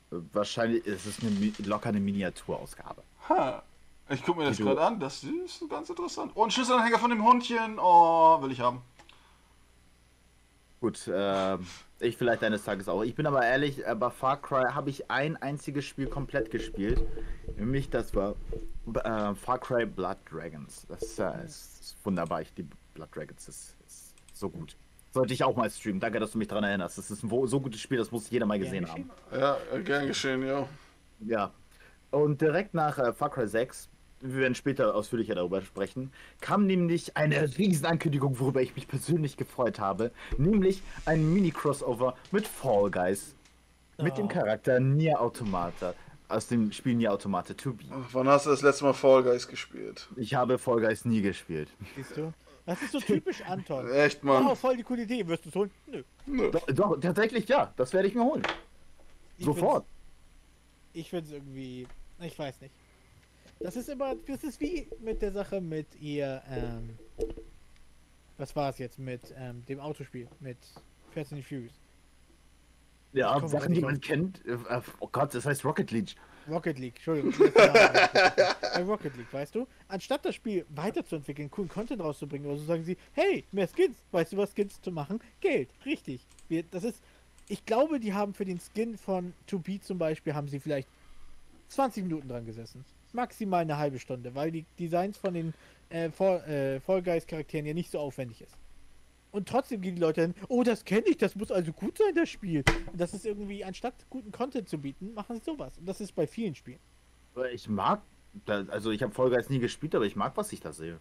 Wahrscheinlich 0.10 0.86
ist 0.86 1.06
es 1.06 1.20
eine, 1.22 1.54
locker 1.68 1.90
eine 1.90 2.00
Miniaturausgabe. 2.00 3.04
Ha. 3.30 3.64
Ich 4.10 4.24
gucke 4.24 4.40
mir 4.40 4.46
das 4.46 4.58
gerade 4.58 4.82
an. 4.82 5.00
Das 5.00 5.24
ist 5.24 5.70
ganz 5.70 5.90
interessant. 5.90 6.32
Oh, 6.36 6.44
ein 6.44 6.52
Schlüsselanhänger 6.52 6.98
von 6.98 7.10
dem 7.10 7.26
Hundchen. 7.26 7.78
Oh, 7.78 8.42
will 8.42 8.52
ich 8.52 8.62
haben. 8.62 8.82
Gut, 10.80 11.08
äh, 11.08 11.58
ich 12.00 12.16
vielleicht 12.18 12.44
eines 12.44 12.64
Tages 12.64 12.88
auch. 12.88 13.02
Ich 13.02 13.16
bin 13.16 13.26
aber 13.26 13.44
ehrlich, 13.44 13.84
bei 14.00 14.10
Far 14.10 14.42
Cry 14.42 14.72
habe 14.72 14.90
ich 14.92 15.10
ein 15.10 15.36
einziges 15.38 15.86
Spiel 15.86 16.08
komplett 16.08 16.52
gespielt. 16.52 17.02
Nämlich 17.58 17.90
das 17.90 18.16
war 18.16 18.36
äh, 18.94 19.36
Far 19.36 19.60
Cry 19.60 19.86
Blood 19.86 20.18
Dragons. 20.32 20.86
Das 20.88 21.20
äh, 21.20 21.44
ist 21.44 21.98
wunderbar. 22.04 22.42
Ich 22.42 22.54
liebe 22.56 22.76
Blood 22.94 23.10
Dragons. 23.14 23.46
Das 23.46 23.76
ist 23.88 24.14
so 24.34 24.50
gut. 24.50 24.78
Sollte 25.18 25.34
ich 25.34 25.44
auch 25.44 25.56
mal 25.56 25.70
streamen. 25.70 26.00
Danke, 26.00 26.20
dass 26.20 26.32
du 26.32 26.38
mich 26.38 26.48
daran 26.48 26.64
erinnerst. 26.64 26.98
Das 26.98 27.10
ist 27.10 27.24
ein 27.24 27.48
so 27.48 27.60
gutes 27.60 27.82
Spiel, 27.82 27.98
das 27.98 28.12
muss 28.12 28.30
jeder 28.30 28.46
mal 28.46 28.60
gesehen 28.60 28.88
haben. 28.88 29.10
Ja, 29.32 29.58
äh, 29.74 29.82
gern 29.82 30.06
geschehen, 30.08 30.46
ja. 30.46 30.68
Ja. 31.20 31.52
Und 32.12 32.40
direkt 32.42 32.76
nach 32.76 33.00
äh, 33.00 33.14
Far 33.14 33.32
Cry 33.32 33.48
6, 33.48 33.90
wir 34.22 34.36
werden 34.42 34.54
später 34.56 34.94
ausführlicher 34.94 35.34
darüber 35.34 35.62
sprechen, 35.64 36.12
kam 36.40 36.68
nämlich 36.68 37.18
eine 37.18 37.58
Riesenankündigung, 37.58 38.40
worüber 38.40 38.62
ich 38.62 38.76
mich 38.76 38.88
persönlich 38.88 39.38
gefreut 39.38 39.80
habe, 39.80 40.12
nämlich 40.38 40.84
ein 41.06 41.34
Mini-Crossover 41.34 42.16
mit 42.32 42.48
Fall 42.48 42.92
Guys. 42.92 43.34
Mit 44.00 44.20
dem 44.20 44.26
Oh. 44.26 44.30
Charakter 44.30 44.80
Nier 44.80 45.20
Automata. 45.20 45.96
Aus 46.30 46.48
dem 46.48 46.72
Spiel 46.72 46.94
Nier 46.94 47.12
Automata 47.12 47.54
2B. 47.54 47.86
Wann 48.12 48.28
hast 48.28 48.46
du 48.46 48.52
das 48.52 48.62
letzte 48.62 48.84
Mal 48.84 48.94
Fall 48.94 49.24
Guys 49.24 49.48
gespielt? 49.48 50.08
Ich 50.16 50.36
habe 50.36 50.60
Fall 50.60 50.80
Guys 50.82 51.06
nie 51.06 51.22
gespielt. 51.24 51.70
Siehst 51.96 52.16
du? 52.18 52.32
Das 52.68 52.80
ist 52.84 52.92
so 52.92 53.00
typisch 53.00 53.42
Anton. 53.42 53.90
Echt, 53.94 54.20
Oh, 54.24 54.28
Mann. 54.28 54.56
voll 54.56 54.78
die 54.78 54.84
coole 54.84 55.02
Idee. 55.04 55.26
Wirst 55.26 55.46
du 55.46 55.50
es 55.50 55.56
holen? 55.56 55.72
Nö. 55.88 56.04
Nö. 56.28 56.52
Doch, 56.52 56.66
doch 56.68 57.00
tatsächlich 57.00 57.48
ja. 57.48 57.74
Das 57.78 57.92
werde 57.94 58.08
ich 58.10 58.14
mir 58.14 58.24
holen. 58.24 58.44
Ich 59.40 59.46
Sofort. 59.46 59.86
find's- 59.86 59.98
Ich 60.94 61.10
finde 61.10 61.26
es 61.26 61.32
irgendwie. 61.32 61.88
Ich 62.20 62.38
weiß 62.38 62.62
nicht. 62.62 62.74
Das 63.60 63.76
ist 63.76 63.90
immer. 63.90 64.14
Das 64.28 64.44
ist 64.44 64.60
wie 64.62 64.88
mit 65.00 65.22
der 65.24 65.32
Sache 65.32 65.60
mit 65.62 65.88
ihr. 66.00 66.44
Ähm, 66.52 67.00
was 68.38 68.56
war 68.56 68.70
es 68.70 68.78
jetzt 68.78 69.00
mit 69.00 69.22
ähm, 69.38 69.66
dem 69.66 69.80
Autospiel? 69.80 70.28
Mit 70.40 70.58
Fast 71.12 71.32
and 71.34 71.42
the 71.42 71.48
Furious. 71.48 71.74
Ja, 73.14 73.48
Sachen, 73.48 73.74
die 73.74 73.82
man 73.82 74.00
kennt. 74.02 74.46
äh, 74.46 74.58
Oh 75.00 75.08
Gott, 75.12 75.34
das 75.34 75.46
heißt 75.46 75.64
Rocket 75.66 75.90
League. 75.92 76.16
Rocket 76.50 76.80
League, 76.80 76.96
Entschuldigung. 76.96 77.34
Bei 77.54 78.84
Rocket 78.84 79.16
League, 79.18 79.32
weißt 79.32 79.56
du? 79.56 79.68
Anstatt 79.88 80.26
das 80.26 80.36
Spiel 80.36 80.66
weiterzuentwickeln, 80.70 81.52
coolen 81.52 81.70
Content 81.70 82.02
rauszubringen, 82.02 82.48
oder 82.48 82.58
so 82.58 82.66
sagen 82.66 82.84
sie, 82.84 82.98
hey, 83.14 83.44
mehr 83.52 83.68
Skins. 83.68 83.98
Weißt 84.12 84.34
du, 84.34 84.38
was 84.38 84.54
Skins 84.54 84.82
zu 84.82 84.92
machen? 84.92 85.20
Geld. 85.42 85.70
Richtig. 85.86 86.26
Wir, 86.48 86.64
das 86.64 86.84
ist, 86.84 87.02
ich 87.48 87.66
glaube, 87.66 88.00
die 88.00 88.14
haben 88.14 88.34
für 88.34 88.46
den 88.46 88.60
Skin 88.60 88.98
von 88.98 89.34
2B 89.50 89.82
zum 89.82 89.98
Beispiel, 89.98 90.34
haben 90.34 90.48
sie 90.48 90.60
vielleicht 90.60 90.90
20 91.70 92.04
Minuten 92.04 92.28
dran 92.28 92.46
gesessen. 92.46 92.86
Maximal 93.14 93.62
eine 93.62 93.78
halbe 93.78 94.00
Stunde, 94.00 94.36
weil 94.36 94.52
die 94.52 94.66
Designs 94.80 95.18
von 95.18 95.34
den 95.34 95.54
äh, 95.90 96.10
Fall, 96.10 96.44
äh, 96.50 96.80
Fall 96.80 97.02
Guys 97.02 97.26
Charakteren 97.26 97.66
ja 97.66 97.74
nicht 97.74 97.92
so 97.92 98.00
aufwendig 98.00 98.42
ist. 98.42 98.58
Und 99.38 99.48
trotzdem 99.48 99.82
gehen 99.82 99.96
die 99.96 100.02
Leute 100.02 100.22
hin, 100.22 100.34
oh, 100.48 100.64
das 100.64 100.84
kenne 100.84 101.04
ich, 101.06 101.18
das 101.18 101.36
muss 101.36 101.52
also 101.52 101.72
gut 101.72 101.98
sein, 102.00 102.16
das 102.16 102.28
Spiel. 102.28 102.64
Und 102.92 103.00
das 103.00 103.14
ist 103.14 103.24
irgendwie, 103.24 103.64
anstatt 103.64 103.94
guten 104.10 104.32
Content 104.32 104.68
zu 104.68 104.80
bieten, 104.80 105.14
machen 105.14 105.38
sie 105.38 105.44
sowas. 105.46 105.78
Und 105.78 105.86
das 105.86 106.02
ist 106.02 106.14
bei 106.16 106.26
vielen 106.26 106.56
Spielen. 106.56 106.80
Ich 107.54 107.70
mag, 107.70 108.02
also 108.48 108.90
ich 108.92 109.04
habe 109.04 109.14
Guys 109.30 109.50
nie 109.50 109.60
gespielt, 109.60 109.94
aber 109.94 110.06
ich 110.06 110.16
mag, 110.16 110.36
was 110.36 110.52
ich 110.52 110.60
da 110.60 110.74
sehe. 110.74 111.00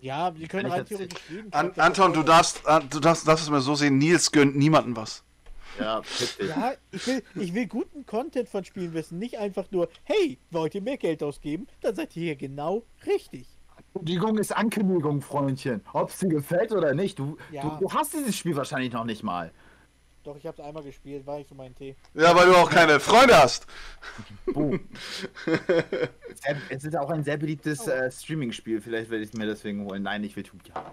Ja, 0.00 0.32
sie 0.36 0.46
können 0.48 0.70
rein 0.70 0.78
jetzt- 0.80 0.88
theoretisch 0.88 1.20
jeden 1.30 1.52
An, 1.52 1.72
Anton, 1.76 2.12
du 2.14 2.22
darfst, 2.22 2.66
an- 2.66 2.88
du 2.88 3.00
darfst, 3.00 3.28
darfst 3.28 3.44
es 3.44 3.50
mir 3.50 3.60
so 3.60 3.74
sehen, 3.74 3.98
Nils 3.98 4.32
gönnt 4.32 4.56
niemandem 4.56 4.96
was. 4.96 5.22
Ja. 5.78 6.02
Ja, 6.38 6.74
ich 6.90 7.06
will, 7.06 7.22
ich 7.34 7.52
will 7.52 7.66
guten 7.66 8.06
Content 8.06 8.48
von 8.48 8.64
Spielen 8.64 8.94
wissen, 8.94 9.18
nicht 9.18 9.38
einfach 9.38 9.70
nur, 9.70 9.88
hey, 10.04 10.38
wollt 10.50 10.74
ihr 10.74 10.82
mehr 10.82 10.96
Geld 10.96 11.22
ausgeben? 11.22 11.66
Dann 11.80 11.94
seid 11.94 12.16
ihr 12.16 12.22
hier 12.22 12.36
genau 12.36 12.84
richtig. 13.06 13.46
Ankündigung 13.94 14.38
ist 14.38 14.56
Ankündigung, 14.56 15.22
Freundchen. 15.22 15.80
Ob 15.92 16.10
es 16.10 16.18
dir 16.18 16.28
gefällt 16.28 16.72
oder 16.72 16.94
nicht, 16.94 17.18
du, 17.18 17.36
Ja. 17.52 17.62
du, 17.62 17.86
du 17.86 17.92
hast 17.92 18.12
dieses 18.12 18.36
Spiel 18.36 18.56
wahrscheinlich 18.56 18.92
noch 18.92 19.04
nicht 19.04 19.22
mal. 19.22 19.52
Doch, 20.24 20.36
ich 20.36 20.46
hab's 20.46 20.58
einmal 20.58 20.82
gespielt, 20.82 21.26
war 21.26 21.38
ich 21.38 21.46
so 21.46 21.54
mein 21.54 21.74
Tee. 21.74 21.94
Ja, 22.14 22.34
weil 22.34 22.46
du 22.46 22.56
auch 22.56 22.70
keine 22.70 22.98
Freunde 22.98 23.36
hast. 23.36 23.66
Boom. 24.46 24.80
Es 26.68 26.84
ist 26.84 26.96
auch 26.96 27.08
ein 27.10 27.22
sehr 27.24 27.36
beliebtes 27.36 27.86
äh, 27.86 28.10
Streaming-Spiel. 28.10 28.80
Vielleicht 28.80 29.10
werde 29.10 29.22
ich 29.22 29.30
es 29.30 29.36
mir 29.36 29.46
deswegen 29.46 29.84
holen. 29.84 30.02
Nein, 30.02 30.24
ich 30.24 30.34
will 30.36 30.42
Tubi 30.42 30.70
haben. 30.74 30.90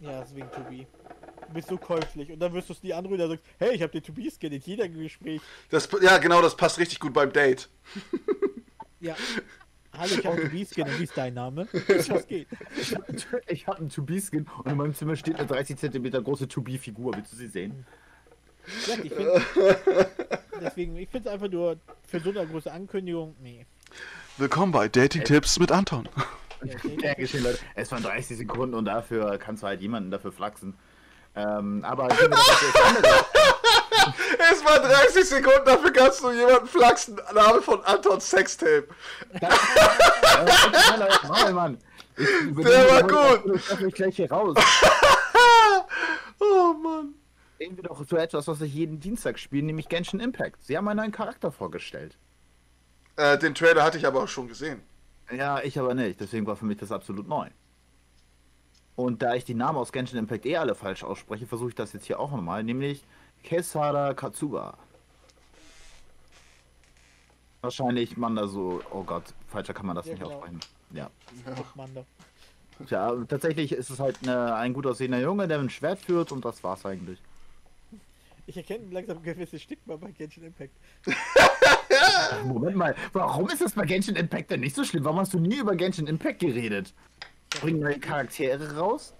Ja, 0.00 0.20
deswegen 0.20 0.48
To 0.52 0.60
Be. 0.68 0.86
Du 1.46 1.54
bist 1.54 1.68
so 1.68 1.76
käuflich 1.78 2.30
und 2.30 2.38
dann 2.38 2.52
wirst 2.52 2.68
du 2.68 2.74
es 2.74 2.82
nie 2.82 2.92
anrühren, 2.92 3.22
und 3.22 3.30
sagst, 3.30 3.44
hey, 3.58 3.74
ich 3.74 3.82
hab 3.82 3.90
den 3.90 4.02
To 4.02 4.12
Be 4.12 4.28
Skin 4.30 4.52
in 4.52 4.60
jeder 4.60 4.88
Gespräch. 4.88 5.40
Das, 5.70 5.88
ja, 6.02 6.18
genau, 6.18 6.42
das 6.42 6.56
passt 6.56 6.78
richtig 6.78 7.00
gut 7.00 7.12
beim 7.14 7.32
Date. 7.32 7.68
Ja. 9.00 9.16
Hallo, 9.98 10.14
ich 10.16 10.24
hab 10.24 10.36
To 10.36 10.48
Be 10.48 10.64
Skin 10.64 10.84
und 10.84 10.98
wie 11.00 11.04
ist 11.04 11.16
dein 11.16 11.34
Name? 11.34 11.66
Was 12.08 12.26
geht? 12.28 12.46
Ich 13.48 13.66
habe 13.66 13.78
einen 13.78 13.88
To-Be-Skin 13.88 14.46
und 14.62 14.70
in 14.70 14.76
meinem 14.76 14.94
Zimmer 14.94 15.16
steht 15.16 15.36
eine 15.36 15.46
30 15.46 15.76
cm 15.76 16.22
große 16.22 16.46
To-Be-Figur. 16.46 17.16
Willst 17.16 17.32
du 17.32 17.36
sie 17.36 17.48
sehen? 17.48 17.84
Ja, 18.86 18.94
ich 19.02 19.12
find, 19.12 19.28
deswegen, 20.60 20.96
ich 20.96 21.08
finde 21.08 21.28
es 21.28 21.34
einfach 21.34 21.50
nur 21.50 21.78
für 22.06 22.20
so 22.20 22.30
eine 22.30 22.46
große 22.46 22.70
Ankündigung, 22.70 23.34
nee. 23.42 23.66
Willkommen 24.36 24.70
bei 24.70 24.88
Dating 24.88 25.24
Tipps 25.24 25.58
mit 25.58 25.72
Anton. 25.72 26.08
Ja, 27.00 27.14
geschehen, 27.14 27.44
Leute. 27.44 27.60
Es 27.76 27.92
waren 27.92 28.02
30 28.02 28.36
Sekunden 28.36 28.74
und 28.74 28.84
dafür 28.84 29.38
kannst 29.38 29.62
du 29.62 29.68
halt 29.68 29.80
jemanden 29.80 30.10
dafür 30.10 30.32
flachsen. 30.32 30.74
Ähm, 31.36 31.84
aber 31.84 32.08
doch 32.08 32.20
auf 32.20 32.72
das 32.74 32.96
andere. 32.96 33.24
Es 34.38 34.64
war 34.64 34.78
30 34.80 35.24
Sekunden, 35.24 35.64
dafür 35.64 35.92
kannst 35.92 36.22
du 36.22 36.30
jemanden 36.30 36.66
flachsen. 36.66 37.20
Name 37.34 37.62
von 37.62 37.82
Antons 37.84 38.28
Sextape. 38.28 38.88
Ja, 39.40 39.48
Leute, 40.96 41.26
Mal, 41.26 41.52
Mann. 41.52 41.78
Ich, 42.16 42.26
Der 42.64 42.90
war 42.90 43.02
gut. 43.02 43.56
Ich 43.56 43.68
darf 43.68 43.80
mich 43.80 43.94
gleich 43.94 44.16
hier 44.16 44.30
raus. 44.30 44.56
Oh 46.40 46.72
Mann. 46.72 47.14
Wir 47.58 47.72
doch 47.82 48.06
zu 48.06 48.16
etwas, 48.16 48.46
was 48.46 48.60
ich 48.60 48.72
jeden 48.72 49.00
Dienstag 49.00 49.40
spiele, 49.40 49.66
nämlich 49.66 49.88
Genshin 49.88 50.20
Impact. 50.20 50.62
Sie 50.64 50.76
haben 50.76 50.86
einen 50.86 51.00
neuen 51.00 51.10
Charakter 51.10 51.50
vorgestellt. 51.50 52.16
Äh, 53.16 53.36
den 53.38 53.56
Trailer 53.56 53.82
hatte 53.82 53.98
ich 53.98 54.06
aber 54.06 54.22
auch 54.22 54.28
schon 54.28 54.46
gesehen. 54.46 54.80
Ja, 55.32 55.60
ich 55.60 55.78
aber 55.78 55.94
nicht. 55.94 56.20
Deswegen 56.20 56.46
war 56.46 56.54
für 56.54 56.64
mich 56.64 56.78
das 56.78 56.92
absolut 56.92 57.26
neu. 57.26 57.48
Und 58.94 59.22
da 59.22 59.34
ich 59.34 59.44
die 59.44 59.54
Namen 59.54 59.78
aus 59.78 59.92
Genshin 59.92 60.18
Impact 60.18 60.46
eh 60.46 60.56
alle 60.56 60.74
falsch 60.74 61.02
ausspreche, 61.02 61.46
versuche 61.46 61.70
ich 61.70 61.74
das 61.74 61.92
jetzt 61.92 62.06
hier 62.06 62.20
auch 62.20 62.30
nochmal, 62.30 62.62
nämlich 62.62 63.04
Kesara 63.42 64.14
Katsuba. 64.14 64.76
Wahrscheinlich 67.60 68.16
man 68.16 68.36
da 68.36 68.46
so, 68.46 68.80
oh 68.92 69.02
Gott, 69.02 69.24
falscher 69.48 69.74
kann 69.74 69.86
man 69.86 69.96
das 69.96 70.06
Ja, 70.06 70.12
nicht 70.12 70.22
genau. 70.22 70.34
aussprechen. 70.34 70.60
Ja. 70.92 71.10
Ja, 72.88 73.12
tatsächlich 73.24 73.72
ist 73.72 73.90
es 73.90 73.98
halt 73.98 74.18
eine, 74.22 74.54
ein 74.54 74.72
gut 74.72 74.86
aussehender 74.86 75.20
Junge, 75.20 75.48
der 75.48 75.58
ein 75.58 75.68
Schwert 75.68 75.98
führt 75.98 76.30
und 76.30 76.44
das 76.44 76.62
war's 76.62 76.86
eigentlich. 76.86 77.20
Ich 78.46 78.56
erkenne 78.56 78.86
langsam 78.90 79.18
ein 79.18 79.22
gewisses 79.24 79.60
Stigma 79.60 79.96
bei 79.96 80.12
Genshin 80.12 80.44
Impact. 80.44 80.72
Moment 82.44 82.76
mal, 82.76 82.94
warum 83.12 83.48
ist 83.50 83.60
das 83.60 83.72
bei 83.72 83.84
Genshin 83.84 84.16
Impact 84.16 84.50
denn 84.50 84.60
nicht 84.60 84.76
so 84.76 84.84
schlimm? 84.84 85.04
Warum 85.04 85.18
hast 85.18 85.34
du 85.34 85.40
nie 85.40 85.58
über 85.58 85.74
Genshin 85.74 86.06
Impact 86.06 86.38
geredet? 86.38 86.94
Bringen 87.60 87.80
neue 87.80 87.98
Charaktere 87.98 88.76
raus 88.76 89.12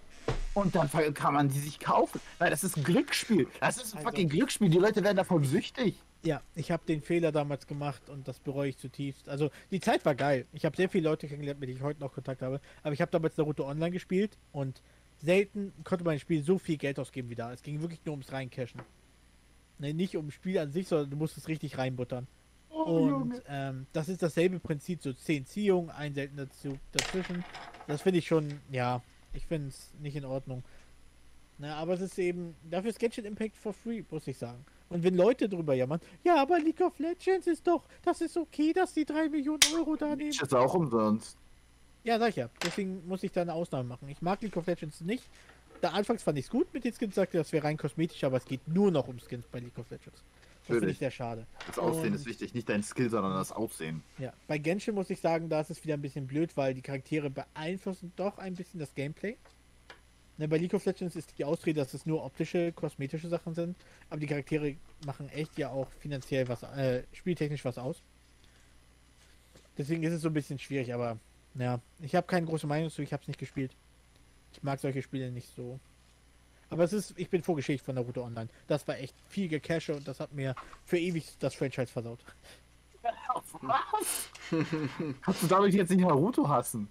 und 0.54 0.74
dann 0.74 0.90
kann 1.14 1.34
man 1.34 1.48
die 1.48 1.58
sich 1.58 1.78
kaufen. 1.78 2.20
Weil 2.38 2.50
das 2.50 2.64
ist 2.64 2.76
ein 2.76 2.84
Glücksspiel. 2.84 3.46
Das 3.60 3.76
ist 3.76 3.94
ein 3.94 3.98
Also- 3.98 4.08
fucking 4.10 4.28
Glücksspiel. 4.28 4.68
Die 4.70 4.78
Leute 4.78 5.02
werden 5.04 5.16
davon 5.16 5.44
süchtig. 5.44 5.96
Ja, 6.24 6.42
ich 6.56 6.70
habe 6.72 6.82
den 6.86 7.00
Fehler 7.00 7.30
damals 7.30 7.66
gemacht 7.68 8.08
und 8.10 8.26
das 8.26 8.40
bereue 8.40 8.70
ich 8.70 8.76
zutiefst. 8.78 9.28
Also 9.28 9.50
die 9.70 9.78
Zeit 9.80 10.04
war 10.04 10.14
geil. 10.16 10.46
Ich 10.52 10.64
habe 10.64 10.76
sehr 10.76 10.88
viele 10.88 11.08
Leute 11.08 11.28
kennengelernt, 11.28 11.60
mit 11.60 11.68
denen 11.68 11.78
ich 11.78 11.84
heute 11.84 12.00
noch 12.00 12.12
Kontakt 12.12 12.42
habe. 12.42 12.60
Aber 12.82 12.92
ich 12.92 13.00
habe 13.00 13.10
damals 13.12 13.36
Naruto 13.36 13.64
Online 13.68 13.92
gespielt 13.92 14.36
und 14.50 14.82
selten 15.20 15.72
konnte 15.84 16.04
mein 16.04 16.18
Spiel 16.18 16.42
so 16.42 16.58
viel 16.58 16.76
Geld 16.76 16.98
ausgeben 16.98 17.30
wie 17.30 17.34
da. 17.36 17.52
Es 17.52 17.62
ging 17.62 17.80
wirklich 17.80 18.00
nur 18.04 18.14
ums 18.14 18.32
Reincashen. 18.32 18.80
Ne, 19.78 19.94
nicht 19.94 20.16
ums 20.16 20.34
Spiel 20.34 20.58
an 20.58 20.72
sich, 20.72 20.88
sondern 20.88 21.10
du 21.10 21.16
musst 21.16 21.36
es 21.38 21.46
richtig 21.46 21.78
reinbuttern. 21.78 22.26
und 22.68 23.40
ähm, 23.48 23.86
das 23.92 24.08
ist 24.08 24.20
dasselbe 24.22 24.58
Prinzip, 24.58 25.00
so 25.02 25.12
10 25.12 25.46
Ziehungen, 25.46 25.90
ein 25.90 26.14
seltener 26.14 26.50
Zug 26.50 26.78
dazwischen. 26.92 27.44
Das 27.86 28.02
finde 28.02 28.18
ich 28.18 28.26
schon, 28.26 28.60
ja, 28.70 29.02
ich 29.38 29.46
finde 29.46 29.68
es 29.68 29.90
nicht 30.00 30.16
in 30.16 30.24
Ordnung. 30.24 30.62
Na, 31.58 31.76
aber 31.76 31.94
es 31.94 32.00
ist 32.00 32.18
eben, 32.18 32.54
dafür 32.70 32.90
ist 32.90 32.98
Genshin 32.98 33.24
Impact 33.24 33.56
for 33.56 33.72
free, 33.72 34.02
muss 34.10 34.26
ich 34.26 34.36
sagen. 34.36 34.64
Und 34.88 35.02
wenn 35.02 35.16
Leute 35.16 35.48
drüber 35.48 35.74
jammern, 35.74 36.00
ja, 36.24 36.36
aber 36.36 36.58
League 36.58 36.80
of 36.80 36.98
Legends 36.98 37.46
ist 37.46 37.66
doch, 37.66 37.84
das 38.02 38.20
ist 38.20 38.36
okay, 38.36 38.72
dass 38.72 38.94
die 38.94 39.04
3 39.04 39.28
Millionen 39.28 39.60
Euro 39.74 39.96
da 39.96 40.14
nehmen. 40.14 40.30
Das 40.30 40.48
ist 40.48 40.54
auch 40.54 40.74
umsonst. 40.74 41.36
Ja, 42.04 42.18
sag 42.18 42.30
ich 42.30 42.36
ja. 42.36 42.48
Deswegen 42.64 43.06
muss 43.06 43.22
ich 43.22 43.32
da 43.32 43.42
eine 43.42 43.54
Ausnahme 43.54 43.88
machen. 43.88 44.08
Ich 44.08 44.22
mag 44.22 44.40
League 44.42 44.56
of 44.56 44.66
Legends 44.66 45.00
nicht. 45.00 45.24
Da 45.80 45.90
anfangs 45.90 46.22
fand 46.22 46.38
ich 46.38 46.46
es 46.46 46.50
gut 46.50 46.72
mit 46.72 46.84
den 46.84 46.92
Skins, 46.92 47.14
sagte, 47.14 47.38
das 47.38 47.52
wäre 47.52 47.64
rein 47.64 47.76
kosmetisch, 47.76 48.24
aber 48.24 48.38
es 48.38 48.44
geht 48.44 48.66
nur 48.66 48.90
noch 48.90 49.06
um 49.06 49.18
Skins 49.20 49.46
bei 49.46 49.60
League 49.60 49.78
of 49.78 49.90
Legends. 49.90 50.22
Das 50.68 50.76
finde 50.78 50.92
ich 50.92 50.98
sehr 50.98 51.10
schade. 51.10 51.46
Das 51.66 51.78
Aussehen 51.78 52.08
Und- 52.08 52.14
ist 52.14 52.26
wichtig. 52.26 52.54
Nicht 52.54 52.68
dein 52.68 52.82
Skill, 52.82 53.10
sondern 53.10 53.32
das 53.34 53.52
Aussehen. 53.52 54.02
Ja, 54.18 54.32
bei 54.46 54.58
Genshin 54.58 54.94
muss 54.94 55.10
ich 55.10 55.20
sagen, 55.20 55.48
da 55.48 55.60
ist 55.60 55.70
es 55.70 55.82
wieder 55.82 55.94
ein 55.94 56.02
bisschen 56.02 56.26
blöd, 56.26 56.56
weil 56.56 56.74
die 56.74 56.82
Charaktere 56.82 57.30
beeinflussen 57.30 58.12
doch 58.16 58.38
ein 58.38 58.54
bisschen 58.54 58.78
das 58.80 58.94
Gameplay. 58.94 59.36
Ne, 60.36 60.46
bei 60.46 60.58
League 60.58 60.74
of 60.74 60.84
Legends 60.84 61.16
ist 61.16 61.36
die 61.36 61.44
Ausrede, 61.44 61.80
dass 61.80 61.94
es 61.94 62.06
nur 62.06 62.24
optische, 62.24 62.70
kosmetische 62.72 63.28
Sachen 63.28 63.54
sind, 63.54 63.76
aber 64.08 64.20
die 64.20 64.26
Charaktere 64.28 64.76
machen 65.04 65.28
echt 65.30 65.58
ja 65.58 65.70
auch 65.70 65.88
finanziell 65.98 66.46
was, 66.46 66.62
äh, 66.62 67.02
spieltechnisch 67.12 67.64
was 67.64 67.76
aus. 67.76 68.00
Deswegen 69.76 70.02
ist 70.02 70.12
es 70.12 70.22
so 70.22 70.28
ein 70.28 70.34
bisschen 70.34 70.58
schwierig, 70.58 70.92
aber 70.94 71.18
ja, 71.54 71.80
ich 72.00 72.14
habe 72.14 72.26
keine 72.26 72.46
große 72.46 72.66
Meinung 72.66 72.90
zu, 72.90 73.02
ich 73.02 73.12
habe 73.12 73.22
es 73.22 73.28
nicht 73.28 73.40
gespielt. 73.40 73.74
Ich 74.52 74.62
mag 74.62 74.78
solche 74.80 75.02
Spiele 75.02 75.30
nicht 75.30 75.48
so. 75.54 75.78
Aber 76.70 76.84
es 76.84 76.92
ist, 76.92 77.14
ich 77.16 77.30
bin 77.30 77.42
vorgeschädigt 77.42 77.84
von 77.84 77.94
Naruto 77.94 78.22
Online. 78.24 78.48
Das 78.66 78.86
war 78.86 78.98
echt 78.98 79.14
viel 79.28 79.48
Gecache 79.48 79.94
und 79.94 80.06
das 80.06 80.20
hat 80.20 80.32
mir 80.32 80.54
für 80.84 80.98
ewig 80.98 81.36
das 81.38 81.54
Franchise 81.54 81.90
versaut. 81.92 82.18
Was? 83.62 84.28
Kannst 85.22 85.42
du 85.42 85.46
dadurch 85.46 85.74
jetzt 85.74 85.90
nicht 85.90 86.00
Naruto 86.00 86.48
hassen? 86.48 86.88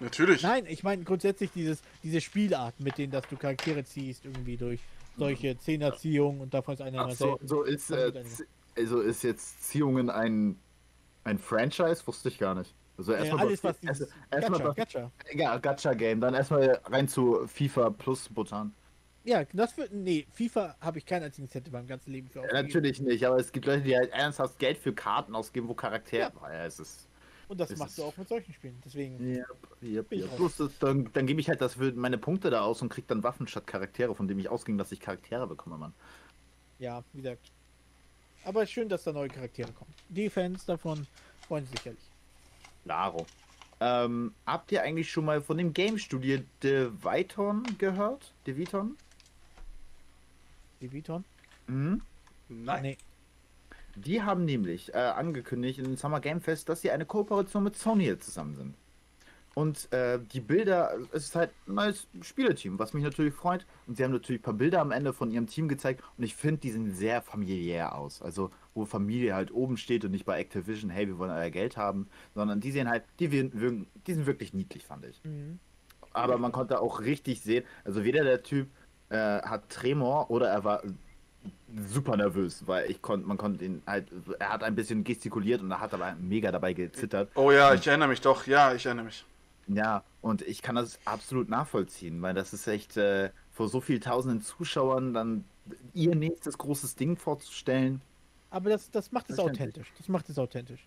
Natürlich. 0.00 0.42
Nein, 0.42 0.64
ich 0.66 0.82
meine 0.84 1.02
grundsätzlich 1.04 1.50
dieses, 1.52 1.82
diese 2.02 2.20
Spielart, 2.20 2.78
mit 2.80 2.98
denen, 2.98 3.10
dass 3.12 3.26
du 3.28 3.36
Charaktere 3.36 3.84
ziehst, 3.84 4.24
irgendwie 4.24 4.56
durch 4.56 4.80
solche 5.16 5.58
Zehnerziehungen 5.58 6.40
und 6.40 6.54
davon 6.54 6.74
ist 6.74 6.80
einer 6.80 7.10
so, 7.10 7.38
so 7.42 7.62
ist, 7.64 7.90
äh, 7.90 8.12
also 8.76 9.00
ist 9.00 9.24
jetzt 9.24 9.64
Ziehungen 9.64 10.08
ein, 10.08 10.56
ein 11.24 11.38
Franchise? 11.38 12.06
Wusste 12.06 12.28
ich 12.28 12.38
gar 12.38 12.54
nicht. 12.54 12.72
Also 12.96 13.12
Äh, 13.12 13.18
erstmal 13.26 13.46
alles, 13.46 13.60
das- 13.60 13.76
was 13.82 14.00
erst- 14.00 14.12
erstmal 14.30 14.60
Gacha, 14.60 14.72
Gacha. 14.74 15.10
Ja, 15.34 15.56
Gacha-Game. 15.58 16.20
Dann 16.20 16.34
erstmal 16.34 16.80
rein 16.84 17.08
zu 17.08 17.46
FIFA 17.48 17.90
plus 17.90 18.28
Buttern. 18.28 18.72
Ja, 19.28 19.44
das 19.52 19.76
wird, 19.76 19.92
nee, 19.92 20.26
FIFA 20.32 20.74
habe 20.80 20.96
ich 20.96 21.04
keinen 21.04 21.24
einzigen 21.24 21.50
Cent 21.50 21.66
in 21.66 21.72
meinem 21.74 21.86
ganzen 21.86 22.10
Leben 22.10 22.30
für 22.30 22.40
Ja, 22.40 22.62
natürlich 22.62 22.98
nicht, 22.98 23.22
aber 23.26 23.36
es 23.36 23.52
gibt 23.52 23.66
Leute, 23.66 23.82
die 23.82 23.94
halt 23.94 24.10
ernsthaft 24.10 24.58
Geld 24.58 24.78
für 24.78 24.94
Karten 24.94 25.34
ausgeben, 25.34 25.68
wo 25.68 25.74
Charaktere. 25.74 26.32
Ja. 26.40 26.50
Ja, 26.50 26.64
es 26.64 26.80
ist. 26.80 27.06
Und 27.46 27.60
das 27.60 27.76
machst 27.76 27.98
du 27.98 28.04
auch 28.04 28.16
mit 28.16 28.26
solchen 28.26 28.54
Spielen. 28.54 28.80
Deswegen, 28.82 29.44
ich 29.82 29.90
yep. 29.90 30.10
raus. 30.10 30.30
Plus, 30.36 30.56
das, 30.56 30.78
dann, 30.78 31.10
dann 31.12 31.26
gebe 31.26 31.42
ich 31.42 31.48
halt 31.50 31.60
das 31.60 31.74
für 31.74 31.92
meine 31.92 32.16
Punkte 32.16 32.48
da 32.48 32.62
aus 32.62 32.80
und 32.80 32.88
krieg 32.88 33.06
dann 33.06 33.22
Waffen 33.22 33.46
statt 33.46 33.66
Charaktere, 33.66 34.14
von 34.14 34.28
dem 34.28 34.38
ich 34.38 34.48
ausging, 34.48 34.78
dass 34.78 34.92
ich 34.92 35.00
Charaktere 35.00 35.46
bekomme, 35.46 35.76
Mann. 35.76 35.92
ja, 36.78 37.04
wie 37.12 37.18
gesagt. 37.18 37.52
Aber 38.46 38.64
schön, 38.64 38.88
dass 38.88 39.04
da 39.04 39.12
neue 39.12 39.28
Charaktere 39.28 39.70
kommen. 39.72 39.92
Die 40.08 40.30
Fans 40.30 40.64
davon 40.64 41.06
freuen 41.46 41.66
sich 41.66 41.76
sicherlich. 41.76 42.04
Klaro. 42.84 43.26
Ähm, 43.80 44.32
habt 44.46 44.72
ihr 44.72 44.82
eigentlich 44.82 45.10
schon 45.10 45.26
mal 45.26 45.42
von 45.42 45.58
dem 45.58 45.74
Game 45.74 45.98
Studio 45.98 46.38
De 46.62 46.90
Viton 47.02 47.62
gehört? 47.76 48.32
De 48.46 48.56
Viton? 48.56 48.96
Die 50.80 50.92
Viton? 50.92 51.24
Mhm. 51.66 52.02
Nein. 52.48 52.82
Nee. 52.82 52.98
Die 53.96 54.22
haben 54.22 54.44
nämlich 54.44 54.94
äh, 54.94 54.98
angekündigt 54.98 55.78
in 55.78 55.84
den 55.84 55.96
Summer 55.96 56.20
Game 56.20 56.40
Fest, 56.40 56.68
dass 56.68 56.82
sie 56.82 56.90
eine 56.90 57.04
Kooperation 57.04 57.64
mit 57.64 57.76
Sony 57.76 58.04
jetzt 58.04 58.26
zusammen 58.26 58.54
sind. 58.54 58.74
Und 59.54 59.92
äh, 59.92 60.20
die 60.32 60.40
Bilder, 60.40 60.96
es 61.10 61.24
ist 61.24 61.34
halt 61.34 61.50
ein 61.66 61.74
neues 61.74 62.06
Spieleteam, 62.22 62.78
was 62.78 62.92
mich 62.92 63.02
natürlich 63.02 63.34
freut. 63.34 63.66
Und 63.88 63.96
sie 63.96 64.04
haben 64.04 64.12
natürlich 64.12 64.40
ein 64.40 64.44
paar 64.44 64.54
Bilder 64.54 64.80
am 64.80 64.92
Ende 64.92 65.12
von 65.12 65.32
ihrem 65.32 65.48
Team 65.48 65.66
gezeigt. 65.66 66.04
Und 66.16 66.22
ich 66.22 66.36
finde, 66.36 66.60
die 66.60 66.70
sehen 66.70 66.94
sehr 66.94 67.22
familiär 67.22 67.96
aus. 67.96 68.22
Also, 68.22 68.52
wo 68.74 68.84
Familie 68.84 69.34
halt 69.34 69.50
oben 69.50 69.76
steht 69.76 70.04
und 70.04 70.12
nicht 70.12 70.26
bei 70.26 70.38
Activision, 70.38 70.90
hey, 70.90 71.08
wir 71.08 71.18
wollen 71.18 71.32
euer 71.32 71.50
Geld 71.50 71.76
haben. 71.76 72.08
Sondern 72.36 72.60
die 72.60 72.70
sehen 72.70 72.88
halt, 72.88 73.02
die, 73.18 73.32
wirken, 73.32 73.88
die 74.06 74.14
sind 74.14 74.26
wirklich 74.26 74.54
niedlich, 74.54 74.84
fand 74.84 75.06
ich. 75.06 75.20
Mhm. 75.24 75.58
Aber 76.12 76.38
man 76.38 76.52
konnte 76.52 76.80
auch 76.80 77.00
richtig 77.00 77.40
sehen, 77.40 77.64
also 77.84 78.04
weder 78.04 78.22
der 78.22 78.44
Typ 78.44 78.68
äh, 79.10 79.16
hat 79.16 79.68
Tremor 79.68 80.30
oder 80.30 80.48
er 80.48 80.64
war 80.64 80.82
super 81.88 82.16
nervös, 82.16 82.66
weil 82.66 82.90
ich 82.90 83.02
konnte, 83.02 83.26
man 83.26 83.36
konnte 83.36 83.64
ihn 83.64 83.82
halt, 83.86 84.08
er 84.38 84.50
hat 84.50 84.62
ein 84.62 84.74
bisschen 84.74 85.04
gestikuliert 85.04 85.60
und 85.60 85.70
er 85.70 85.80
hat 85.80 85.94
aber 85.94 86.14
mega 86.20 86.50
dabei 86.50 86.72
gezittert. 86.72 87.30
Oh 87.34 87.50
ja, 87.52 87.74
ich 87.74 87.86
erinnere 87.86 88.08
mich 88.08 88.20
doch, 88.20 88.46
ja, 88.46 88.74
ich 88.74 88.86
erinnere 88.86 89.06
mich. 89.06 89.24
Ja, 89.68 90.02
und 90.22 90.42
ich 90.42 90.62
kann 90.62 90.76
das 90.76 90.98
absolut 91.04 91.48
nachvollziehen, 91.48 92.20
weil 92.22 92.34
das 92.34 92.52
ist 92.54 92.66
echt 92.66 92.96
äh, 92.96 93.30
vor 93.52 93.68
so 93.68 93.80
vielen 93.80 94.00
tausenden 94.00 94.40
Zuschauern 94.40 95.12
dann 95.12 95.44
ihr 95.92 96.14
nächstes 96.14 96.56
großes 96.56 96.96
Ding 96.96 97.16
vorzustellen. 97.16 98.00
Aber 98.50 98.70
das, 98.70 98.90
das 98.90 99.12
macht 99.12 99.28
es 99.28 99.38
authentisch. 99.38 99.92
Das 99.98 100.08
macht 100.08 100.28
es 100.30 100.38
authentisch. 100.38 100.86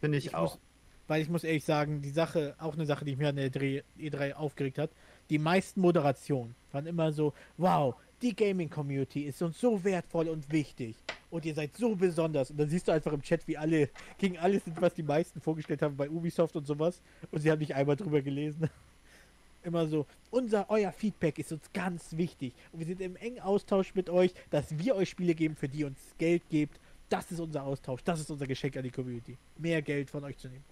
Finde 0.00 0.18
ich, 0.18 0.26
ich, 0.26 0.34
auch. 0.34 0.54
Muss, 0.54 0.60
weil 1.08 1.22
ich 1.22 1.28
muss 1.28 1.42
ehrlich 1.42 1.64
sagen, 1.64 2.02
die 2.02 2.10
Sache, 2.10 2.54
auch 2.58 2.74
eine 2.74 2.86
Sache, 2.86 3.04
die 3.04 3.16
mich 3.16 3.26
an 3.26 3.36
der 3.36 3.50
E3 3.50 4.34
aufgeregt 4.34 4.78
hat, 4.78 4.90
die 5.30 5.38
meisten 5.38 5.80
Moderationen 5.80 6.54
waren 6.72 6.86
immer 6.86 7.12
so, 7.12 7.32
wow, 7.56 7.94
die 8.22 8.34
Gaming-Community 8.34 9.22
ist 9.22 9.42
uns 9.42 9.60
so 9.60 9.82
wertvoll 9.84 10.28
und 10.28 10.50
wichtig. 10.50 10.96
Und 11.30 11.44
ihr 11.44 11.54
seid 11.54 11.76
so 11.76 11.94
besonders. 11.94 12.50
Und 12.50 12.58
dann 12.58 12.68
siehst 12.68 12.88
du 12.88 12.92
einfach 12.92 13.12
im 13.12 13.22
Chat, 13.22 13.46
wie 13.46 13.58
alle 13.58 13.90
gegen 14.18 14.38
alles 14.38 14.64
sind, 14.64 14.80
was 14.80 14.94
die 14.94 15.02
meisten 15.02 15.40
vorgestellt 15.40 15.82
haben 15.82 15.96
bei 15.96 16.08
Ubisoft 16.08 16.56
und 16.56 16.66
sowas. 16.66 17.00
Und 17.30 17.40
sie 17.40 17.50
haben 17.50 17.58
nicht 17.58 17.74
einmal 17.74 17.96
drüber 17.96 18.22
gelesen. 18.22 18.70
Immer 19.62 19.86
so, 19.88 20.06
unser, 20.30 20.70
euer 20.70 20.92
Feedback 20.92 21.38
ist 21.38 21.52
uns 21.52 21.70
ganz 21.72 22.16
wichtig. 22.16 22.54
Und 22.72 22.78
wir 22.78 22.86
sind 22.86 23.00
im 23.00 23.16
engen 23.16 23.40
Austausch 23.40 23.94
mit 23.94 24.08
euch, 24.08 24.32
dass 24.50 24.78
wir 24.78 24.94
euch 24.94 25.10
Spiele 25.10 25.34
geben, 25.34 25.56
für 25.56 25.68
die 25.68 25.80
ihr 25.80 25.88
uns 25.88 25.98
Geld 26.18 26.48
gebt. 26.48 26.78
Das 27.08 27.30
ist 27.32 27.40
unser 27.40 27.64
Austausch. 27.64 28.02
Das 28.04 28.20
ist 28.20 28.30
unser 28.30 28.46
Geschenk 28.46 28.76
an 28.76 28.84
die 28.84 28.90
Community. 28.90 29.36
Mehr 29.58 29.82
Geld 29.82 30.08
von 30.08 30.22
euch 30.24 30.38
zu 30.38 30.48
nehmen. 30.48 30.64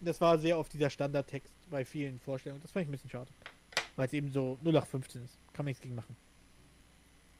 Das 0.00 0.20
war 0.20 0.36
sehr 0.38 0.58
oft 0.58 0.72
dieser 0.72 0.90
Standardtext 0.90 1.52
bei 1.70 1.84
vielen 1.84 2.18
Vorstellungen. 2.20 2.60
Das 2.60 2.70
fand 2.72 2.82
ich 2.82 2.88
ein 2.88 2.92
bisschen 2.92 3.10
schade. 3.10 3.30
Weil 3.96 4.06
es 4.06 4.12
eben 4.12 4.32
so 4.32 4.58
0815 4.62 5.24
ist. 5.24 5.38
Kann 5.52 5.64
man 5.64 5.70
nichts 5.70 5.82
gegen 5.82 5.94
machen. 5.94 6.16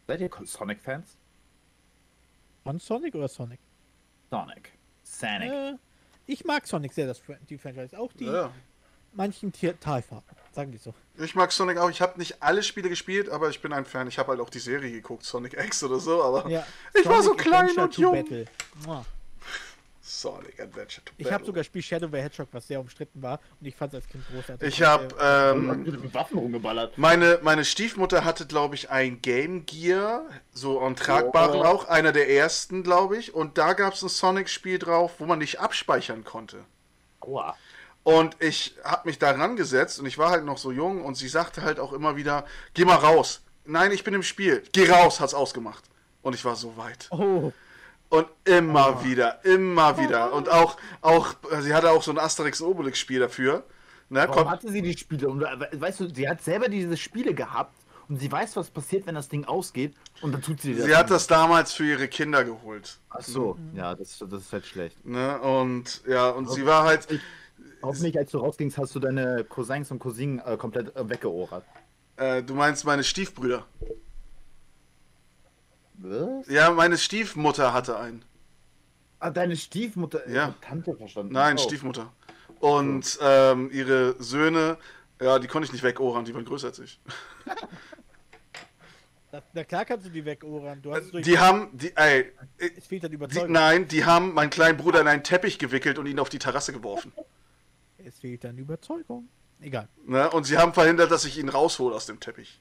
Seid 0.06 0.20
ihr 0.20 0.30
Sonic-Fans? 0.44 1.16
Von 2.62 2.78
Sonic 2.78 3.14
oder 3.14 3.28
Sonic? 3.28 3.58
Sonic. 4.30 4.72
Sonic. 5.02 5.50
Äh, 5.50 5.74
ich 6.26 6.44
mag 6.44 6.66
Sonic 6.66 6.92
sehr, 6.92 7.06
das, 7.06 7.22
die 7.48 7.58
Franchise. 7.58 7.98
Auch 7.98 8.12
die 8.12 8.26
ja. 8.26 8.52
manchen 9.12 9.52
Talfahrten, 9.52 10.36
sagen 10.52 10.70
die 10.70 10.78
so. 10.78 10.94
Ich 11.18 11.34
mag 11.34 11.50
Sonic 11.52 11.78
auch. 11.78 11.90
Ich 11.90 12.00
habe 12.00 12.18
nicht 12.18 12.42
alle 12.42 12.62
Spiele 12.62 12.88
gespielt, 12.88 13.28
aber 13.28 13.50
ich 13.50 13.60
bin 13.60 13.72
ein 13.72 13.84
Fan. 13.84 14.06
Ich 14.06 14.18
habe 14.18 14.30
halt 14.30 14.40
auch 14.40 14.50
die 14.50 14.60
Serie 14.60 14.90
geguckt, 14.90 15.24
Sonic 15.24 15.54
X 15.54 15.82
oder 15.82 15.98
so, 15.98 16.22
aber 16.22 16.48
ja. 16.48 16.64
ich 16.94 17.02
Sonic 17.02 17.08
war 17.08 17.22
so 17.22 17.34
klein 17.34 17.70
Adventure 17.70 18.10
und 18.10 18.30
jung. 18.30 19.06
Sonic 20.04 20.60
Adventure 20.60 21.04
to 21.04 21.12
Ich 21.16 21.30
habe 21.30 21.44
sogar 21.44 21.62
Spiel 21.62 21.80
Shadow 21.80 22.08
the 22.10 22.18
Hedgehog, 22.18 22.48
was 22.50 22.66
sehr 22.66 22.80
umstritten 22.80 23.22
war, 23.22 23.38
und 23.60 23.66
ich 23.66 23.76
fand 23.76 23.94
es 23.94 24.02
als 24.02 24.08
Kind 24.08 24.24
großartig. 24.28 24.68
Ich 24.68 24.82
habe 24.82 25.14
ähm, 25.20 25.84
mit 25.84 26.12
Waffen 26.12 26.38
rumgeballert. 26.38 26.98
Meine, 26.98 27.38
meine 27.42 27.64
Stiefmutter 27.64 28.24
hatte, 28.24 28.46
glaube 28.46 28.74
ich, 28.74 28.90
ein 28.90 29.22
Game 29.22 29.64
Gear, 29.64 30.26
so 30.52 30.80
einen 30.80 30.96
tragbaren 30.96 31.60
oh. 31.60 31.64
auch, 31.64 31.88
einer 31.88 32.10
der 32.10 32.28
ersten, 32.28 32.82
glaube 32.82 33.16
ich, 33.16 33.32
und 33.32 33.58
da 33.58 33.74
gab 33.74 33.94
es 33.94 34.02
ein 34.02 34.08
Sonic-Spiel 34.08 34.80
drauf, 34.80 35.12
wo 35.18 35.26
man 35.26 35.38
nicht 35.38 35.60
abspeichern 35.60 36.24
konnte. 36.24 36.64
Aua. 37.20 37.56
Und 38.02 38.36
ich 38.40 38.74
habe 38.82 39.08
mich 39.08 39.20
da 39.20 39.30
rangesetzt 39.30 40.00
und 40.00 40.06
ich 40.06 40.18
war 40.18 40.30
halt 40.30 40.44
noch 40.44 40.58
so 40.58 40.72
jung 40.72 41.04
und 41.04 41.14
sie 41.14 41.28
sagte 41.28 41.62
halt 41.62 41.78
auch 41.78 41.92
immer 41.92 42.16
wieder, 42.16 42.44
geh 42.74 42.84
mal 42.84 42.96
raus. 42.96 43.42
Nein, 43.64 43.92
ich 43.92 44.02
bin 44.02 44.14
im 44.14 44.24
Spiel. 44.24 44.64
Geh 44.72 44.90
raus, 44.90 45.20
hat's 45.20 45.34
ausgemacht. 45.34 45.84
Und 46.22 46.34
ich 46.34 46.44
war 46.44 46.56
so 46.56 46.76
weit. 46.76 47.06
Oh. 47.10 47.52
Und 48.12 48.26
immer 48.44 48.98
oh. 49.00 49.04
wieder, 49.06 49.42
immer 49.42 49.96
wieder. 49.96 50.34
Und 50.34 50.50
auch, 50.50 50.76
auch, 51.00 51.34
sie 51.60 51.72
hatte 51.72 51.90
auch 51.90 52.02
so 52.02 52.10
ein 52.10 52.18
Asterix-Obelix-Spiel 52.18 53.20
dafür. 53.20 53.64
Ne, 54.10 54.26
Warum 54.28 54.50
hatte 54.50 54.70
sie 54.70 54.82
die 54.82 54.92
Spiele? 54.92 55.30
Und, 55.30 55.40
weißt 55.40 56.00
du, 56.00 56.14
sie 56.14 56.28
hat 56.28 56.42
selber 56.42 56.68
diese 56.68 56.98
Spiele 56.98 57.32
gehabt 57.32 57.74
und 58.10 58.18
sie 58.18 58.30
weiß, 58.30 58.54
was 58.56 58.68
passiert, 58.68 59.06
wenn 59.06 59.14
das 59.14 59.30
Ding 59.30 59.46
ausgeht 59.46 59.94
und 60.20 60.32
dann 60.32 60.42
tut 60.42 60.60
sie 60.60 60.74
das. 60.74 60.84
Sie 60.84 60.94
hat 60.94 61.10
das 61.10 61.26
damals 61.26 61.72
für 61.72 61.86
ihre 61.86 62.06
Kinder 62.06 62.44
geholt. 62.44 62.98
Ach 63.08 63.22
so, 63.22 63.54
mhm. 63.54 63.78
ja, 63.78 63.94
das, 63.94 64.18
das 64.18 64.42
ist 64.42 64.52
halt 64.52 64.66
schlecht. 64.66 65.02
Ne? 65.06 65.40
Und 65.40 66.02
ja, 66.06 66.28
und 66.28 66.50
sie 66.50 66.66
war 66.66 66.84
halt. 66.84 67.10
Ich, 67.10 67.22
hoffentlich, 67.82 68.18
als 68.18 68.30
du 68.30 68.40
rausgingst, 68.40 68.76
hast 68.76 68.94
du 68.94 69.00
deine 69.00 69.42
Cousins 69.44 69.90
und 69.90 70.00
Cousinen 70.00 70.38
äh, 70.40 70.58
komplett 70.58 70.94
äh, 70.94 71.08
weggeohrt. 71.08 71.64
Äh, 72.16 72.42
du 72.42 72.52
meinst 72.52 72.84
meine 72.84 73.04
Stiefbrüder? 73.04 73.64
Was? 76.02 76.48
Ja, 76.48 76.70
meine 76.70 76.98
Stiefmutter 76.98 77.72
hatte 77.72 77.98
einen. 77.98 78.24
Ah, 79.20 79.30
deine 79.30 79.56
Stiefmutter? 79.56 80.28
Ja. 80.28 80.54
Tante 80.60 80.96
verstanden. 80.96 81.32
Nein, 81.32 81.56
oh. 81.56 81.62
Stiefmutter. 81.62 82.12
Und 82.58 83.18
ähm, 83.22 83.70
ihre 83.72 84.20
Söhne, 84.20 84.78
ja, 85.20 85.38
die 85.38 85.46
konnte 85.46 85.66
ich 85.66 85.72
nicht 85.72 85.84
wegohren, 85.84 86.24
die 86.24 86.34
waren 86.34 86.44
größer 86.44 86.68
als 86.68 86.80
ich. 86.80 87.00
Na 89.54 89.64
klar 89.64 89.84
kannst 89.84 90.06
du 90.06 90.10
die 90.10 90.24
wegohren. 90.24 90.82
Du 90.82 90.92
hast 90.92 91.10
die 91.12 91.38
haben, 91.38 91.70
die, 91.72 91.96
ey, 91.96 92.32
es 92.58 92.86
fehlt 92.86 93.04
dann 93.04 93.12
Überzeugung. 93.12 93.46
Die, 93.48 93.52
nein, 93.52 93.88
die 93.88 94.04
haben 94.04 94.34
meinen 94.34 94.50
kleinen 94.50 94.76
Bruder 94.76 95.00
in 95.00 95.08
einen 95.08 95.22
Teppich 95.22 95.58
gewickelt 95.58 95.98
und 95.98 96.06
ihn 96.06 96.18
auf 96.18 96.28
die 96.28 96.38
Terrasse 96.38 96.72
geworfen. 96.72 97.12
Es 97.96 98.18
fehlt 98.18 98.44
dann 98.44 98.58
Überzeugung. 98.58 99.28
Egal. 99.60 99.88
Na, 100.04 100.26
und 100.26 100.44
sie 100.44 100.58
haben 100.58 100.74
verhindert, 100.74 101.10
dass 101.10 101.24
ich 101.24 101.38
ihn 101.38 101.48
raushole 101.48 101.94
aus 101.94 102.06
dem 102.06 102.20
Teppich. 102.20 102.60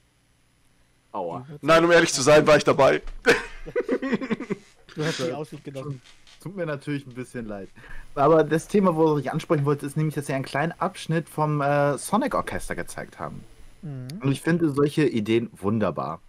Aua. 1.11 1.45
Nein, 1.61 1.83
um 1.83 1.91
ehrlich 1.91 2.13
zu 2.13 2.21
sein, 2.21 2.45
war 2.47 2.57
ich 2.57 2.63
dabei. 2.63 3.01
du 4.95 5.05
hast 5.05 5.19
die 5.19 5.31
Aussicht 5.31 5.63
genossen. 5.63 6.01
Tut 6.41 6.55
mir 6.55 6.65
natürlich 6.65 7.05
ein 7.05 7.13
bisschen 7.13 7.45
leid. 7.45 7.69
Aber 8.15 8.43
das 8.43 8.67
Thema, 8.67 8.95
wo 8.95 9.17
ich 9.17 9.31
ansprechen 9.31 9.65
wollte, 9.65 9.85
ist 9.85 9.95
nämlich, 9.95 10.15
dass 10.15 10.25
sie 10.25 10.33
einen 10.33 10.45
kleinen 10.45 10.71
Abschnitt 10.71 11.29
vom 11.29 11.61
äh, 11.61 11.97
Sonic 11.97 12.33
Orchester 12.33 12.75
gezeigt 12.75 13.19
haben. 13.19 13.43
Mhm. 13.81 14.07
Und 14.21 14.31
ich 14.31 14.41
finde 14.41 14.69
solche 14.69 15.07
Ideen 15.07 15.49
wunderbar. 15.53 16.19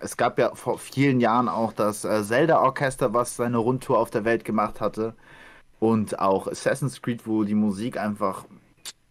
Es 0.00 0.16
gab 0.16 0.38
ja 0.38 0.54
vor 0.54 0.78
vielen 0.78 1.20
Jahren 1.20 1.48
auch 1.48 1.72
das 1.72 2.04
äh, 2.04 2.24
Zelda-Orchester, 2.24 3.12
was 3.12 3.36
seine 3.36 3.58
Rundtour 3.58 3.98
auf 3.98 4.10
der 4.10 4.24
Welt 4.24 4.44
gemacht 4.44 4.80
hatte. 4.80 5.14
Und 5.78 6.18
auch 6.18 6.48
Assassin's 6.48 7.00
Creed, 7.00 7.26
wo 7.26 7.44
die 7.44 7.54
Musik 7.54 7.98
einfach 7.98 8.44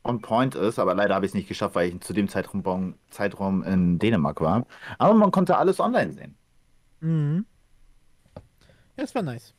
on 0.09 0.21
point 0.21 0.55
ist, 0.55 0.79
aber 0.79 0.95
leider 0.95 1.15
habe 1.15 1.25
ich 1.25 1.31
es 1.31 1.35
nicht 1.35 1.47
geschafft, 1.47 1.75
weil 1.75 1.89
ich 1.89 2.01
zu 2.01 2.13
dem 2.13 2.27
Zeitraum, 2.27 2.95
Zeitraum 3.09 3.63
in 3.63 3.99
Dänemark 3.99 4.41
war. 4.41 4.65
Aber 4.97 5.13
man 5.13 5.31
konnte 5.31 5.57
alles 5.57 5.79
online 5.79 6.13
sehen. 6.13 6.35
Mhm. 7.01 7.45
Ja, 8.35 8.41
das 9.03 9.15
war 9.15 9.21
nice. 9.21 9.53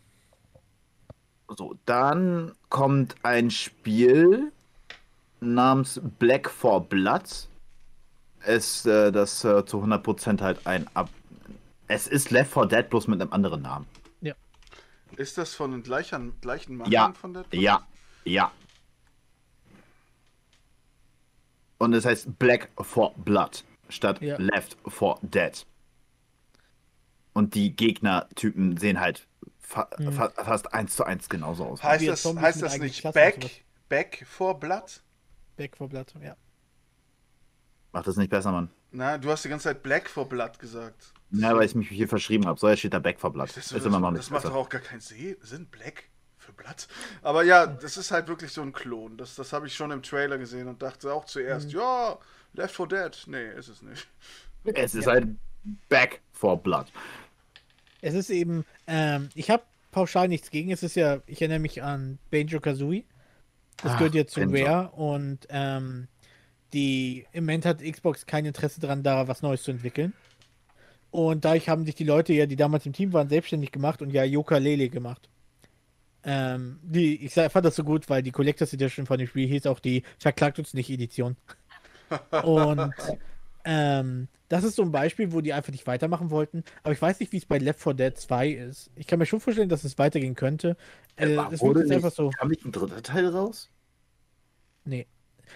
So, 1.57 1.75
dann 1.87 2.53
kommt 2.69 3.17
ein 3.23 3.51
Spiel 3.51 4.53
namens 5.41 6.01
Black 6.19 6.49
for 6.51 6.87
Blood. 6.87 7.49
Es, 8.43 8.87
äh, 8.87 9.11
das 9.11 9.45
äh, 9.45 9.65
zu 9.65 9.83
100% 9.83 10.41
halt 10.41 10.67
ein 10.67 10.87
Ab. 10.95 11.09
Es 11.89 12.07
ist 12.07 12.31
Left 12.31 12.53
4 12.53 12.67
Dead 12.67 12.89
bloß 12.89 13.09
mit 13.09 13.21
einem 13.21 13.33
anderen 13.33 13.63
Namen. 13.63 13.87
Ja. 14.21 14.35
Ist 15.17 15.39
das 15.39 15.55
von 15.55 15.73
den 15.73 15.83
gleichen, 15.83 16.41
gleichen 16.41 16.77
Machern 16.77 16.93
ja. 16.93 17.13
von 17.13 17.35
Dead? 17.35 17.47
Ja, 17.53 17.87
ja. 18.25 18.53
Und 21.81 21.95
es 21.95 22.05
heißt 22.05 22.39
Black 22.39 22.69
for 22.79 23.15
Blood 23.17 23.65
statt 23.89 24.21
ja. 24.21 24.37
Left 24.37 24.77
for 24.87 25.19
Dead. 25.23 25.67
Und 27.33 27.55
die 27.55 27.75
Gegnertypen 27.75 28.77
sehen 28.77 29.01
halt 29.01 29.27
fa 29.59 29.89
mhm. 29.99 30.13
fa 30.13 30.29
fast 30.29 30.75
eins 30.75 30.95
zu 30.95 31.05
eins 31.05 31.31
genauso 31.31 31.65
aus. 31.65 31.83
Heißt 31.83 32.07
das, 32.07 32.27
heißt 32.27 32.61
das 32.61 32.77
nicht 32.77 33.03
Back, 33.15 33.65
Back 33.89 34.27
for 34.27 34.61
Blood? 34.61 35.03
Back 35.57 35.75
for 35.75 35.89
Blood, 35.89 36.13
ja. 36.23 36.37
Macht 37.93 38.07
das 38.07 38.19
nicht 38.19 38.29
besser, 38.29 38.53
Mann. 38.53 38.69
Na, 38.93 39.17
du 39.17 39.31
hast 39.31 39.47
die 39.47 39.49
ganze 39.49 39.65
Zeit 39.65 39.83
Black 39.83 40.11
for 40.11 40.29
Blood 40.29 40.59
gesagt. 40.59 41.15
Ja, 41.31 41.57
weil 41.57 41.65
ich 41.65 41.75
mich 41.75 41.89
hier 41.89 42.09
verschrieben 42.09 42.47
habe. 42.47 42.61
So 42.61 42.77
steht 42.77 42.93
da 42.93 42.99
Back 42.99 43.19
for 43.19 43.33
Blood. 43.33 43.57
Das, 43.57 43.73
ist, 43.73 43.87
immer 43.87 44.01
noch 44.01 44.11
nicht 44.11 44.21
das 44.21 44.31
macht 44.31 44.45
doch 44.45 44.55
auch 44.55 44.69
gar 44.69 44.83
keinen 44.83 45.01
Sinn. 45.01 45.67
Black 45.71 46.10
für 46.51 46.63
Blatt. 46.63 46.89
Aber 47.23 47.43
ja, 47.45 47.67
das 47.67 47.97
ist 47.97 48.11
halt 48.11 48.29
wirklich 48.29 48.53
so 48.53 48.63
ein 48.63 48.73
Klon. 48.73 49.17
Das, 49.17 49.35
das 49.35 49.53
habe 49.53 49.67
ich 49.67 49.75
schon 49.75 49.91
im 49.91 50.03
Trailer 50.03 50.39
gesehen 50.39 50.69
und 50.69 50.83
dachte 50.83 51.13
auch 51.13 51.25
zuerst, 51.25 51.73
mhm. 51.73 51.81
ja, 51.81 52.19
Left 52.55 52.75
4 52.75 52.87
Dead. 52.87 53.23
Nee, 53.27 53.51
ist 53.59 53.69
es 53.69 53.83
nicht. 53.83 54.09
Es 54.65 54.95
ist 54.95 55.07
ja. 55.07 55.13
halt 55.13 55.29
Back 55.89 56.21
for 56.33 56.61
Blood. 56.61 56.87
Es 58.01 58.15
ist 58.15 58.31
eben, 58.31 58.65
ähm, 58.87 59.29
ich 59.35 59.51
habe 59.51 59.63
pauschal 59.91 60.29
nichts 60.29 60.51
gegen. 60.51 60.71
Es 60.71 60.83
ist 60.83 60.97
ja, 60.97 61.21
ich 61.27 61.41
erinnere 61.41 61.61
mich 61.61 61.83
an 61.83 62.19
Banjo 62.31 62.61
Kazooie. 62.61 63.05
Das 63.83 63.93
Ach, 63.93 63.99
gehört 63.99 64.15
ja 64.15 64.27
zu 64.27 64.41
Banjo. 64.41 64.67
Rare 64.67 64.91
und 64.91 65.47
ähm, 65.51 66.09
die, 66.73 67.27
im 67.33 67.45
Moment 67.45 67.67
hat 67.67 67.83
Xbox 67.83 68.27
kein 68.27 68.45
Interesse 68.45 68.81
daran, 68.81 69.03
da 69.03 69.29
was 69.29 69.43
Neues 69.43 69.63
zu 69.63 69.71
entwickeln. 69.71 70.13
Und 71.11 71.45
dadurch 71.45 71.69
haben 71.69 71.85
sich 71.85 71.97
die 71.97 72.05
Leute 72.05 72.33
ja, 72.33 72.47
die 72.47 72.57
damals 72.57 72.87
im 72.87 72.93
Team 72.93 73.13
waren, 73.13 73.29
selbstständig 73.29 73.73
gemacht 73.73 74.01
und 74.01 74.11
ja 74.11 74.23
Yoka-Lele 74.23 74.89
gemacht. 74.89 75.29
Ähm, 76.25 76.79
die, 76.83 77.25
ich 77.25 77.33
sag- 77.35 77.51
fand 77.51 77.65
das 77.67 77.77
so 77.77 77.85
gut, 77.85 78.09
weil 78.11 78.23
die 78.23 78.31
Collectors 78.33 78.73
Edition 78.75 79.07
von 79.07 79.19
dem 79.19 79.27
Spiel 79.27 79.49
hieß 79.49 79.67
auch 79.67 79.79
die 79.81 80.03
Verklagt 80.19 80.59
uns 80.59 80.75
nicht 80.75 80.91
Edition. 80.91 81.37
Und 82.43 82.93
ähm, 83.65 84.29
das 84.49 84.65
ist 84.65 84.77
so 84.77 84.83
ein 84.83 84.91
Beispiel, 84.93 85.33
wo 85.33 85.41
die 85.41 85.53
einfach 85.53 85.71
nicht 85.73 85.87
weitermachen 85.87 86.31
wollten. 86.31 86.65
Aber 86.83 86.93
ich 86.93 87.01
weiß 87.01 87.21
nicht, 87.21 87.33
wie 87.33 87.37
es 87.39 87.47
bei 87.47 87.59
Left 87.59 87.81
4 87.81 87.95
Dead 87.95 88.17
2 88.19 88.49
ist. 88.49 88.91
Ich 88.97 89.07
kann 89.07 89.19
mir 89.19 89.27
schon 89.27 89.41
vorstellen, 89.41 89.69
dass 89.69 89.85
es 89.85 89.99
weitergehen 89.99 90.35
könnte. 90.35 90.77
Äh, 91.17 91.37
War- 91.37 91.51
das 91.51 91.61
wurde 91.61 91.81
wird 91.81 91.89
jetzt 91.89 91.97
einfach 91.97 92.09
nicht- 92.09 92.17
so. 92.17 92.31
Kam 92.31 92.49
nicht 92.49 92.65
ein 92.65 92.73
dritter 92.73 93.03
Teil 93.03 93.29
raus? 93.29 93.71
Nee. 94.85 95.07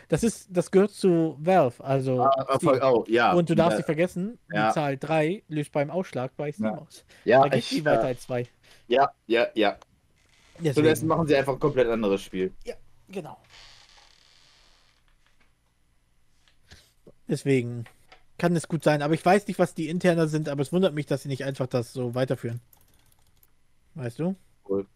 Das 0.08 0.24
ist, 0.24 0.48
das 0.50 0.70
gehört 0.70 0.90
zu 0.90 1.36
Valve, 1.40 1.82
also 1.84 2.22
Ah, 2.22 2.56
Steam. 2.56 2.80
oh, 2.82 3.04
ja. 3.06 3.32
Und 3.32 3.48
du 3.48 3.54
darfst 3.54 3.72
ja, 3.72 3.76
nicht 3.78 3.86
vergessen, 3.86 4.38
ja. 4.52 4.68
die 4.68 4.74
Zahl 4.74 4.96
3 4.98 5.44
löst 5.48 5.70
beim 5.72 5.88
Ausschlag 5.90 6.36
bei 6.36 6.50
Steam 6.50 6.66
Ja. 6.66 6.78
aus. 6.78 7.04
ja, 7.24 7.38
Da 7.42 7.48
gibt 7.48 7.64
es 7.64 7.70
ich, 7.72 7.78
nie 7.78 7.84
weiter 7.84 8.02
äh, 8.02 8.06
als 8.08 8.22
2. 8.22 8.46
ja, 8.88 9.10
ja, 9.28 9.46
ja. 9.54 9.76
Stattdessen 10.60 11.08
machen 11.08 11.26
sie 11.26 11.36
einfach 11.36 11.54
ein 11.54 11.60
komplett 11.60 11.88
anderes 11.88 12.22
Spiel. 12.22 12.52
Genau. 13.08 13.38
Deswegen 17.28 17.84
kann 18.38 18.54
es 18.56 18.68
gut 18.68 18.84
sein, 18.84 19.02
aber 19.02 19.14
ich 19.14 19.24
weiß 19.24 19.46
nicht, 19.46 19.58
was 19.58 19.74
die 19.74 19.88
interner 19.88 20.28
sind, 20.28 20.48
aber 20.48 20.62
es 20.62 20.72
wundert 20.72 20.94
mich, 20.94 21.06
dass 21.06 21.22
sie 21.22 21.28
nicht 21.28 21.44
einfach 21.44 21.66
das 21.66 21.92
so 21.92 22.14
weiterführen. 22.14 22.60
Weißt 23.94 24.18
du? 24.18 24.34
Cool. 24.68 24.86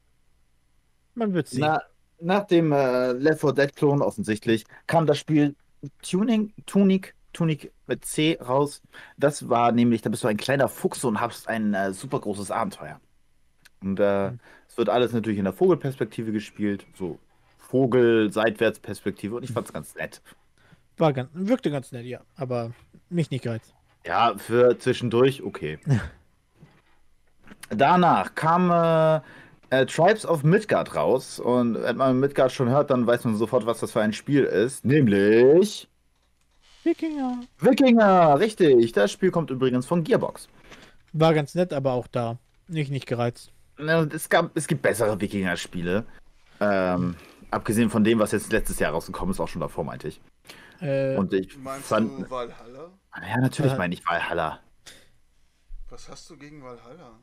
Man 1.15 1.33
wird 1.35 1.49
sehen. 1.49 1.61
Na, 1.61 1.83
nach 2.21 2.47
dem 2.47 2.73
äh, 2.73 3.13
Left 3.13 3.41
4 3.41 3.53
Dead 3.53 3.77
Klon 3.77 4.03
offensichtlich 4.03 4.65
kam 4.87 5.07
das 5.07 5.19
Spiel 5.19 5.55
Tuning, 6.03 6.53
Tunic, 6.67 7.15
Tunic 7.33 7.73
mit 7.87 8.05
C 8.05 8.39
raus. 8.41 8.83
Das 9.17 9.49
war 9.49 9.71
nämlich, 9.73 10.03
da 10.03 10.11
bist 10.11 10.25
du 10.25 10.29
ein 10.29 10.37
kleiner 10.37 10.69
Fuchs 10.69 11.05
und 11.05 11.21
hast 11.21 11.49
ein 11.49 11.75
äh, 11.75 11.93
super 11.93 12.21
großes 12.21 12.51
Abenteuer. 12.51 13.01
Und 13.81 14.01
äh, 14.01 14.33
Mhm. 14.33 14.41
Es 14.79 14.87
wird 14.87 14.91
alles 14.91 15.13
natürlich 15.13 15.41
in 15.41 15.45
der 15.45 15.53
Vogelperspektive 15.53 16.31
gespielt, 16.31 16.87
so 16.95 17.19
Vogel-Seitwärtsperspektive 17.59 19.35
und 19.35 19.43
ich 19.43 19.51
fand's 19.51 19.73
ganz 19.73 19.97
nett. 19.97 20.23
War 20.99 21.13
ganz, 21.13 21.31
wirkte 21.33 21.73
ganz 21.73 21.91
nett, 21.91 22.07
ja, 22.07 22.21
aber 22.37 22.71
mich 23.11 23.33
nicht 23.33 23.43
gereizt. 23.43 23.75
Ja, 24.07 24.35
für 24.39 24.79
zwischendurch 24.79 25.43
okay. 25.43 25.81
Danach 27.71 28.37
kam 28.37 28.71
äh, 28.71 29.21
äh, 29.77 29.85
Tribes 29.87 30.25
of 30.25 30.45
Midgard 30.45 30.95
raus 30.95 31.41
und 31.41 31.75
wenn 31.75 31.97
man 31.97 32.21
Midgard 32.21 32.53
schon 32.53 32.69
hört, 32.69 32.91
dann 32.91 33.05
weiß 33.05 33.25
man 33.25 33.35
sofort, 33.35 33.67
was 33.67 33.81
das 33.81 33.91
für 33.91 34.01
ein 34.01 34.13
Spiel 34.13 34.45
ist. 34.45 34.85
Nämlich 34.85 35.89
Wikinger. 36.85 37.41
Wikinger, 37.59 38.39
richtig. 38.39 38.93
Das 38.93 39.11
Spiel 39.11 39.33
kommt 39.33 39.51
übrigens 39.51 39.87
von 39.87 40.05
Gearbox. 40.05 40.49
War 41.13 41.35
ganz 41.35 41.57
nett, 41.57 41.73
aber 41.73 41.95
auch 41.95 42.07
da. 42.07 42.39
Nicht, 42.69 42.93
nicht 42.93 43.07
gereizt. 43.07 43.51
Ja, 43.79 44.03
Es, 44.05 44.29
gab, 44.29 44.57
es 44.57 44.67
gibt 44.67 44.83
bessere 44.83 45.21
Wikinger-Spiele. 45.21 46.05
Ähm, 46.61 47.15
abgesehen 47.51 47.91
von 47.91 48.03
dem, 48.05 48.19
was 48.19 48.33
jetzt 48.33 48.53
letztes 48.53 48.79
Jahr 48.79 48.93
rausgekommen 48.93 49.33
ist, 49.33 49.41
auch 49.41 49.49
schon 49.49 49.61
davor, 49.61 49.85
meinte 49.85 50.09
ich. 50.09 50.21
Äh, 50.81 51.17
Und 51.17 51.33
ich 51.33 51.57
Meinst 51.59 51.87
fand. 51.89 52.11
du 52.23 52.31
Valhalla? 52.31 52.91
Ja, 53.21 53.39
natürlich 53.41 53.73
Äh, 53.73 53.79
meine 53.79 53.95
ich 53.95 54.05
Valhalla. 54.07 54.61
Was 55.91 56.09
hast 56.09 56.29
du 56.31 56.37
gegen 56.37 56.63
Valhalla? 56.63 57.19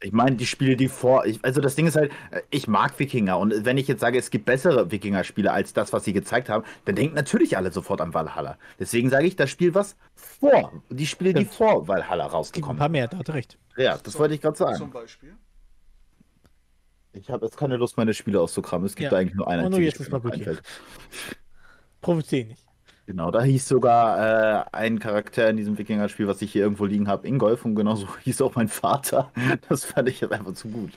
Ich 0.00 0.12
meine, 0.12 0.36
die 0.36 0.46
Spiele, 0.46 0.76
die 0.76 0.88
vor. 0.88 1.24
Ich, 1.24 1.42
also, 1.44 1.62
das 1.62 1.76
Ding 1.76 1.86
ist 1.86 1.96
halt, 1.96 2.12
äh, 2.30 2.42
ich 2.50 2.68
mag 2.68 2.98
Wikinger. 2.98 3.38
Und 3.38 3.64
wenn 3.64 3.78
ich 3.78 3.88
jetzt 3.88 4.00
sage, 4.00 4.18
es 4.18 4.30
gibt 4.30 4.44
bessere 4.44 4.90
Wikinger-Spiele 4.90 5.50
als 5.50 5.72
das, 5.72 5.92
was 5.94 6.04
sie 6.04 6.12
gezeigt 6.12 6.50
haben, 6.50 6.64
dann 6.84 6.94
denken 6.94 7.14
natürlich 7.14 7.56
alle 7.56 7.72
sofort 7.72 8.00
an 8.02 8.12
Valhalla. 8.12 8.58
Deswegen 8.78 9.08
sage 9.08 9.26
ich, 9.26 9.36
das 9.36 9.48
Spiel, 9.50 9.74
was 9.74 9.96
vor. 10.14 10.72
Die 10.90 11.06
Spiele, 11.06 11.32
die 11.32 11.46
vor 11.46 11.88
Valhalla 11.88 12.24
gibt 12.24 12.32
ein 12.32 12.36
rausgekommen 12.36 12.76
paar 12.76 12.86
sind. 12.86 12.92
mehr, 12.92 13.08
da 13.08 13.18
hat 13.18 13.28
er 13.28 13.34
recht. 13.34 13.58
Ja, 13.76 13.96
das 13.96 14.18
wollte 14.18 14.34
ich 14.34 14.42
gerade 14.42 14.56
Zum 14.56 14.66
sagen. 14.68 14.90
Beispiel? 14.90 15.34
Ich 17.14 17.30
habe 17.30 17.46
jetzt 17.46 17.56
keine 17.56 17.76
Lust, 17.76 17.96
meine 17.96 18.12
Spiele 18.14 18.40
auszukramen. 18.40 18.86
Es 18.86 18.96
gibt 18.96 19.12
Ja. 19.12 19.18
eigentlich 19.18 19.34
nur 19.34 19.48
ein 19.48 19.64
Oh, 19.64 19.68
nur 19.68 19.80
jetzt 19.80 20.00
ist 20.00 20.10
mal 20.10 20.20
einfällt. 20.30 20.62
Provoziere 22.00 22.48
nicht. 22.48 22.62
Genau, 23.06 23.30
da 23.30 23.42
hieß 23.42 23.68
sogar 23.68 24.62
äh, 24.62 24.64
ein 24.72 24.98
Charakter 24.98 25.48
in 25.50 25.56
diesem 25.58 25.76
Wikinger-Spiel, 25.76 26.26
was 26.26 26.40
ich 26.42 26.52
hier 26.52 26.62
irgendwo 26.62 26.86
liegen 26.86 27.06
habe, 27.06 27.28
Ingolf 27.28 27.64
und 27.64 27.74
genauso 27.74 28.08
hieß 28.24 28.40
auch 28.42 28.54
mein 28.54 28.68
Vater. 28.68 29.30
Das 29.68 29.84
fand 29.84 30.08
ich 30.08 30.20
jetzt 30.20 30.32
einfach 30.32 30.54
zu 30.54 30.68
gut. 30.68 30.92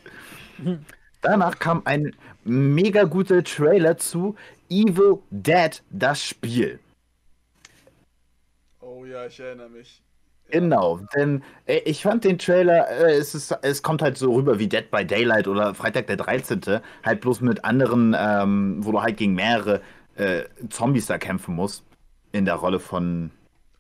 Mhm. 0.58 0.86
Danach 1.22 1.60
kam 1.60 1.82
ein 1.86 2.16
mega 2.46 3.04
guter 3.04 3.44
Trailer 3.44 3.98
zu 3.98 4.36
Evil 4.70 5.20
Dead, 5.32 5.82
das 5.90 6.24
Spiel. 6.24 6.80
Oh 8.80 9.04
ja, 9.06 9.26
ich 9.26 9.40
erinnere 9.40 9.70
mich. 9.70 10.02
Genau, 10.50 11.00
denn 11.16 11.44
äh, 11.66 11.80
ich 11.80 12.02
fand 12.04 12.24
den 12.24 12.38
Trailer, 12.38 12.90
äh, 12.90 13.16
es, 13.18 13.36
ist, 13.36 13.52
es 13.64 13.84
kommt 13.84 14.02
halt 14.02 14.18
so 14.18 14.34
rüber 14.34 14.60
wie 14.60 14.68
Dead 14.68 14.90
by 14.90 15.06
Daylight 15.06 15.48
oder 15.48 15.74
Freitag 15.76 16.08
der 16.08 16.16
13. 16.18 16.62
Halt 17.04 17.22
bloß 17.22 17.42
mit 17.42 17.66
anderen, 17.66 18.16
ähm, 18.18 18.78
wo 18.86 18.92
du 18.94 19.02
halt 19.02 19.18
gegen 19.18 19.34
mehrere 19.34 19.82
äh, 20.16 20.44
Zombies 20.70 21.08
da 21.08 21.18
kämpfen 21.18 21.56
musst. 21.56 21.84
In 22.32 22.46
der 22.46 22.56
Rolle 22.56 22.80
von 22.80 23.32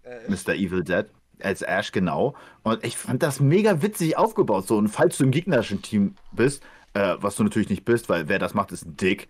Äh, 0.03 0.29
Mr. 0.31 0.55
Evil 0.55 0.83
Dead. 0.83 1.07
Als 1.43 1.61
Ash, 1.63 1.91
genau. 1.93 2.35
Und 2.63 2.83
ich 2.85 2.97
fand 2.97 3.23
das 3.23 3.39
mega 3.41 3.81
witzig 3.83 4.17
aufgebaut. 4.17 4.67
So, 4.67 4.77
und 4.77 4.89
falls 4.89 5.17
du 5.17 5.25
im 5.25 5.31
gegnerischen 5.31 5.81
Team 5.83 6.15
bist, 6.31 6.63
äh, 6.95 7.15
was 7.19 7.35
du 7.37 7.43
natürlich 7.43 7.69
nicht 7.69 7.85
bist, 7.85 8.09
weil 8.09 8.29
wer 8.29 8.39
das 8.39 8.53
macht, 8.55 8.71
ist 8.73 8.85
ein 8.85 8.97
Dick. 8.97 9.29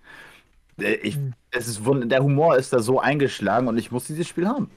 Äh, 0.80 0.96
ich, 0.96 1.20
es 1.52 1.68
ist 1.68 1.82
der 1.86 2.24
Humor 2.24 2.58
ist 2.58 2.74
da 2.74 2.80
so 2.82 3.00
eingeschlagen 3.00 3.68
und 3.68 3.78
ich 3.78 3.92
muss 3.92 4.06
dieses 4.06 4.28
Spiel 4.28 4.48
haben. 4.48 4.72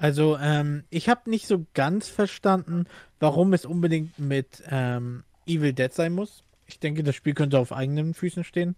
Also, 0.00 0.38
ähm, 0.38 0.84
ich 0.88 1.10
habe 1.10 1.28
nicht 1.28 1.46
so 1.46 1.66
ganz 1.74 2.08
verstanden, 2.08 2.86
warum 3.18 3.52
es 3.52 3.66
unbedingt 3.66 4.18
mit 4.18 4.62
ähm, 4.66 5.24
Evil 5.46 5.74
Dead 5.74 5.92
sein 5.92 6.14
muss. 6.14 6.42
Ich 6.64 6.80
denke, 6.80 7.02
das 7.02 7.14
Spiel 7.14 7.34
könnte 7.34 7.58
auf 7.58 7.70
eigenen 7.70 8.14
Füßen 8.14 8.42
stehen. 8.42 8.76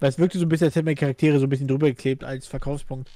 Weil 0.00 0.08
es 0.08 0.18
wirkte 0.18 0.38
so 0.38 0.46
ein 0.46 0.48
bisschen, 0.48 0.68
als 0.68 0.74
hätten 0.74 0.86
wir 0.86 0.94
Charaktere 0.94 1.38
so 1.38 1.44
ein 1.44 1.50
bisschen 1.50 1.68
drüber 1.68 1.88
geklebt 1.88 2.24
als 2.24 2.46
Verkaufspunkt. 2.46 3.10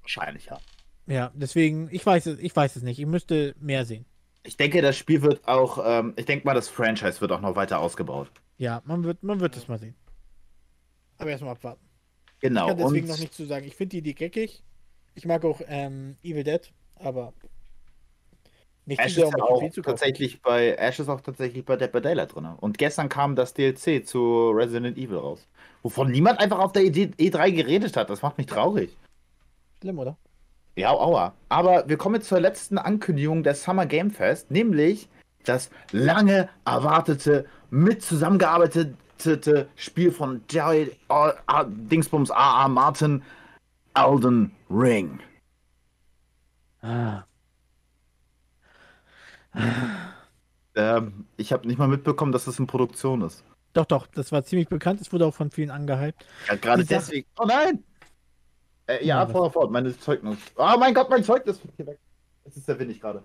Wahrscheinlich, 0.00 0.46
ja. 0.46 0.58
Ja, 1.06 1.30
deswegen, 1.34 1.88
ich 1.92 2.04
weiß 2.04 2.26
es, 2.26 2.40
ich 2.40 2.54
weiß 2.54 2.74
es 2.74 2.82
nicht. 2.82 2.98
Ich 2.98 3.06
müsste 3.06 3.54
mehr 3.60 3.84
sehen. 3.84 4.04
Ich 4.42 4.56
denke, 4.56 4.82
das 4.82 4.96
Spiel 4.96 5.22
wird 5.22 5.46
auch, 5.46 5.78
ähm, 5.84 6.14
ich 6.16 6.24
denke 6.24 6.44
mal, 6.44 6.54
das 6.54 6.68
Franchise 6.68 7.20
wird 7.20 7.30
auch 7.30 7.40
noch 7.40 7.54
weiter 7.54 7.78
ausgebaut. 7.78 8.28
Ja, 8.58 8.82
man 8.86 9.04
wird, 9.04 9.22
man 9.22 9.38
wird 9.38 9.56
es 9.56 9.68
mal 9.68 9.78
sehen. 9.78 9.94
Aber 11.18 11.30
erstmal 11.30 11.52
abwarten. 11.52 11.86
Genau. 12.40 12.62
Ich 12.62 12.68
kann 12.70 12.78
deswegen 12.78 13.04
und 13.04 13.12
noch 13.12 13.20
nichts 13.20 13.36
zu 13.36 13.44
sagen. 13.44 13.66
Ich 13.68 13.76
finde 13.76 13.90
die 13.90 13.98
Idee 13.98 14.14
geckig. 14.14 14.64
Ich 15.14 15.26
mag 15.26 15.44
auch 15.44 15.60
ähm, 15.68 16.16
Evil 16.22 16.44
Dead, 16.44 16.60
aber 16.96 17.32
nicht 18.86 19.00
Ash 19.00 19.16
ist 19.16 19.18
ja 19.18 19.42
auch 19.42 19.62
tatsächlich 19.82 20.42
bei 20.42 20.72
Ash 20.74 20.98
ist 20.98 21.08
auch 21.08 21.20
tatsächlich 21.20 21.64
bei 21.64 21.76
Dead 21.76 21.92
by 21.92 22.00
Daylight 22.00 22.34
drin. 22.34 22.46
Und 22.58 22.78
gestern 22.78 23.08
kam 23.08 23.36
das 23.36 23.54
DLC 23.54 24.06
zu 24.06 24.50
Resident 24.50 24.98
Evil 24.98 25.18
raus. 25.18 25.46
Wovon 25.82 26.10
niemand 26.10 26.40
einfach 26.40 26.58
auf 26.58 26.72
der 26.72 26.82
E- 26.84 26.88
E3 26.90 27.52
geredet 27.52 27.96
hat. 27.96 28.10
Das 28.10 28.22
macht 28.22 28.38
mich 28.38 28.46
traurig. 28.46 28.96
Schlimm, 29.80 29.98
oder? 29.98 30.16
Ja, 30.76 30.90
aua. 30.92 31.34
Aber 31.48 31.88
wir 31.88 31.96
kommen 31.98 32.14
jetzt 32.16 32.28
zur 32.28 32.40
letzten 32.40 32.78
Ankündigung 32.78 33.42
der 33.42 33.54
Summer 33.54 33.86
Game 33.86 34.10
Fest, 34.10 34.50
nämlich 34.50 35.08
das 35.44 35.70
lange 35.90 36.48
erwartete, 36.64 37.44
mit 37.70 38.02
zusammengearbeitete 38.02 39.68
Spiel 39.76 40.10
von 40.12 40.42
Jerry 40.50 40.92
A- 41.08 41.34
A- 41.46 41.64
Dingsbums 41.64 42.30
A.A. 42.30 42.68
Martin, 42.68 43.22
Elden 43.94 44.52
Ring. 44.70 45.20
Ah. 46.80 47.24
Ähm, 50.74 51.26
ich 51.36 51.52
habe 51.52 51.66
nicht 51.66 51.78
mal 51.78 51.88
mitbekommen, 51.88 52.32
dass 52.32 52.46
das 52.46 52.58
in 52.58 52.66
Produktion 52.66 53.22
ist. 53.22 53.44
Doch, 53.74 53.86
doch, 53.86 54.06
das 54.06 54.32
war 54.32 54.42
ziemlich 54.44 54.68
bekannt. 54.68 55.00
Es 55.00 55.12
wurde 55.12 55.26
auch 55.26 55.34
von 55.34 55.50
vielen 55.50 55.70
angehypt. 55.70 56.24
Ja, 56.48 56.56
gerade 56.56 56.84
deswegen. 56.84 57.26
Oh 57.38 57.44
nein! 57.46 57.84
Äh, 58.86 59.04
ja, 59.04 59.20
Ja, 59.20 59.26
fort, 59.26 59.52
fort, 59.52 59.70
meine 59.70 59.96
Zeugnis. 59.98 60.38
Oh 60.56 60.76
mein 60.78 60.94
Gott, 60.94 61.08
mein 61.10 61.24
Zeugnis 61.24 61.58
fliegt 61.58 61.76
hier 61.76 61.86
weg. 61.86 61.98
Es 62.44 62.56
ist 62.56 62.68
der 62.68 62.78
Wind 62.78 63.00
gerade. 63.00 63.22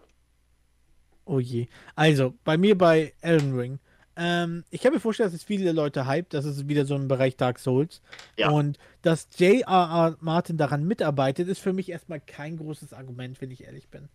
Oh 1.26 1.40
je. 1.40 1.68
Also, 1.96 2.34
bei 2.44 2.58
mir 2.58 2.78
bei 2.78 3.14
Elden 3.22 3.58
Ring. 3.58 3.80
Ähm, 4.18 4.64
ich 4.72 4.82
kann 4.82 4.94
mir 4.94 5.00
vorstellen, 5.00 5.28
dass 5.30 5.36
es 5.40 5.44
viele 5.44 5.72
Leute 5.72 6.08
hypt. 6.08 6.34
Das 6.34 6.44
ist 6.46 6.68
wieder 6.68 6.86
so 6.86 6.96
im 6.96 7.08
Bereich 7.08 7.38
Dark 7.38 7.60
Souls. 7.60 8.02
Ja. 8.38 8.50
Und 8.50 8.78
dass 9.04 9.28
J.R.R. 9.38 10.18
Martin 10.22 10.58
daran 10.58 10.86
mitarbeitet, 10.86 11.48
ist 11.48 11.60
für 11.60 11.72
mich 11.74 11.90
erstmal 11.90 12.20
kein 12.20 12.58
großes 12.58 12.94
Argument, 12.94 13.40
wenn 13.42 13.52
ich 13.52 13.64
ehrlich 13.64 13.90
bin. 13.90 14.10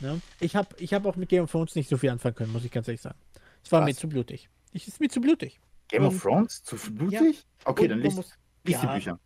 Ne? 0.00 0.20
Ich 0.38 0.54
habe 0.54 0.68
ich 0.78 0.94
hab 0.94 1.04
auch 1.06 1.16
mit 1.16 1.28
Game 1.28 1.42
of 1.44 1.50
Thrones 1.50 1.74
nicht 1.74 1.88
so 1.88 1.96
viel 1.96 2.10
anfangen 2.10 2.36
können, 2.36 2.52
muss 2.52 2.64
ich 2.64 2.70
ganz 2.70 2.86
ehrlich 2.86 3.00
sagen. 3.00 3.18
Es 3.64 3.72
war 3.72 3.80
Was? 3.80 3.86
mir 3.86 3.94
zu 3.96 4.08
blutig. 4.08 4.48
Ich 4.72 4.86
ist 4.86 5.00
mir 5.00 5.08
zu 5.08 5.20
blutig. 5.20 5.60
Game 5.88 6.04
of 6.04 6.12
Und- 6.12 6.20
Thrones? 6.22 6.62
Zu 6.62 6.76
blutig? 6.92 7.44
Okay, 7.64 7.82
Und 7.84 7.88
dann 7.88 8.00
liest, 8.00 8.16
muss- 8.16 8.32
liest 8.64 8.82
die 8.82 8.86
Ja. 8.86 8.94
Bücher. 8.94 9.18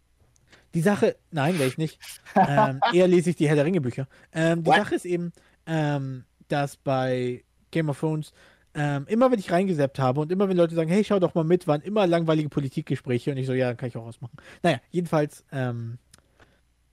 Die 0.74 0.80
Sache, 0.80 1.16
nein, 1.30 1.58
wäre 1.58 1.68
ich 1.68 1.76
nicht. 1.76 1.98
ähm, 2.34 2.80
eher 2.94 3.06
lese 3.06 3.30
ich 3.30 3.36
die 3.36 3.46
Herr 3.48 3.56
der 3.56 3.66
Ringe 3.66 3.82
Bücher. 3.82 4.08
Ähm, 4.32 4.64
die 4.64 4.70
What? 4.70 4.76
Sache 4.76 4.94
ist 4.94 5.04
eben, 5.04 5.32
ähm, 5.66 6.24
dass 6.48 6.78
bei 6.78 7.44
Game 7.70 7.90
of 7.90 8.00
Thrones 8.00 8.32
ähm, 8.74 9.06
immer 9.08 9.30
wenn 9.30 9.38
ich 9.38 9.50
reingesappt 9.50 9.98
habe 9.98 10.20
und 10.20 10.32
immer 10.32 10.48
wenn 10.48 10.56
Leute 10.56 10.74
sagen, 10.74 10.90
hey, 10.90 11.04
schau 11.04 11.18
doch 11.18 11.34
mal 11.34 11.44
mit, 11.44 11.66
waren 11.66 11.82
immer 11.82 12.06
langweilige 12.06 12.48
Politikgespräche 12.48 13.30
und 13.30 13.36
ich 13.36 13.46
so, 13.46 13.52
ja, 13.52 13.68
dann 13.68 13.76
kann 13.76 13.88
ich 13.88 13.96
auch 13.96 14.06
ausmachen. 14.06 14.36
Naja, 14.62 14.80
jedenfalls, 14.90 15.44
ähm, 15.52 15.98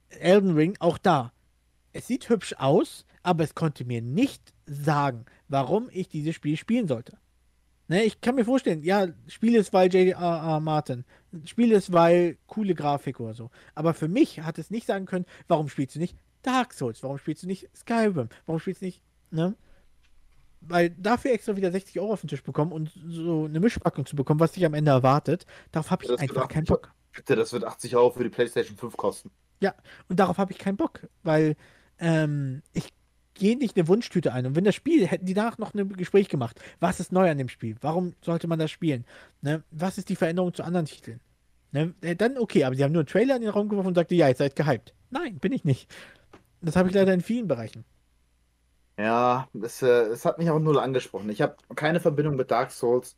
Elden 0.10 0.56
Ring, 0.56 0.76
auch 0.80 0.98
da. 0.98 1.32
Es 1.94 2.08
sieht 2.08 2.30
hübsch 2.30 2.54
aus, 2.58 3.06
aber 3.24 3.44
es 3.44 3.56
konnte 3.56 3.86
mir 3.86 4.02
nicht 4.02 4.54
sagen, 4.66 5.26
warum 5.48 5.90
ich 5.92 6.10
dieses 6.10 6.36
Spiel 6.36 6.58
spielen 6.58 6.88
sollte. 6.88 7.18
Ne, 7.88 8.04
ich 8.04 8.22
kann 8.22 8.36
mir 8.36 8.46
vorstellen, 8.46 8.84
ja, 8.84 9.08
spiele 9.28 9.58
es, 9.58 9.74
weil 9.74 9.92
J.R.R. 9.92 10.60
Martin, 10.60 11.06
spiele 11.46 11.76
es, 11.76 11.92
weil 11.92 12.38
coole 12.46 12.76
Grafik 12.76 13.20
oder 13.20 13.34
so. 13.34 13.50
Aber 13.74 13.96
für 13.96 14.08
mich 14.08 14.42
hat 14.42 14.60
es 14.60 14.70
nicht 14.70 14.86
sagen 14.86 15.08
können, 15.08 15.26
warum 15.48 15.70
spielst 15.70 15.96
du 15.96 16.00
nicht 16.00 16.16
Dark 16.44 16.74
Souls, 16.74 17.02
warum 17.02 17.18
spielst 17.18 17.42
du 17.44 17.48
nicht 17.48 17.68
Skyrim, 17.76 18.30
warum 18.46 18.60
spielst 18.60 18.82
du 18.82 18.86
nicht, 18.86 19.02
ne? 19.32 19.56
Weil 20.62 20.90
dafür 20.92 21.32
extra 21.32 21.56
wieder 21.56 21.72
60 21.72 22.00
Euro 22.00 22.14
auf 22.14 22.22
den 22.22 22.28
Tisch 22.28 22.44
bekommen 22.44 22.72
und 22.72 22.92
so 23.08 23.46
eine 23.46 23.60
Mischpackung 23.60 24.06
zu 24.06 24.16
bekommen, 24.16 24.40
was 24.40 24.54
sich 24.54 24.66
am 24.66 24.74
Ende 24.74 24.92
erwartet, 24.92 25.46
darauf 25.72 25.90
habe 25.92 26.04
ich 26.04 26.10
Das 26.10 26.20
einfach 26.20 26.48
keinen 26.48 26.64
80 26.64 26.68
Bock. 26.68 26.94
Bitte, 27.14 27.36
das 27.36 27.54
wird 27.54 27.64
80 27.64 27.96
Euro 27.96 28.12
für 28.12 28.24
die 28.24 28.30
PlayStation 28.30 28.78
5 28.78 28.98
kosten. 28.98 29.32
Und 30.08 30.20
darauf 30.20 30.38
habe 30.38 30.52
ich 30.52 30.58
keinen 30.58 30.78
Bock, 30.78 31.08
weil 31.24 31.56
ähm, 32.00 32.62
ich 32.74 32.90
gehe 33.34 33.58
nicht 33.58 33.78
eine 33.78 33.88
Wunschtüte 33.88 34.34
ein. 34.34 34.46
Und 34.46 34.56
wenn 34.56 34.64
das 34.64 34.76
Spiel, 34.76 35.08
hätten 35.08 35.26
die 35.26 35.34
danach 35.34 35.58
noch 35.58 35.74
ein 35.74 35.90
Gespräch 35.94 36.30
gemacht. 36.30 36.60
Was 36.80 37.00
ist 37.00 37.12
neu 37.12 37.30
an 37.30 37.38
dem 37.38 37.50
Spiel? 37.50 37.76
Warum 37.82 38.14
sollte 38.22 38.48
man 38.48 38.60
das 38.60 38.72
spielen? 38.72 39.06
Ne? 39.42 39.64
Was 39.72 39.98
ist 39.98 40.10
die 40.10 40.16
Veränderung 40.16 40.54
zu 40.54 40.64
anderen 40.64 40.86
Titeln? 40.86 41.20
Ne? 41.72 41.94
äh, 42.02 42.16
Dann 42.16 42.38
okay, 42.38 42.66
aber 42.66 42.76
sie 42.76 42.84
haben 42.84 42.92
nur 42.92 43.02
einen 43.02 43.08
Trailer 43.08 43.36
in 43.36 43.42
den 43.42 43.52
Raum 43.52 43.70
geworfen 43.70 43.88
und 43.88 43.96
sagte, 43.96 44.16
ja, 44.16 44.28
ihr 44.28 44.36
seid 44.36 44.56
gehypt. 44.56 44.94
Nein, 45.10 45.40
bin 45.40 45.54
ich 45.54 45.64
nicht. 45.64 45.90
Das 46.62 46.76
habe 46.76 46.90
ich 46.90 46.96
leider 46.96 47.14
in 47.14 47.22
vielen 47.22 47.48
Bereichen. 47.48 47.86
Ja, 49.00 49.48
das, 49.54 49.82
äh, 49.82 50.10
das 50.10 50.26
hat 50.26 50.40
mich 50.40 50.50
auch 50.50 50.60
null 50.60 50.78
angesprochen. 50.78 51.30
Ich 51.30 51.42
habe 51.42 51.56
keine 51.74 52.02
Verbindung 52.02 52.36
mit 52.36 52.52
Dark 52.52 52.72
Souls. 52.72 53.16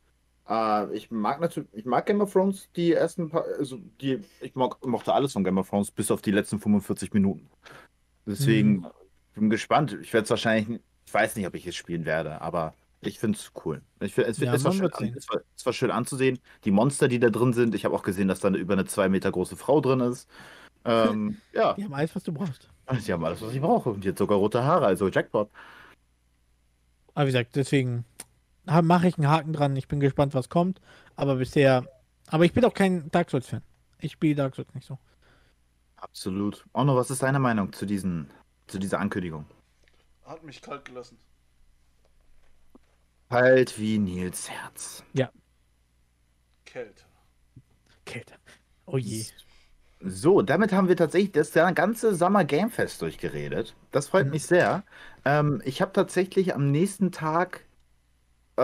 Äh, 0.48 0.94
ich 0.94 1.10
mag 1.10 1.40
natürlich, 1.40 1.68
ich 1.72 1.84
mag 1.84 2.06
Game 2.06 2.20
of 2.20 2.32
Thrones, 2.32 2.68
die 2.76 2.92
ersten 2.92 3.30
paar, 3.30 3.44
also 3.58 3.80
die, 4.00 4.20
ich 4.40 4.54
mag, 4.54 4.84
mochte 4.86 5.12
alles 5.12 5.32
von 5.32 5.42
Game 5.42 5.58
of 5.58 5.68
Thrones 5.68 5.90
bis 5.90 6.12
auf 6.12 6.22
die 6.22 6.30
letzten 6.30 6.60
45 6.60 7.12
Minuten. 7.12 7.50
Deswegen 8.24 8.86
bin 9.34 9.50
gespannt. 9.50 9.98
Ich 10.00 10.12
werde 10.12 10.22
es 10.22 10.30
wahrscheinlich, 10.30 10.80
ich 11.04 11.12
weiß 11.12 11.34
nicht, 11.34 11.48
ob 11.48 11.54
ich 11.56 11.66
es 11.66 11.74
spielen 11.74 12.04
werde, 12.04 12.40
aber 12.40 12.74
ich 13.00 13.18
finde 13.18 13.36
es 13.36 13.50
cool. 13.64 13.82
Ich 13.98 14.14
find, 14.14 14.28
es, 14.28 14.38
Ja, 14.38 14.54
es, 14.54 14.62
war 14.62 14.72
schön 14.72 14.86
es, 15.16 15.28
war, 15.28 15.40
es 15.56 15.66
war 15.66 15.72
schön 15.72 15.90
anzusehen. 15.90 16.38
Die 16.64 16.70
Monster, 16.70 17.08
die 17.08 17.18
da 17.18 17.30
drin 17.30 17.52
sind. 17.52 17.74
Ich 17.74 17.84
habe 17.84 17.96
auch 17.96 18.04
gesehen, 18.04 18.28
dass 18.28 18.38
da 18.38 18.46
eine 18.46 18.58
über 18.58 18.74
eine 18.74 18.84
zwei 18.84 19.08
Meter 19.08 19.32
große 19.32 19.56
Frau 19.56 19.80
drin 19.80 19.98
ist. 19.98 20.28
Ähm, 20.84 21.38
ja, 21.52 21.74
Die 21.74 21.82
haben 21.82 21.94
alles, 21.94 22.14
was 22.14 22.22
du 22.22 22.32
brauchst. 22.32 22.70
Sie 23.00 23.12
haben 23.12 23.24
alles, 23.24 23.42
was 23.42 23.52
ich 23.52 23.60
brauche. 23.60 23.90
Und 23.90 24.04
jetzt 24.04 24.18
sogar 24.18 24.38
rote 24.38 24.62
Haare, 24.64 24.86
also 24.86 25.08
Jackpot. 25.08 25.50
Aber 27.14 27.26
wie 27.26 27.32
gesagt, 27.32 27.56
deswegen 27.56 28.04
mache 28.64 29.08
ich 29.08 29.18
einen 29.18 29.28
Haken 29.28 29.52
dran. 29.52 29.76
Ich 29.76 29.88
bin 29.88 30.00
gespannt, 30.00 30.34
was 30.34 30.48
kommt. 30.48 30.80
Aber 31.16 31.36
bisher. 31.36 31.86
Aber 32.28 32.44
ich 32.44 32.52
bin 32.52 32.64
auch 32.64 32.74
kein 32.74 33.10
Dark 33.10 33.30
Souls-Fan. 33.30 33.62
Ich 33.98 34.12
spiele 34.12 34.34
Dark 34.34 34.54
Souls 34.54 34.72
nicht 34.74 34.86
so. 34.86 34.98
Absolut. 35.96 36.64
Onno, 36.72 36.96
was 36.96 37.10
ist 37.10 37.22
deine 37.22 37.38
Meinung 37.38 37.72
zu, 37.72 37.86
diesen, 37.86 38.30
zu 38.66 38.78
dieser 38.78 38.98
Ankündigung? 38.98 39.46
Hat 40.24 40.42
mich 40.42 40.62
kalt 40.62 40.84
gelassen. 40.84 41.18
Kalt 43.28 43.78
wie 43.78 43.98
Nils 43.98 44.50
Herz. 44.50 45.04
Kälte. 46.72 47.04
Kälte. 48.06 48.34
Oh 48.86 48.96
je. 48.96 49.26
So, 50.04 50.42
damit 50.42 50.72
haben 50.72 50.88
wir 50.88 50.96
tatsächlich 50.96 51.32
das 51.32 51.52
ganze 51.52 52.14
Summer 52.14 52.44
Game 52.44 52.70
Fest 52.70 53.00
durchgeredet. 53.02 53.76
Das 53.92 54.08
freut 54.08 54.28
Mhm. 54.28 54.32
mich 54.32 54.44
sehr. 54.46 54.84
Ähm, 55.24 55.62
ich 55.64 55.80
habe 55.80 55.92
tatsächlich 55.92 56.54
am 56.54 56.70
nächsten 56.72 57.12
Tag 57.12 57.66
äh, 58.56 58.62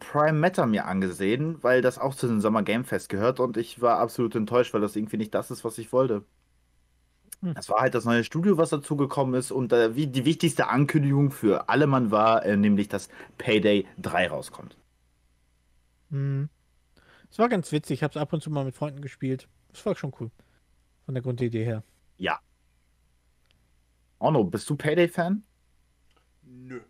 Prime 0.00 0.34
Matter 0.34 0.66
mir 0.66 0.86
angesehen, 0.86 1.62
weil 1.62 1.82
das 1.82 1.98
auch 1.98 2.14
zu 2.14 2.26
dem 2.28 2.40
Summer 2.40 2.62
Game 2.62 2.84
Fest 2.84 3.08
gehört 3.10 3.40
und 3.40 3.56
ich 3.56 3.80
war 3.82 3.98
absolut 3.98 4.34
enttäuscht, 4.36 4.74
weil 4.74 4.80
das 4.82 4.96
irgendwie 4.96 5.18
nicht 5.18 5.34
das 5.34 5.50
ist, 5.50 5.64
was 5.64 5.78
ich 5.78 5.92
wollte. 5.92 6.24
Hm. 7.42 7.54
Das 7.54 7.68
war 7.68 7.80
halt 7.80 7.94
das 7.96 8.04
neue 8.04 8.22
Studio, 8.22 8.56
was 8.56 8.70
dazugekommen 8.70 9.34
ist 9.34 9.50
und 9.50 9.72
äh, 9.72 9.96
wie 9.96 10.06
die 10.06 10.24
wichtigste 10.24 10.68
Ankündigung 10.68 11.32
für 11.32 11.68
alle 11.68 11.86
Mann 11.88 12.10
war, 12.12 12.44
äh, 12.44 12.56
nämlich 12.56 12.88
dass 12.88 13.08
Payday 13.38 13.86
3 13.98 14.28
rauskommt. 14.28 14.76
Hm. 16.10 16.48
Es 17.30 17.38
war 17.38 17.48
ganz 17.50 17.72
witzig. 17.72 17.96
Ich 18.00 18.04
habe 18.04 18.12
es 18.12 18.18
ab 18.22 18.32
und 18.32 18.42
zu 18.42 18.50
mal 18.50 18.64
mit 18.66 18.76
Freunden 18.76 19.02
gespielt. 19.02 19.48
Das 19.72 19.86
war 19.86 19.96
schon 19.96 20.14
cool. 20.20 20.30
Von 21.06 21.14
der 21.14 21.22
Grundidee 21.22 21.64
her. 21.64 21.82
Ja. 22.18 22.40
Onno, 24.18 24.44
bist 24.44 24.68
du 24.68 24.76
Payday-Fan? 24.76 25.42
Nö. 26.42 26.80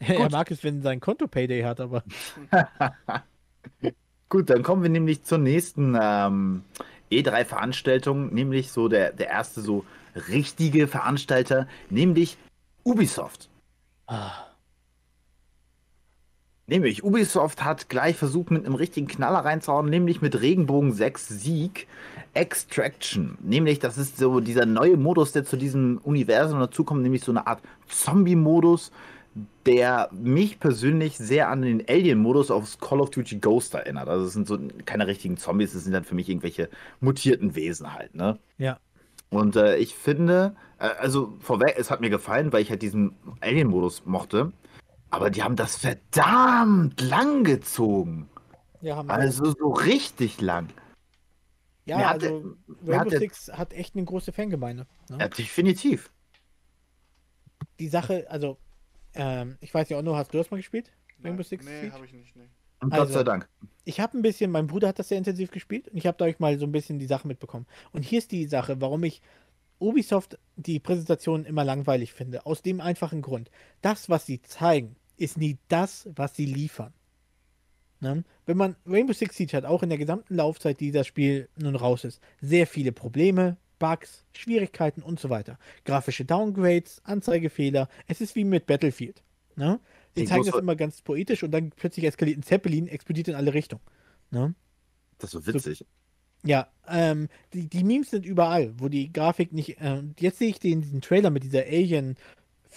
Er 0.00 0.30
mag 0.30 0.50
es, 0.50 0.62
wenn 0.62 0.82
sein 0.82 1.00
Konto 1.00 1.26
Payday 1.26 1.62
hat, 1.62 1.80
aber 1.80 2.04
Gut, 4.28 4.50
dann 4.50 4.62
kommen 4.62 4.82
wir 4.82 4.90
nämlich 4.90 5.24
zur 5.24 5.38
nächsten 5.38 5.96
ähm, 6.00 6.64
E3-Veranstaltung, 7.10 8.32
nämlich 8.34 8.70
so 8.70 8.88
der, 8.88 9.12
der 9.12 9.28
erste 9.28 9.60
so 9.60 9.84
richtige 10.28 10.86
Veranstalter, 10.86 11.66
nämlich 11.88 12.36
Ubisoft. 12.84 13.48
ah, 14.06 14.47
Nämlich 16.68 17.02
Ubisoft 17.02 17.64
hat 17.64 17.88
gleich 17.88 18.16
versucht, 18.16 18.50
mit 18.50 18.66
einem 18.66 18.74
richtigen 18.74 19.08
Knaller 19.08 19.38
reinzuhauen, 19.38 19.88
nämlich 19.88 20.20
mit 20.20 20.40
Regenbogen 20.40 20.92
6 20.92 21.28
Sieg 21.28 21.86
Extraction. 22.34 23.38
Nämlich, 23.42 23.78
das 23.78 23.96
ist 23.96 24.18
so 24.18 24.40
dieser 24.40 24.66
neue 24.66 24.98
Modus, 24.98 25.32
der 25.32 25.44
zu 25.44 25.56
diesem 25.56 25.98
Universum 26.04 26.60
dazukommt, 26.60 27.02
nämlich 27.02 27.24
so 27.24 27.32
eine 27.32 27.46
Art 27.46 27.62
Zombie-Modus, 27.88 28.92
der 29.64 30.10
mich 30.12 30.60
persönlich 30.60 31.16
sehr 31.16 31.48
an 31.48 31.62
den 31.62 31.84
Alien-Modus 31.88 32.50
aus 32.50 32.78
Call 32.78 33.00
of 33.00 33.10
Duty 33.10 33.38
Ghost 33.38 33.74
erinnert. 33.74 34.08
Also 34.08 34.26
es 34.26 34.34
sind 34.34 34.46
so 34.46 34.58
keine 34.84 35.06
richtigen 35.06 35.38
Zombies, 35.38 35.74
es 35.74 35.84
sind 35.84 35.94
dann 35.94 36.04
für 36.04 36.14
mich 36.14 36.28
irgendwelche 36.28 36.68
mutierten 37.00 37.54
Wesen 37.54 37.94
halt, 37.94 38.14
ne? 38.14 38.38
ja. 38.58 38.78
Und 39.30 39.56
äh, 39.56 39.76
ich 39.76 39.94
finde, 39.94 40.54
äh, 40.78 40.88
also 41.00 41.34
vorweg, 41.40 41.76
es 41.78 41.90
hat 41.90 42.00
mir 42.00 42.08
gefallen, 42.10 42.52
weil 42.52 42.62
ich 42.62 42.70
halt 42.70 42.80
diesen 42.82 43.14
Alien-Modus 43.40 44.06
mochte. 44.06 44.52
Aber 45.10 45.30
die 45.30 45.42
haben 45.42 45.56
das 45.56 45.76
verdammt 45.76 47.00
lang 47.00 47.44
gezogen. 47.44 48.28
Ja. 48.80 49.00
Also 49.06 49.52
so 49.58 49.70
richtig 49.70 50.40
lang. 50.40 50.68
ja, 51.86 51.96
mir 51.96 52.08
hat 52.08 52.22
also 52.22 52.56
hat 52.84 52.86
Rainbow 52.86 53.18
Six 53.18 53.48
hat 53.52 53.72
echt 53.72 53.96
eine 53.96 54.04
große 54.04 54.32
Fangemeinde. 54.32 54.86
Ne? 55.08 55.18
Ja, 55.20 55.28
definitiv. 55.28 56.10
Die 57.80 57.88
Sache, 57.88 58.26
also, 58.28 58.58
ähm, 59.14 59.56
ich 59.60 59.72
weiß 59.72 59.88
ja 59.88 59.98
auch 59.98 60.02
nur, 60.02 60.16
hast 60.16 60.32
du 60.32 60.38
das 60.38 60.50
mal 60.50 60.58
gespielt? 60.58 60.92
Rainbow 61.24 61.42
Six 61.42 61.64
Nee, 61.64 61.90
habe 61.90 62.04
ich 62.04 62.12
nicht. 62.12 62.36
Nee. 62.36 62.48
Und 62.80 62.92
Also- 62.92 63.06
Gott 63.06 63.12
sei 63.14 63.24
Dank. 63.24 63.48
Ich 63.84 64.00
habe 64.00 64.16
ein 64.18 64.22
bisschen, 64.22 64.50
mein 64.50 64.66
Bruder 64.66 64.88
hat 64.88 64.98
das 64.98 65.08
sehr 65.08 65.18
intensiv 65.18 65.50
gespielt 65.50 65.88
und 65.88 65.96
ich 65.96 66.06
habe 66.06 66.16
dadurch 66.18 66.38
mal 66.38 66.58
so 66.58 66.66
ein 66.66 66.72
bisschen 66.72 66.98
die 66.98 67.06
Sache 67.06 67.26
mitbekommen. 67.26 67.66
Und 67.92 68.02
hier 68.04 68.18
ist 68.18 68.30
die 68.30 68.46
Sache, 68.46 68.80
warum 68.80 69.02
ich 69.04 69.22
Ubisoft 69.80 70.38
die 70.56 70.78
Präsentation 70.78 71.44
immer 71.44 71.64
langweilig 71.64 72.12
finde. 72.12 72.44
Aus 72.46 72.62
dem 72.62 72.80
einfachen 72.80 73.22
Grund. 73.22 73.50
Das, 73.80 74.08
was 74.10 74.26
sie 74.26 74.42
zeigen, 74.42 74.96
ist 75.18 75.36
nie 75.36 75.58
das, 75.68 76.08
was 76.14 76.34
sie 76.34 76.46
liefern. 76.46 76.92
Ne? 78.00 78.24
Wenn 78.46 78.56
man 78.56 78.76
Rainbow 78.86 79.12
Six 79.12 79.36
Siege 79.36 79.56
hat, 79.56 79.64
auch 79.64 79.82
in 79.82 79.88
der 79.88 79.98
gesamten 79.98 80.34
Laufzeit, 80.34 80.80
die 80.80 80.92
das 80.92 81.06
Spiel 81.06 81.48
nun 81.56 81.74
raus 81.74 82.04
ist, 82.04 82.20
sehr 82.40 82.66
viele 82.66 82.92
Probleme, 82.92 83.56
Bugs, 83.78 84.24
Schwierigkeiten 84.32 85.02
und 85.02 85.20
so 85.20 85.30
weiter. 85.30 85.58
Grafische 85.84 86.24
Downgrades, 86.24 87.00
Anzeigefehler. 87.04 87.88
Es 88.06 88.20
ist 88.20 88.34
wie 88.34 88.44
mit 88.44 88.66
Battlefield. 88.66 89.22
Ne? 89.56 89.80
Sie 90.14 90.22
Ich 90.22 90.28
zeigen 90.28 90.44
das 90.44 90.54
immer 90.54 90.76
ganz 90.76 91.02
poetisch 91.02 91.42
und 91.42 91.50
dann 91.50 91.70
plötzlich 91.70 92.06
eskaliert 92.06 92.38
ein 92.38 92.42
Zeppelin, 92.42 92.86
explodiert 92.88 93.28
in 93.28 93.34
alle 93.34 93.54
Richtungen. 93.54 93.82
Ne? 94.30 94.54
Das 95.18 95.34
ist 95.34 95.44
so 95.44 95.52
witzig. 95.52 95.84
Ja, 96.44 96.68
ähm, 96.86 97.28
die, 97.52 97.68
die 97.68 97.82
Memes 97.82 98.10
sind 98.10 98.24
überall, 98.24 98.72
wo 98.78 98.88
die 98.88 99.12
Grafik 99.12 99.52
nicht. 99.52 99.80
Äh, 99.80 100.04
jetzt 100.20 100.38
sehe 100.38 100.48
ich 100.48 100.60
den, 100.60 100.82
diesen 100.82 101.00
Trailer 101.00 101.30
mit 101.30 101.42
dieser 101.42 101.66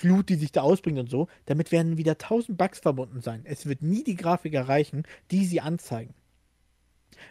Alien-Flut, 0.02 0.30
die 0.30 0.36
sich 0.36 0.52
da 0.52 0.62
ausbringt 0.62 1.00
und 1.00 1.10
so. 1.10 1.28
Damit 1.46 1.72
werden 1.72 1.98
wieder 1.98 2.18
tausend 2.18 2.58
Bugs 2.58 2.80
verbunden 2.80 3.22
sein. 3.22 3.42
Es 3.46 3.66
wird 3.66 3.82
nie 3.82 4.04
die 4.04 4.16
Grafik 4.16 4.54
erreichen, 4.54 5.04
die 5.30 5.46
sie 5.46 5.62
anzeigen. 5.62 6.14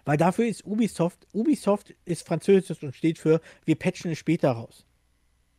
Weil 0.04 0.16
dafür 0.16 0.46
ist 0.46 0.64
Ubisoft, 0.64 1.26
Ubisoft 1.32 1.94
ist 2.04 2.26
französisch 2.26 2.82
und 2.82 2.94
steht 2.94 3.18
für, 3.18 3.40
wir 3.64 3.76
patchen 3.76 4.12
es 4.12 4.18
später 4.18 4.52
raus. 4.52 4.86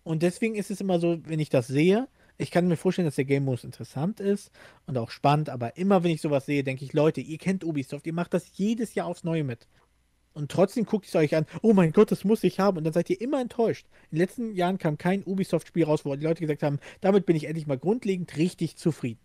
Und 0.03 0.23
deswegen 0.23 0.55
ist 0.55 0.71
es 0.71 0.81
immer 0.81 0.99
so, 0.99 1.19
wenn 1.25 1.39
ich 1.39 1.49
das 1.49 1.67
sehe, 1.67 2.07
ich 2.37 2.49
kann 2.49 2.67
mir 2.67 2.77
vorstellen, 2.77 3.05
dass 3.05 3.15
der 3.15 3.25
Game 3.25 3.45
Modus 3.45 3.63
interessant 3.63 4.19
ist 4.19 4.51
und 4.87 4.97
auch 4.97 5.11
spannend, 5.11 5.49
aber 5.49 5.77
immer 5.77 6.03
wenn 6.03 6.11
ich 6.11 6.21
sowas 6.21 6.47
sehe, 6.47 6.63
denke 6.63 6.83
ich, 6.85 6.93
Leute, 6.93 7.21
ihr 7.21 7.37
kennt 7.37 7.63
Ubisoft, 7.63 8.07
ihr 8.07 8.13
macht 8.13 8.33
das 8.33 8.57
jedes 8.57 8.95
Jahr 8.95 9.05
aufs 9.05 9.23
Neue 9.23 9.43
mit. 9.43 9.67
Und 10.33 10.49
trotzdem 10.49 10.85
guckt 10.85 11.07
es 11.07 11.15
euch 11.15 11.35
an, 11.35 11.45
oh 11.61 11.73
mein 11.73 11.91
Gott, 11.91 12.11
das 12.11 12.23
muss 12.23 12.43
ich 12.43 12.59
haben. 12.59 12.77
Und 12.77 12.85
dann 12.85 12.93
seid 12.93 13.09
ihr 13.09 13.19
immer 13.19 13.41
enttäuscht. 13.41 13.85
In 14.09 14.17
den 14.17 14.19
letzten 14.19 14.55
Jahren 14.55 14.77
kam 14.77 14.97
kein 14.97 15.23
Ubisoft-Spiel 15.23 15.83
raus, 15.83 16.05
wo 16.05 16.15
die 16.15 16.25
Leute 16.25 16.41
gesagt 16.41 16.63
haben, 16.63 16.79
damit 17.01 17.25
bin 17.25 17.35
ich 17.35 17.45
endlich 17.45 17.67
mal 17.67 17.77
grundlegend 17.77 18.37
richtig 18.37 18.77
zufrieden. 18.77 19.19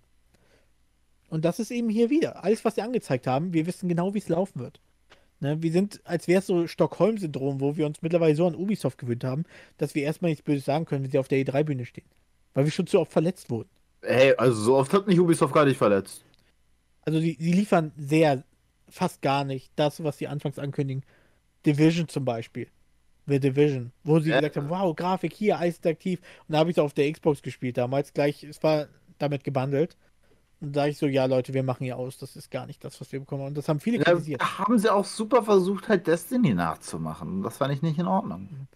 Und 1.28 1.44
das 1.44 1.58
ist 1.58 1.70
eben 1.70 1.88
hier 1.88 2.10
wieder. 2.10 2.44
Alles, 2.44 2.64
was 2.64 2.76
sie 2.76 2.82
angezeigt 2.82 3.26
haben, 3.26 3.52
wir 3.52 3.66
wissen 3.66 3.88
genau, 3.88 4.14
wie 4.14 4.18
es 4.18 4.28
laufen 4.28 4.60
wird. 4.60 4.80
Ne, 5.38 5.62
wir 5.62 5.70
sind, 5.70 6.00
als 6.04 6.28
wäre 6.28 6.38
es 6.38 6.46
so 6.46 6.66
Stockholm-Syndrom, 6.66 7.60
wo 7.60 7.76
wir 7.76 7.84
uns 7.84 8.00
mittlerweile 8.00 8.34
so 8.34 8.46
an 8.46 8.54
Ubisoft 8.54 8.96
gewöhnt 8.96 9.22
haben, 9.22 9.44
dass 9.76 9.94
wir 9.94 10.02
erstmal 10.02 10.30
nichts 10.30 10.42
Böses 10.42 10.64
sagen 10.64 10.86
können, 10.86 11.04
wenn 11.04 11.10
sie 11.10 11.18
auf 11.18 11.28
der 11.28 11.38
E3-Bühne 11.44 11.84
stehen. 11.84 12.06
Weil 12.54 12.64
wir 12.64 12.72
schon 12.72 12.86
zu 12.86 12.98
oft 12.98 13.12
verletzt 13.12 13.50
wurden. 13.50 13.68
Hey, 14.00 14.34
also 14.38 14.62
so 14.62 14.76
oft 14.76 14.92
hat 14.94 15.06
mich 15.06 15.20
Ubisoft 15.20 15.52
gar 15.52 15.66
nicht 15.66 15.76
verletzt. 15.76 16.24
Also 17.02 17.20
sie, 17.20 17.36
sie 17.38 17.52
liefern 17.52 17.92
sehr, 17.98 18.44
fast 18.88 19.22
gar 19.22 19.44
nicht 19.44 19.72
das, 19.76 20.02
was 20.02 20.18
sie 20.18 20.28
anfangs 20.28 20.58
ankündigen. 20.58 21.04
Division 21.64 22.08
zum 22.08 22.24
Beispiel. 22.24 22.68
The 23.26 23.40
Division, 23.40 23.92
wo 24.04 24.20
sie 24.20 24.30
Ja. 24.30 24.36
gesagt 24.36 24.56
haben, 24.56 24.68
wow, 24.70 24.94
Grafik 24.94 25.32
hier, 25.32 25.58
eisinteraktiv. 25.58 26.20
Und 26.46 26.52
da 26.52 26.58
habe 26.58 26.70
ich 26.70 26.76
es 26.76 26.82
auf 26.82 26.94
der 26.94 27.10
Xbox 27.10 27.42
gespielt 27.42 27.76
damals 27.76 28.12
gleich. 28.12 28.44
Es 28.44 28.62
war 28.62 28.86
damit 29.18 29.42
gebundelt. 29.42 29.96
Und 30.60 30.74
da 30.76 30.86
ich 30.86 30.96
so, 30.96 31.06
ja 31.06 31.24
Leute, 31.26 31.52
wir 31.52 31.62
machen 31.64 31.84
hier 31.84 31.96
aus, 31.98 32.18
das 32.18 32.36
ist 32.36 32.50
gar 32.50 32.66
nicht 32.66 32.82
das, 32.84 33.00
was 33.00 33.10
wir 33.12 33.20
bekommen. 33.20 33.44
Und 33.46 33.58
das 33.58 33.68
haben 33.68 33.80
viele 33.80 33.98
Ja, 33.98 34.04
kritisiert. 34.04 34.40
da 34.40 34.58
haben 34.58 34.78
sie 34.78 34.88
auch 34.88 35.04
super 35.04 35.42
versucht, 35.42 35.88
halt 35.88 36.06
Destiny 36.06 36.54
nachzumachen. 36.54 37.42
Das 37.42 37.56
fand 37.58 37.74
ich 37.74 37.82
nicht 37.82 37.98
in 37.98 38.06
Ordnung. 38.06 38.68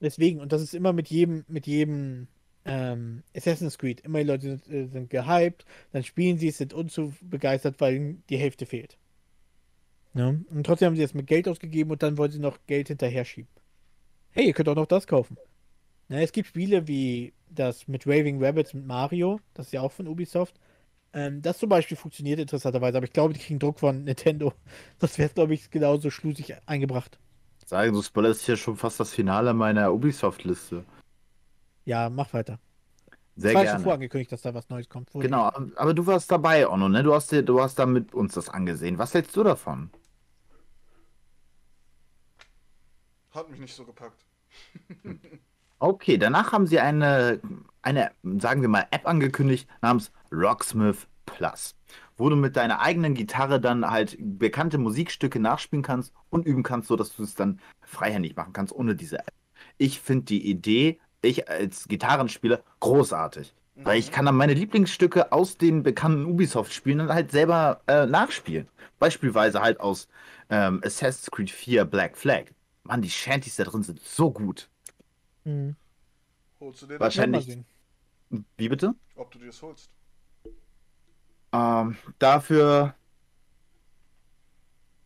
Deswegen, 0.00 0.40
und 0.40 0.52
das 0.52 0.62
ist 0.62 0.74
immer 0.74 0.92
mit 0.92 1.08
jedem, 1.08 1.44
mit 1.48 1.66
jedem 1.66 2.28
ähm, 2.64 3.22
Assassin's 3.34 3.78
Creed. 3.78 4.00
Immer 4.00 4.18
die 4.18 4.24
Leute 4.26 4.46
sind, 4.46 4.68
äh, 4.68 4.86
sind 4.86 5.10
gehypt, 5.10 5.64
dann 5.92 6.04
spielen 6.04 6.38
sie 6.38 6.48
es, 6.48 6.58
sind 6.58 6.74
unzubegeistert, 6.74 7.80
weil 7.80 8.16
die 8.28 8.36
Hälfte 8.36 8.66
fehlt. 8.66 8.98
Ja? 10.14 10.28
Und 10.28 10.64
trotzdem 10.64 10.86
haben 10.86 10.96
sie 10.96 11.02
jetzt 11.02 11.14
mit 11.14 11.26
Geld 11.26 11.48
ausgegeben 11.48 11.90
und 11.90 12.02
dann 12.02 12.18
wollen 12.18 12.30
sie 12.30 12.38
noch 12.38 12.58
Geld 12.66 12.88
hinterher 12.88 13.24
schieben. 13.24 13.50
Hey, 14.30 14.46
ihr 14.46 14.52
könnt 14.52 14.68
auch 14.68 14.74
noch 14.74 14.86
das 14.86 15.06
kaufen. 15.06 15.36
Na, 16.08 16.20
es 16.20 16.32
gibt 16.32 16.48
Spiele 16.48 16.88
wie 16.88 17.32
das 17.50 17.88
mit 17.88 18.06
Raving 18.06 18.42
Rabbits 18.42 18.74
mit 18.74 18.86
Mario, 18.86 19.40
das 19.54 19.66
ist 19.66 19.72
ja 19.72 19.80
auch 19.80 19.92
von 19.92 20.08
Ubisoft. 20.08 20.54
Ähm, 21.12 21.40
das 21.40 21.58
zum 21.58 21.68
Beispiel 21.68 21.96
funktioniert 21.96 22.38
interessanterweise, 22.38 22.98
aber 22.98 23.06
ich 23.06 23.12
glaube, 23.12 23.32
die 23.32 23.40
kriegen 23.40 23.58
Druck 23.58 23.80
von 23.80 24.04
Nintendo. 24.04 24.52
Das 24.98 25.18
wäre, 25.18 25.30
glaube 25.30 25.54
ich, 25.54 25.70
genauso 25.70 26.10
schlusig 26.10 26.54
eingebracht. 26.66 27.18
Sagen, 27.64 27.92
du 27.92 28.02
spoilerst 28.02 28.46
hier 28.46 28.56
schon 28.56 28.76
fast 28.76 28.98
das 29.00 29.12
Finale 29.12 29.52
meiner 29.52 29.92
Ubisoft-Liste. 29.92 30.84
Ja, 31.88 32.10
mach 32.10 32.34
weiter. 32.34 32.58
Sehr 33.34 33.52
es 33.52 33.54
war 33.54 33.62
schon 33.62 33.70
gerne. 33.70 33.84
vorangekündigt, 33.84 34.30
dass 34.30 34.42
da 34.42 34.52
was 34.52 34.68
Neues 34.68 34.90
kommt. 34.90 35.14
Wurde 35.14 35.26
Genau, 35.26 35.50
aber 35.76 35.94
du 35.94 36.06
warst 36.06 36.30
dabei, 36.30 36.68
Onno, 36.68 36.86
ne? 36.86 37.02
Du 37.02 37.14
hast, 37.14 37.32
dir, 37.32 37.42
du 37.42 37.62
hast 37.62 37.78
da 37.78 37.86
mit 37.86 38.12
uns 38.12 38.34
das 38.34 38.50
angesehen. 38.50 38.98
Was 38.98 39.14
hältst 39.14 39.34
du 39.34 39.42
davon? 39.42 39.88
Hat 43.30 43.48
mich 43.48 43.58
nicht 43.58 43.74
so 43.74 43.84
gepackt. 43.84 44.22
Okay, 45.80 46.18
danach 46.18 46.50
haben 46.50 46.66
sie 46.66 46.80
eine, 46.80 47.40
eine, 47.82 48.10
sagen 48.40 48.62
wir 48.62 48.68
mal, 48.68 48.88
App 48.90 49.06
angekündigt 49.06 49.68
namens 49.80 50.10
Rocksmith 50.32 51.06
Plus, 51.24 51.76
wo 52.16 52.28
du 52.28 52.34
mit 52.34 52.56
deiner 52.56 52.80
eigenen 52.80 53.14
Gitarre 53.14 53.60
dann 53.60 53.88
halt 53.88 54.16
bekannte 54.18 54.78
Musikstücke 54.78 55.38
nachspielen 55.38 55.84
kannst 55.84 56.12
und 56.30 56.46
üben 56.46 56.64
kannst, 56.64 56.88
sodass 56.88 57.14
du 57.14 57.22
es 57.22 57.36
dann 57.36 57.60
freihändig 57.80 58.34
machen 58.34 58.52
kannst 58.52 58.74
ohne 58.74 58.96
diese 58.96 59.20
App. 59.20 59.34
Ich 59.76 60.00
finde 60.00 60.24
die 60.24 60.50
Idee, 60.50 60.98
ich 61.22 61.48
als 61.48 61.88
Gitarrenspieler, 61.88 62.62
großartig. 62.80 63.54
Weil 63.76 63.98
ich 64.00 64.10
kann 64.10 64.26
dann 64.26 64.34
meine 64.34 64.54
Lieblingsstücke 64.54 65.30
aus 65.30 65.56
den 65.56 65.84
bekannten 65.84 66.24
Ubisoft-Spielen 66.24 66.98
dann 66.98 67.12
halt 67.12 67.30
selber 67.30 67.80
äh, 67.86 68.06
nachspielen. 68.06 68.66
Beispielsweise 68.98 69.60
halt 69.60 69.78
aus 69.78 70.08
ähm, 70.50 70.80
Assassin's 70.84 71.30
Creed 71.30 71.50
4 71.50 71.84
Black 71.84 72.16
Flag. 72.16 72.46
Mann, 72.82 73.02
die 73.02 73.10
Shanties 73.10 73.54
da 73.54 73.64
drin 73.64 73.84
sind 73.84 74.00
so 74.00 74.32
gut. 74.32 74.68
Mhm. 75.44 75.76
Holst 76.58 76.82
du 76.82 76.86
dir 76.86 76.94
das? 76.94 77.00
Wahrscheinlich-. 77.00 77.58
Wie 78.56 78.68
bitte? 78.68 78.94
Ob 79.14 79.30
du 79.30 79.38
dir 79.38 79.46
das 79.46 79.62
holst? 79.62 79.90
Ähm, 81.52 81.96
dafür. 82.18 82.94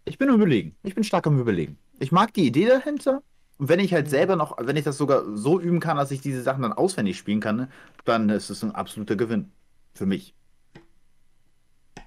Ich 0.05 0.19
bin 0.19 0.29
am 0.31 0.37
überlegen. 0.37 0.75
Ich 0.83 0.95
bin 0.95 1.05
stark 1.05 1.27
am 1.27 1.39
überlegen. 1.39 1.79
Ich 2.01 2.11
mag 2.11 2.33
die 2.35 2.47
Idee 2.47 2.67
dahinter. 2.67 3.23
Und 3.63 3.69
wenn 3.69 3.79
ich 3.79 3.95
halt 3.95 4.07
Mhm. 4.07 4.11
selber 4.11 4.35
noch, 4.35 4.57
wenn 4.59 4.77
ich 4.77 4.83
das 4.83 4.99
sogar 4.99 5.23
so 5.37 5.61
üben 5.61 5.79
kann, 5.79 5.97
dass 5.97 6.11
ich 6.11 6.21
diese 6.21 6.43
Sachen 6.43 6.63
dann 6.63 6.73
auswendig 6.73 7.17
spielen 7.17 7.39
kann, 7.39 7.55
ne, 7.55 7.69
dann 8.05 8.29
ist 8.29 8.51
es 8.51 8.65
ein 8.65 8.75
absoluter 8.75 9.15
Gewinn. 9.15 9.53
Für 9.95 10.05
mich. 10.05 10.35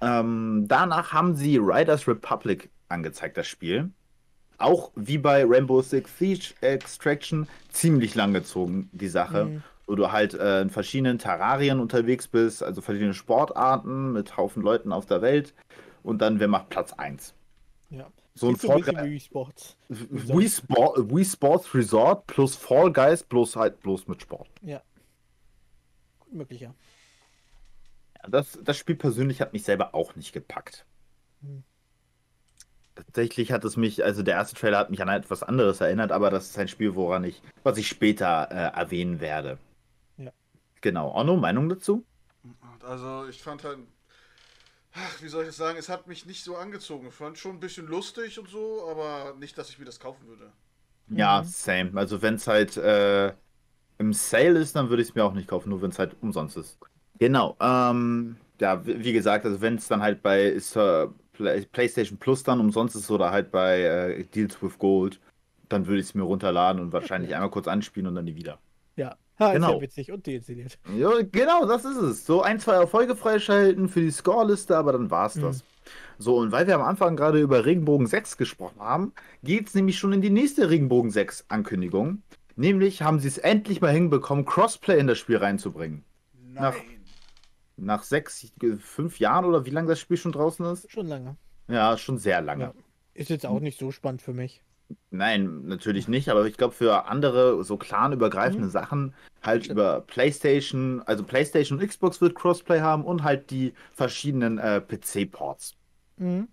Ähm, 0.02 0.66
danach 0.68 1.14
haben 1.14 1.34
sie 1.34 1.56
Riders 1.56 2.06
Republic 2.06 2.68
angezeigt, 2.90 3.38
das 3.38 3.46
Spiel. 3.46 3.90
Auch 4.58 4.92
wie 4.96 5.16
bei 5.16 5.46
Rainbow 5.46 5.80
Six 5.80 6.18
Siege 6.18 6.52
Extraction 6.60 7.48
ziemlich 7.70 8.14
lang 8.14 8.34
gezogen, 8.34 8.90
die 8.92 9.08
Sache 9.08 9.44
Mhm. 9.46 9.62
wo 9.86 9.94
du 9.94 10.12
halt 10.12 10.34
äh, 10.34 10.60
in 10.60 10.68
verschiedenen 10.68 11.16
Terrarien 11.18 11.80
unterwegs 11.80 12.28
bist, 12.28 12.62
also 12.62 12.82
verschiedene 12.82 13.14
Sportarten 13.14 14.12
mit 14.12 14.36
Haufen 14.36 14.62
Leuten 14.62 14.92
auf 14.92 15.06
der 15.06 15.22
Welt. 15.22 15.54
Und 16.02 16.20
dann, 16.20 16.38
wer 16.38 16.48
macht 16.48 16.68
Platz 16.68 16.92
1? 16.92 17.32
Ja. 17.88 18.08
So 18.36 18.48
ein 18.50 18.56
Fall 18.56 18.82
wie 19.10 19.18
Sports. 19.18 19.78
Wii, 19.88 20.48
Sport, 20.50 21.10
Wii 21.10 21.24
Sports 21.24 21.74
Resort 21.74 22.26
plus 22.26 22.54
Fall 22.54 22.92
Guys 22.92 23.22
plus 23.22 23.56
halt 23.56 23.80
bloß 23.80 24.08
mit 24.08 24.20
Sport. 24.20 24.50
Ja. 24.60 24.82
Gut 26.20 26.34
möglich, 26.34 26.60
ja. 26.60 26.74
Ja, 28.22 28.28
das, 28.28 28.58
das 28.62 28.76
Spiel 28.76 28.94
persönlich 28.94 29.40
hat 29.40 29.54
mich 29.54 29.64
selber 29.64 29.94
auch 29.94 30.16
nicht 30.16 30.34
gepackt. 30.34 30.84
Hm. 31.40 31.64
Tatsächlich 32.94 33.52
hat 33.52 33.64
es 33.64 33.78
mich, 33.78 34.04
also 34.04 34.22
der 34.22 34.34
erste 34.34 34.54
Trailer 34.54 34.78
hat 34.78 34.90
mich 34.90 35.00
an 35.00 35.08
etwas 35.08 35.42
anderes 35.42 35.80
erinnert, 35.80 36.12
aber 36.12 36.28
das 36.28 36.50
ist 36.50 36.58
ein 36.58 36.68
Spiel, 36.68 36.94
woran 36.94 37.24
ich, 37.24 37.40
was 37.62 37.78
ich 37.78 37.88
später 37.88 38.48
äh, 38.50 38.78
erwähnen 38.78 39.20
werde. 39.20 39.56
Ja. 40.18 40.32
Genau. 40.82 41.14
Onno, 41.14 41.36
Meinung 41.36 41.70
dazu? 41.70 42.04
Also 42.82 43.28
ich 43.28 43.42
fand 43.42 43.64
halt, 43.64 43.78
ach, 44.96 45.22
wie 45.22 45.28
soll 45.28 45.42
ich 45.44 45.48
das 45.48 45.56
sagen, 45.56 45.78
es 45.78 45.88
hat 45.88 46.06
mich 46.08 46.26
nicht 46.26 46.42
so 46.44 46.56
angezogen. 46.56 47.08
Ich 47.08 47.14
fand 47.14 47.38
schon 47.38 47.56
ein 47.56 47.60
bisschen 47.60 47.86
lustig 47.86 48.38
und 48.38 48.48
so, 48.48 48.88
aber 48.90 49.34
nicht, 49.38 49.56
dass 49.58 49.70
ich 49.70 49.78
mir 49.78 49.84
das 49.84 50.00
kaufen 50.00 50.26
würde. 50.26 50.52
Ja, 51.08 51.42
Mhm. 51.42 51.44
same. 51.44 51.92
Also 51.98 52.20
wenn 52.22 52.34
es 52.34 52.46
halt 52.46 52.76
äh, 52.76 53.34
im 53.98 54.12
Sale 54.12 54.58
ist, 54.60 54.76
dann 54.76 54.90
würde 54.90 55.02
ich 55.02 55.10
es 55.10 55.14
mir 55.14 55.24
auch 55.24 55.34
nicht 55.34 55.48
kaufen, 55.48 55.70
nur 55.70 55.82
wenn 55.82 55.90
es 55.90 55.98
halt 55.98 56.16
umsonst 56.22 56.56
ist. 56.56 56.78
Genau. 57.18 57.56
Ähm, 57.60 58.36
ja, 58.60 58.84
wie 58.86 59.12
gesagt, 59.12 59.44
also 59.46 59.60
wenn 59.60 59.76
es 59.76 59.88
dann 59.88 60.02
halt 60.02 60.22
bei 60.22 60.42
ist, 60.44 60.76
äh, 60.76 61.06
Play 61.32 61.64
PlayStation 61.66 62.18
Plus 62.18 62.42
dann 62.42 62.60
umsonst 62.60 62.94
ist 62.96 63.10
oder 63.10 63.30
halt 63.30 63.50
bei 63.50 63.80
äh, 63.82 64.24
Deals 64.24 64.60
with 64.62 64.78
Gold, 64.78 65.20
dann 65.68 65.86
würde 65.86 66.00
ich 66.00 66.06
es 66.08 66.14
mir 66.14 66.22
runterladen 66.22 66.80
und 66.82 66.92
wahrscheinlich 66.92 67.34
einmal 67.34 67.50
kurz 67.50 67.68
anspielen 67.68 68.06
und 68.06 68.14
dann 68.14 68.24
nie 68.26 68.34
wieder. 68.36 68.58
Ha, 69.40 69.48
ist 69.48 69.54
Genau. 69.56 69.74
ja 69.74 69.80
witzig 69.82 70.12
und 70.12 70.26
deinstalliert. 70.26 70.78
Ja, 70.96 71.10
genau, 71.30 71.66
das 71.66 71.84
ist 71.84 71.96
es. 71.98 72.24
So 72.26 72.40
ein, 72.42 72.58
zwei 72.58 72.74
Erfolge 72.74 73.14
freischalten 73.16 73.88
für 73.88 74.00
die 74.00 74.10
Scoreliste, 74.10 74.76
aber 74.76 74.92
dann 74.92 75.10
war's 75.10 75.36
Mhm. 75.36 75.42
das. 75.42 75.62
So, 76.18 76.36
und 76.38 76.52
weil 76.52 76.66
wir 76.66 76.74
am 76.74 76.82
Anfang 76.82 77.16
gerade 77.16 77.38
über 77.40 77.64
Regenbogen 77.66 78.06
6 78.06 78.38
gesprochen 78.38 78.80
haben, 78.80 79.12
geht's 79.44 79.74
nämlich 79.74 79.98
schon 79.98 80.12
in 80.14 80.22
die 80.22 80.30
nächste 80.30 80.70
Regenbogen 80.70 81.10
6 81.10 81.44
Ankündigung. 81.48 82.22
Nämlich 82.56 83.02
haben 83.02 83.20
sie 83.20 83.28
es 83.28 83.36
endlich 83.36 83.82
mal 83.82 83.92
hinbekommen, 83.92 84.46
Crossplay 84.46 84.98
in 84.98 85.06
das 85.06 85.18
Spiel 85.18 85.36
reinzubringen. 85.36 86.04
Nein. 86.52 86.54
Nach- 86.62 86.74
Nach 87.78 88.02
sechs, 88.04 88.50
fünf 88.78 89.18
Jahren 89.20 89.44
oder 89.44 89.66
wie 89.66 89.70
lange 89.70 89.88
das 89.88 90.00
Spiel 90.00 90.16
schon 90.16 90.32
draußen 90.32 90.64
ist? 90.64 90.90
Schon 90.90 91.08
lange. 91.08 91.36
Ja, 91.68 91.98
schon 91.98 92.16
sehr 92.16 92.40
lange. 92.40 92.64
Ja. 92.64 92.74
Ist 93.12 93.28
jetzt 93.28 93.44
auch 93.44 93.60
nicht 93.60 93.78
so 93.78 93.90
spannend 93.92 94.22
für 94.22 94.32
mich. 94.32 94.62
Nein, 95.10 95.66
natürlich 95.66 96.08
nicht, 96.08 96.28
aber 96.28 96.46
ich 96.46 96.56
glaube 96.56 96.74
für 96.74 97.06
andere 97.06 97.64
so 97.64 97.76
clanübergreifende 97.76 98.66
Mhm. 98.66 98.70
Sachen 98.70 99.14
halt 99.42 99.64
Stimmt. 99.64 99.78
über 99.78 100.00
PlayStation, 100.02 101.02
also 101.06 101.24
PlayStation 101.24 101.78
und 101.78 101.86
Xbox 101.88 102.20
wird 102.20 102.34
Crossplay 102.34 102.80
haben 102.80 103.04
und 103.04 103.22
halt 103.24 103.50
die 103.50 103.74
verschiedenen 103.92 104.58
äh, 104.58 104.80
PC-Ports. 104.80 105.76
Mhm. 106.16 106.48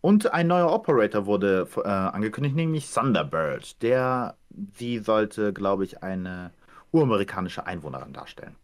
Und 0.00 0.32
ein 0.32 0.46
neuer 0.46 0.72
Operator 0.72 1.26
wurde 1.26 1.68
äh, 1.76 1.88
angekündigt, 1.88 2.54
nämlich 2.56 2.90
Thunderbird. 2.92 3.82
Der, 3.82 4.36
die 4.50 4.98
sollte, 5.00 5.52
glaube 5.52 5.84
ich, 5.84 6.02
eine 6.02 6.52
uramerikanische 6.92 7.66
Einwohnerin 7.66 8.12
darstellen. 8.12 8.56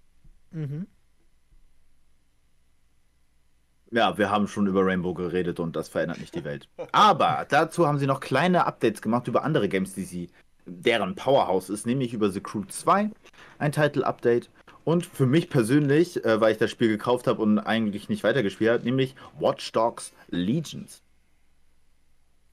Mhm. 0.53 0.87
Ja, 3.93 4.17
wir 4.17 4.31
haben 4.31 4.49
schon 4.49 4.67
über 4.67 4.87
Rainbow 4.87 5.13
geredet 5.13 5.61
und 5.61 5.77
das 5.77 5.91
verändert 5.91 6.19
nicht 6.19 6.35
die 6.35 6.45
Welt. 6.45 6.67
Aber 6.93 7.47
dazu 7.49 7.87
haben 7.87 7.99
sie 7.99 8.07
noch 8.07 8.21
kleine 8.21 8.67
Updates 8.67 9.03
gemacht 9.03 9.29
über 9.29 9.45
andere 9.45 9.69
Games, 9.69 9.93
die 9.95 10.05
sie, 10.05 10.31
deren 10.65 11.15
Powerhouse 11.15 11.69
ist, 11.69 11.87
nämlich 11.87 12.15
über 12.15 12.31
The 12.31 12.41
Crew 12.41 12.65
2, 12.67 13.11
ein 13.59 13.73
Title-Update. 13.73 14.49
Und 14.85 15.05
für 15.05 15.27
mich 15.27 15.51
persönlich, 15.51 16.25
äh, 16.25 16.41
weil 16.41 16.53
ich 16.53 16.59
das 16.59 16.71
Spiel 16.71 16.89
gekauft 16.89 17.27
habe 17.27 17.43
und 17.43 17.59
eigentlich 17.59 18.09
nicht 18.09 18.25
weitergespielt 18.25 18.71
habe, 18.73 18.85
nämlich 18.85 19.15
Watch 19.39 19.71
Dogs 19.73 20.13
Legions. 20.29 21.03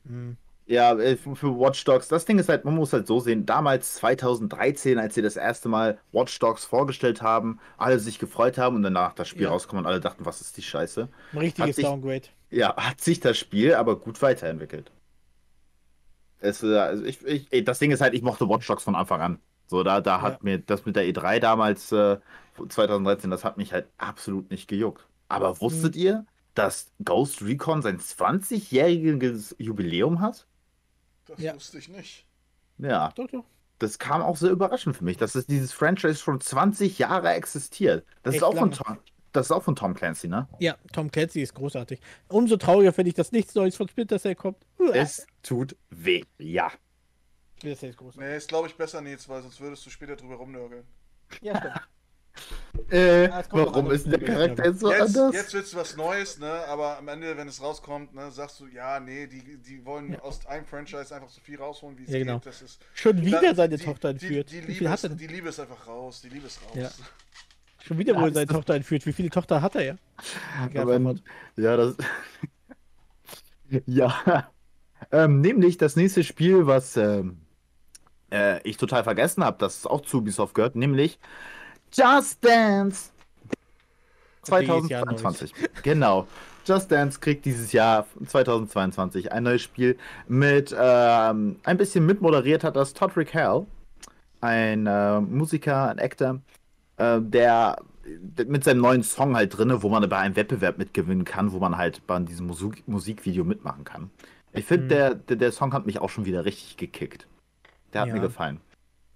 Mhm. 0.04 0.36
Ja, 0.72 0.94
äh, 1.00 1.18
für 1.18 1.58
Watch 1.60 1.84
Dogs, 1.84 2.10
das 2.10 2.26
Ding 2.26 2.38
ist 2.38 2.48
halt, 2.48 2.64
man 2.64 2.76
muss 2.76 2.94
halt 2.94 3.08
so 3.08 3.20
sehen, 3.20 3.44
damals 3.48 3.96
2013, 3.96 5.00
als 5.00 5.16
sie 5.16 5.24
das 5.24 5.36
erste 5.36 5.68
Mal 5.68 5.98
Watch 6.12 6.38
Dogs 6.38 6.64
vorgestellt 6.64 7.24
haben, 7.24 7.60
alle 7.78 7.98
sich 8.00 8.20
gefreut 8.20 8.60
haben 8.60 8.76
und 8.76 8.84
danach 8.84 9.14
das 9.14 9.28
Spiel 9.28 9.44
Ja. 9.46 9.50
rauskam 9.50 9.78
und 9.78 9.88
alle 9.88 10.00
dachten, 10.00 10.26
was 10.28 10.42
ist 10.42 10.56
die 10.58 10.62
Scheiße? 10.62 11.10
Ein 11.34 11.38
richtiges 11.40 11.76
sich- 11.78 11.86
Downgrade. 11.86 12.28
Ja, 12.52 12.76
hat 12.78 13.02
sich 13.02 13.20
das 13.20 13.36
Spiel 13.40 13.74
aber 13.74 13.96
gut 14.00 14.22
weiterentwickelt. 14.22 14.92
Es, 16.40 16.62
äh, 16.62 16.78
also 16.78 17.04
ich, 17.04 17.26
ich, 17.26 17.66
das 17.66 17.80
Ding 17.80 17.90
ist 17.90 18.02
halt, 18.02 18.14
ich 18.14 18.22
mochte 18.22 18.48
Watch 18.48 18.68
Dogs 18.68 18.84
von 18.84 18.94
Anfang 18.96 19.22
an. 19.22 19.40
So, 19.66 19.82
da, 19.84 20.02
da 20.02 20.22
hat 20.22 20.34
Ja. 20.34 20.40
mir 20.44 20.60
das 20.60 20.86
mit 20.86 20.96
der 20.96 21.06
E3 21.06 21.40
damals, 21.40 21.92
äh, 21.92 22.18
2013, 22.68 23.32
das 23.32 23.44
hat 23.44 23.58
mich 23.58 23.74
halt 23.74 23.88
absolut 23.98 24.52
nicht 24.52 24.68
gejuckt. 24.68 25.08
Aber 25.30 25.60
wusstet 25.62 25.96
Mhm. 25.96 26.02
ihr, 26.02 26.26
dass 26.54 26.92
Ghost 27.04 27.42
Recon 27.42 27.82
sein 27.82 28.00
20-jähriges 28.00 29.56
Jubiläum 29.58 30.22
hat? 30.22 30.46
Das 31.30 31.40
Ja. 31.42 31.56
wusste 31.56 31.78
ich 31.78 31.90
nicht. 31.90 32.26
Ja, 32.78 33.12
Doch, 33.16 33.28
doch. 33.28 33.46
das 33.80 34.00
kam 34.00 34.22
auch 34.22 34.38
sehr 34.38 34.52
überraschend 34.52 34.96
für 34.98 35.04
mich, 35.04 35.18
dass 35.18 35.36
es 35.36 35.46
dieses 35.46 35.72
Franchise 35.74 36.16
schon 36.16 36.40
20 36.42 36.98
Jahre 37.00 37.30
existiert. 37.34 38.06
Das 38.24 38.36
ist 38.36 38.44
auch 38.44 38.56
von. 38.58 38.72
Tom, 38.72 38.98
das 39.32 39.48
ist 39.48 39.52
auch 39.52 39.64
von 39.64 39.76
Tom 39.76 39.94
Clancy, 39.94 40.28
ne? 40.28 40.48
Ja, 40.60 40.76
Tom 40.92 41.12
Clancy 41.12 41.42
ist 41.42 41.54
großartig. 41.54 42.00
Umso 42.30 42.58
trauriger 42.58 42.94
finde 42.94 43.10
ich, 43.10 43.16
dass 43.16 43.32
nichts 43.32 43.54
Neues 43.56 43.76
von 43.76 43.88
Splinter 43.88 44.18
Cell 44.20 44.36
kommt. 44.36 44.58
Es 44.94 45.28
tut 45.44 45.76
weh, 45.90 46.24
ja. 46.38 46.72
Das 47.62 47.84
ist 47.84 47.98
groß. 47.98 48.16
Nee, 48.16 48.38
ist 48.38 48.48
glaube 48.48 48.68
ich 48.70 48.76
besser, 48.76 49.02
Nils, 49.02 49.28
weil 49.30 49.42
sonst 49.42 49.60
würdest 49.60 49.86
du 49.86 49.90
später 49.90 50.16
drüber 50.16 50.36
rumnörgeln. 50.36 50.86
Ja, 51.42 51.58
stimmt. 51.58 51.76
Äh, 52.90 53.28
Ah, 53.30 53.44
warum 53.52 53.92
ist 53.92 54.08
der. 54.08 54.20
Charakter 54.20 54.66
jetzt 54.66 54.80
so 54.80 54.92
Jetzt, 54.92 55.18
anders? 55.18 55.36
jetzt 55.36 55.54
willst 55.54 55.74
du 55.74 55.78
was 55.78 55.96
Neues, 55.98 56.40
ne? 56.40 56.52
Aber 56.68 56.98
am 56.98 57.08
Ende, 57.08 57.36
wenn 57.38 57.48
es 57.48 57.62
rauskommt, 57.62 58.16
ne, 58.16 58.32
sagst 58.32 58.60
du, 58.60 58.68
ja, 58.68 59.00
nee, 59.00 59.28
die, 59.28 59.58
die 59.58 59.86
wollen 59.86 60.14
Ja. 60.14 60.22
aus 60.22 60.46
einem 60.48 60.66
Franchise 60.66 61.14
einfach 61.14 61.30
so 61.30 61.42
viel 61.42 61.58
rausholen, 61.60 61.98
wie 61.98 62.04
es 62.04 62.10
Ja, 62.12 62.20
genau. 62.20 62.36
geht. 62.40 62.48
Das 62.48 62.62
ist, 62.62 62.80
Schon 62.94 63.22
wieder 63.24 63.42
da- 63.42 63.56
seine 63.56 63.78
die, 63.78 63.84
Tochter 63.86 64.14
die, 64.14 64.26
entführt. 64.26 64.52
Die, 64.52 64.68
Wie 64.68 64.74
Liebe 64.74 64.86
ist, 64.94 65.04
er 65.04 65.10
die 65.10 65.28
Liebe 65.28 65.50
ist 65.50 65.60
einfach 65.60 65.88
raus. 65.88 66.22
Die 66.22 66.30
Liebe 66.30 66.48
ist 66.48 66.60
raus. 66.66 66.76
Ja. 66.76 66.90
Schon 67.84 67.98
wieder, 67.98 68.16
wo 68.16 68.22
Ja, 68.22 68.28
er 68.28 68.34
seine 68.34 68.48
Tochter 68.48 68.76
entführt. 68.76 69.06
Wie 69.06 69.14
viele 69.14 69.30
Tochter 69.30 69.62
hat 69.62 69.76
er 69.76 69.84
ja? 69.84 69.96
Aber, 70.76 71.16
ja, 71.58 71.78
das. 71.78 71.96
ja. 73.86 74.50
Ähm, 75.12 75.42
nämlich 75.42 75.78
das 75.78 75.96
nächste 75.96 76.24
Spiel, 76.24 76.68
was 76.68 76.98
ähm, 76.98 77.42
äh, 78.32 78.62
ich 78.68 78.78
total 78.78 79.04
vergessen 79.04 79.44
habe, 79.44 79.58
das 79.60 79.86
auch 79.86 80.02
zu 80.02 80.18
Ubisoft 80.20 80.56
gehört, 80.56 80.76
nämlich 80.76 81.20
Just 81.94 82.44
Dance 82.44 83.12
Dieses 84.46 84.90
Jahr 84.90 85.06
2022. 85.06 85.54
Genau. 85.84 86.28
Just 86.66 86.92
Dance 86.92 87.20
kriegt 87.20 87.46
dieses 87.46 87.72
Jahr 87.72 88.06
2022 88.26 89.32
ein 89.32 89.44
neues 89.44 89.62
Spiel 89.62 89.98
mit 90.28 90.76
ähm, 90.78 91.56
ein 91.64 91.78
bisschen 91.78 92.06
mitmoderiert 92.06 92.64
hat 92.64 92.76
das 92.76 92.94
Todrick 92.94 93.34
Hell, 93.34 93.66
ein 94.42 94.86
äh, 94.86 95.20
Musiker, 95.20 95.90
ein 95.90 96.00
Actor, 96.00 96.42
äh, 96.98 97.20
der 97.22 97.82
mit 98.48 98.64
seinem 98.64 98.82
neuen 98.82 99.04
Song 99.04 99.36
halt 99.36 99.58
drinne, 99.58 99.82
wo 99.84 99.90
man 99.90 100.08
bei 100.10 100.18
einem 100.18 100.36
Wettbewerb 100.36 100.78
mitgewinnen 100.78 101.26
kann, 101.26 101.52
wo 101.52 101.60
man 101.60 101.78
halt 101.78 102.06
bei 102.08 102.20
diesem 102.20 102.48
Musik 102.48 102.88
Musikvideo 102.88 103.44
mitmachen 103.44 103.84
kann. 103.84 104.10
Ich 104.54 104.66
finde, 104.66 104.86
Mhm. 104.86 104.90
der, 104.90 105.16
der, 105.16 105.36
der 105.38 105.52
Song 105.52 105.74
hat 105.74 105.86
mich 105.86 106.00
auch 106.00 106.10
schon 106.10 106.26
wieder 106.26 106.46
richtig 106.46 106.78
gekickt. 106.78 107.28
Der 107.94 108.02
hat 108.02 108.08
Ja. 108.10 108.16
mir 108.16 108.22
gefallen. 108.22 108.60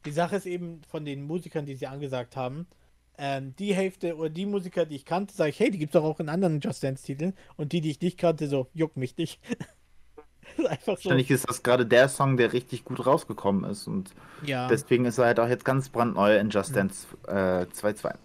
Die 0.06 0.12
Sache 0.12 0.36
ist 0.36 0.46
eben 0.46 0.82
von 0.90 1.06
den 1.06 1.24
Musikern, 1.24 1.66
die 1.66 1.76
sie 1.76 1.88
angesagt 1.88 2.36
haben, 2.36 2.68
ähm, 3.18 3.56
die 3.58 3.74
Hälfte 3.74 4.16
oder 4.16 4.30
die 4.30 4.46
Musiker, 4.46 4.86
die 4.86 4.96
ich 4.96 5.06
kannte, 5.06 5.34
sage 5.34 5.52
ich, 5.52 5.60
hey, 5.60 5.70
die 5.70 5.78
gibt's 5.78 5.94
doch 5.94 6.04
auch 6.04 6.20
in 6.20 6.30
anderen 6.30 6.60
Just 6.60 6.84
Dance-Titeln. 6.84 7.34
Und 7.58 7.72
die, 7.72 7.82
die 7.82 7.92
ich 7.92 8.02
nicht 8.02 8.18
kannte, 8.18 8.48
so, 8.48 8.68
juck 8.74 8.98
mich 8.98 9.16
nicht. 9.18 9.40
ist 10.58 10.66
einfach 10.66 10.98
so. 10.98 11.06
Wahrscheinlich 11.06 11.32
ist 11.32 11.48
das 11.48 11.64
gerade 11.64 11.86
der 11.86 12.10
Song, 12.10 12.38
der 12.38 12.54
richtig 12.54 12.86
gut 12.86 13.06
rausgekommen 13.06 13.70
ist. 13.70 13.88
Und 13.88 14.12
Ja, 14.44 14.68
deswegen 14.68 15.06
ist 15.06 15.18
er 15.18 15.26
halt 15.26 15.40
auch 15.40 15.48
jetzt 15.48 15.66
ganz 15.66 15.90
brandneu 15.90 16.38
in 16.38 16.50
Just. 16.50 16.76
Dance 16.76 17.08
äh, 17.28 17.66
2.2. 17.66 18.16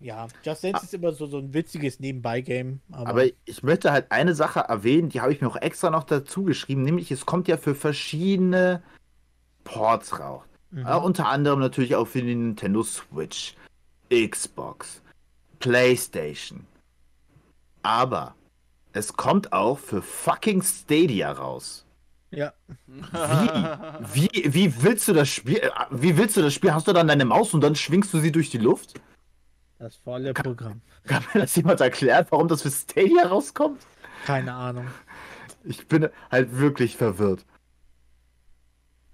ja. 0.00 0.28
Just 0.44 0.64
Dance 0.64 0.84
ist 0.84 0.94
immer 0.94 1.12
so, 1.12 1.26
so 1.26 1.38
ein 1.38 1.52
witziges 1.52 1.98
Nebenbei-Game. 2.00 2.80
Aber, 2.92 3.10
Aber 3.10 3.24
ich 3.44 3.62
möchte 3.62 3.90
halt 3.92 4.12
eine 4.12 4.34
Sache 4.34 4.60
erwähnen, 4.60 5.08
die 5.08 5.20
habe 5.20 5.32
ich 5.32 5.40
mir 5.40 5.48
auch 5.48 5.56
extra 5.56 5.90
noch 5.90 6.04
dazu 6.04 6.44
geschrieben, 6.44 6.82
nämlich 6.82 7.10
es 7.10 7.26
kommt 7.26 7.48
ja 7.48 7.56
für 7.56 7.74
verschiedene 7.74 8.82
Ports 9.64 10.20
raus. 10.20 10.47
Mhm. 10.70 10.86
Äh, 10.86 10.96
unter 10.96 11.28
anderem 11.28 11.60
natürlich 11.60 11.94
auch 11.96 12.06
für 12.06 12.22
die 12.22 12.34
Nintendo 12.34 12.82
Switch, 12.82 13.54
Xbox, 14.10 15.02
PlayStation. 15.60 16.66
Aber 17.82 18.34
es 18.92 19.12
kommt 19.14 19.52
auch 19.52 19.78
für 19.78 20.02
fucking 20.02 20.62
Stadia 20.62 21.32
raus. 21.32 21.84
ja. 22.30 22.52
Wie, 24.12 24.28
wie, 24.32 24.54
wie 24.54 24.82
willst 24.82 25.08
du 25.08 25.12
das 25.14 25.28
Spiel? 25.28 25.56
äh, 25.58 25.70
Wie 25.90 26.16
willst 26.16 26.36
du 26.36 26.42
das 26.42 26.52
Spiel? 26.54 26.72
Hast 26.72 26.86
du 26.88 26.92
dann 26.92 27.08
deine 27.08 27.24
Maus 27.24 27.54
und 27.54 27.60
dann 27.62 27.74
schwingst 27.74 28.12
du 28.12 28.18
sie 28.18 28.32
durch 28.32 28.50
die 28.50 28.58
Luft? 28.58 28.94
Das 29.78 29.96
volle 29.96 30.34
Programm. 30.34 30.80
Kann 31.04 31.24
mir 31.32 31.40
das 31.42 31.54
jemand 31.56 31.80
erklären, 31.80 32.26
warum 32.30 32.48
das 32.48 32.62
für 32.62 32.70
Stadia 32.70 33.26
rauskommt? 33.28 33.80
Keine 34.26 34.52
Ahnung. 34.52 34.86
Ich 35.64 35.86
bin 35.86 36.08
halt 36.30 36.58
wirklich 36.58 36.96
verwirrt. 36.96 37.44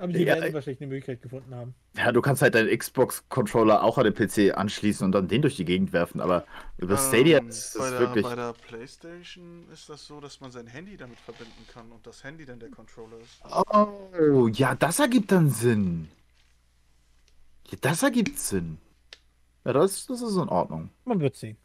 Aber 0.04 0.12
die 0.12 0.20
Ja, 0.20 0.34
werden 0.34 0.48
ich- 0.48 0.54
wahrscheinlich 0.54 0.80
eine 0.82 0.88
Möglichkeit 0.88 1.22
gefunden 1.22 1.54
haben. 1.54 1.74
Ja, 1.96 2.12
du 2.12 2.20
kannst 2.20 2.42
halt 2.42 2.54
deinen 2.54 2.76
Xbox-Controller 2.76 3.82
auch 3.82 3.96
an 3.96 4.04
den 4.04 4.14
PC 4.14 4.54
anschließen 4.54 5.04
und 5.04 5.12
dann 5.12 5.28
den 5.28 5.40
durch 5.42 5.56
die 5.56 5.64
Gegend 5.64 5.92
werfen, 5.94 6.20
aber 6.20 6.44
über 6.76 6.98
Stadia 6.98 7.38
Ähm, 7.38 7.48
ist 7.48 7.74
bei, 7.78 7.80
das 7.84 7.90
der, 7.90 8.00
wirklich. 8.00 8.24
bei 8.24 8.34
der 8.36 8.52
Playstation 8.52 9.64
ist 9.72 9.88
das 9.88 10.04
so, 10.06 10.20
dass 10.20 10.40
man 10.40 10.50
sein 10.50 10.66
Handy 10.66 10.96
damit 10.98 11.18
verbinden 11.20 11.66
kann 11.72 11.90
und 11.90 12.06
das 12.06 12.22
Handy 12.22 12.44
dann 12.44 12.58
der 12.60 12.68
Controller 12.68 13.16
ist. 13.22 13.40
Oh, 13.72 14.48
ja, 14.48 14.74
das 14.74 14.98
ergibt 14.98 15.32
dann 15.32 15.48
Sinn. 15.48 16.08
Ja, 17.70 17.78
das 17.80 18.02
ergibt 18.02 18.38
Sinn. 18.38 18.76
Ja, 19.64 19.72
das, 19.72 20.06
das 20.06 20.20
ist 20.20 20.36
in 20.36 20.48
Ordnung. 20.50 20.90
Man 21.06 21.20
wird 21.20 21.34
sehen. 21.36 21.56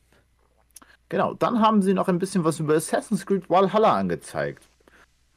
Genau, 1.09 1.33
dann 1.33 1.59
haben 1.59 1.81
sie 1.81 1.93
noch 1.93 2.07
ein 2.07 2.19
bisschen 2.19 2.45
was 2.45 2.59
über 2.61 2.75
Assassin's 2.75 3.25
Creed 3.25 3.49
Valhalla 3.49 3.97
angezeigt. 3.97 4.68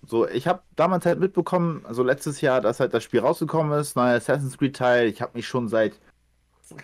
So, 0.05 0.29
ich 0.29 0.47
habe 0.49 0.62
damals 0.74 1.07
halt 1.07 1.20
mitbekommen, 1.20 1.83
also 1.87 2.03
letztes 2.03 2.41
Jahr, 2.41 2.61
dass 2.61 2.81
halt 2.81 2.93
das 2.93 3.05
Spiel 3.05 3.20
rausgekommen 3.20 3.79
ist, 3.79 3.95
neuer 3.97 4.16
Assassin's 4.16 4.59
Creed 4.59 4.77
Teil. 4.77 5.07
Ich 5.09 5.23
habe 5.23 5.33
mich 5.35 5.47
schon 5.47 5.69
seit 5.69 5.93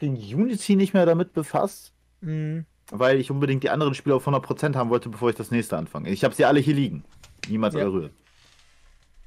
Unity 0.00 0.76
nicht 0.76 0.94
mehr 0.94 1.06
damit 1.06 1.32
befasst, 1.32 1.92
Mhm. 2.20 2.64
weil 2.90 3.18
ich 3.18 3.30
unbedingt 3.30 3.62
die 3.64 3.70
anderen 3.70 3.94
Spiele 3.94 4.14
auf 4.14 4.26
100% 4.26 4.76
haben 4.76 4.90
wollte, 4.90 5.08
bevor 5.08 5.30
ich 5.30 5.36
das 5.36 5.50
nächste 5.50 5.76
anfange. 5.76 6.10
Ich 6.10 6.24
habe 6.24 6.34
sie 6.34 6.44
alle 6.44 6.60
hier 6.60 6.74
liegen, 6.74 7.04
niemals 7.48 7.74
Ja. 7.74 7.84
berührt. 7.84 8.12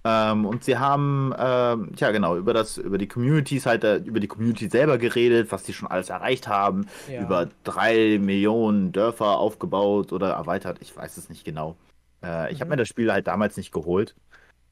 Ähm, 0.04 0.46
und 0.46 0.64
sie 0.64 0.78
haben, 0.78 1.32
ähm, 1.38 1.92
ja 1.96 2.10
genau, 2.12 2.36
über 2.36 2.54
das, 2.54 2.78
über 2.78 2.98
die 2.98 3.08
Communities 3.08 3.68
halt, 3.68 3.84
äh, 3.84 3.98
über 3.98 4.20
die 4.20 4.28
Community 4.28 4.68
selber 4.68 4.98
geredet, 4.98 5.52
was 5.52 5.62
die 5.64 5.74
schon 5.74 5.88
alles 5.90 6.10
erreicht 6.10 6.48
haben, 6.48 6.88
Ja. 7.08 7.22
über 7.22 7.50
drei 7.64 8.18
Millionen 8.20 8.92
Dörfer 8.94 9.38
aufgebaut 9.38 10.12
oder 10.12 10.32
erweitert, 10.32 10.78
ich 10.82 10.96
weiß 10.96 11.18
es 11.18 11.30
nicht 11.30 11.46
genau. 11.46 11.76
Äh, 12.24 12.52
ich 12.52 12.60
habe 12.60 12.66
Mhm. 12.66 12.72
mir 12.72 12.78
das 12.78 12.88
Spiel 12.88 13.12
halt 13.12 13.28
damals 13.28 13.58
nicht 13.58 13.72
geholt. 13.72 14.16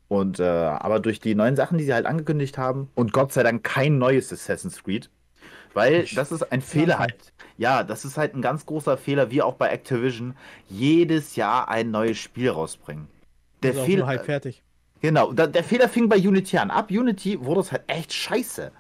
Und 0.07 0.39
äh, 0.39 0.43
aber 0.43 0.99
durch 0.99 1.19
die 1.19 1.35
neuen 1.35 1.55
Sachen, 1.55 1.77
die 1.77 1.83
sie 1.83 1.93
halt 1.93 2.07
angekündigt 2.07 2.57
haben, 2.57 2.89
und 2.95 3.13
Gott 3.13 3.31
sei 3.31 3.43
Dank 3.43 3.63
kein 3.63 3.99
neues 3.99 4.33
Assassin's 4.33 4.83
Creed, 4.83 5.09
weil 5.73 6.05
das 6.15 6.31
ist 6.31 6.51
ein 6.51 6.61
Fehler 6.61 6.97
halt. 6.97 7.31
Ja, 7.57 7.83
das 7.83 8.05
ist 8.05 8.17
halt 8.17 8.33
ein 8.35 8.41
ganz 8.41 8.65
großer 8.65 8.97
Fehler, 8.97 9.29
wie 9.31 9.41
auch 9.43 9.53
bei 9.55 9.67
Activision, 9.69 10.35
jedes 10.67 11.35
Jahr 11.35 11.69
ein 11.69 11.91
neues 11.91 12.17
Spiel 12.17 12.49
rausbringen. 12.49 13.07
Der 13.61 13.73
auch 13.73 13.85
Fehler, 13.85 13.99
nur 13.99 14.07
halb 14.07 14.25
fertig. 14.25 14.63
genau, 15.01 15.31
da, 15.33 15.45
der 15.45 15.63
Fehler 15.63 15.89
fing 15.89 16.09
bei 16.09 16.17
Unity 16.17 16.57
an. 16.57 16.71
Ab 16.71 16.89
Unity 16.89 17.39
wurde 17.45 17.61
es 17.61 17.71
halt 17.71 17.83
echt 17.87 18.11
scheiße. 18.13 18.71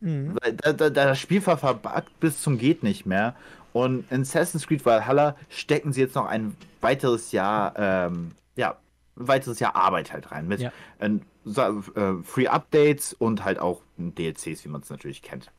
Mhm. 0.00 0.36
Da, 0.58 0.72
da, 0.72 0.90
da 0.90 1.04
das 1.06 1.18
Spiel 1.18 1.44
war 1.46 1.56
verbuggt 1.58 2.20
bis 2.20 2.42
zum 2.42 2.58
geht 2.58 2.82
nicht 2.84 3.06
mehr. 3.06 3.34
Und 3.76 4.10
in 4.10 4.22
Assassin's 4.22 4.66
Creed 4.66 4.86
Valhalla 4.86 5.36
stecken 5.50 5.92
sie 5.92 6.00
jetzt 6.00 6.14
noch 6.14 6.24
ein 6.24 6.56
weiteres 6.80 7.30
Jahr, 7.32 7.74
ähm, 7.76 8.32
ja, 8.56 8.78
ein 9.18 9.28
weiteres 9.28 9.60
Jahr 9.60 9.76
Arbeit 9.76 10.14
halt 10.14 10.32
rein 10.32 10.48
mit 10.48 10.60
Ja. 10.60 10.72
ähm, 10.98 11.20
so, 11.44 11.84
äh, 11.94 12.22
Free 12.22 12.46
Updates 12.46 13.12
und 13.12 13.44
halt 13.44 13.58
auch 13.58 13.82
DLCs, 13.98 14.64
wie 14.64 14.70
man 14.70 14.80
es 14.80 14.88
natürlich 14.88 15.20
kennt. 15.20 15.52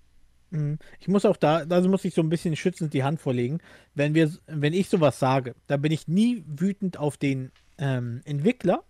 Mhm. 0.49 0.79
Ich 0.99 1.07
muss 1.07 1.25
auch 1.25 1.37
da, 1.37 1.57
also 1.69 1.89
muss 1.89 2.05
ich 2.05 2.15
so 2.15 2.23
ein 2.23 2.29
bisschen 2.29 2.55
schützend 2.55 2.95
die 2.95 3.03
Hand 3.03 3.21
vorlegen. 3.21 3.59
Wenn 3.93 4.15
wir, 4.15 4.31
wenn 4.47 4.73
ich 4.73 4.89
sowas 4.89 5.19
sage, 5.19 5.53
dann 5.67 5.83
bin 5.83 5.91
ich 5.91 6.07
nie 6.07 6.43
wütend 6.47 6.97
auf 6.97 7.17
den 7.17 7.51
ähm, 7.77 8.21
Entwickler. 8.25 8.83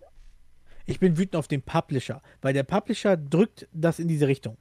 Ich 0.85 1.01
bin 1.01 1.17
wütend 1.17 1.35
auf 1.35 1.49
den 1.49 1.63
Publisher, 1.63 2.21
weil 2.41 2.53
der 2.53 2.63
Publisher 2.63 3.17
drückt 3.17 3.67
das 3.73 3.99
in 3.99 4.07
diese 4.07 4.29
Richtung. 4.29 4.55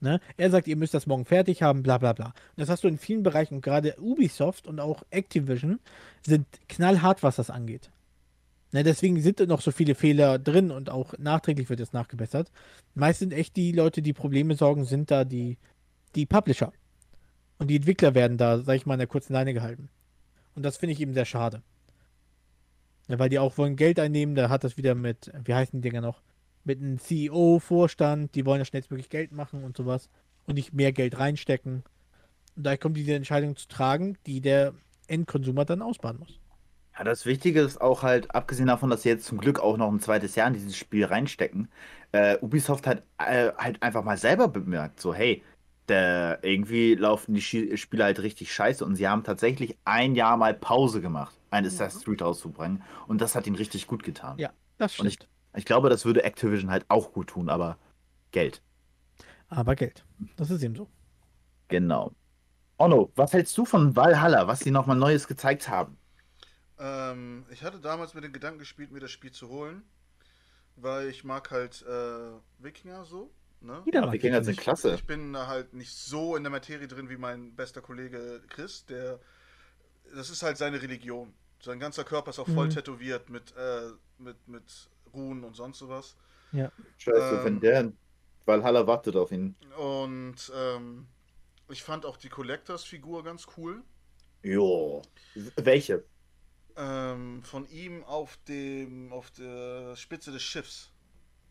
Ne? 0.00 0.20
Er 0.36 0.50
sagt, 0.50 0.68
ihr 0.68 0.76
müsst 0.76 0.94
das 0.94 1.06
morgen 1.06 1.24
fertig 1.24 1.62
haben, 1.62 1.82
bla 1.82 1.98
bla 1.98 2.12
bla. 2.12 2.26
Und 2.26 2.34
das 2.56 2.68
hast 2.68 2.84
du 2.84 2.88
in 2.88 2.98
vielen 2.98 3.22
Bereichen, 3.22 3.54
und 3.54 3.62
gerade 3.62 3.96
Ubisoft 3.98 4.66
und 4.66 4.80
auch 4.80 5.02
Activision 5.10 5.80
sind 6.24 6.46
knallhart, 6.68 7.22
was 7.22 7.36
das 7.36 7.50
angeht. 7.50 7.90
Ne, 8.72 8.82
deswegen 8.82 9.20
sind 9.20 9.40
noch 9.40 9.60
so 9.60 9.70
viele 9.70 9.94
Fehler 9.94 10.38
drin 10.38 10.70
und 10.70 10.90
auch 10.90 11.16
nachträglich 11.18 11.70
wird 11.70 11.80
es 11.80 11.92
nachgebessert. 11.92 12.50
Meist 12.94 13.20
sind 13.20 13.32
echt 13.32 13.56
die 13.56 13.72
Leute, 13.72 14.02
die 14.02 14.12
Probleme 14.12 14.54
sorgen, 14.54 14.84
sind 14.84 15.10
da 15.10 15.24
die, 15.24 15.56
die 16.14 16.26
Publisher. 16.26 16.72
Und 17.58 17.68
die 17.68 17.76
Entwickler 17.76 18.14
werden 18.14 18.36
da, 18.36 18.58
sag 18.58 18.74
ich 18.74 18.84
mal, 18.84 18.94
in 18.94 18.98
der 18.98 19.06
kurzen 19.06 19.32
Leine 19.32 19.54
gehalten. 19.54 19.88
Und 20.54 20.62
das 20.62 20.76
finde 20.76 20.92
ich 20.92 21.00
eben 21.00 21.14
sehr 21.14 21.24
schade. 21.24 21.62
Ja, 23.08 23.18
weil 23.18 23.28
die 23.28 23.38
auch 23.38 23.56
wollen 23.56 23.76
Geld 23.76 24.00
einnehmen, 24.00 24.34
da 24.34 24.48
hat 24.48 24.64
das 24.64 24.76
wieder 24.76 24.94
mit, 24.94 25.32
wie 25.44 25.54
heißen 25.54 25.80
die 25.80 25.88
Dinger 25.88 26.00
noch? 26.00 26.20
Mit 26.66 26.80
einem 26.80 26.98
CEO, 26.98 27.60
Vorstand, 27.60 28.34
die 28.34 28.44
wollen 28.44 28.58
ja 28.58 28.64
schnellstmöglich 28.64 29.08
Geld 29.08 29.30
machen 29.30 29.62
und 29.62 29.76
sowas 29.76 30.10
und 30.46 30.56
nicht 30.56 30.74
mehr 30.74 30.92
Geld 30.92 31.18
reinstecken. 31.18 31.84
Und 32.56 32.66
da 32.66 32.76
kommt 32.76 32.96
diese 32.96 33.14
Entscheidung 33.14 33.56
zu 33.56 33.68
tragen, 33.68 34.18
die 34.26 34.40
der 34.40 34.74
Endkonsumer 35.06 35.64
dann 35.64 35.80
ausbaden 35.80 36.18
muss. 36.20 36.40
Ja, 36.98 37.04
das 37.04 37.24
Wichtige 37.24 37.60
ist 37.60 37.80
auch 37.80 38.02
halt, 38.02 38.34
abgesehen 38.34 38.66
davon, 38.66 38.90
dass 38.90 39.02
sie 39.02 39.10
jetzt 39.10 39.26
zum 39.26 39.38
Glück 39.38 39.60
auch 39.60 39.76
noch 39.76 39.92
ein 39.92 40.00
zweites 40.00 40.34
Jahr 40.34 40.48
in 40.48 40.54
dieses 40.54 40.76
Spiel 40.76 41.04
reinstecken, 41.04 41.68
äh, 42.12 42.38
Ubisoft 42.40 42.86
hat 42.86 43.02
äh, 43.18 43.52
halt 43.56 43.82
einfach 43.82 44.02
mal 44.02 44.16
selber 44.16 44.48
bemerkt, 44.48 45.00
so, 45.00 45.14
hey, 45.14 45.44
der, 45.88 46.40
irgendwie 46.42 46.94
laufen 46.94 47.34
die 47.34 47.76
Spiele 47.76 48.04
halt 48.04 48.20
richtig 48.20 48.52
scheiße 48.52 48.84
und 48.84 48.96
sie 48.96 49.06
haben 49.06 49.22
tatsächlich 49.22 49.76
ein 49.84 50.16
Jahr 50.16 50.36
mal 50.36 50.54
Pause 50.54 51.00
gemacht, 51.00 51.36
ein 51.50 51.64
Assassin's 51.64 52.04
Creed 52.04 52.22
rauszubringen 52.22 52.82
und 53.06 53.20
das 53.20 53.36
hat 53.36 53.46
ihnen 53.46 53.56
richtig 53.56 53.86
gut 53.86 54.02
getan. 54.02 54.38
Ja, 54.38 54.50
das 54.78 54.98
Und 54.98 55.06
ich, 55.06 55.14
stimmt. 55.14 55.30
Ich 55.56 55.64
glaube, 55.64 55.88
das 55.88 56.04
würde 56.04 56.22
Activision 56.22 56.70
halt 56.70 56.84
auch 56.88 57.12
gut 57.12 57.28
tun, 57.28 57.48
aber 57.48 57.78
Geld. 58.30 58.62
Aber 59.48 59.74
Geld. 59.76 60.04
Das 60.36 60.50
ist 60.50 60.62
eben 60.62 60.74
so. 60.76 60.88
Genau. 61.68 62.12
Onno, 62.78 63.10
was 63.16 63.32
hältst 63.32 63.56
du 63.56 63.64
von 63.64 63.96
Valhalla, 63.96 64.46
was 64.46 64.60
sie 64.60 64.70
nochmal 64.70 64.96
Neues 64.96 65.26
gezeigt 65.26 65.68
haben? 65.68 65.96
Ähm, 66.78 67.46
ich 67.50 67.62
hatte 67.64 67.80
damals 67.80 68.14
mit 68.14 68.22
dem 68.24 68.32
Gedanken 68.32 68.58
gespielt, 68.58 68.90
mir 68.92 69.00
das 69.00 69.10
Spiel 69.10 69.32
zu 69.32 69.48
holen, 69.48 69.82
weil 70.76 71.08
ich 71.08 71.24
mag 71.24 71.50
halt 71.50 71.82
äh, 71.88 72.32
Wikinger 72.58 73.04
so. 73.04 73.30
Ne? 73.62 73.82
Ja, 73.92 74.12
Wikinger 74.12 74.44
sind 74.44 74.58
klasse. 74.58 74.94
Ich 74.94 75.06
bin 75.06 75.32
da 75.32 75.46
halt 75.46 75.72
nicht 75.72 75.92
so 75.94 76.36
in 76.36 76.42
der 76.44 76.50
Materie 76.50 76.86
drin 76.86 77.08
wie 77.08 77.16
mein 77.16 77.54
bester 77.56 77.80
Kollege 77.80 78.42
Chris, 78.48 78.84
der. 78.84 79.18
Das 80.14 80.28
ist 80.30 80.42
halt 80.42 80.58
seine 80.58 80.82
Religion. 80.82 81.32
Sein 81.60 81.80
ganzer 81.80 82.04
Körper 82.04 82.30
ist 82.30 82.38
auch 82.38 82.46
voll 82.48 82.66
Mhm. 82.66 82.70
tätowiert 82.74 83.30
mit, 83.30 83.54
äh, 83.56 83.90
mit, 84.18 84.46
mit 84.46 84.90
Runen 85.12 85.44
und 85.44 85.54
sonst 85.54 85.78
sowas. 85.78 86.16
Ja. 86.52 86.70
Scheiße, 86.98 87.38
Ähm, 87.38 87.44
wenn 87.44 87.60
der 87.60 87.80
in 87.80 87.96
Valhalla 88.44 88.86
wartet 88.86 89.16
auf 89.16 89.32
ihn. 89.32 89.56
Und 89.78 90.52
ähm, 90.54 91.06
ich 91.68 91.82
fand 91.82 92.06
auch 92.06 92.16
die 92.16 92.28
Collectors-Figur 92.28 93.24
ganz 93.24 93.46
cool. 93.56 93.82
Jo. 94.42 95.02
Welche? 95.56 96.04
Ähm, 96.76 97.42
von 97.42 97.66
ihm 97.68 98.04
auf 98.04 98.36
dem 98.48 99.12
auf 99.12 99.30
der 99.30 99.96
Spitze 99.96 100.30
des 100.30 100.42
Schiffs. 100.42 100.92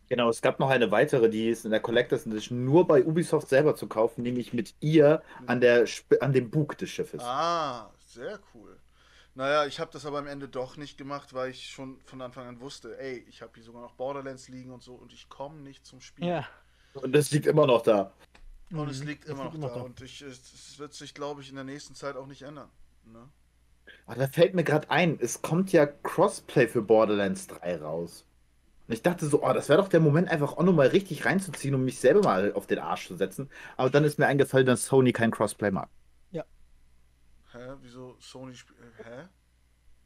Genau, 0.08 0.30
es 0.30 0.42
gab 0.42 0.60
noch 0.60 0.70
eine 0.70 0.92
weitere, 0.92 1.30
die 1.30 1.50
ist 1.50 1.66
in 1.66 1.72
der 1.72 1.80
Collectors 1.80 2.28
Edition 2.28 2.64
nur 2.64 2.86
bei 2.88 3.04
Ubisoft 3.04 3.50
selber 3.50 3.76
zu 3.76 3.88
kaufen, 3.88 4.22
nämlich 4.22 4.54
mit 4.54 4.76
ihr 4.80 5.24
an, 5.48 5.62
der, 5.62 5.84
Sp- 5.90 6.22
an 6.22 6.32
dem 6.32 6.52
Bug 6.52 6.78
des 6.78 6.92
Schiffes. 6.92 7.22
Ah, 7.24 7.92
sehr 7.98 8.40
cool. 8.54 8.80
Naja, 9.36 9.66
ich 9.66 9.80
habe 9.82 9.92
das 9.92 10.06
aber 10.06 10.20
am 10.20 10.28
Ende 10.28 10.48
doch 10.48 10.78
nicht 10.78 10.98
gemacht, 10.98 11.34
weil 11.34 11.52
ich 11.52 11.70
schon 11.70 12.00
von 12.06 12.22
Anfang 12.22 12.48
an 12.48 12.60
wusste, 12.62 12.98
ey, 13.00 13.26
ich 13.28 13.42
habe 13.42 13.52
hier 13.56 13.64
sogar 13.64 13.82
noch 13.82 13.94
Borderlands 13.96 14.48
liegen 14.48 14.72
und 14.72 14.82
so 14.82 14.96
und 14.96 15.12
ich 15.14 15.28
komme 15.30 15.60
nicht 15.62 15.86
zum 15.86 16.00
Spiel. 16.02 16.26
Ja. 16.28 16.48
Und 16.94 17.14
das 17.14 17.32
liegt 17.32 17.46
immer 17.46 17.68
noch 17.68 17.82
da. 17.82 18.14
Und 18.72 18.90
es 18.90 19.02
Mhm. 19.02 19.08
liegt 19.08 19.30
Das 19.30 19.32
immer 19.32 19.44
liegt 19.44 19.58
noch 19.58 19.74
da. 19.74 19.82
Und 19.82 20.02
ich, 20.02 20.22
es, 20.22 20.54
es 20.54 20.80
wird 20.80 20.94
sich, 20.94 21.14
glaube 21.14 21.42
ich, 21.42 21.50
in 21.50 21.56
der 21.56 21.66
nächsten 21.66 21.96
Zeit 21.96 22.16
auch 22.16 22.28
nicht 22.28 22.44
ändern. 22.44 22.70
Ne? 23.06 23.30
Aber 24.06 24.16
da 24.20 24.28
fällt 24.28 24.54
mir 24.56 24.64
gerade 24.64 24.90
ein, 24.90 25.20
es 25.20 25.42
kommt 25.42 25.72
ja 25.72 25.86
Crossplay 25.86 26.68
für 26.68 26.82
Borderlands 26.82 27.48
3 27.48 27.78
raus. 27.78 28.26
Und 28.88 28.94
ich 28.94 29.02
dachte 29.04 29.28
so, 29.28 29.44
oh, 29.44 29.54
das 29.54 29.70
wäre 29.70 29.82
doch 29.82 29.90
der 29.90 30.00
Moment, 30.00 30.30
einfach 30.30 30.58
auch 30.58 30.64
nochmal 30.64 30.88
richtig 30.88 31.26
reinzuziehen, 31.26 31.76
um 31.76 31.86
mich 31.86 32.00
selber 32.00 32.22
mal 32.24 32.54
auf 32.54 32.68
den 32.68 32.80
Arsch 32.80 33.08
zu 33.08 33.16
setzen. 33.18 33.50
Aber 33.78 33.90
dann 33.90 34.04
ist 34.06 34.20
mir 34.20 34.28
eingefallen, 34.28 34.66
dass 34.68 34.86
Sony 34.86 35.14
kein 35.14 35.32
Crossplay 35.32 35.72
mag. 35.72 35.90
Hä? 37.56 37.76
Wieso 37.82 38.16
Sony 38.20 38.54
spielt. 38.54 38.80
Hä? 39.04 39.28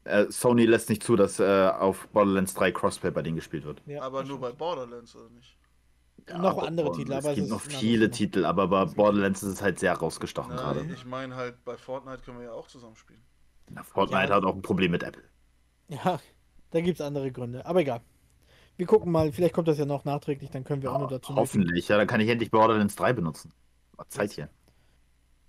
Äh, 0.04 0.30
Sony 0.30 0.64
lässt 0.64 0.88
nicht 0.88 1.02
zu, 1.02 1.16
dass 1.16 1.40
äh, 1.40 1.68
auf 1.68 2.08
Borderlands 2.08 2.54
3 2.54 2.72
Crossplay 2.72 3.10
bei 3.10 3.22
denen 3.22 3.36
gespielt 3.36 3.64
wird. 3.64 3.82
Ja, 3.86 4.02
aber 4.02 4.24
nur 4.24 4.40
bei. 4.40 4.52
Borderlands, 4.52 5.14
oder 5.16 5.28
nicht? 5.30 5.56
Noch 6.28 6.58
aber 6.58 6.66
andere 6.66 6.92
Titel, 6.92 7.12
es 7.12 7.18
aber 7.18 7.30
es 7.30 7.36
gibt 7.36 7.48
noch 7.48 7.60
viele. 7.60 8.10
Titel, 8.10 8.44
aber 8.44 8.68
bei 8.68 8.84
Borderlands 8.84 9.42
ist 9.42 9.52
es 9.54 9.62
halt 9.62 9.78
sehr 9.78 9.94
rausgestochen 9.94 10.54
Na, 10.54 10.72
gerade. 10.74 10.92
ich 10.92 11.04
meine 11.04 11.34
halt, 11.34 11.64
bei 11.64 11.76
Fortnite 11.76 12.22
können 12.22 12.38
wir 12.38 12.46
ja 12.46 12.52
auch 12.52 12.68
zusammen 12.68 12.96
spielen. 12.96 13.22
Na, 13.70 13.82
Fortnite 13.82 14.28
Ja. 14.28 14.36
hat 14.36 14.44
auch 14.44 14.54
ein 14.54 14.62
Problem 14.62 14.90
mit 14.92 15.02
Apple. 15.02 15.24
Ja, 15.88 16.20
da 16.70 16.80
gibt 16.80 17.00
es 17.00 17.06
andere 17.06 17.32
Gründe. 17.32 17.66
Aber 17.66 17.80
egal. 17.80 18.00
Wir 18.76 18.86
gucken 18.86 19.12
mal, 19.12 19.32
vielleicht 19.32 19.54
kommt 19.54 19.68
das 19.68 19.78
ja 19.78 19.84
noch 19.84 20.04
nachträglich, 20.04 20.50
dann 20.50 20.64
können 20.64 20.82
wir 20.82 20.92
auch 20.92 21.00
noch 21.00 21.10
dazu. 21.10 21.34
Hoffentlich, 21.34 21.88
ja, 21.88 21.98
dann 21.98 22.06
kann 22.06 22.20
ich 22.20 22.28
endlich 22.28 22.50
Borderlands 22.50 22.96
3 22.96 23.12
benutzen. 23.12 23.52
Zeit 24.08 24.32
hier. 24.32 24.48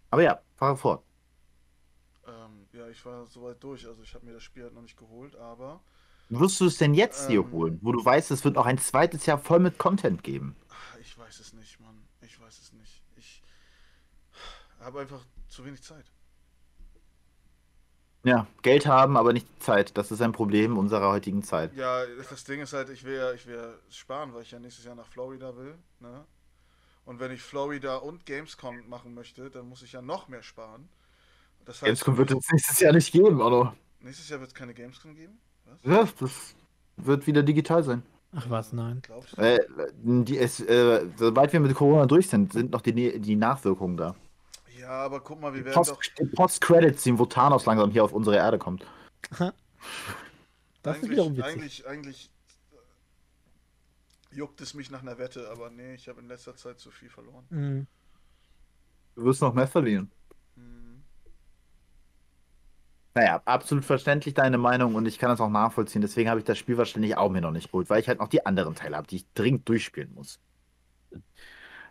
Aber 0.09 0.21
ja, 0.23 0.41
fahre 0.57 0.75
fort. 0.77 1.03
Ich 2.91 3.05
war 3.05 3.25
soweit 3.27 3.63
durch, 3.63 3.87
also 3.87 4.01
ich 4.03 4.13
habe 4.13 4.25
mir 4.25 4.33
das 4.33 4.43
Spiel 4.43 4.63
halt 4.63 4.73
noch 4.73 4.81
nicht 4.81 4.97
geholt, 4.97 5.35
aber 5.35 5.81
Wirst 6.29 6.59
du 6.61 6.65
es 6.65 6.77
denn 6.77 6.93
jetzt 6.93 7.27
dir 7.29 7.41
Ähm. 7.41 7.51
holen, 7.51 7.79
wo 7.81 7.91
du 7.91 8.03
weißt, 8.03 8.31
es 8.31 8.43
wird 8.45 8.55
noch 8.55 8.65
ein 8.65 8.77
zweites 8.77 9.25
Jahr 9.25 9.37
voll 9.37 9.59
mit 9.59 9.77
Content 9.77 10.23
geben? 10.23 10.55
ach, 10.69 10.97
ich 10.99 11.17
weiß 11.17 11.39
es 11.39 11.53
nicht, 11.53 11.79
Mann. 11.79 12.07
Ich 12.21 12.39
weiß 12.39 12.59
es 12.59 12.73
nicht. 12.73 13.01
Ich 13.17 13.41
habe 14.79 15.01
einfach 15.01 15.25
zu 15.49 15.65
wenig 15.65 15.81
Zeit. 15.83 16.05
Ja, 18.23 18.45
Geld 18.61 18.85
haben, 18.85 19.17
aber 19.17 19.33
nicht 19.33 19.47
Zeit. 19.61 19.97
Das 19.97 20.11
ist 20.11 20.21
ein 20.21 20.31
Problem 20.31 20.77
unserer 20.77 21.09
heutigen 21.09 21.41
Zeit. 21.43 21.71
Ja, 21.75 22.05
das 22.05 22.43
Ding 22.43 22.61
ist 22.61 22.73
halt, 22.73 22.89
ich 22.89 23.03
will 23.03 23.15
ja, 23.15 23.33
ich 23.33 23.45
will 23.47 23.55
ja 23.55 23.73
sparen, 23.89 24.33
weil 24.33 24.43
ich 24.43 24.51
ja 24.51 24.59
nächstes 24.59 24.85
Jahr 24.85 24.95
nach 24.95 25.07
Florida 25.07 25.55
will, 25.55 25.77
ne? 25.99 26.25
Und 27.03 27.19
wenn 27.19 27.31
ich 27.31 27.41
Florida 27.41 27.97
und 27.97 28.27
Gamescom 28.27 28.87
machen 28.87 29.15
möchte, 29.15 29.49
dann 29.49 29.67
muss 29.67 29.81
ich 29.81 29.93
ja 29.93 30.03
noch 30.03 30.27
mehr 30.27 30.43
sparen. 30.43 30.87
Das 31.65 31.75
heißt, 31.75 31.85
Gamescom 31.85 32.17
wird 32.17 32.31
es 32.31 32.51
nächstes 32.51 32.79
Jahr 32.79 32.93
nicht 32.93 33.11
geben, 33.11 33.41
oder? 33.41 33.75
nächstes 33.99 34.29
Jahr 34.29 34.39
wird 34.39 34.49
es 34.49 34.55
keine 34.55 34.73
Gamescom 34.73 35.15
geben? 35.15 35.39
Was? 35.83 36.09
Ja, 36.09 36.09
das 36.19 36.55
wird 36.97 37.27
wieder 37.27 37.43
digital 37.43 37.83
sein. 37.83 38.03
Ach 38.33 38.49
was, 38.49 38.71
nein. 38.71 39.01
Glaubst 39.01 39.37
du? 39.37 39.41
Äh, 39.41 39.59
die, 40.03 40.37
es, 40.37 40.59
äh, 40.61 41.05
sobald 41.17 41.51
wir 41.51 41.59
mit 41.59 41.75
Corona 41.75 42.05
durch 42.05 42.29
sind, 42.29 42.53
sind 42.53 42.71
noch 42.71 42.81
die, 42.81 43.19
die 43.19 43.35
Nachwirkungen 43.35 43.97
da. 43.97 44.15
Ja, 44.79 44.89
aber 44.89 45.19
guck 45.19 45.41
mal, 45.41 45.53
wir 45.53 45.65
werden 45.65 45.75
Post, 45.75 45.91
doch. 45.91 46.01
die 46.19 46.25
Post-Credit-Scene, 46.25 47.19
wo 47.19 47.25
Thanos 47.25 47.65
langsam 47.65 47.91
hier 47.91 48.03
auf 48.03 48.13
unsere 48.13 48.37
Erde 48.37 48.57
kommt. 48.57 48.85
Das 50.83 50.97
ist 50.97 51.09
wiederum 51.09 51.33
eigentlich, 51.33 51.79
witzig. 51.79 51.87
eigentlich, 51.87 51.87
eigentlich 51.87 52.31
äh, 54.31 54.35
juckt 54.35 54.61
es 54.61 54.73
mich 54.73 54.89
nach 54.89 55.01
einer 55.01 55.17
Wette, 55.17 55.49
aber 55.51 55.69
nee, 55.69 55.93
ich 55.93 56.07
habe 56.07 56.21
in 56.21 56.27
letzter 56.27 56.55
Zeit 56.55 56.79
zu 56.79 56.89
viel 56.89 57.09
verloren. 57.09 57.45
Mhm. 57.49 57.87
Du 59.15 59.25
wirst 59.25 59.41
noch 59.41 59.53
mehr 59.53 59.67
verlieren. 59.67 60.09
Naja, 63.13 63.41
absolut 63.43 63.83
verständlich 63.83 64.33
deine 64.33 64.57
Meinung 64.57 64.95
und 64.95 65.05
ich 65.05 65.19
kann 65.19 65.29
das 65.29 65.41
auch 65.41 65.49
nachvollziehen. 65.49 66.01
Deswegen 66.01 66.29
habe 66.29 66.39
ich 66.39 66.45
das 66.45 66.57
Spiel 66.57 66.77
wahrscheinlich 66.77 67.17
auch 67.17 67.29
mir 67.29 67.41
noch 67.41 67.51
nicht 67.51 67.71
geholt, 67.71 67.89
weil 67.89 67.99
ich 67.99 68.07
halt 68.07 68.19
noch 68.19 68.29
die 68.29 68.45
anderen 68.45 68.73
Teile 68.75 68.95
habe, 68.95 69.07
die 69.07 69.17
ich 69.17 69.25
dringend 69.33 69.67
durchspielen 69.67 70.13
muss. 70.13 70.39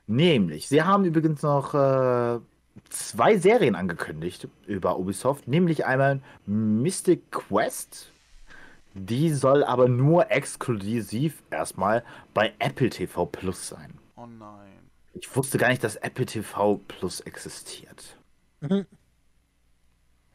Nämlich, 0.07 0.69
sie 0.69 0.83
haben 0.83 1.05
übrigens 1.05 1.43
noch 1.43 1.75
äh, 1.75 2.41
zwei 2.89 3.37
Serien 3.39 3.75
angekündigt 3.75 4.49
über 4.67 4.99
Ubisoft, 4.99 5.47
nämlich 5.47 5.85
einmal 5.85 6.21
Mystic 6.47 7.31
Quest. 7.31 8.13
Die 8.95 9.33
soll 9.33 9.63
aber 9.63 9.89
nur 9.89 10.31
exklusiv 10.31 11.43
erstmal 11.51 12.03
bei 12.35 12.53
Apple 12.59 12.91
TV 12.91 13.27
Plus 13.27 13.69
sein. 13.69 13.99
Oh 14.17 14.27
nein. 14.27 14.73
Ich 15.13 15.35
wusste 15.37 15.59
gar 15.59 15.69
nicht, 15.69 15.85
dass 15.85 15.97
Apple 15.97 16.27
TV 16.27 16.81
Plus 16.89 17.21
existiert. 17.21 18.17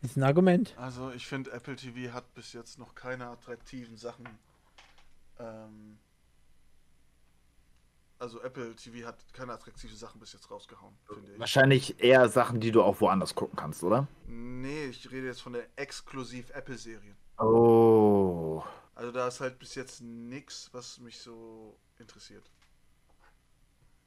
Ist 0.06 0.18
ein 0.18 0.24
Argument. 0.24 0.76
Also 0.78 1.12
ich 1.12 1.26
finde, 1.26 1.52
Apple 1.52 1.76
TV 1.76 2.14
hat 2.14 2.32
bis 2.36 2.54
jetzt 2.54 2.78
noch 2.78 2.94
keine 2.94 3.26
attraktiven 3.28 3.98
Sachen. 3.98 4.28
Ähm, 5.40 5.98
also 8.20 8.40
Apple 8.42 8.76
TV 8.76 9.08
hat 9.08 9.18
keine 9.34 9.54
attraktiven 9.54 9.98
Sachen 9.98 10.20
bis 10.20 10.34
jetzt 10.34 10.52
rausgehauen, 10.52 10.94
finde 11.08 11.34
ich. 11.34 11.40
Wahrscheinlich 11.40 12.04
eher 12.04 12.30
Sachen, 12.30 12.60
die 12.60 12.72
du 12.72 12.84
auch 12.84 13.02
woanders 13.02 13.34
gucken 13.34 13.58
kannst, 13.58 13.84
oder? 13.84 14.08
Nee, 14.28 14.86
ich 14.86 15.12
rede 15.12 15.26
jetzt 15.26 15.42
von 15.42 15.54
der 15.54 15.64
exklusiv 15.76 16.52
Apple-Serie. 16.52 17.16
Oh. 17.40 18.64
Also 18.94 19.12
da 19.12 19.28
ist 19.28 19.42
halt 19.42 19.58
bis 19.58 19.74
jetzt 19.74 20.02
nichts, 20.02 20.70
was 20.72 21.00
mich 21.00 21.18
so 21.20 21.76
interessiert. 21.98 22.44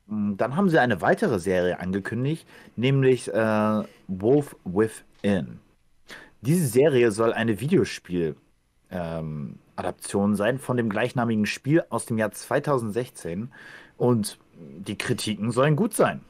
Hm, 0.07 0.37
Dann 0.37 0.55
haben 0.55 0.71
sie 0.71 0.79
eine 0.79 1.01
weitere 1.01 1.41
Serie 1.41 1.81
angekündigt, 1.81 2.47
nämlich 2.77 3.29
äh, 3.35 3.83
Wolf 4.07 4.55
Within. 4.65 5.61
Diese 6.41 6.67
Serie 6.67 7.11
soll 7.11 7.33
eine 7.33 7.61
Videospiel-Adaption 7.61 10.31
ähm, 10.31 10.37
sein 10.37 10.59
von 10.59 10.77
dem 10.77 10.89
gleichnamigen 10.89 11.47
Spiel 11.47 11.85
aus 11.91 12.07
dem 12.07 12.19
Jahr 12.19 12.31
2016 12.31 13.53
und 13.97 14.39
die 14.55 14.97
Kritiken 14.97 15.51
sollen 15.51 15.77
gut 15.77 15.95
sein. 15.95 16.25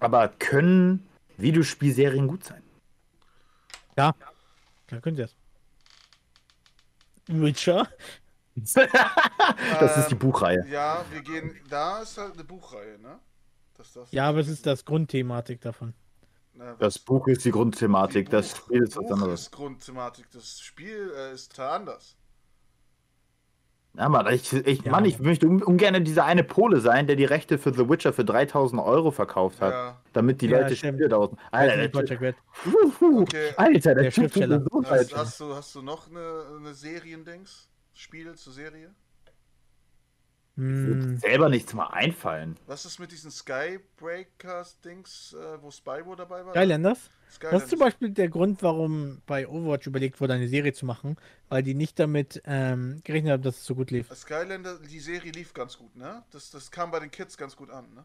Aber 0.00 0.28
können 0.28 1.08
Videospielserien 1.38 2.28
gut 2.28 2.44
sein? 2.44 2.62
Ja, 3.96 4.14
dann 4.88 5.02
können 5.02 5.16
sie 5.16 5.22
es. 5.22 5.34
Witcher? 7.26 7.88
Das 8.54 9.96
ist 9.96 10.08
die 10.08 10.14
Ähm, 10.14 10.18
Buchreihe. 10.18 10.66
Ja, 10.68 11.04
wir 11.10 11.22
gehen. 11.22 11.56
Da 11.68 12.02
ist 12.02 12.18
halt 12.18 12.34
eine 12.34 12.44
Buchreihe, 12.44 12.98
ne? 12.98 13.18
Das 13.76 13.92
du 13.92 14.04
Ja, 14.10 14.28
aber 14.28 14.40
es 14.40 14.48
ist 14.48 14.66
das 14.66 14.84
Grundthematik 14.84 15.60
davon. 15.60 15.94
Na, 16.58 16.74
Das 16.74 16.98
Buch 16.98 17.28
ist 17.28 17.44
die 17.44 17.52
Grundthematik, 17.52 18.26
die 18.26 18.32
das 18.32 18.52
Buch- 18.52 18.64
Spiel 18.64 18.82
ist 18.82 18.96
was 18.96 19.04
Buch 19.04 19.12
anderes. 19.12 19.40
ist 19.42 19.52
Grundthematik. 19.52 20.26
Das 20.32 20.58
Spiel 20.60 21.12
äh, 21.16 21.32
ist 21.32 21.54
total 21.54 21.76
anders. 21.80 22.16
Ja, 23.94 24.08
Mann, 24.08 24.32
ich, 24.32 24.52
ich, 24.52 24.82
Ja. 24.84 24.90
Mann, 24.92 25.04
ich 25.04 25.18
möchte 25.18 25.46
un- 25.48 25.62
ungern 25.62 26.04
dieser 26.04 26.24
eine 26.24 26.44
Pole 26.44 26.80
sein, 26.80 27.06
der 27.06 27.16
die 27.16 27.24
Rechte 27.24 27.58
für 27.58 27.72
The 27.72 27.88
Witcher 27.88 28.12
für 28.12 28.24
3000 28.24 28.80
Euro 28.82 29.10
verkauft 29.12 29.60
hat, 29.60 29.72
Ja. 29.72 30.00
damit 30.12 30.40
die 30.40 30.46
Ja, 30.48 30.60
Leute. 30.60 30.76
Spiele 30.76 31.08
draußen. 31.08 31.38
Alter, 31.50 31.88
der. 31.88 32.34
Wuhu, 32.64 33.22
Okay. 33.22 33.52
Alter, 33.56 33.94
der, 33.94 34.04
Der 34.04 34.10
Schriftsteller. 34.10 34.60
so 34.70 34.84
Hast, 34.84 35.16
hast, 35.16 35.40
du, 35.40 35.54
hast 35.54 35.74
du 35.74 35.82
noch 35.82 36.08
eine, 36.10 36.44
eine 36.58 36.74
Seriendings? 36.74 37.68
Spiel 37.94 38.34
zur 38.36 38.52
Serie? 38.52 38.94
Hm, 40.58 41.16
selber 41.18 41.48
nichts 41.48 41.72
mal 41.72 41.86
einfallen. 41.86 42.58
Was 42.66 42.84
ist 42.84 42.98
mit 42.98 43.12
diesen 43.12 43.30
Skybreakers-Dings, 43.30 45.34
äh, 45.34 45.62
wo 45.62 45.70
Spyro 45.70 46.16
dabei 46.16 46.44
war? 46.44 46.52
Skylanders? 46.52 46.98
Das 46.98 47.10
ist 47.28 47.36
Skylanders. 47.36 47.68
zum 47.68 47.78
Beispiel 47.78 48.10
der 48.10 48.28
Grund, 48.28 48.60
warum 48.64 49.22
bei 49.24 49.46
Overwatch 49.46 49.86
überlegt 49.86 50.20
wurde, 50.20 50.32
eine 50.32 50.48
Serie 50.48 50.72
zu 50.72 50.84
machen, 50.84 51.16
weil 51.48 51.62
die 51.62 51.74
nicht 51.74 52.00
damit 52.00 52.42
ähm, 52.44 53.02
gerechnet 53.04 53.34
haben, 53.34 53.44
dass 53.44 53.58
es 53.58 53.66
so 53.66 53.76
gut 53.76 53.92
lief. 53.92 54.12
Skylander, 54.12 54.80
die 54.80 54.98
Serie 54.98 55.30
lief 55.30 55.54
ganz 55.54 55.78
gut, 55.78 55.94
ne? 55.94 56.24
Das, 56.32 56.50
das 56.50 56.72
kam 56.72 56.90
bei 56.90 56.98
den 56.98 57.12
Kids 57.12 57.36
ganz 57.36 57.54
gut 57.54 57.70
an, 57.70 57.94
ne? 57.94 58.04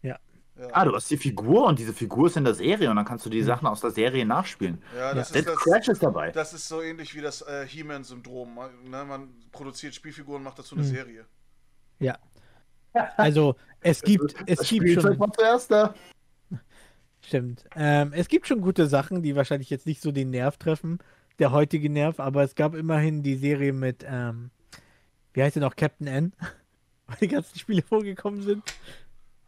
Ja. 0.00 0.18
Ja, 0.58 0.68
Ah, 0.72 0.84
du 0.86 0.94
hast 0.94 1.10
die 1.10 1.16
Figur 1.18 1.66
und 1.66 1.78
diese 1.78 1.92
Figur 1.92 2.28
ist 2.28 2.36
in 2.36 2.44
der 2.44 2.54
Serie 2.54 2.88
und 2.90 2.96
dann 2.96 3.04
kannst 3.04 3.26
du 3.26 3.30
die 3.30 3.42
Sachen 3.42 3.66
aus 3.66 3.80
der 3.82 3.90
Serie 3.90 4.24
nachspielen. 4.24 4.82
ja 4.96 5.12
das, 5.14 5.30
Dead 5.32 5.40
ist 5.46 5.48
das, 5.48 5.56
Crash 5.58 5.88
ist 5.88 6.02
dabei. 6.02 6.30
das 6.30 6.54
ist 6.54 6.66
so 6.68 6.80
ähnlich 6.80 7.14
wie 7.14 7.20
das 7.20 7.42
äh, 7.42 7.66
He-Man-Syndrom. 7.66 8.54
Man, 8.54 8.70
ne? 8.84 9.04
man 9.04 9.28
produziert 9.52 9.94
Spielfiguren 9.94 10.38
und 10.38 10.44
macht 10.44 10.58
dazu 10.58 10.74
eine 10.74 10.84
Mhm. 10.84 10.88
Serie. 10.88 11.24
Ja. 11.98 12.18
Also 13.18 13.56
es 13.82 14.00
gibt, 14.02 14.34
es 14.46 14.58
das 14.60 14.68
gibt 14.70 14.88
schon, 15.02 15.18
war 15.18 15.30
zuerst 15.32 15.70
da. 15.70 15.94
stimmt. 17.22 17.64
Ähm, 17.74 18.12
es 18.14 18.28
gibt 18.28 18.46
schon 18.46 18.60
gute 18.62 18.86
Sachen, 18.86 19.22
die 19.22 19.36
wahrscheinlich 19.36 19.68
jetzt 19.70 19.86
nicht 19.86 20.00
so 20.00 20.12
den 20.12 20.30
Nerv 20.30 20.56
treffen, 20.56 20.98
der 21.38 21.52
heutige 21.52 21.90
Nerv, 21.90 22.18
aber 22.20 22.42
es 22.42 22.54
gab 22.54 22.74
immerhin 22.74 23.22
die 23.22 23.36
Serie 23.36 23.72
mit, 23.74 24.04
ähm, 24.08 24.50
wie 25.34 25.42
heißt 25.42 25.56
der 25.56 25.62
noch, 25.62 25.76
Captain 25.76 26.06
N, 26.06 26.32
wo 27.08 27.14
die 27.20 27.28
ganzen 27.28 27.58
Spiele 27.58 27.82
vorgekommen 27.82 28.40
sind. 28.42 28.62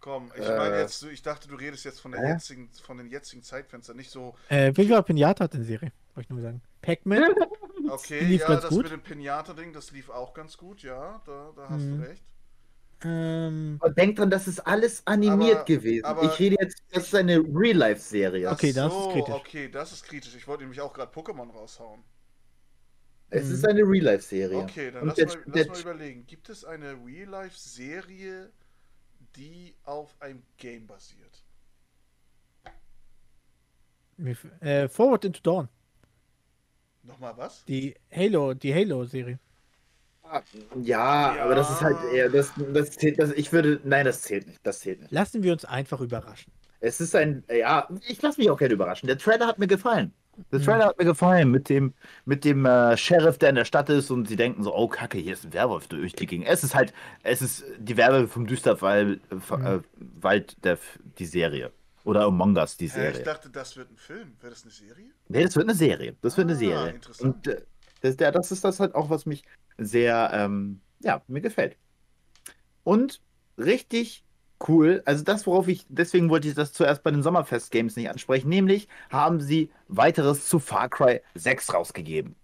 Komm, 0.08 0.32
ich 0.34 0.42
Äh. 0.42 0.56
meine 0.56 0.78
jetzt, 0.80 1.02
ich 1.02 1.20
dachte, 1.20 1.48
du 1.48 1.54
redest 1.56 1.84
jetzt 1.84 2.00
von, 2.00 2.12
der 2.12 2.22
Hä? 2.22 2.32
jetzigen, 2.32 2.70
von 2.82 2.96
den 2.96 3.08
jetzigen 3.10 3.42
Zeitfenstern, 3.42 3.94
nicht 3.96 4.10
so, 4.10 4.34
Äh, 4.48 4.74
Viva 4.74 5.02
Pinata 5.02 5.44
hat 5.44 5.54
eine 5.54 5.64
Serie, 5.64 5.92
wollte 6.14 6.28
ich 6.28 6.30
nur 6.30 6.40
sagen. 6.40 6.62
Pac-Man, 6.80 7.24
okay, 7.90 8.20
lief 8.20 8.40
ja, 8.40 8.46
ganz 8.48 8.62
das 8.62 8.70
gut. 8.70 8.84
mit 8.84 8.92
dem 8.92 9.02
Pinata-Ding, 9.02 9.74
das 9.74 9.90
lief 9.90 10.08
auch 10.08 10.32
ganz 10.32 10.56
gut, 10.56 10.82
ja, 10.82 11.20
da, 11.26 11.52
da 11.54 11.68
hast 11.68 11.82
Mhm. 11.82 12.00
du 12.00 12.08
recht. 12.08 12.22
ähm, 13.04 13.78
Und 13.82 13.98
denk 13.98 14.16
dran, 14.16 14.30
das 14.30 14.48
ist 14.48 14.60
alles 14.60 15.02
animiert 15.06 15.56
Aber- 15.56 15.64
gewesen. 15.66 16.04
aber 16.06 16.22
ich 16.24 16.38
rede 16.38 16.56
jetzt, 16.58 16.82
das 16.90 17.04
ist 17.08 17.14
eine 17.14 17.36
Real-Life-Serie. 17.38 18.50
Okay, 18.50 18.72
das 18.72 18.90
ist 18.90 18.98
so, 19.02 19.10
kritisch. 19.10 19.34
Okay, 19.34 19.68
das 19.68 19.92
ist 19.92 20.04
kritisch. 20.04 20.34
Ich 20.34 20.48
wollte 20.48 20.62
nämlich 20.62 20.80
auch 20.80 20.94
gerade 20.94 21.12
Pokémon 21.12 21.50
raushauen. 21.52 22.02
Es 23.30 23.44
Mhm. 23.46 23.54
ist 23.54 23.68
eine 23.68 23.82
Real-Life-Serie. 23.82 24.56
Okay, 24.58 24.90
dann 24.90 25.02
Und 25.02 25.08
lass, 25.08 25.16
der- 25.16 25.26
mal, 25.26 25.36
der- 25.52 25.66
lass 25.66 25.84
mal 25.84 25.94
überlegen. 25.94 26.26
Gibt 26.26 26.48
es 26.48 26.64
eine 26.64 26.96
Real-Life-Serie, 27.04 28.50
die 29.38 29.74
auf 29.84 30.14
einem 30.20 30.42
Game 30.56 30.86
basiert? 30.86 31.44
äh, 34.60 34.88
Forward 34.88 35.24
into 35.24 35.40
Dawn, 35.40 35.68
Nochmal 37.04 37.36
was? 37.36 37.64
die 37.66 37.94
Halo, 38.12 38.52
die 38.54 38.74
Halo-Serie. 38.74 39.38
Ja, 40.82 41.36
Ja. 41.36 41.44
aber 41.44 41.54
das 41.54 41.70
ist 41.70 41.80
halt 41.80 41.96
eher, 42.12 42.28
das, 42.28 42.52
das 42.74 42.90
zählt, 42.90 43.18
das, 43.18 43.32
ich 43.32 43.52
würde, 43.52 43.80
nein, 43.84 44.04
das 44.04 44.22
zählt 44.22 44.46
nicht, 44.48 44.58
das 44.64 44.80
zählt 44.80 45.00
nicht. 45.00 45.12
Lassen 45.12 45.42
wir 45.42 45.52
uns 45.52 45.64
einfach 45.64 46.00
überraschen. 46.00 46.52
Es 46.80 47.00
ist 47.00 47.14
ein, 47.14 47.44
ja, 47.48 47.88
ich 48.08 48.20
lasse 48.20 48.40
mich 48.40 48.50
auch 48.50 48.58
gerne 48.58 48.74
überraschen. 48.74 49.06
Der 49.06 49.18
Trailer 49.18 49.46
hat 49.46 49.58
mir 49.58 49.68
gefallen. 49.68 50.12
Der. 50.52 50.60
Trailer 50.62 50.86
hat 50.86 50.98
mir 50.98 51.04
gefallen 51.04 51.50
mit 51.50 51.68
dem, 51.68 51.94
mit 52.24 52.44
dem 52.44 52.64
äh, 52.64 52.96
Sheriff, 52.96 53.38
der 53.38 53.50
in 53.50 53.56
der 53.56 53.64
Stadt 53.64 53.88
ist 53.90 54.10
und 54.10 54.28
sie 54.28 54.36
denken 54.36 54.62
so, 54.62 54.74
oh 54.74 54.86
Kacke, 54.88 55.18
hier 55.18 55.32
ist 55.32 55.44
ein 55.44 55.52
Werwolf 55.52 55.88
durch 55.88 56.12
die 56.12 56.26
Gegend. 56.26 56.46
Es 56.46 56.62
ist 56.64 56.74
halt, 56.74 56.92
es 57.22 57.42
ist 57.42 57.64
die 57.78 57.96
Werbe 57.96 58.28
vom 58.28 58.46
Düsterwald, 58.46 59.20
äh, 59.30 59.34
Mhm. 59.56 59.84
Wald, 60.20 60.56
der, 60.64 60.78
die 61.18 61.26
Serie. 61.26 61.72
Oder 62.04 62.22
Among 62.24 62.56
Us, 62.56 62.76
die 62.76 62.84
Hä, 62.84 62.86
ich 62.86 62.92
Serie. 62.92 63.22
dachte, 63.22 63.50
das 63.50 63.76
wird 63.76 63.90
ein 63.90 63.96
Film. 63.96 64.32
Wäre 64.40 64.52
das 64.52 64.62
eine 64.62 64.70
Serie? 64.72 65.10
Nee, 65.28 65.42
das 65.42 65.56
wird 65.56 65.66
eine 65.66 65.74
Serie. 65.74 66.16
Das 66.22 66.36
wird 66.36 66.46
eine 66.46 66.56
Ah, 66.56 66.58
Serie. 66.58 66.90
interessant. 66.94 67.34
Und 67.34 67.46
äh, 67.48 67.60
das, 68.00 68.16
das 68.16 68.52
ist 68.52 68.64
das 68.64 68.80
halt 68.80 68.94
auch, 68.94 69.10
was 69.10 69.26
mich 69.26 69.42
sehr, 69.76 70.30
ähm, 70.32 70.80
ja, 71.00 71.20
mir 71.26 71.40
gefällt. 71.40 71.76
Und 72.84 73.20
richtig 73.58 74.24
cool, 74.66 75.02
also 75.04 75.24
das, 75.24 75.46
worauf 75.46 75.68
ich, 75.68 75.86
deswegen 75.88 76.30
wollte 76.30 76.48
ich 76.48 76.54
das 76.54 76.72
zuerst 76.72 77.02
bei 77.02 77.10
den 77.10 77.22
Sommerfest 77.22 77.70
Games 77.70 77.96
nicht 77.96 78.10
ansprechen, 78.10 78.48
nämlich 78.48 78.88
haben 79.10 79.40
sie 79.40 79.70
weiteres 79.88 80.48
zu 80.48 80.58
Far 80.58 80.88
Cry 80.88 81.20
6 81.34 81.74
rausgegeben. 81.74 82.34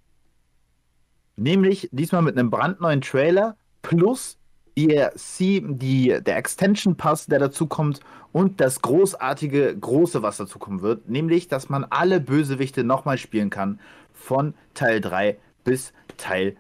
Nämlich 1.37 1.89
diesmal 1.93 2.23
mit 2.23 2.39
einem 2.39 2.51
brandneuen 2.51 3.01
Trailer 3.01 3.57
plus 3.83 4.39
DLC, 4.77 5.63
die, 5.79 6.19
der 6.21 6.37
Extension 6.37 6.97
Pass, 6.97 7.27
der 7.27 7.39
dazu 7.39 7.67
kommt 7.67 8.01
und 8.33 8.61
das 8.61 8.83
großartige 8.83 9.77
Große, 9.77 10.23
was 10.23 10.37
dazu 10.37 10.59
kommen 10.59 10.83
wird, 10.83 11.09
nämlich, 11.09 11.49
dass 11.49 11.69
man 11.69 11.85
alle 11.85 12.21
Bösewichte 12.21 12.83
nochmal 12.83 13.19
spielen 13.19 13.51
kann, 13.51 13.81
von 14.13 14.55
Teil 14.75 15.01
3 15.01 15.39
bis 15.65 15.93
Teil 16.17 16.57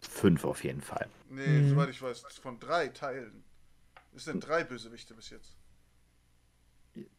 5 0.00 0.44
auf 0.44 0.64
jeden 0.64 0.80
Fall. 0.80 1.06
Nee, 1.30 1.46
Mhm. 1.46 1.68
soweit 1.70 1.90
ich 1.90 2.00
weiß, 2.02 2.24
von 2.42 2.58
drei 2.58 2.88
Teilen. 2.88 3.44
Es 4.14 4.24
sind 4.24 4.46
drei 4.46 4.64
Bösewichte 4.64 5.14
bis 5.14 5.30
jetzt. 5.30 5.56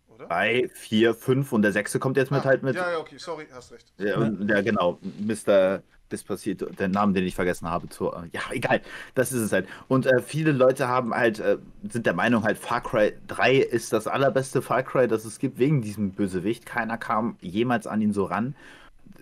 Oder? 0.07 0.27
3, 0.27 0.69
4, 0.71 1.15
5 1.15 1.51
und 1.53 1.63
der 1.63 1.71
sechste 1.71 1.97
kommt 1.97 2.17
jetzt 2.17 2.29
mit 2.29 2.41
Ah, 2.41 2.45
halt 2.45 2.61
mit. 2.61 2.75
Ja, 2.75 2.91
ja, 2.91 2.99
okay, 2.99 3.17
sorry, 3.17 3.47
hast 3.51 3.71
recht. 3.71 3.91
Ja, 3.97 4.17
und- 4.19 4.47
ja, 4.47 4.61
genau. 4.61 4.99
Mr. 5.19 5.81
Das 6.09 6.23
passiert, 6.23 6.63
der 6.79 6.89
Name, 6.89 7.13
den 7.13 7.23
ich 7.25 7.33
vergessen 7.33 7.67
habe, 7.67 7.89
zu. 7.89 8.11
Ja, 8.31 8.41
egal. 8.51 8.81
Das 9.15 9.31
ist 9.31 9.41
es 9.41 9.51
halt. 9.51 9.67
Und 9.87 10.05
äh, 10.05 10.21
viele 10.21 10.51
Leute 10.51 10.87
haben 10.87 11.15
halt, 11.15 11.39
äh, 11.39 11.57
sind 11.89 12.05
der 12.05 12.13
Meinung, 12.13 12.43
halt, 12.43 12.59
Far 12.59 12.83
Cry 12.83 13.13
3 13.25 13.55
ist 13.55 13.91
das 13.93 14.05
allerbeste 14.05 14.61
Far 14.61 14.83
Cry, 14.83 15.07
das 15.07 15.25
es 15.25 15.39
gibt, 15.39 15.57
wegen 15.57 15.81
diesem 15.81 16.11
Bösewicht. 16.11 16.67
Keiner 16.67 16.99
kam 16.99 17.37
jemals 17.41 17.87
an 17.87 17.99
ihn 18.01 18.13
so 18.13 18.25
ran. 18.25 18.55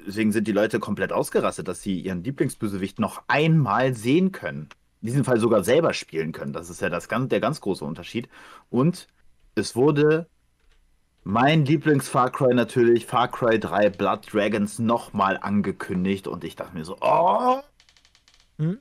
Deswegen 0.05 0.33
sind 0.33 0.47
die 0.47 0.51
Leute 0.51 0.79
komplett 0.79 1.13
ausgerastet, 1.13 1.69
dass 1.69 1.81
sie 1.81 1.97
ihren 2.01 2.23
Lieblingsbösewicht 2.25 2.99
noch 2.99 3.23
einmal 3.29 3.93
sehen 3.93 4.33
können. 4.33 4.67
In 5.01 5.07
diesem 5.07 5.25
Fall 5.25 5.39
sogar 5.39 5.63
selber 5.63 5.93
spielen 5.93 6.31
können. 6.31 6.53
Das 6.53 6.69
ist 6.69 6.81
ja 6.81 6.89
das 6.89 7.09
ganz, 7.09 7.29
der 7.29 7.39
ganz 7.39 7.61
große 7.61 7.83
Unterschied. 7.83 8.29
Und 8.69 9.07
es 9.55 9.75
wurde 9.75 10.27
mein 11.23 11.65
Lieblings-Far 11.65 12.31
Cry 12.31 12.53
natürlich, 12.53 13.05
Far 13.05 13.29
Cry 13.29 13.59
3 13.59 13.89
Blood 13.91 14.33
Dragons, 14.33 14.79
nochmal 14.79 15.37
angekündigt 15.37 16.27
und 16.27 16.43
ich 16.43 16.55
dachte 16.55 16.75
mir 16.75 16.85
so, 16.85 16.97
oh! 17.01 17.61
Hm? 18.57 18.79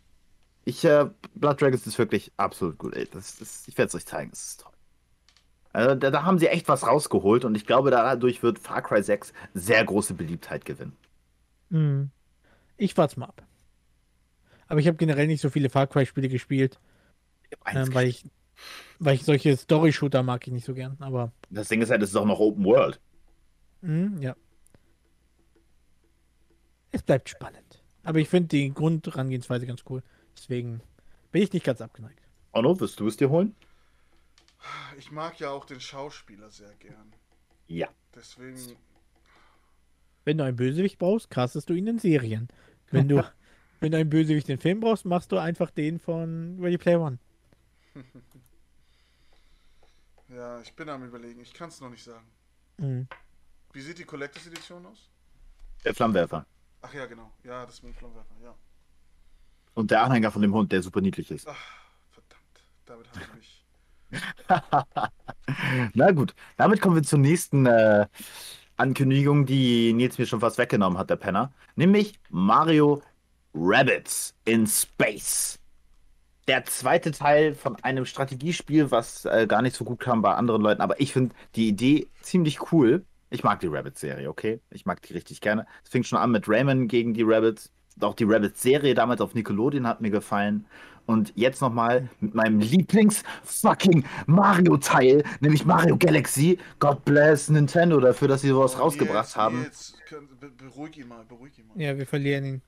Ich, 0.65 0.85
äh, 0.85 1.11
Blood 1.35 1.61
Dragons 1.61 1.87
ist 1.87 1.99
wirklich 1.99 2.33
absolut 2.37 2.79
gut, 2.79 2.95
ey. 2.95 3.07
Das, 3.11 3.39
das, 3.39 3.67
ich 3.67 3.77
werde 3.77 3.89
es 3.89 3.95
euch 3.95 4.07
zeigen, 4.07 4.31
es 4.33 4.43
ist 4.43 4.61
toll. 4.61 4.73
Also, 5.73 5.95
da, 5.95 6.11
da 6.11 6.25
haben 6.25 6.39
sie 6.39 6.49
echt 6.49 6.69
was 6.69 6.87
rausgeholt 6.87 7.45
und 7.45 7.55
ich 7.55 7.67
glaube, 7.67 7.91
dadurch 7.91 8.43
wird 8.43 8.59
Far 8.59 8.83
Cry 8.83 9.03
6 9.03 9.33
sehr 9.55 9.85
große 9.85 10.15
Beliebtheit 10.15 10.65
gewinnen. 10.65 10.97
Mhm. 11.69 12.11
Ich 12.77 12.97
warte 12.97 13.21
mal 13.21 13.27
ab. 13.27 13.43
Aber 14.71 14.79
ich 14.81 14.87
habe 14.87 14.97
generell 14.97 15.27
nicht 15.27 15.41
so 15.41 15.51
viele 15.51 15.69
Far 15.69 15.87
Cry-Spiele 15.89 16.29
gespielt, 16.29 16.79
Ich 17.51 17.75
ähm, 17.75 17.93
weil 17.93 18.07
ich 18.07 18.25
weil 18.99 19.15
ich 19.17 19.25
solche 19.25 19.57
Story-Shooter 19.57 20.23
mag 20.23 20.47
ich 20.47 20.53
nicht 20.53 20.65
so 20.65 20.75
gern. 20.75 20.97
Aber 21.01 21.33
Das 21.51 21.69
Ding 21.69 21.83
ist 21.83 21.91
halt, 21.91 22.03
es 22.03 22.11
ist 22.11 22.17
auch 22.17 22.25
noch 22.27 22.39
Open 22.39 22.65
World. 22.65 23.01
mhm, 23.81 24.23
ja. 24.23 24.37
Es 26.93 27.03
bleibt 27.03 27.29
spannend. 27.29 27.83
Aber 28.03 28.19
ich 28.19 28.29
finde 28.29 28.49
die 28.49 28.73
Grundrangehensweise 28.73 29.67
ganz 29.67 29.83
cool. 29.89 30.03
Deswegen 30.37 30.81
bin 31.33 31.43
ich 31.43 31.53
nicht 31.53 31.65
ganz 31.65 31.81
abgeneigt. 31.81 32.21
Onno, 32.53 32.79
wirst 32.81 32.99
du 33.01 33.07
es 33.07 33.17
dir 33.17 33.31
holen? 33.31 33.55
Ich 34.99 35.11
mag 35.11 35.39
ja 35.41 35.51
auch 35.51 35.65
den 35.65 35.81
Schauspieler 35.81 36.51
sehr 36.51 36.75
gern. 36.79 37.13
Ja. 37.67 37.89
Deswegen, 38.15 38.77
Wenn 40.25 40.39
du 40.39 40.45
einen 40.45 40.57
Bösewicht 40.57 40.99
brauchst, 40.99 41.31
castest 41.31 41.71
du 41.71 41.75
ihn 41.75 41.87
in 41.87 41.99
Serien. 41.99 42.49
Wenn 42.91 43.09
du, 43.09 43.23
wenn 43.81 43.93
du 43.93 43.99
einen 43.99 44.11
Bösewicht 44.11 44.49
in 44.49 44.59
Film 44.59 44.81
brauchst, 44.81 45.05
machst 45.05 45.33
du 45.33 45.39
einfach 45.39 45.71
den 45.71 45.99
von 45.99 46.59
Ready 46.61 46.79
Player 46.79 47.01
One. 47.01 47.19
ja, 50.29 50.61
ich 50.61 50.75
bin 50.75 50.89
am 50.89 51.05
überlegen. 51.05 51.41
Ich 51.41 51.53
kann 51.53 51.71
es 51.71 51.81
noch 51.81 51.91
nicht 51.91 52.05
sagen. 52.05 52.27
Mhm. 52.79 53.09
Wie 53.73 53.81
sieht 53.81 53.99
die 53.99 54.05
Collectors 54.05 54.47
Edition 54.47 54.85
aus? 54.87 55.09
Der 55.85 55.95
Flammenwerfer. 55.95 56.47
Ach 56.83 56.93
ja, 56.93 57.07
genau. 57.07 57.31
Ja, 57.43 57.65
das 57.65 57.83
mit 57.83 57.95
dem 57.95 57.97
Flammenwerfer, 57.97 58.35
ja. 58.43 58.55
Und 59.75 59.91
der 59.91 60.03
Anhänger 60.03 60.31
von 60.31 60.43
dem 60.43 60.53
Hund, 60.53 60.73
der 60.73 60.83
super 60.83 61.01
niedlich 61.01 61.31
ist. 61.31 61.49
Ach, 61.49 61.57
verdammt. 62.11 62.63
Damit 62.87 63.09
hast 63.09 63.29
du 63.29 63.37
mich. 63.37 63.65
Na 65.95 66.11
gut, 66.11 66.35
damit 66.57 66.81
kommen 66.81 66.97
wir 66.97 67.03
zur 67.03 67.21
nächsten 67.21 67.65
äh, 67.67 68.07
Ankündigung, 68.77 69.47
die 69.47 69.93
Nils 69.93 70.19
mir 70.19 70.27
schon 70.27 70.41
fast 70.41 70.59
weggenommen 70.59 70.99
hat, 70.99 71.11
der 71.11 71.17
Penner. 71.17 71.53
Nämlich 71.77 72.19
Mario 72.29 73.03
Rabbits 73.55 74.35
in 74.45 74.67
Space. 74.67 75.59
Der 76.49 76.65
zweite 76.65 77.13
Teil 77.13 77.55
von 77.55 77.77
einem 77.85 78.07
Strategiespiel, 78.07 78.91
was 78.91 79.25
äh, 79.25 79.47
gar 79.47 79.63
nicht 79.63 79.77
so 79.77 79.85
gut 79.85 80.01
kam 80.01 80.23
bei 80.23 80.35
anderen 80.35 80.63
Leuten, 80.63 80.81
aber 80.81 81.01
ich 81.01 81.13
finde 81.13 81.35
die 81.55 81.69
Idee 81.69 82.09
ziemlich 82.23 82.73
cool. 82.73 83.05
Ich 83.31 83.45
mag 83.45 83.61
die 83.61 83.69
Rabbits-Serie, 83.69 84.29
okay? 84.29 84.61
Ich 84.71 84.87
mag 84.87 85.01
die 85.03 85.13
richtig 85.13 85.41
gerne. 85.41 85.67
Es 85.85 85.91
fing 85.91 86.03
schon 86.03 86.19
an 86.19 86.33
mit 86.33 86.49
Rayman 86.49 86.89
gegen 86.89 87.15
die 87.15 87.23
Rabbits. 87.23 87.71
Auch 88.01 88.15
die 88.15 88.25
Rabbits-Serie 88.25 88.95
damals 88.95 89.21
auf 89.21 89.35
Nickelodeon 89.35 89.87
hat 89.87 90.01
mir 90.01 90.11
gefallen. 90.11 90.67
Und 91.07 91.33
jetzt 91.37 91.61
nochmal 91.61 92.09
mit 92.21 92.35
meinem 92.35 92.59
Lieblings-fucking 92.61 94.05
Mario-Teil, 94.27 95.23
nämlich 95.41 95.65
Mario 95.65 95.97
Galaxy. 95.97 96.59
God 96.81 97.05
bless 97.05 97.49
Nintendo 97.49 98.01
dafür, 98.01 98.29
dass 98.29 98.41
sie 98.43 98.49
sowas 98.49 98.75
Oh, 98.77 98.79
rausgebracht 98.83 99.27
Nils, 99.27 99.37
haben. 99.37 99.67
Be 100.41 100.51
beruhig 100.51 100.99
ihn 100.99 101.09
mal, 101.09 101.25
beruhig 101.25 101.57
ihn 101.59 101.67
mal. 101.69 101.81
Ja, 101.81 101.97
wir 101.97 102.07
verlieren 102.07 102.45
ihn. 102.45 102.63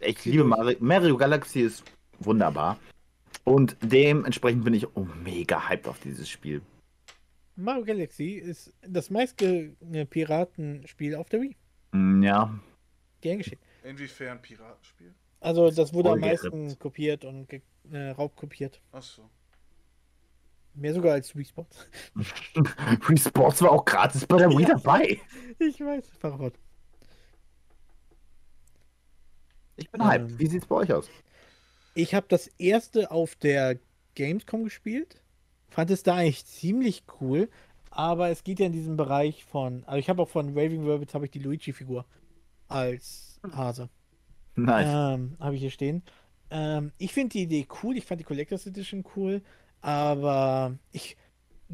Ich 0.00 0.24
liebe 0.24 0.44
Mario. 0.44 0.76
Mario 0.80 1.16
Galaxy 1.16 1.60
ist 1.60 1.84
wunderbar. 2.20 2.78
Und 3.44 3.76
dementsprechend 3.82 4.64
bin 4.64 4.74
ich 4.74 4.86
oh, 4.96 5.06
mega 5.24 5.68
hyped 5.68 5.88
auf 5.88 5.98
dieses 6.00 6.28
Spiel. 6.28 6.60
Mario 7.56 7.84
Galaxy 7.84 8.32
ist 8.32 8.72
das 8.82 9.10
meiste 9.10 9.74
Piratenspiel 10.10 11.14
auf 11.16 11.28
der 11.28 11.40
Wii. 11.42 11.56
Mm, 11.92 12.22
Ja, 12.22 12.58
Gern 13.20 13.38
geschehen. 13.38 13.58
Inwiefern 13.82 14.40
Piratenspiel? 14.40 15.14
Also 15.40 15.70
das 15.70 15.92
wurde 15.92 16.10
am 16.12 16.20
meisten 16.20 16.78
kopiert 16.78 17.24
und 17.24 17.48
äh, 17.90 18.10
raubkopiert. 18.10 18.80
Achso. 18.92 19.28
Mehr 20.74 20.94
sogar 20.94 21.14
als 21.14 21.34
Wii 21.34 21.44
Sports. 21.44 21.88
Wii 22.14 23.18
Sports 23.18 23.62
war 23.62 23.70
auch 23.72 23.84
gratis 23.84 24.26
bei 24.26 24.36
der 24.36 24.50
Wii 24.50 24.62
Ja. 24.62 24.68
dabei. 24.74 25.20
Ich 25.58 25.80
weiß, 25.80 26.10
Fahrrad. 26.20 26.54
Ich 29.78 29.90
bin 29.90 30.04
hyped. 30.04 30.30
Ähm. 30.30 30.38
Wie 30.38 30.46
sieht's 30.46 30.66
bei 30.66 30.76
euch 30.76 30.92
aus? 30.92 31.08
Ich 31.94 32.14
habe 32.14 32.26
das 32.28 32.48
erste 32.58 33.10
auf 33.10 33.34
der 33.36 33.78
Gamescom 34.14 34.64
gespielt. 34.64 35.22
Fand 35.70 35.90
es 35.90 36.02
da 36.02 36.16
eigentlich 36.16 36.44
ziemlich 36.44 37.04
cool. 37.20 37.48
Aber 37.90 38.28
es 38.28 38.44
geht 38.44 38.60
ja 38.60 38.66
in 38.66 38.72
diesem 38.72 38.96
Bereich 38.96 39.44
von. 39.44 39.84
Also 39.86 39.98
ich 39.98 40.08
habe 40.08 40.22
auch 40.22 40.28
von 40.28 40.50
Raving 40.50 40.88
Rabbits 40.88 41.14
habe 41.14 41.24
ich 41.24 41.30
die 41.30 41.38
Luigi-Figur 41.38 42.04
als 42.68 43.40
Hase. 43.52 43.88
Nice. 44.56 44.86
Ähm, 44.88 45.36
habe 45.40 45.54
ich 45.54 45.60
hier 45.60 45.70
stehen. 45.70 46.02
Ähm, 46.50 46.92
ich 46.98 47.12
finde 47.12 47.30
die 47.30 47.42
Idee 47.42 47.66
cool. 47.82 47.96
Ich 47.96 48.04
fand 48.04 48.20
die 48.20 48.24
Collectors 48.24 48.66
Edition 48.66 49.04
cool. 49.16 49.42
Aber 49.80 50.76
ich, 50.92 51.16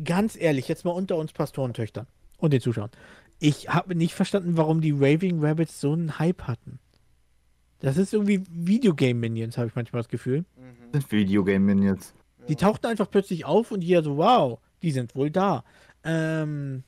ganz 0.02 0.36
ehrlich, 0.36 0.68
jetzt 0.68 0.84
mal 0.84 0.92
unter 0.92 1.16
uns 1.16 1.32
Pastorentöchtern 1.32 2.06
und 2.38 2.52
den 2.52 2.60
Zuschauern. 2.60 2.90
Ich 3.40 3.68
habe 3.68 3.94
nicht 3.94 4.14
verstanden, 4.14 4.56
warum 4.56 4.80
die 4.80 4.92
Raving 4.92 5.44
Rabbits 5.44 5.80
so 5.80 5.92
einen 5.92 6.18
Hype 6.18 6.42
hatten. 6.42 6.78
Das 7.84 7.98
ist 7.98 8.14
irgendwie 8.14 8.42
Videogame-Minions, 8.50 9.58
habe 9.58 9.68
ich 9.68 9.74
manchmal 9.74 10.00
das 10.00 10.08
Gefühl. 10.08 10.46
Mhm. 10.56 10.92
Das 10.92 11.02
sind 11.02 11.12
Videogame-Minions. 11.12 12.14
Die 12.48 12.56
tauchten 12.56 12.86
einfach 12.86 13.10
plötzlich 13.10 13.44
auf 13.44 13.70
und 13.72 13.82
jeder 13.82 14.02
so, 14.02 14.16
wow, 14.16 14.58
die 14.82 14.90
sind 14.90 15.14
wohl 15.14 15.30
da. 15.30 15.64
Ähm, 16.02 16.82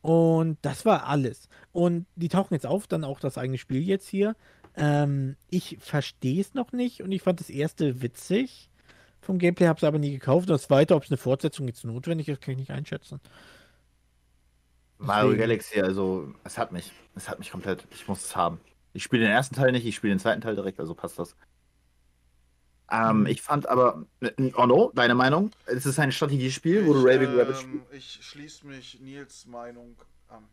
und 0.00 0.58
das 0.62 0.86
war 0.86 1.06
alles. 1.06 1.48
Und 1.72 2.06
die 2.16 2.28
tauchen 2.28 2.54
jetzt 2.54 2.66
auf, 2.66 2.86
dann 2.86 3.04
auch 3.04 3.20
das 3.20 3.36
eigene 3.36 3.58
Spiel 3.58 3.82
jetzt 3.82 4.08
hier. 4.08 4.34
Ähm, 4.76 5.36
ich 5.50 5.76
verstehe 5.80 6.40
es 6.40 6.54
noch 6.54 6.72
nicht 6.72 7.02
und 7.02 7.12
ich 7.12 7.22
fand 7.22 7.40
das 7.40 7.50
erste 7.50 8.00
witzig. 8.00 8.70
Vom 9.20 9.38
Gameplay 9.38 9.66
habe 9.66 9.76
es 9.76 9.84
aber 9.84 9.98
nie 9.98 10.12
gekauft. 10.12 10.48
Und 10.48 10.54
das 10.54 10.62
zweite, 10.62 10.94
ob 10.94 11.04
es 11.04 11.10
eine 11.10 11.18
Fortsetzung 11.18 11.66
jetzt 11.66 11.84
notwendig 11.84 12.28
ist, 12.28 12.40
kann 12.40 12.52
ich 12.52 12.58
nicht 12.58 12.70
einschätzen. 12.70 13.20
Mario 14.96 15.32
Deswegen- 15.32 15.40
Galaxy, 15.40 15.80
also, 15.80 16.32
es 16.44 16.56
hat 16.56 16.72
mich. 16.72 16.92
Es 17.14 17.28
hat 17.28 17.38
mich 17.38 17.50
komplett. 17.50 17.86
Ich 17.90 18.08
muss 18.08 18.24
es 18.24 18.36
haben. 18.36 18.60
Ich 18.98 19.04
spiele 19.04 19.22
den 19.26 19.30
ersten 19.32 19.54
Teil 19.54 19.70
nicht, 19.70 19.86
ich 19.86 19.94
spiele 19.94 20.12
den 20.14 20.18
zweiten 20.18 20.40
Teil 20.40 20.56
direkt, 20.56 20.80
also 20.80 20.92
passt 20.96 21.20
das. 21.20 21.36
Ähm, 22.90 23.24
Mhm. 23.24 23.26
ich 23.26 23.42
fand 23.42 23.68
aber, 23.68 24.06
äh, 24.20 24.52
Ono, 24.54 24.92
deine 24.94 25.14
Meinung? 25.14 25.50
Es 25.66 25.84
ist 25.86 25.98
ein 25.98 26.12
Strategiespiel, 26.12 26.84
wo 26.86 26.94
du 26.94 27.00
Raving 27.02 27.34
Rabbit 27.38 27.56
spielst. 27.56 27.68
ähm, 27.74 27.86
ich 27.90 28.24
schließe 28.24 28.66
mich 28.66 29.00
Nils 29.00 29.46
Meinung 29.46 29.96
an. 30.28 30.48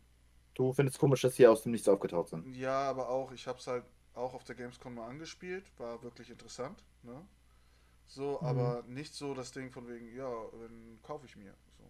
Du 0.54 0.72
findest 0.72 0.98
komisch, 0.98 1.20
dass 1.20 1.36
die 1.36 1.46
aus 1.46 1.62
dem 1.62 1.70
Nichts 1.70 1.88
aufgetaucht 1.88 2.30
sind. 2.30 2.48
Ja, 2.52 2.88
aber 2.88 3.08
auch, 3.10 3.32
ich 3.32 3.46
habe 3.46 3.58
es 3.58 3.66
halt 3.66 3.84
auch 4.14 4.32
auf 4.34 4.44
der 4.44 4.54
Gamescom 4.54 4.94
mal 4.94 5.08
angespielt, 5.08 5.64
war 5.78 6.02
wirklich 6.02 6.30
interessant, 6.30 6.82
ne? 7.02 7.26
So, 8.06 8.40
Mhm. 8.40 8.44
aber 8.44 8.84
nicht 8.88 9.14
so 9.14 9.34
das 9.34 9.52
Ding 9.52 9.72
von 9.72 9.88
wegen, 9.88 10.14
ja, 10.16 10.30
dann 10.60 11.00
kaufe 11.02 11.26
ich 11.26 11.36
mir. 11.36 11.54
So. 11.78 11.84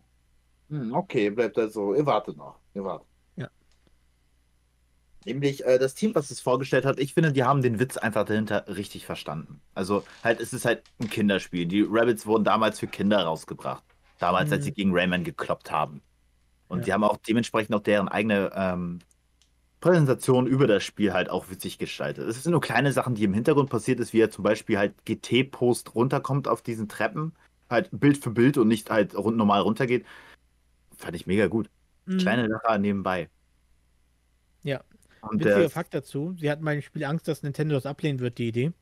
Hm, 0.70 0.92
okay, 0.94 1.30
bleibt 1.30 1.58
also. 1.58 1.94
Ihr 1.94 2.06
wartet 2.06 2.36
noch. 2.36 2.60
Ihr 2.74 2.84
wartet. 2.84 3.08
Nämlich 5.26 5.64
äh, 5.66 5.78
das 5.78 5.94
Team, 5.94 6.14
was 6.14 6.30
es 6.30 6.40
vorgestellt 6.40 6.84
hat, 6.86 7.00
ich 7.00 7.12
finde, 7.12 7.32
die 7.32 7.42
haben 7.42 7.60
den 7.60 7.80
Witz 7.80 7.96
einfach 7.96 8.24
dahinter 8.24 8.64
richtig 8.68 9.04
verstanden. 9.04 9.60
Also 9.74 10.04
halt, 10.22 10.40
es 10.40 10.52
ist 10.52 10.64
halt 10.64 10.84
ein 11.00 11.10
Kinderspiel. 11.10 11.66
Die 11.66 11.84
Rabbits 11.86 12.26
wurden 12.26 12.44
damals 12.44 12.78
für 12.78 12.86
Kinder 12.86 13.22
rausgebracht. 13.24 13.82
Damals, 14.20 14.50
als 14.52 14.60
Mhm. 14.60 14.64
sie 14.64 14.72
gegen 14.72 14.90
Rayman 14.94 15.24
gekloppt 15.24 15.70
haben. 15.70 16.00
Und 16.68 16.78
Ja. 16.80 16.84
die 16.84 16.92
haben 16.92 17.04
auch 17.04 17.16
dementsprechend 17.18 17.74
auch 17.74 17.82
deren 17.82 18.08
eigene 18.08 18.50
ähm, 18.54 19.00
Präsentation 19.80 20.46
über 20.46 20.66
das 20.66 20.84
Spiel 20.84 21.12
halt 21.12 21.28
auch 21.28 21.50
witzig 21.50 21.78
gestaltet. 21.78 22.28
Es 22.28 22.42
sind 22.42 22.52
nur 22.52 22.60
kleine 22.60 22.92
Sachen, 22.92 23.14
die 23.14 23.24
im 23.24 23.34
Hintergrund 23.34 23.68
passiert 23.68 24.00
ist, 24.00 24.12
wie 24.12 24.20
er 24.20 24.30
zum 24.30 24.42
Beispiel 24.44 24.78
halt 24.78 24.94
GT-Post 25.04 25.94
runterkommt 25.94 26.48
auf 26.48 26.62
diesen 26.62 26.88
Treppen, 26.88 27.32
halt 27.68 27.88
Bild 27.92 28.16
für 28.18 28.30
Bild 28.30 28.56
und 28.58 28.68
nicht 28.68 28.90
halt 28.90 29.14
rund 29.16 29.36
normal 29.36 29.60
runtergeht. 29.60 30.06
Fand 30.96 31.14
ich 31.14 31.26
mega 31.26 31.46
gut. 31.48 31.68
Mhm. 32.06 32.18
Kleine 32.18 32.48
Sache 32.48 32.78
nebenbei. 32.78 33.28
Und 35.22 35.40
Witziger 35.40 35.58
der, 35.60 35.70
Fakt 35.70 35.94
dazu, 35.94 36.34
sie 36.38 36.50
hatten 36.50 36.64
beim 36.64 36.82
Spiel 36.82 37.04
Angst, 37.04 37.26
dass 37.28 37.42
Nintendo 37.42 37.74
das 37.74 37.86
ablehnen 37.86 38.20
wird, 38.20 38.38
die 38.38 38.48
Idee. 38.48 38.72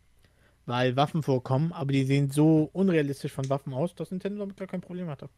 Weil 0.67 0.97
Waffen 0.97 1.23
vorkommen, 1.23 1.73
aber 1.73 1.93
die 1.93 2.05
sehen 2.05 2.31
so 2.31 2.71
unrealistisch 2.73 3.33
von 3.33 3.49
Waffen 3.51 3.75
aus, 3.75 3.95
dass 3.95 4.11
Nintendo 4.11 4.41
damit 4.41 4.57
gar 4.57 4.67
kein 4.67 4.81
Problem 4.81 5.09
hatte. 5.09 5.29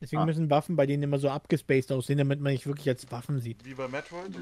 Deswegen 0.00 0.22
Ah. 0.22 0.26
müssen 0.26 0.50
Waffen 0.50 0.76
bei 0.76 0.86
denen 0.86 1.02
immer 1.02 1.18
so 1.18 1.30
abgespaced 1.30 1.90
aussehen, 1.92 2.18
damit 2.18 2.40
man 2.40 2.52
nicht 2.52 2.66
wirklich 2.66 2.88
als 2.88 3.10
Waffen 3.10 3.40
sieht. 3.40 3.64
Wie 3.64 3.74
bei 3.74 3.88
Metroid? 3.88 4.36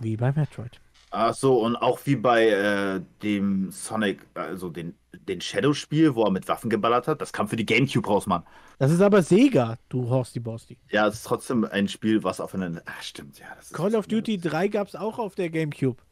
Wie 0.00 0.16
bei 0.16 0.32
Metroid. 0.32 0.80
Ach 1.10 1.34
so, 1.34 1.60
und 1.60 1.76
auch 1.76 2.00
wie 2.04 2.16
bei 2.16 2.48
äh, 2.48 3.00
dem 3.22 3.70
Sonic, 3.70 4.26
also 4.34 4.68
den, 4.68 4.94
den 5.12 5.40
Shadow-Spiel, 5.40 6.14
wo 6.14 6.24
er 6.24 6.30
mit 6.30 6.48
Waffen 6.48 6.70
geballert 6.70 7.08
hat, 7.08 7.20
das 7.20 7.32
kam 7.32 7.48
für 7.48 7.56
die 7.56 7.66
Gamecube 7.66 8.06
raus, 8.06 8.26
Mann. 8.26 8.44
Das 8.78 8.92
ist 8.92 9.00
aber 9.00 9.22
Sega, 9.22 9.76
du 9.88 10.08
Horsty 10.08 10.40
Borsty. 10.40 10.78
Ja, 10.90 11.06
es 11.08 11.16
ist 11.16 11.24
trotzdem 11.24 11.64
ein 11.64 11.88
Spiel, 11.88 12.22
was 12.22 12.40
auf 12.40 12.54
einen. 12.54 12.78
Ah, 12.86 13.02
stimmt, 13.02 13.38
ja. 13.38 13.46
Das 13.56 13.66
ist 13.66 13.74
Call 13.74 13.94
of 13.94 14.06
Duty 14.06 14.38
3 14.38 14.68
gab 14.68 14.88
es 14.88 14.94
auch 14.94 15.18
auf 15.18 15.34
der 15.34 15.50
Gamecube. 15.50 16.02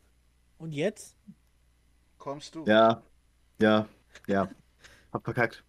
Und 0.59 0.73
jetzt? 0.73 1.17
Kommst 2.19 2.55
du? 2.55 2.65
Ja, 2.67 3.03
ja, 3.61 3.87
ja. 4.27 4.49
Hab 5.13 5.25
verkackt. 5.25 5.63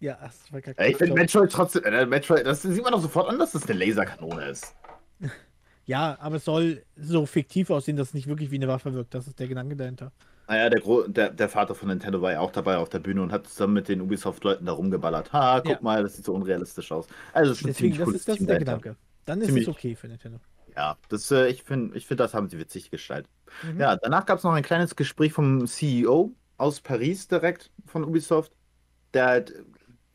Ja, 0.00 0.16
das 0.20 0.52
war 0.52 0.60
gar 0.60 0.74
Ey, 0.78 0.92
Ich 0.92 0.96
finde 0.96 1.14
Metroid 1.14 1.50
trotzdem. 1.50 1.82
Äh, 1.84 2.06
Metroid, 2.06 2.46
das 2.46 2.62
sieht 2.62 2.82
man 2.82 2.92
doch 2.92 3.00
sofort 3.00 3.28
an, 3.28 3.38
dass 3.38 3.52
das 3.52 3.68
eine 3.68 3.84
Laserkanone 3.84 4.44
ist. 4.48 4.76
Ja, 5.88 6.18
aber 6.20 6.36
es 6.36 6.44
soll 6.44 6.84
so 6.96 7.24
fiktiv 7.26 7.70
aussehen, 7.70 7.96
dass 7.96 8.08
es 8.08 8.14
nicht 8.14 8.26
wirklich 8.28 8.50
wie 8.50 8.56
eine 8.56 8.68
Waffe 8.68 8.92
wirkt. 8.92 9.14
Das 9.14 9.26
ist 9.26 9.38
der 9.40 9.48
Gedanke 9.48 9.74
dahinter. 9.74 10.12
Naja, 10.46 10.68
der, 10.70 10.80
Gro 10.80 11.08
der, 11.08 11.30
der 11.30 11.48
Vater 11.48 11.74
von 11.74 11.88
Nintendo 11.88 12.20
war 12.22 12.30
ja 12.32 12.40
auch 12.40 12.52
dabei 12.52 12.76
auf 12.76 12.90
der 12.90 12.98
Bühne 13.00 13.22
und 13.22 13.32
hat 13.32 13.46
zusammen 13.48 13.72
mit 13.72 13.88
den 13.88 14.02
Ubisoft-Leuten 14.02 14.66
da 14.66 14.72
rumgeballert. 14.72 15.32
Ha, 15.32 15.60
guck 15.60 15.72
Ja. 15.72 15.78
mal, 15.80 16.02
das 16.02 16.16
sieht 16.16 16.26
so 16.26 16.34
unrealistisch 16.34 16.92
aus. 16.92 17.06
Also, 17.32 17.52
es 17.52 17.56
ist 17.56 17.62
schon 17.62 17.68
Deswegen, 17.70 17.94
ziemlich 17.94 18.06
das 18.12 18.20
ist, 18.20 18.28
das 18.28 18.36
Team 18.36 18.42
ist 18.44 18.48
der 18.50 18.54
dahinter. 18.60 18.76
Gedanke. 18.78 18.98
Dann 19.24 19.40
ist 19.40 19.46
Ziemlich- 19.46 19.64
es 19.66 19.68
okay 19.74 19.94
für 19.96 20.08
Nintendo. 20.08 20.38
Ja, 20.76 20.96
das, 21.08 21.30
äh, 21.30 21.48
ich 21.48 21.62
finde, 21.62 21.96
ich 21.96 22.06
find, 22.06 22.20
das 22.20 22.34
haben 22.34 22.48
sie 22.50 22.58
witzig 22.58 22.90
gestaltet. 22.90 23.30
Mhm. 23.62 23.80
Ja, 23.80 23.96
danach 23.96 24.26
gab 24.26 24.38
es 24.38 24.44
noch 24.44 24.52
ein 24.52 24.62
kleines 24.62 24.94
Gespräch 24.94 25.32
vom 25.32 25.66
CEO 25.66 26.32
aus 26.58 26.80
Paris 26.80 27.28
direkt 27.28 27.70
von 27.86 28.04
Ubisoft. 28.04 28.52
Der, 29.14 29.26
hat- 29.26 29.52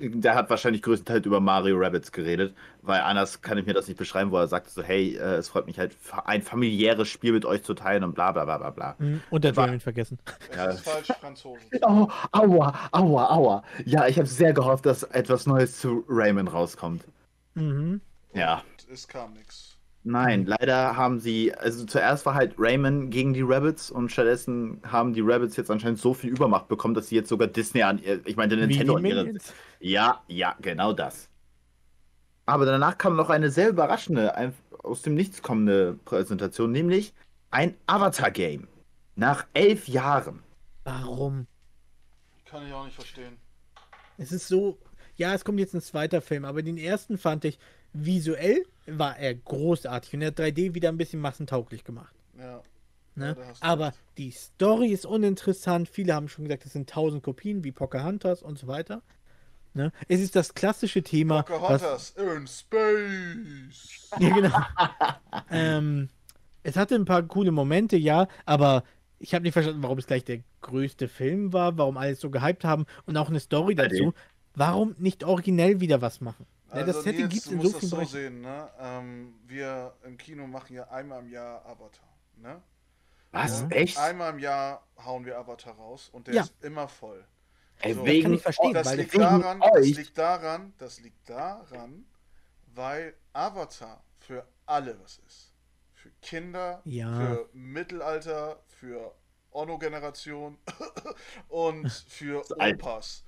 der 0.10 0.36
hat 0.36 0.50
wahrscheinlich 0.50 0.82
größtenteils 0.82 1.26
über 1.26 1.40
Mario 1.40 1.78
Rabbits 1.78 2.12
geredet, 2.12 2.54
weil 2.82 3.02
anders 3.02 3.42
kann 3.42 3.58
ich 3.58 3.66
mir 3.66 3.74
das 3.74 3.88
nicht 3.88 3.98
beschreiben, 3.98 4.32
wo 4.32 4.38
er 4.38 4.48
sagte 4.48 4.70
so, 4.70 4.84
hey, 4.84 5.16
äh, 5.16 5.36
es 5.36 5.50
freut 5.50 5.66
mich 5.66 5.80
halt, 5.80 5.96
ein 6.26 6.42
familiäres 6.42 7.08
Spiel 7.08 7.32
mit 7.34 7.46
euch 7.46 7.64
zu 7.64 7.74
teilen 7.74 8.04
und 8.04 8.14
bla 8.16 8.32
bla 8.32 8.46
bla 8.46 8.58
bla 8.58 8.70
bla. 8.70 8.96
Mhm. 9.00 9.22
Und 9.30 9.44
der 9.44 9.56
War- 9.56 9.66
Dragon 9.66 9.80
vergessen. 9.80 10.20
Ja, 10.56 10.68
Das 10.68 10.76
ist 10.76 10.90
falsch, 10.90 11.08
Franzosen. 11.20 11.62
Oh, 11.82 12.08
aua, 12.32 12.74
aua, 12.92 13.30
aua. 13.30 13.64
Ja, 13.86 14.08
ich 14.08 14.18
habe 14.18 14.28
sehr 14.28 14.54
gehofft, 14.54 14.86
dass 14.86 15.04
etwas 15.04 15.46
Neues 15.48 15.80
zu 15.80 16.04
Rayman 16.08 16.48
rauskommt. 16.48 17.04
Mhm. 17.56 18.02
Ja. 18.34 18.56
Und 18.88 18.94
es 18.94 19.08
kam 19.08 19.34
nichts. 19.34 19.70
Nein, 20.06 20.46
leider 20.46 20.98
haben 20.98 21.22
sie, 21.22 21.54
also 21.56 21.86
zuerst 21.86 22.26
war 22.26 22.34
halt 22.34 22.56
Rayman 22.58 23.10
gegen 23.10 23.34
die 23.34 23.42
Rabbits 23.42 23.90
und 23.90 24.12
stattdessen 24.12 24.82
haben 24.86 25.14
die 25.14 25.22
Rabbits 25.22 25.56
jetzt 25.56 25.72
anscheinend 25.72 25.98
so 25.98 26.14
viel 26.14 26.30
Übermacht 26.30 26.68
bekommen, 26.68 26.94
dass 26.94 27.08
sie 27.08 27.16
jetzt 27.16 27.30
sogar 27.30 27.48
Disney 27.48 27.84
an, 27.84 28.00
ihr- 28.04 28.20
ich 28.26 28.36
meine 28.36 28.58
Nintendo 28.58 28.96
an 28.98 29.06
ihre. 29.06 29.32
Ja, 29.84 30.23
ja, 30.27 30.55
genau 30.61 30.93
das. 30.93 31.30
Aber 32.45 32.65
danach 32.65 32.97
kam 32.97 33.18
noch 33.18 33.30
eine 33.30 33.51
sehr 33.51 33.68
überraschende, 33.68 34.34
ein, 34.35 34.53
aus 34.81 35.01
dem 35.01 35.14
Nichts 35.14 35.41
kommende 35.41 35.99
Präsentation, 36.05 36.72
nämlich 36.72 37.14
ein 37.51 37.76
Avatar-Game. 37.85 38.69
Nach 39.15 39.45
elf 39.53 39.89
Jahren. 39.89 40.41
Warum? 40.85 41.47
Kann 42.45 42.65
ich 42.65 42.73
auch 42.73 42.85
nicht 42.85 42.95
verstehen. 42.95 43.35
Es 44.18 44.31
ist 44.31 44.47
so, 44.47 44.77
ja, 45.18 45.34
es 45.34 45.43
kommt 45.43 45.60
jetzt 45.60 45.73
ein 45.73 45.81
zweiter 45.81 46.22
Film, 46.22 46.45
aber 46.45 46.64
den 46.64 46.77
ersten 46.77 47.18
fand 47.18 47.43
ich 47.43 47.60
visuell 47.91 48.65
war 48.85 49.18
er 49.18 49.35
großartig 49.35 50.14
und 50.14 50.22
er 50.22 50.27
hat 50.27 50.39
3D 50.39 50.73
wieder 50.73 50.89
ein 50.89 50.97
bisschen 50.97 51.19
massentauglich 51.19 51.84
gemacht. 51.84 52.15
Ja. 52.38 52.61
Ne? 53.15 53.35
Ja, 53.38 53.53
aber 53.60 53.88
recht. 53.88 53.99
die 54.18 54.31
Story 54.31 54.88
ist 54.88 55.05
uninteressant. 55.05 55.88
Viele 55.88 56.15
haben 56.15 56.30
schon 56.30 56.45
gesagt, 56.45 56.65
es 56.65 56.73
sind 56.73 56.89
tausend 56.89 57.22
Kopien 57.22 57.64
wie 57.64 57.72
Pocahontas 57.72 58.41
und 58.41 58.57
so 58.57 58.68
weiter. 58.68 59.01
Ne? 59.74 59.91
Es 60.08 60.20
ist 60.20 60.36
das 60.36 60.54
klassische 60.54 61.02
Thema. 61.02 61.45
was, 61.50 62.12
in 62.12 62.48
Space. 62.48 64.10
ja, 64.20 64.30
genau. 64.30 64.58
ähm, 65.50 66.10
es 66.64 66.76
hatte 66.78 66.95
ein 66.95 67.06
paar 67.06 67.24
coole 67.24 67.52
Momente, 67.52 67.98
ja, 67.98 68.28
aber 68.45 68.84
ich 69.20 69.34
habe 69.34 69.44
nicht 69.44 69.54
verstanden, 69.54 69.82
warum 69.84 69.98
es 69.98 70.06
gleich 70.08 70.24
der 70.24 70.40
größte 70.62 71.08
Film 71.08 71.54
war, 71.54 71.78
warum 71.78 71.98
alles 71.98 72.20
so 72.22 72.30
gehypt 72.30 72.64
haben 72.66 72.86
und 73.06 73.18
auch 73.18 73.30
eine 73.30 73.40
Story 73.40 73.76
dazu. 73.76 74.14
Warum 74.56 74.95
nicht 75.00 75.24
originell 75.24 75.80
wieder 75.80 76.02
was 76.02 76.22
machen? 76.22 76.45
Ja, 76.68 76.76
Also, 76.76 76.94
das 76.94 77.04
Setting 77.04 77.28
Nils, 77.28 77.34
gibt 77.34 77.44
es 77.45 77.50
du 77.50 77.56
in 77.56 77.62
so 77.62 77.70
vielen 77.80 77.90
so 77.90 77.95
Bereichen. 77.95 78.12
sehen, 78.12 78.41
ne? 78.41 78.70
Ähm, 78.80 79.34
wir 79.48 79.94
im 80.04 80.18
Kino 80.18 80.45
machen 80.45 80.76
ja 80.76 80.88
einmal 80.90 81.22
im 81.24 81.30
Jahr 81.30 81.66
Avatar, 81.66 82.08
ne? 82.38 82.62
Was? 83.32 83.62
Und 83.64 83.72
Echt? 83.72 83.98
Einmal 83.98 84.34
im 84.34 84.40
Jahr 84.40 84.86
hauen 85.04 85.26
wir 85.26 85.40
Avatar 85.40 85.74
raus 85.74 86.10
und 86.12 86.28
der 86.28 86.36
Ja. 86.36 86.41
ist 86.44 86.54
immer 86.62 86.88
voll. 86.88 87.26
Ey, 87.84 87.93
so. 87.93 88.05
wegen 88.05 88.34
ich 88.34 88.41
verstehen, 88.41 88.73
Das 88.73 88.88
weil 88.88 88.97
liegt, 88.99 89.14
wegen 89.14 89.22
daran, 89.23 89.60
das 89.61 89.85
liegt 89.88 90.18
daran, 90.18 90.73
das 90.77 90.99
liegt 91.01 91.30
daran, 91.30 92.05
weil 92.73 93.14
Avatar 93.34 94.03
für 94.19 94.47
alle 94.65 94.97
was 95.03 95.19
ist. 95.27 95.51
Für 95.93 96.10
Kinder, 96.22 96.81
Ja. 96.85 97.15
für 97.15 97.49
Mittelalter, 97.53 98.60
für 98.68 99.14
Ono-Generation 99.51 100.57
und 101.49 101.91
für. 102.07 102.43
Opas. 102.60 103.23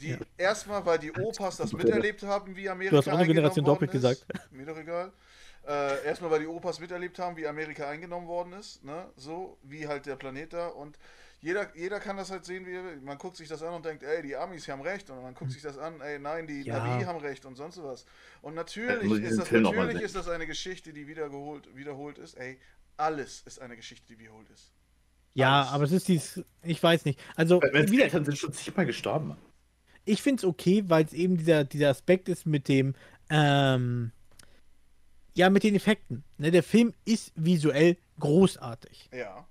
Die 0.00 0.16
erstmal, 0.36 0.84
weil 0.84 0.98
die 0.98 1.12
Opas 1.12 1.56
das 1.56 1.72
miterlebt 1.72 2.22
haben, 2.22 2.54
wie 2.54 2.68
Amerika 2.68 2.90
Du 2.92 2.98
hast 2.98 3.08
Ono-Generation 3.08 3.64
eingenommen 3.64 3.66
doppelt 3.80 3.94
worden 4.02 4.12
ist. 4.12 4.26
gesagt. 4.26 4.50
Mir 4.52 4.66
doch 4.66 4.76
egal. 4.76 5.12
Äh, 5.66 6.04
erstmal, 6.04 6.30
weil 6.30 6.40
die 6.40 6.46
Opas 6.46 6.78
miterlebt 6.80 7.18
haben, 7.18 7.36
wie 7.36 7.46
Amerika 7.46 7.88
eingenommen 7.88 8.28
worden 8.28 8.52
ist, 8.52 8.84
ne? 8.84 9.10
So, 9.16 9.58
wie 9.62 9.88
halt 9.88 10.06
der 10.06 10.14
Planet 10.16 10.52
da. 10.52 10.68
Und 10.68 10.96
jeder, 11.40 11.74
jeder 11.76 12.00
kann 12.00 12.16
das 12.16 12.30
halt 12.30 12.44
sehen, 12.44 12.66
wie 12.66 12.72
er 12.72 12.84
will. 12.84 13.00
Man 13.02 13.18
guckt 13.18 13.36
sich 13.36 13.48
das 13.48 13.62
an 13.62 13.74
und 13.74 13.84
denkt, 13.84 14.02
ey, 14.02 14.22
die 14.22 14.34
Amis 14.36 14.66
haben 14.68 14.80
recht. 14.82 15.08
Und 15.10 15.22
man 15.22 15.34
guckt 15.34 15.50
sich 15.52 15.62
das 15.62 15.78
an, 15.78 16.00
ey, 16.00 16.18
nein, 16.18 16.46
die 16.46 16.62
Ja. 16.62 16.78
Navi 16.78 17.04
haben 17.04 17.18
recht 17.20 17.44
und 17.44 17.56
sonst 17.56 17.82
was. 17.82 18.04
Und 18.42 18.54
Ja, 18.54 18.56
natürlich, 18.62 19.12
ich 19.12 19.24
ist 19.30 19.38
das, 19.38 19.50
natürlich 19.50 20.00
ist 20.02 20.16
das 20.16 20.28
eine 20.28 20.46
Geschichte, 20.46 20.92
die 20.92 21.06
wiederholt, 21.06 21.74
wiederholt 21.76 22.18
ist. 22.18 22.34
Ey, 22.34 22.58
alles 22.96 23.42
ist 23.42 23.60
eine 23.60 23.76
Geschichte, 23.76 24.06
die 24.08 24.18
wiederholt 24.18 24.48
ist. 24.50 24.72
Ja, 25.34 25.60
Alles. 25.60 25.72
aber 25.72 25.84
es 25.84 25.92
ist 25.92 26.08
dies, 26.08 26.42
ich 26.62 26.82
weiß 26.82 27.04
nicht. 27.04 27.20
Also, 27.36 27.60
wieder, 27.60 28.04
Eltern 28.04 28.24
sind 28.24 28.38
schon 28.38 28.52
zigmal 28.54 28.86
gestorben. 28.86 29.36
ich 30.06 30.22
finde 30.22 30.40
es 30.40 30.44
okay, 30.44 30.84
weil 30.88 31.04
es 31.04 31.12
eben 31.12 31.36
dieser, 31.36 31.64
dieser 31.64 31.90
Aspekt 31.90 32.28
ist 32.30 32.46
mit 32.46 32.68
dem, 32.68 32.94
ähm, 33.28 34.12
ja, 35.34 35.50
mit 35.50 35.62
den 35.62 35.74
Effekten. 35.74 36.24
Ne, 36.38 36.50
der 36.50 36.62
Film 36.62 36.94
ist 37.04 37.32
visuell 37.36 37.98
großartig. 38.18 39.10
Ja. 39.12 39.45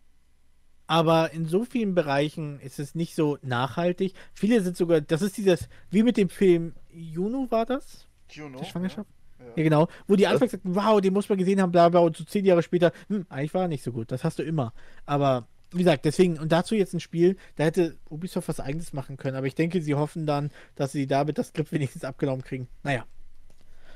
Aber 0.87 1.31
in 1.31 1.45
so 1.45 1.65
vielen 1.65 1.95
Bereichen 1.95 2.59
ist 2.59 2.79
es 2.79 2.95
nicht 2.95 3.15
so 3.15 3.37
nachhaltig. 3.41 4.13
Viele 4.33 4.61
sind 4.61 4.77
sogar, 4.77 5.01
das 5.01 5.21
ist 5.21 5.37
dieses, 5.37 5.67
wie 5.89 6.03
mit 6.03 6.17
dem 6.17 6.29
Film 6.29 6.73
Juno 6.91 7.47
war 7.49 7.65
das? 7.65 8.07
Juno. 8.29 8.59
Die 8.59 8.65
Schwangerschaft? 8.65 9.09
Ja. 9.39 9.45
Ja, 9.55 9.63
genau. 9.63 9.87
Wo 10.07 10.15
die 10.15 10.27
anfangs 10.27 10.51
sagten, 10.51 10.75
wow, 10.75 11.01
den 11.01 11.13
muss 11.13 11.29
man 11.29 11.37
gesehen 11.37 11.61
haben, 11.61 11.71
bla 11.71 11.89
bla, 11.89 12.01
und 12.01 12.15
so 12.15 12.23
zehn 12.23 12.45
Jahre 12.45 12.63
später, 12.63 12.91
hm, 13.07 13.25
eigentlich 13.29 13.53
war 13.53 13.63
er 13.63 13.67
nicht 13.67 13.83
so 13.83 13.91
gut. 13.91 14.11
Das 14.11 14.23
hast 14.23 14.39
du 14.39 14.43
immer. 14.43 14.73
Aber 15.05 15.47
wie 15.71 15.79
gesagt, 15.79 16.05
deswegen, 16.05 16.39
und 16.39 16.51
dazu 16.51 16.75
jetzt 16.75 16.93
ein 16.93 16.99
Spiel, 16.99 17.37
da 17.55 17.65
hätte 17.65 17.97
Ubisoft 18.09 18.47
was 18.47 18.59
eigenes 18.59 18.93
machen 18.93 19.17
können. 19.17 19.35
Aber 19.35 19.47
ich 19.47 19.55
denke, 19.55 19.81
sie 19.81 19.95
hoffen 19.95 20.25
dann, 20.25 20.51
dass 20.75 20.91
sie 20.91 21.07
damit 21.07 21.37
das 21.37 21.49
Skript 21.49 21.71
wenigstens 21.71 22.03
abgenommen 22.03 22.43
kriegen. 22.43 22.67
Naja. 22.83 23.05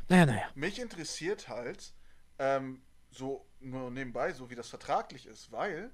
Naja, 0.09 0.25
naja. 0.25 0.49
Mich 0.55 0.81
interessiert 0.81 1.49
halt, 1.49 1.93
ähm, 2.39 2.81
so 3.11 3.45
nur 3.59 3.91
nebenbei, 3.91 4.33
so 4.33 4.49
wie 4.49 4.55
das 4.55 4.69
vertraglich 4.69 5.25
ist, 5.25 5.51
weil 5.51 5.91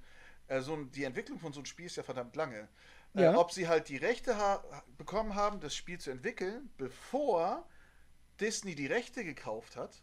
äh, 0.48 0.62
so 0.62 0.74
ein- 0.74 0.92
die 0.92 1.04
Entwicklung 1.04 1.40
von 1.40 1.54
so 1.54 1.60
einem 1.60 1.66
Spiel 1.66 1.86
ist 1.88 1.96
ja 1.98 2.04
verdammt 2.04 2.36
lange. 2.36 2.68
Äh, 3.16 3.24
Ja. 3.24 3.38
ob 3.38 3.52
sie 3.52 3.68
halt 3.68 3.90
die 3.90 3.98
Rechte 3.98 4.38
ha 4.38 4.64
bekommen 4.98 5.36
haben, 5.36 5.60
das 5.60 5.76
Spiel 5.76 6.00
zu 6.00 6.12
entwickeln, 6.12 6.70
bevor 6.78 7.68
Disney 8.40 8.76
die 8.76 8.88
Rechte 8.88 9.24
gekauft 9.24 9.76
hat 9.78 10.02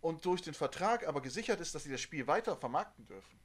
und 0.00 0.24
durch 0.24 0.40
den 0.42 0.54
Vertrag 0.54 1.06
aber 1.06 1.20
gesichert 1.20 1.60
ist, 1.60 1.74
dass 1.74 1.84
sie 1.84 1.90
das 1.92 2.00
Spiel 2.00 2.26
weiter 2.26 2.56
vermarkten 2.56 3.06
dürfen. 3.06 3.38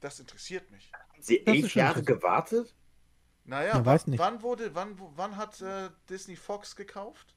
Das 0.00 0.20
interessiert 0.20 0.70
mich. 0.70 0.92
Sie 1.18 1.42
Das 1.44 1.54
ist 1.56 1.62
elf 1.64 1.74
Jahre 1.74 2.02
gewartet? 2.04 2.72
Naja, 3.44 3.74
Man 3.74 3.86
weiß 3.86 4.06
nicht. 4.06 4.18
wann 4.20 4.42
wurde, 4.42 4.74
wann, 4.76 4.98
wo- 4.98 5.12
wann 5.16 5.36
hat 5.36 5.60
äh, 5.60 5.90
Disney 6.08 6.36
Fox 6.36 6.76
gekauft? 6.76 7.34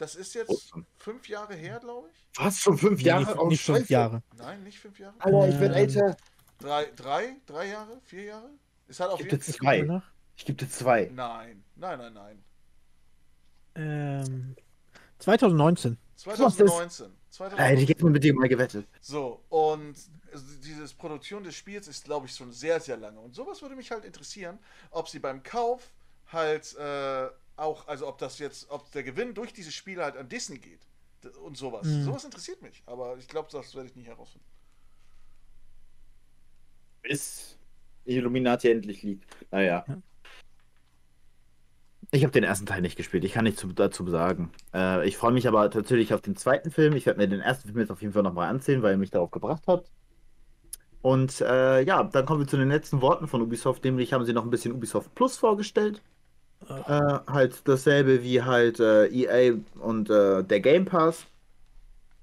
Das 0.00 0.14
ist 0.14 0.32
jetzt 0.34 0.72
Oh. 0.74 0.80
fünf 0.96 1.28
Jahre 1.28 1.54
her, 1.54 1.78
glaube 1.78 2.08
ich. 2.10 2.26
Was? 2.38 2.58
Schon 2.58 2.78
fünf 2.78 3.00
Nee, 3.00 3.06
Jahre? 3.08 3.26
nicht, 3.26 3.38
Oh, 3.38 3.48
nicht 3.48 3.62
fünf. 3.62 3.90
Jahre. 3.90 4.22
Nein, 4.38 4.62
nicht 4.64 4.78
fünf 4.78 4.98
Jahre. 4.98 5.14
Alter, 5.18 5.48
ich 5.50 5.54
bin 5.58 5.64
Ähm, 5.72 5.76
älter. 5.76 6.16
Drei, 6.58 6.86
drei, 6.96 7.36
drei 7.44 7.68
Jahre, 7.68 8.00
vier 8.06 8.22
Jahre? 8.24 8.50
Es 8.88 8.98
hat 8.98 9.10
auf 9.10 9.20
Ich 9.20 9.26
jeden 9.26 9.38
gebe 9.38 9.44
dir 9.52 9.58
Fall. 9.62 9.86
zwei. 9.86 10.02
Ich 10.36 10.44
gebe 10.46 10.56
dir 10.64 10.70
zwei. 10.70 11.10
Nein, 11.12 11.62
nein, 11.76 11.98
nein, 11.98 12.12
nein. 12.14 12.44
Ähm, 13.74 14.56
2019. 15.18 15.98
2019. 16.16 17.04
Alter, 17.06 17.12
ich 17.20 17.36
2019. 17.36 17.86
hätte 17.86 18.04
mit 18.06 18.24
dir 18.24 18.34
mal 18.34 18.48
gewettet. 18.48 18.88
So, 19.02 19.44
und 19.50 19.94
diese 20.64 20.94
Produktion 20.96 21.44
des 21.44 21.54
Spiels 21.56 21.88
ist, 21.88 22.04
glaube 22.04 22.26
ich, 22.26 22.34
schon 22.34 22.52
sehr, 22.52 22.80
sehr 22.80 22.96
lange. 22.96 23.20
Und 23.20 23.34
sowas 23.34 23.60
würde 23.60 23.76
mich 23.76 23.90
halt 23.90 24.06
interessieren, 24.06 24.58
ob 24.92 25.10
sie 25.10 25.18
beim 25.18 25.42
Kauf 25.42 25.90
halt 26.32 26.74
äh, 26.76 27.28
auch, 27.56 27.86
also 27.88 28.08
ob 28.08 28.18
das 28.18 28.38
jetzt, 28.38 28.70
ob 28.70 28.90
der 28.92 29.02
Gewinn 29.02 29.34
durch 29.34 29.52
diese 29.52 29.72
Spiele 29.72 30.02
halt 30.04 30.16
an 30.16 30.28
Disney 30.28 30.58
geht. 30.58 30.80
Und 31.42 31.56
sowas. 31.56 31.86
Mhm. 31.86 32.04
Sowas 32.04 32.24
interessiert 32.24 32.62
mich. 32.62 32.82
Aber 32.86 33.18
ich 33.18 33.28
glaube, 33.28 33.48
das 33.52 33.74
werde 33.74 33.88
ich 33.88 33.96
nicht 33.96 34.08
herausfinden. 34.08 34.46
Bis 37.02 37.58
Illuminati 38.06 38.70
endlich 38.70 39.02
liegt. 39.02 39.36
Naja. 39.50 39.84
Ja. 39.86 39.98
Ich 42.12 42.22
habe 42.24 42.32
den 42.32 42.42
ersten 42.44 42.66
Teil 42.66 42.80
nicht 42.80 42.96
gespielt. 42.96 43.24
Ich 43.24 43.32
kann 43.34 43.44
nichts 43.44 43.60
zu- 43.60 43.72
dazu 43.72 44.08
sagen. 44.08 44.50
Äh, 44.74 45.06
ich 45.06 45.16
freue 45.16 45.32
mich 45.32 45.46
aber 45.46 45.68
natürlich 45.68 46.12
auf 46.12 46.22
den 46.22 46.36
zweiten 46.36 46.70
Film. 46.70 46.96
Ich 46.96 47.06
werde 47.06 47.18
mir 47.20 47.28
den 47.28 47.40
ersten 47.40 47.68
Film 47.68 47.78
jetzt 47.80 47.90
auf 47.90 48.00
jeden 48.00 48.12
Fall 48.14 48.22
nochmal 48.22 48.48
ansehen, 48.48 48.82
weil 48.82 48.92
er 48.92 48.98
mich 48.98 49.10
darauf 49.10 49.30
gebracht 49.30 49.66
hat. 49.68 49.90
Und 51.02 51.40
äh, 51.40 51.82
ja, 51.82 52.02
dann 52.04 52.26
kommen 52.26 52.40
wir 52.40 52.46
zu 52.48 52.56
den 52.56 52.68
letzten 52.68 53.00
Worten 53.00 53.28
von 53.28 53.40
Ubisoft. 53.42 53.84
Nämlich 53.84 54.12
haben 54.12 54.24
sie 54.24 54.32
noch 54.32 54.44
ein 54.44 54.50
bisschen 54.50 54.72
Ubisoft 54.72 55.14
Plus 55.14 55.36
vorgestellt. 55.36 56.02
Äh, 56.68 57.20
halt 57.26 57.66
dasselbe 57.68 58.22
wie 58.22 58.42
halt 58.42 58.80
äh, 58.80 59.06
EA 59.08 59.58
und 59.80 60.10
äh, 60.10 60.44
der 60.44 60.60
Game 60.60 60.84
Pass. 60.84 61.26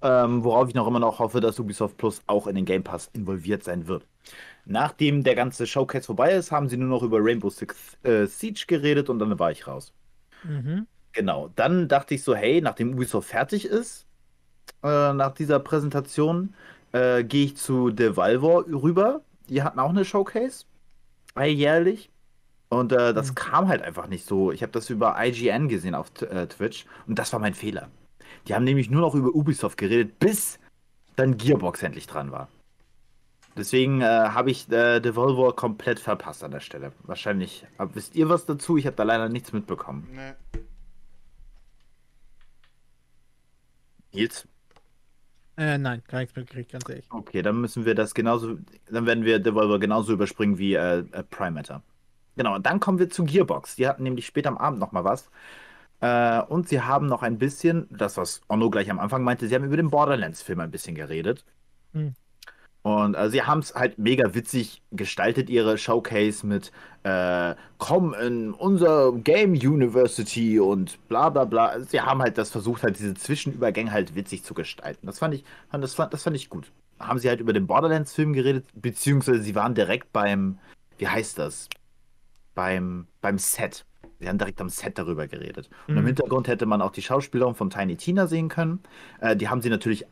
Ähm, 0.02 0.44
worauf 0.44 0.70
ich 0.70 0.76
noch 0.76 0.88
immer 0.88 1.00
noch 1.00 1.20
hoffe, 1.20 1.42
dass 1.42 1.60
Ubisoft 1.60 1.98
Plus 1.98 2.24
auch 2.28 2.48
in 2.48 2.56
den 2.56 2.66
Game 2.66 2.84
Pass 2.84 3.10
involviert 3.14 3.64
sein 3.64 3.88
wird. 3.88 4.08
Nachdem 4.66 5.24
der 5.24 5.36
ganze 5.36 5.68
Showcase 5.68 6.06
vorbei 6.08 6.34
ist, 6.34 6.52
haben 6.52 6.70
sie 6.70 6.78
nur 6.78 6.90
noch 6.90 7.04
über 7.04 7.20
Rainbow 7.22 7.50
Six 7.50 7.98
äh, 8.04 8.26
Siege 8.28 8.66
geredet 8.68 9.10
und 9.10 9.20
dann 9.20 9.40
war 9.40 9.52
ich 9.52 9.68
raus. 9.68 9.94
Mhm. 10.44 10.88
Genau. 11.14 11.50
Dann 11.56 11.88
dachte 11.88 12.16
ich 12.16 12.24
so, 12.24 12.36
hey, 12.36 12.62
nachdem 12.62 12.94
Ubisoft 12.94 13.30
fertig 13.30 13.66
ist, 13.66 14.08
äh, 14.84 15.14
nach 15.14 15.34
dieser 15.34 15.60
Präsentation, 15.60 16.56
äh, 16.94 17.24
gehe 17.26 17.46
ich 17.46 17.58
zu 17.58 17.92
Devolver 17.92 18.66
rüber. 18.68 19.24
Die 19.50 19.64
hatten 19.64 19.80
auch 19.80 19.90
eine 19.92 20.06
Showcase, 20.06 20.66
alljährlich. 21.36 22.12
Und 22.70 22.92
äh, 22.92 23.14
das 23.14 23.30
Mhm. 23.32 23.36
kam 23.36 23.68
halt 23.70 23.82
einfach 23.82 24.08
nicht 24.08 24.26
so. 24.26 24.52
Ich 24.52 24.62
habe 24.62 24.72
das 24.74 24.90
über 24.90 25.16
IGN 25.18 25.68
gesehen 25.70 25.96
auf 25.96 26.12
äh, 26.22 26.48
Twitch 26.48 26.86
und 27.08 27.18
das 27.18 27.32
war 27.34 27.40
mein 27.40 27.54
Fehler. 27.54 27.90
Die 28.48 28.56
haben 28.56 28.64
nämlich 28.66 28.90
nur 28.90 29.02
noch 29.02 29.16
über 29.16 29.30
Ubisoft 29.34 29.78
geredet, 29.78 30.20
bis 30.20 30.60
dann 31.16 31.38
Gearbox 31.38 31.82
endlich 31.84 32.08
dran 32.08 32.32
war. 32.32 32.50
Deswegen 33.56 34.02
äh, 34.02 34.06
habe 34.06 34.52
ich 34.52 34.70
äh, 34.72 35.00
Devolver 35.00 35.56
komplett 35.56 36.00
verpasst 36.00 36.44
an 36.44 36.52
der 36.52 36.60
Stelle. 36.60 36.92
Wahrscheinlich. 37.04 37.66
Aber 37.78 37.96
wisst 37.96 38.16
ihr 38.16 38.30
was 38.30 38.46
dazu? 38.46 38.78
Ich 38.78 38.86
habe 38.86 38.96
da 38.96 39.04
leider 39.04 39.30
nichts 39.30 39.52
mitbekommen. 39.52 40.08
Nee. 40.14 40.34
Nils? 44.14 44.48
Äh, 45.58 45.78
nein, 45.80 46.04
gar 46.08 46.20
nichts 46.20 46.36
mitgekriegt, 46.36 46.72
ganz 46.72 46.88
ehrlich. 46.88 47.08
Okay, 47.10 47.42
dann 47.42 47.60
müssen 47.60 47.86
wir 47.86 47.96
das 47.96 48.14
genauso, 48.14 48.58
dann 48.92 49.06
werden 49.08 49.26
wir 49.26 49.40
Devolver 49.40 49.80
genauso 49.80 50.14
überspringen 50.14 50.58
wie 50.60 50.76
äh, 50.76 51.00
äh, 51.00 51.24
Prime 51.24 51.52
Matter. 51.52 51.82
Genau, 52.38 52.56
und 52.56 52.66
dann 52.66 52.80
kommen 52.80 53.00
wir 53.00 53.10
zu 53.10 53.26
Gearbox. 53.26 53.76
Die 53.76 53.88
hatten 53.88 54.04
nämlich 54.04 54.28
später 54.28 54.50
am 54.50 54.58
Abend 54.58 54.80
nochmal 54.80 55.04
was. 55.04 55.30
Äh, 56.00 56.42
und 56.44 56.70
sie 56.70 56.82
haben 56.82 57.08
noch 57.08 57.24
ein 57.24 57.38
bisschen, 57.40 57.88
das 57.90 58.18
was 58.18 58.42
Onno 58.48 58.70
gleich 58.70 58.90
am 58.92 59.00
Anfang 59.00 59.24
meinte, 59.24 59.48
sie 59.48 59.56
haben 59.56 59.66
über 59.66 59.78
den 59.78 59.90
Borderlands-Film 59.90 60.60
ein 60.60 60.72
bisschen 60.72 60.96
geredet. 60.96 61.44
Hm. 61.94 62.14
Und 62.84 63.16
äh, 63.16 63.30
sie 63.30 63.42
haben 63.42 63.60
es 63.60 63.74
halt 63.76 63.98
mega 63.98 64.34
witzig 64.36 64.82
gestaltet, 64.92 65.50
ihre 65.50 65.78
Showcase 65.78 66.46
mit 66.46 66.72
äh, 67.04 67.56
komm 67.80 68.14
in 68.14 68.54
unser 68.54 69.12
Game 69.14 69.54
University 69.54 70.60
und 70.60 71.06
bla 71.10 71.30
bla 71.30 71.46
bla. 71.46 71.80
Sie 71.82 72.00
haben 72.00 72.22
halt 72.22 72.38
das 72.38 72.52
versucht, 72.52 72.84
halt 72.84 73.00
diese 73.00 73.16
Zwischenübergänge 73.16 73.92
halt 73.92 74.16
witzig 74.16 74.44
zu 74.44 74.54
gestalten. 74.54 75.08
Das 75.08 75.20
fand 75.20 75.34
ich, 75.34 75.44
das, 75.72 75.96
fand, 75.96 76.14
das 76.14 76.24
fand 76.24 76.36
ich 76.36 76.50
gut. 76.50 76.72
Haben 77.00 77.20
sie 77.20 77.30
halt 77.30 77.42
über 77.42 77.54
den 77.54 77.68
Borderlands-Film 77.68 78.34
geredet, 78.34 78.66
beziehungsweise 78.74 79.42
sie 79.42 79.56
waren 79.56 79.76
direkt 79.76 80.14
beim, 80.14 80.60
wie 80.98 81.08
heißt 81.08 81.40
das? 81.40 81.68
Beim, 82.58 83.08
beim 83.22 83.38
Set. 83.38 83.86
Sie 84.20 84.28
haben 84.28 84.40
direkt 84.40 84.60
am 84.62 84.70
Set 84.70 84.98
darüber 84.98 85.28
geredet. 85.28 85.70
Und 85.88 85.98
im 85.98 86.04
Mhm. 86.04 86.08
Hintergrund 86.08 86.48
hätte 86.48 86.66
man 86.66 86.82
auch 86.82 86.92
die 86.92 87.04
Schauspielerin 87.04 87.56
von 87.56 87.70
Tiny 87.70 87.98
Tina 87.98 88.28
sehen 88.28 88.50
können. 88.50 88.82
Äh, 89.22 89.36
die 89.36 89.48
haben 89.50 89.62
sie 89.62 89.70
natürlich 89.70 90.08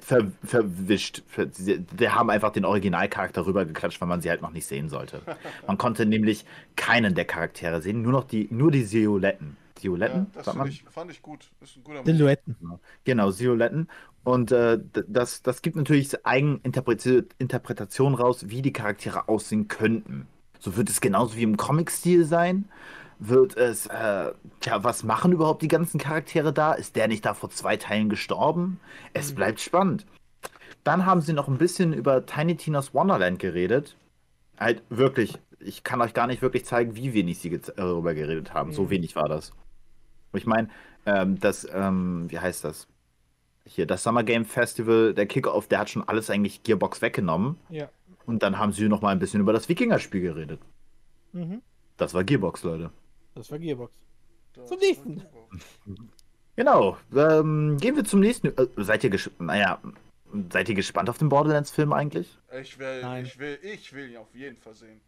ver, 0.00 0.32
verwischt. 0.42 1.22
Ver, 1.28 1.48
sie, 1.52 1.80
die 1.80 2.08
haben 2.08 2.30
einfach 2.30 2.50
den 2.52 2.64
Originalcharakter 2.64 3.46
rübergeklatscht, 3.46 4.00
weil 4.00 4.08
man 4.08 4.20
sie 4.20 4.30
halt 4.30 4.42
noch 4.42 4.50
nicht 4.52 4.66
sehen 4.66 4.88
sollte. 4.88 5.22
Man 5.66 5.78
konnte 5.78 6.06
nämlich 6.06 6.44
keinen 6.76 7.14
der 7.14 7.26
Charaktere 7.26 7.82
sehen, 7.82 8.02
nur 8.02 8.12
noch 8.12 8.24
die, 8.24 8.48
nur 8.50 8.70
die 8.70 8.90
Violetten. 8.90 9.56
Ja, 9.76 9.82
Violetten? 9.82 10.26
das 10.32 10.46
ich, 10.68 10.84
fand 10.84 11.10
ich 11.10 11.22
gut. 11.22 11.50
Ist 11.60 11.76
ein 11.76 11.84
guter. 11.84 12.04
Silhouetten. 12.04 12.56
Genau, 13.04 13.38
Violetten. 13.38 13.88
Und 14.24 14.52
äh, 14.52 14.78
das, 15.08 15.42
das 15.42 15.62
gibt 15.62 15.76
natürlich 15.76 16.24
Eigeninterpretation 16.24 18.14
raus, 18.14 18.48
wie 18.48 18.62
die 18.62 18.72
Charaktere 18.72 19.28
aussehen 19.28 19.68
könnten. 19.68 20.26
So 20.62 20.76
wird 20.76 20.88
es 20.88 21.00
genauso 21.00 21.36
wie 21.36 21.42
im 21.42 21.56
Comic-Stil 21.56 22.24
sein. 22.24 22.66
Wird 23.18 23.56
es, 23.56 23.86
äh, 23.86 24.32
tja, 24.60 24.84
was 24.84 25.02
machen 25.02 25.32
überhaupt 25.32 25.62
die 25.62 25.68
ganzen 25.68 25.98
Charaktere 25.98 26.52
da? 26.52 26.72
Ist 26.72 26.94
der 26.94 27.08
nicht 27.08 27.24
da 27.24 27.34
vor 27.34 27.50
zwei 27.50 27.76
Teilen 27.76 28.08
gestorben? 28.08 28.78
Es 29.12 29.34
bleibt 29.34 29.60
spannend. 29.60 30.06
Dann 30.84 31.04
haben 31.04 31.20
sie 31.20 31.32
noch 31.32 31.48
ein 31.48 31.58
bisschen 31.58 31.92
über 31.92 32.26
Tiny 32.26 32.56
Tina's 32.56 32.94
Wonderland 32.94 33.40
geredet. 33.40 33.96
Halt 34.56 34.82
wirklich, 34.88 35.36
ich 35.58 35.82
kann 35.82 36.00
euch 36.00 36.14
gar 36.14 36.28
nicht 36.28 36.42
wirklich 36.42 36.64
zeigen, 36.64 36.94
wie 36.94 37.12
wenig 37.12 37.40
sie 37.40 37.60
darüber 37.76 38.14
geredet 38.14 38.54
haben. 38.54 38.72
So 38.72 38.84
Mhm. 38.84 38.90
wenig 38.90 39.16
war 39.16 39.28
das. 39.28 39.52
Ich 40.32 40.46
meine, 40.46 40.68
ähm, 41.06 41.40
das, 41.40 41.66
ähm, 41.74 42.26
wie 42.30 42.38
heißt 42.38 42.62
das? 42.62 42.86
Hier, 43.64 43.86
das 43.86 44.04
Summer 44.04 44.22
Game 44.22 44.44
Festival, 44.44 45.12
der 45.12 45.26
Kickoff, 45.26 45.66
der 45.66 45.80
hat 45.80 45.90
schon 45.90 46.06
alles 46.08 46.30
eigentlich 46.30 46.62
Gearbox 46.62 47.02
weggenommen. 47.02 47.56
Ja. 47.68 47.88
Und 48.26 48.42
dann 48.42 48.58
haben 48.58 48.72
sie 48.72 48.88
noch 48.88 49.00
mal 49.00 49.10
ein 49.10 49.18
bisschen 49.18 49.40
über 49.40 49.52
das 49.52 49.68
Wikinger-Spiel 49.68 50.20
geredet. 50.20 50.60
Mhm. 51.32 51.62
Das 51.96 52.14
war 52.14 52.24
Gearbox, 52.24 52.62
Leute. 52.62 52.90
Das 53.34 53.50
war 53.50 53.58
Gearbox. 53.58 53.94
Das 54.54 54.68
Zum 54.68 54.78
nächsten. 54.78 55.22
Genau. 56.54 56.98
Ähm, 57.16 57.78
gehen 57.80 57.96
wir 57.96 58.04
zum 58.04 58.20
nächsten. 58.20 58.48
Äh, 58.48 58.66
seid 58.76 59.02
ihr 59.04 59.08
gesch... 59.08 59.30
Naja, 59.38 59.80
Seid 60.50 60.68
ihr 60.68 60.74
gespannt 60.74 61.10
auf 61.10 61.18
den 61.18 61.28
Borderlands-Film 61.28 61.92
eigentlich? 61.92 62.38
Ich 62.60 62.78
will, 62.78 63.02
Nein. 63.02 63.26
ich 63.26 63.38
will, 63.38 63.58
ich 63.62 63.92
will 63.92 64.10
ihn 64.10 64.16
auf 64.16 64.34
jeden 64.34 64.56
Fall 64.56 64.74
sehen. 64.74 65.00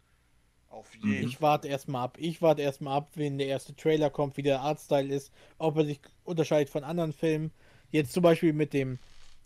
Auf 0.69 0.93
jeden 0.95 1.27
Ich 1.27 1.41
warte 1.41 1.67
erstmal 1.67 2.03
ab. 2.03 2.17
Ich 2.19 2.41
warte 2.41 2.61
erstmal 2.61 2.97
ab, 2.97 3.09
wenn 3.15 3.37
der 3.37 3.47
erste 3.47 3.75
Trailer 3.75 4.09
kommt, 4.09 4.37
wie 4.37 4.43
der 4.43 4.61
Artstyle 4.61 5.13
ist, 5.13 5.31
ob 5.57 5.77
er 5.77 5.85
sich 5.85 5.99
unterscheidet 6.23 6.69
von 6.69 6.83
anderen 6.83 7.11
Filmen. 7.11 7.51
Jetzt 7.89 8.13
zum 8.13 8.21
Beispiel 8.21 8.53
mit 8.53 8.73
dem 8.73 8.99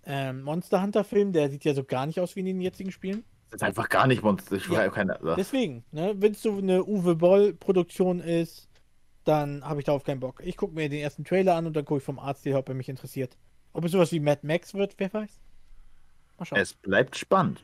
ähm, 0.06 0.42
Monster 0.42 0.82
Hunter 0.82 1.04
Film, 1.04 1.32
der 1.32 1.50
sieht 1.50 1.64
ja 1.64 1.74
so 1.74 1.84
gar 1.84 2.06
nicht 2.06 2.20
aus 2.20 2.36
wie 2.36 2.42
in 2.42 2.48
den 2.48 2.62
jetzigen 2.62 2.92
Spielen. 2.92 3.24
Das 3.52 3.62
ist 3.62 3.68
einfach 3.68 3.90
gar 3.90 4.08
nicht 4.08 4.22
Monster. 4.24 4.56
Ich 4.56 4.68
Ja. 4.68 4.90
keine, 4.90 5.20
Deswegen, 5.38 5.84
ne, 5.92 6.14
wenn 6.18 6.34
es 6.34 6.42
so 6.42 6.58
eine 6.58 6.86
Uwe 6.86 7.16
Boll 7.16 7.54
Produktion 7.54 8.20
ist, 8.20 8.70
dann 9.24 9.64
habe 9.64 9.80
ich 9.80 9.86
darauf 9.86 10.04
keinen 10.04 10.20
Bock. 10.20 10.42
Ich 10.44 10.56
gucke 10.58 10.76
mir 10.76 10.90
den 10.90 11.02
ersten 11.02 11.24
Trailer 11.24 11.56
an 11.56 11.66
und 11.66 11.76
dann 11.76 11.86
gucke 11.86 12.00
ich 12.00 12.04
vom 12.04 12.20
Artstil, 12.20 12.56
ob 12.56 12.70
er 12.70 12.76
mich 12.76 12.90
interessiert. 12.90 13.38
Ob 13.74 13.86
es 13.86 13.92
sowas 13.92 14.12
wie 14.12 14.20
Mad 14.20 14.46
Max 14.46 14.74
wird, 14.74 14.96
wer 14.98 15.14
weiß. 15.14 15.40
Mal 16.38 16.46
schauen. 16.46 16.60
es 16.60 16.74
bleibt 16.74 17.18
spannend. 17.18 17.64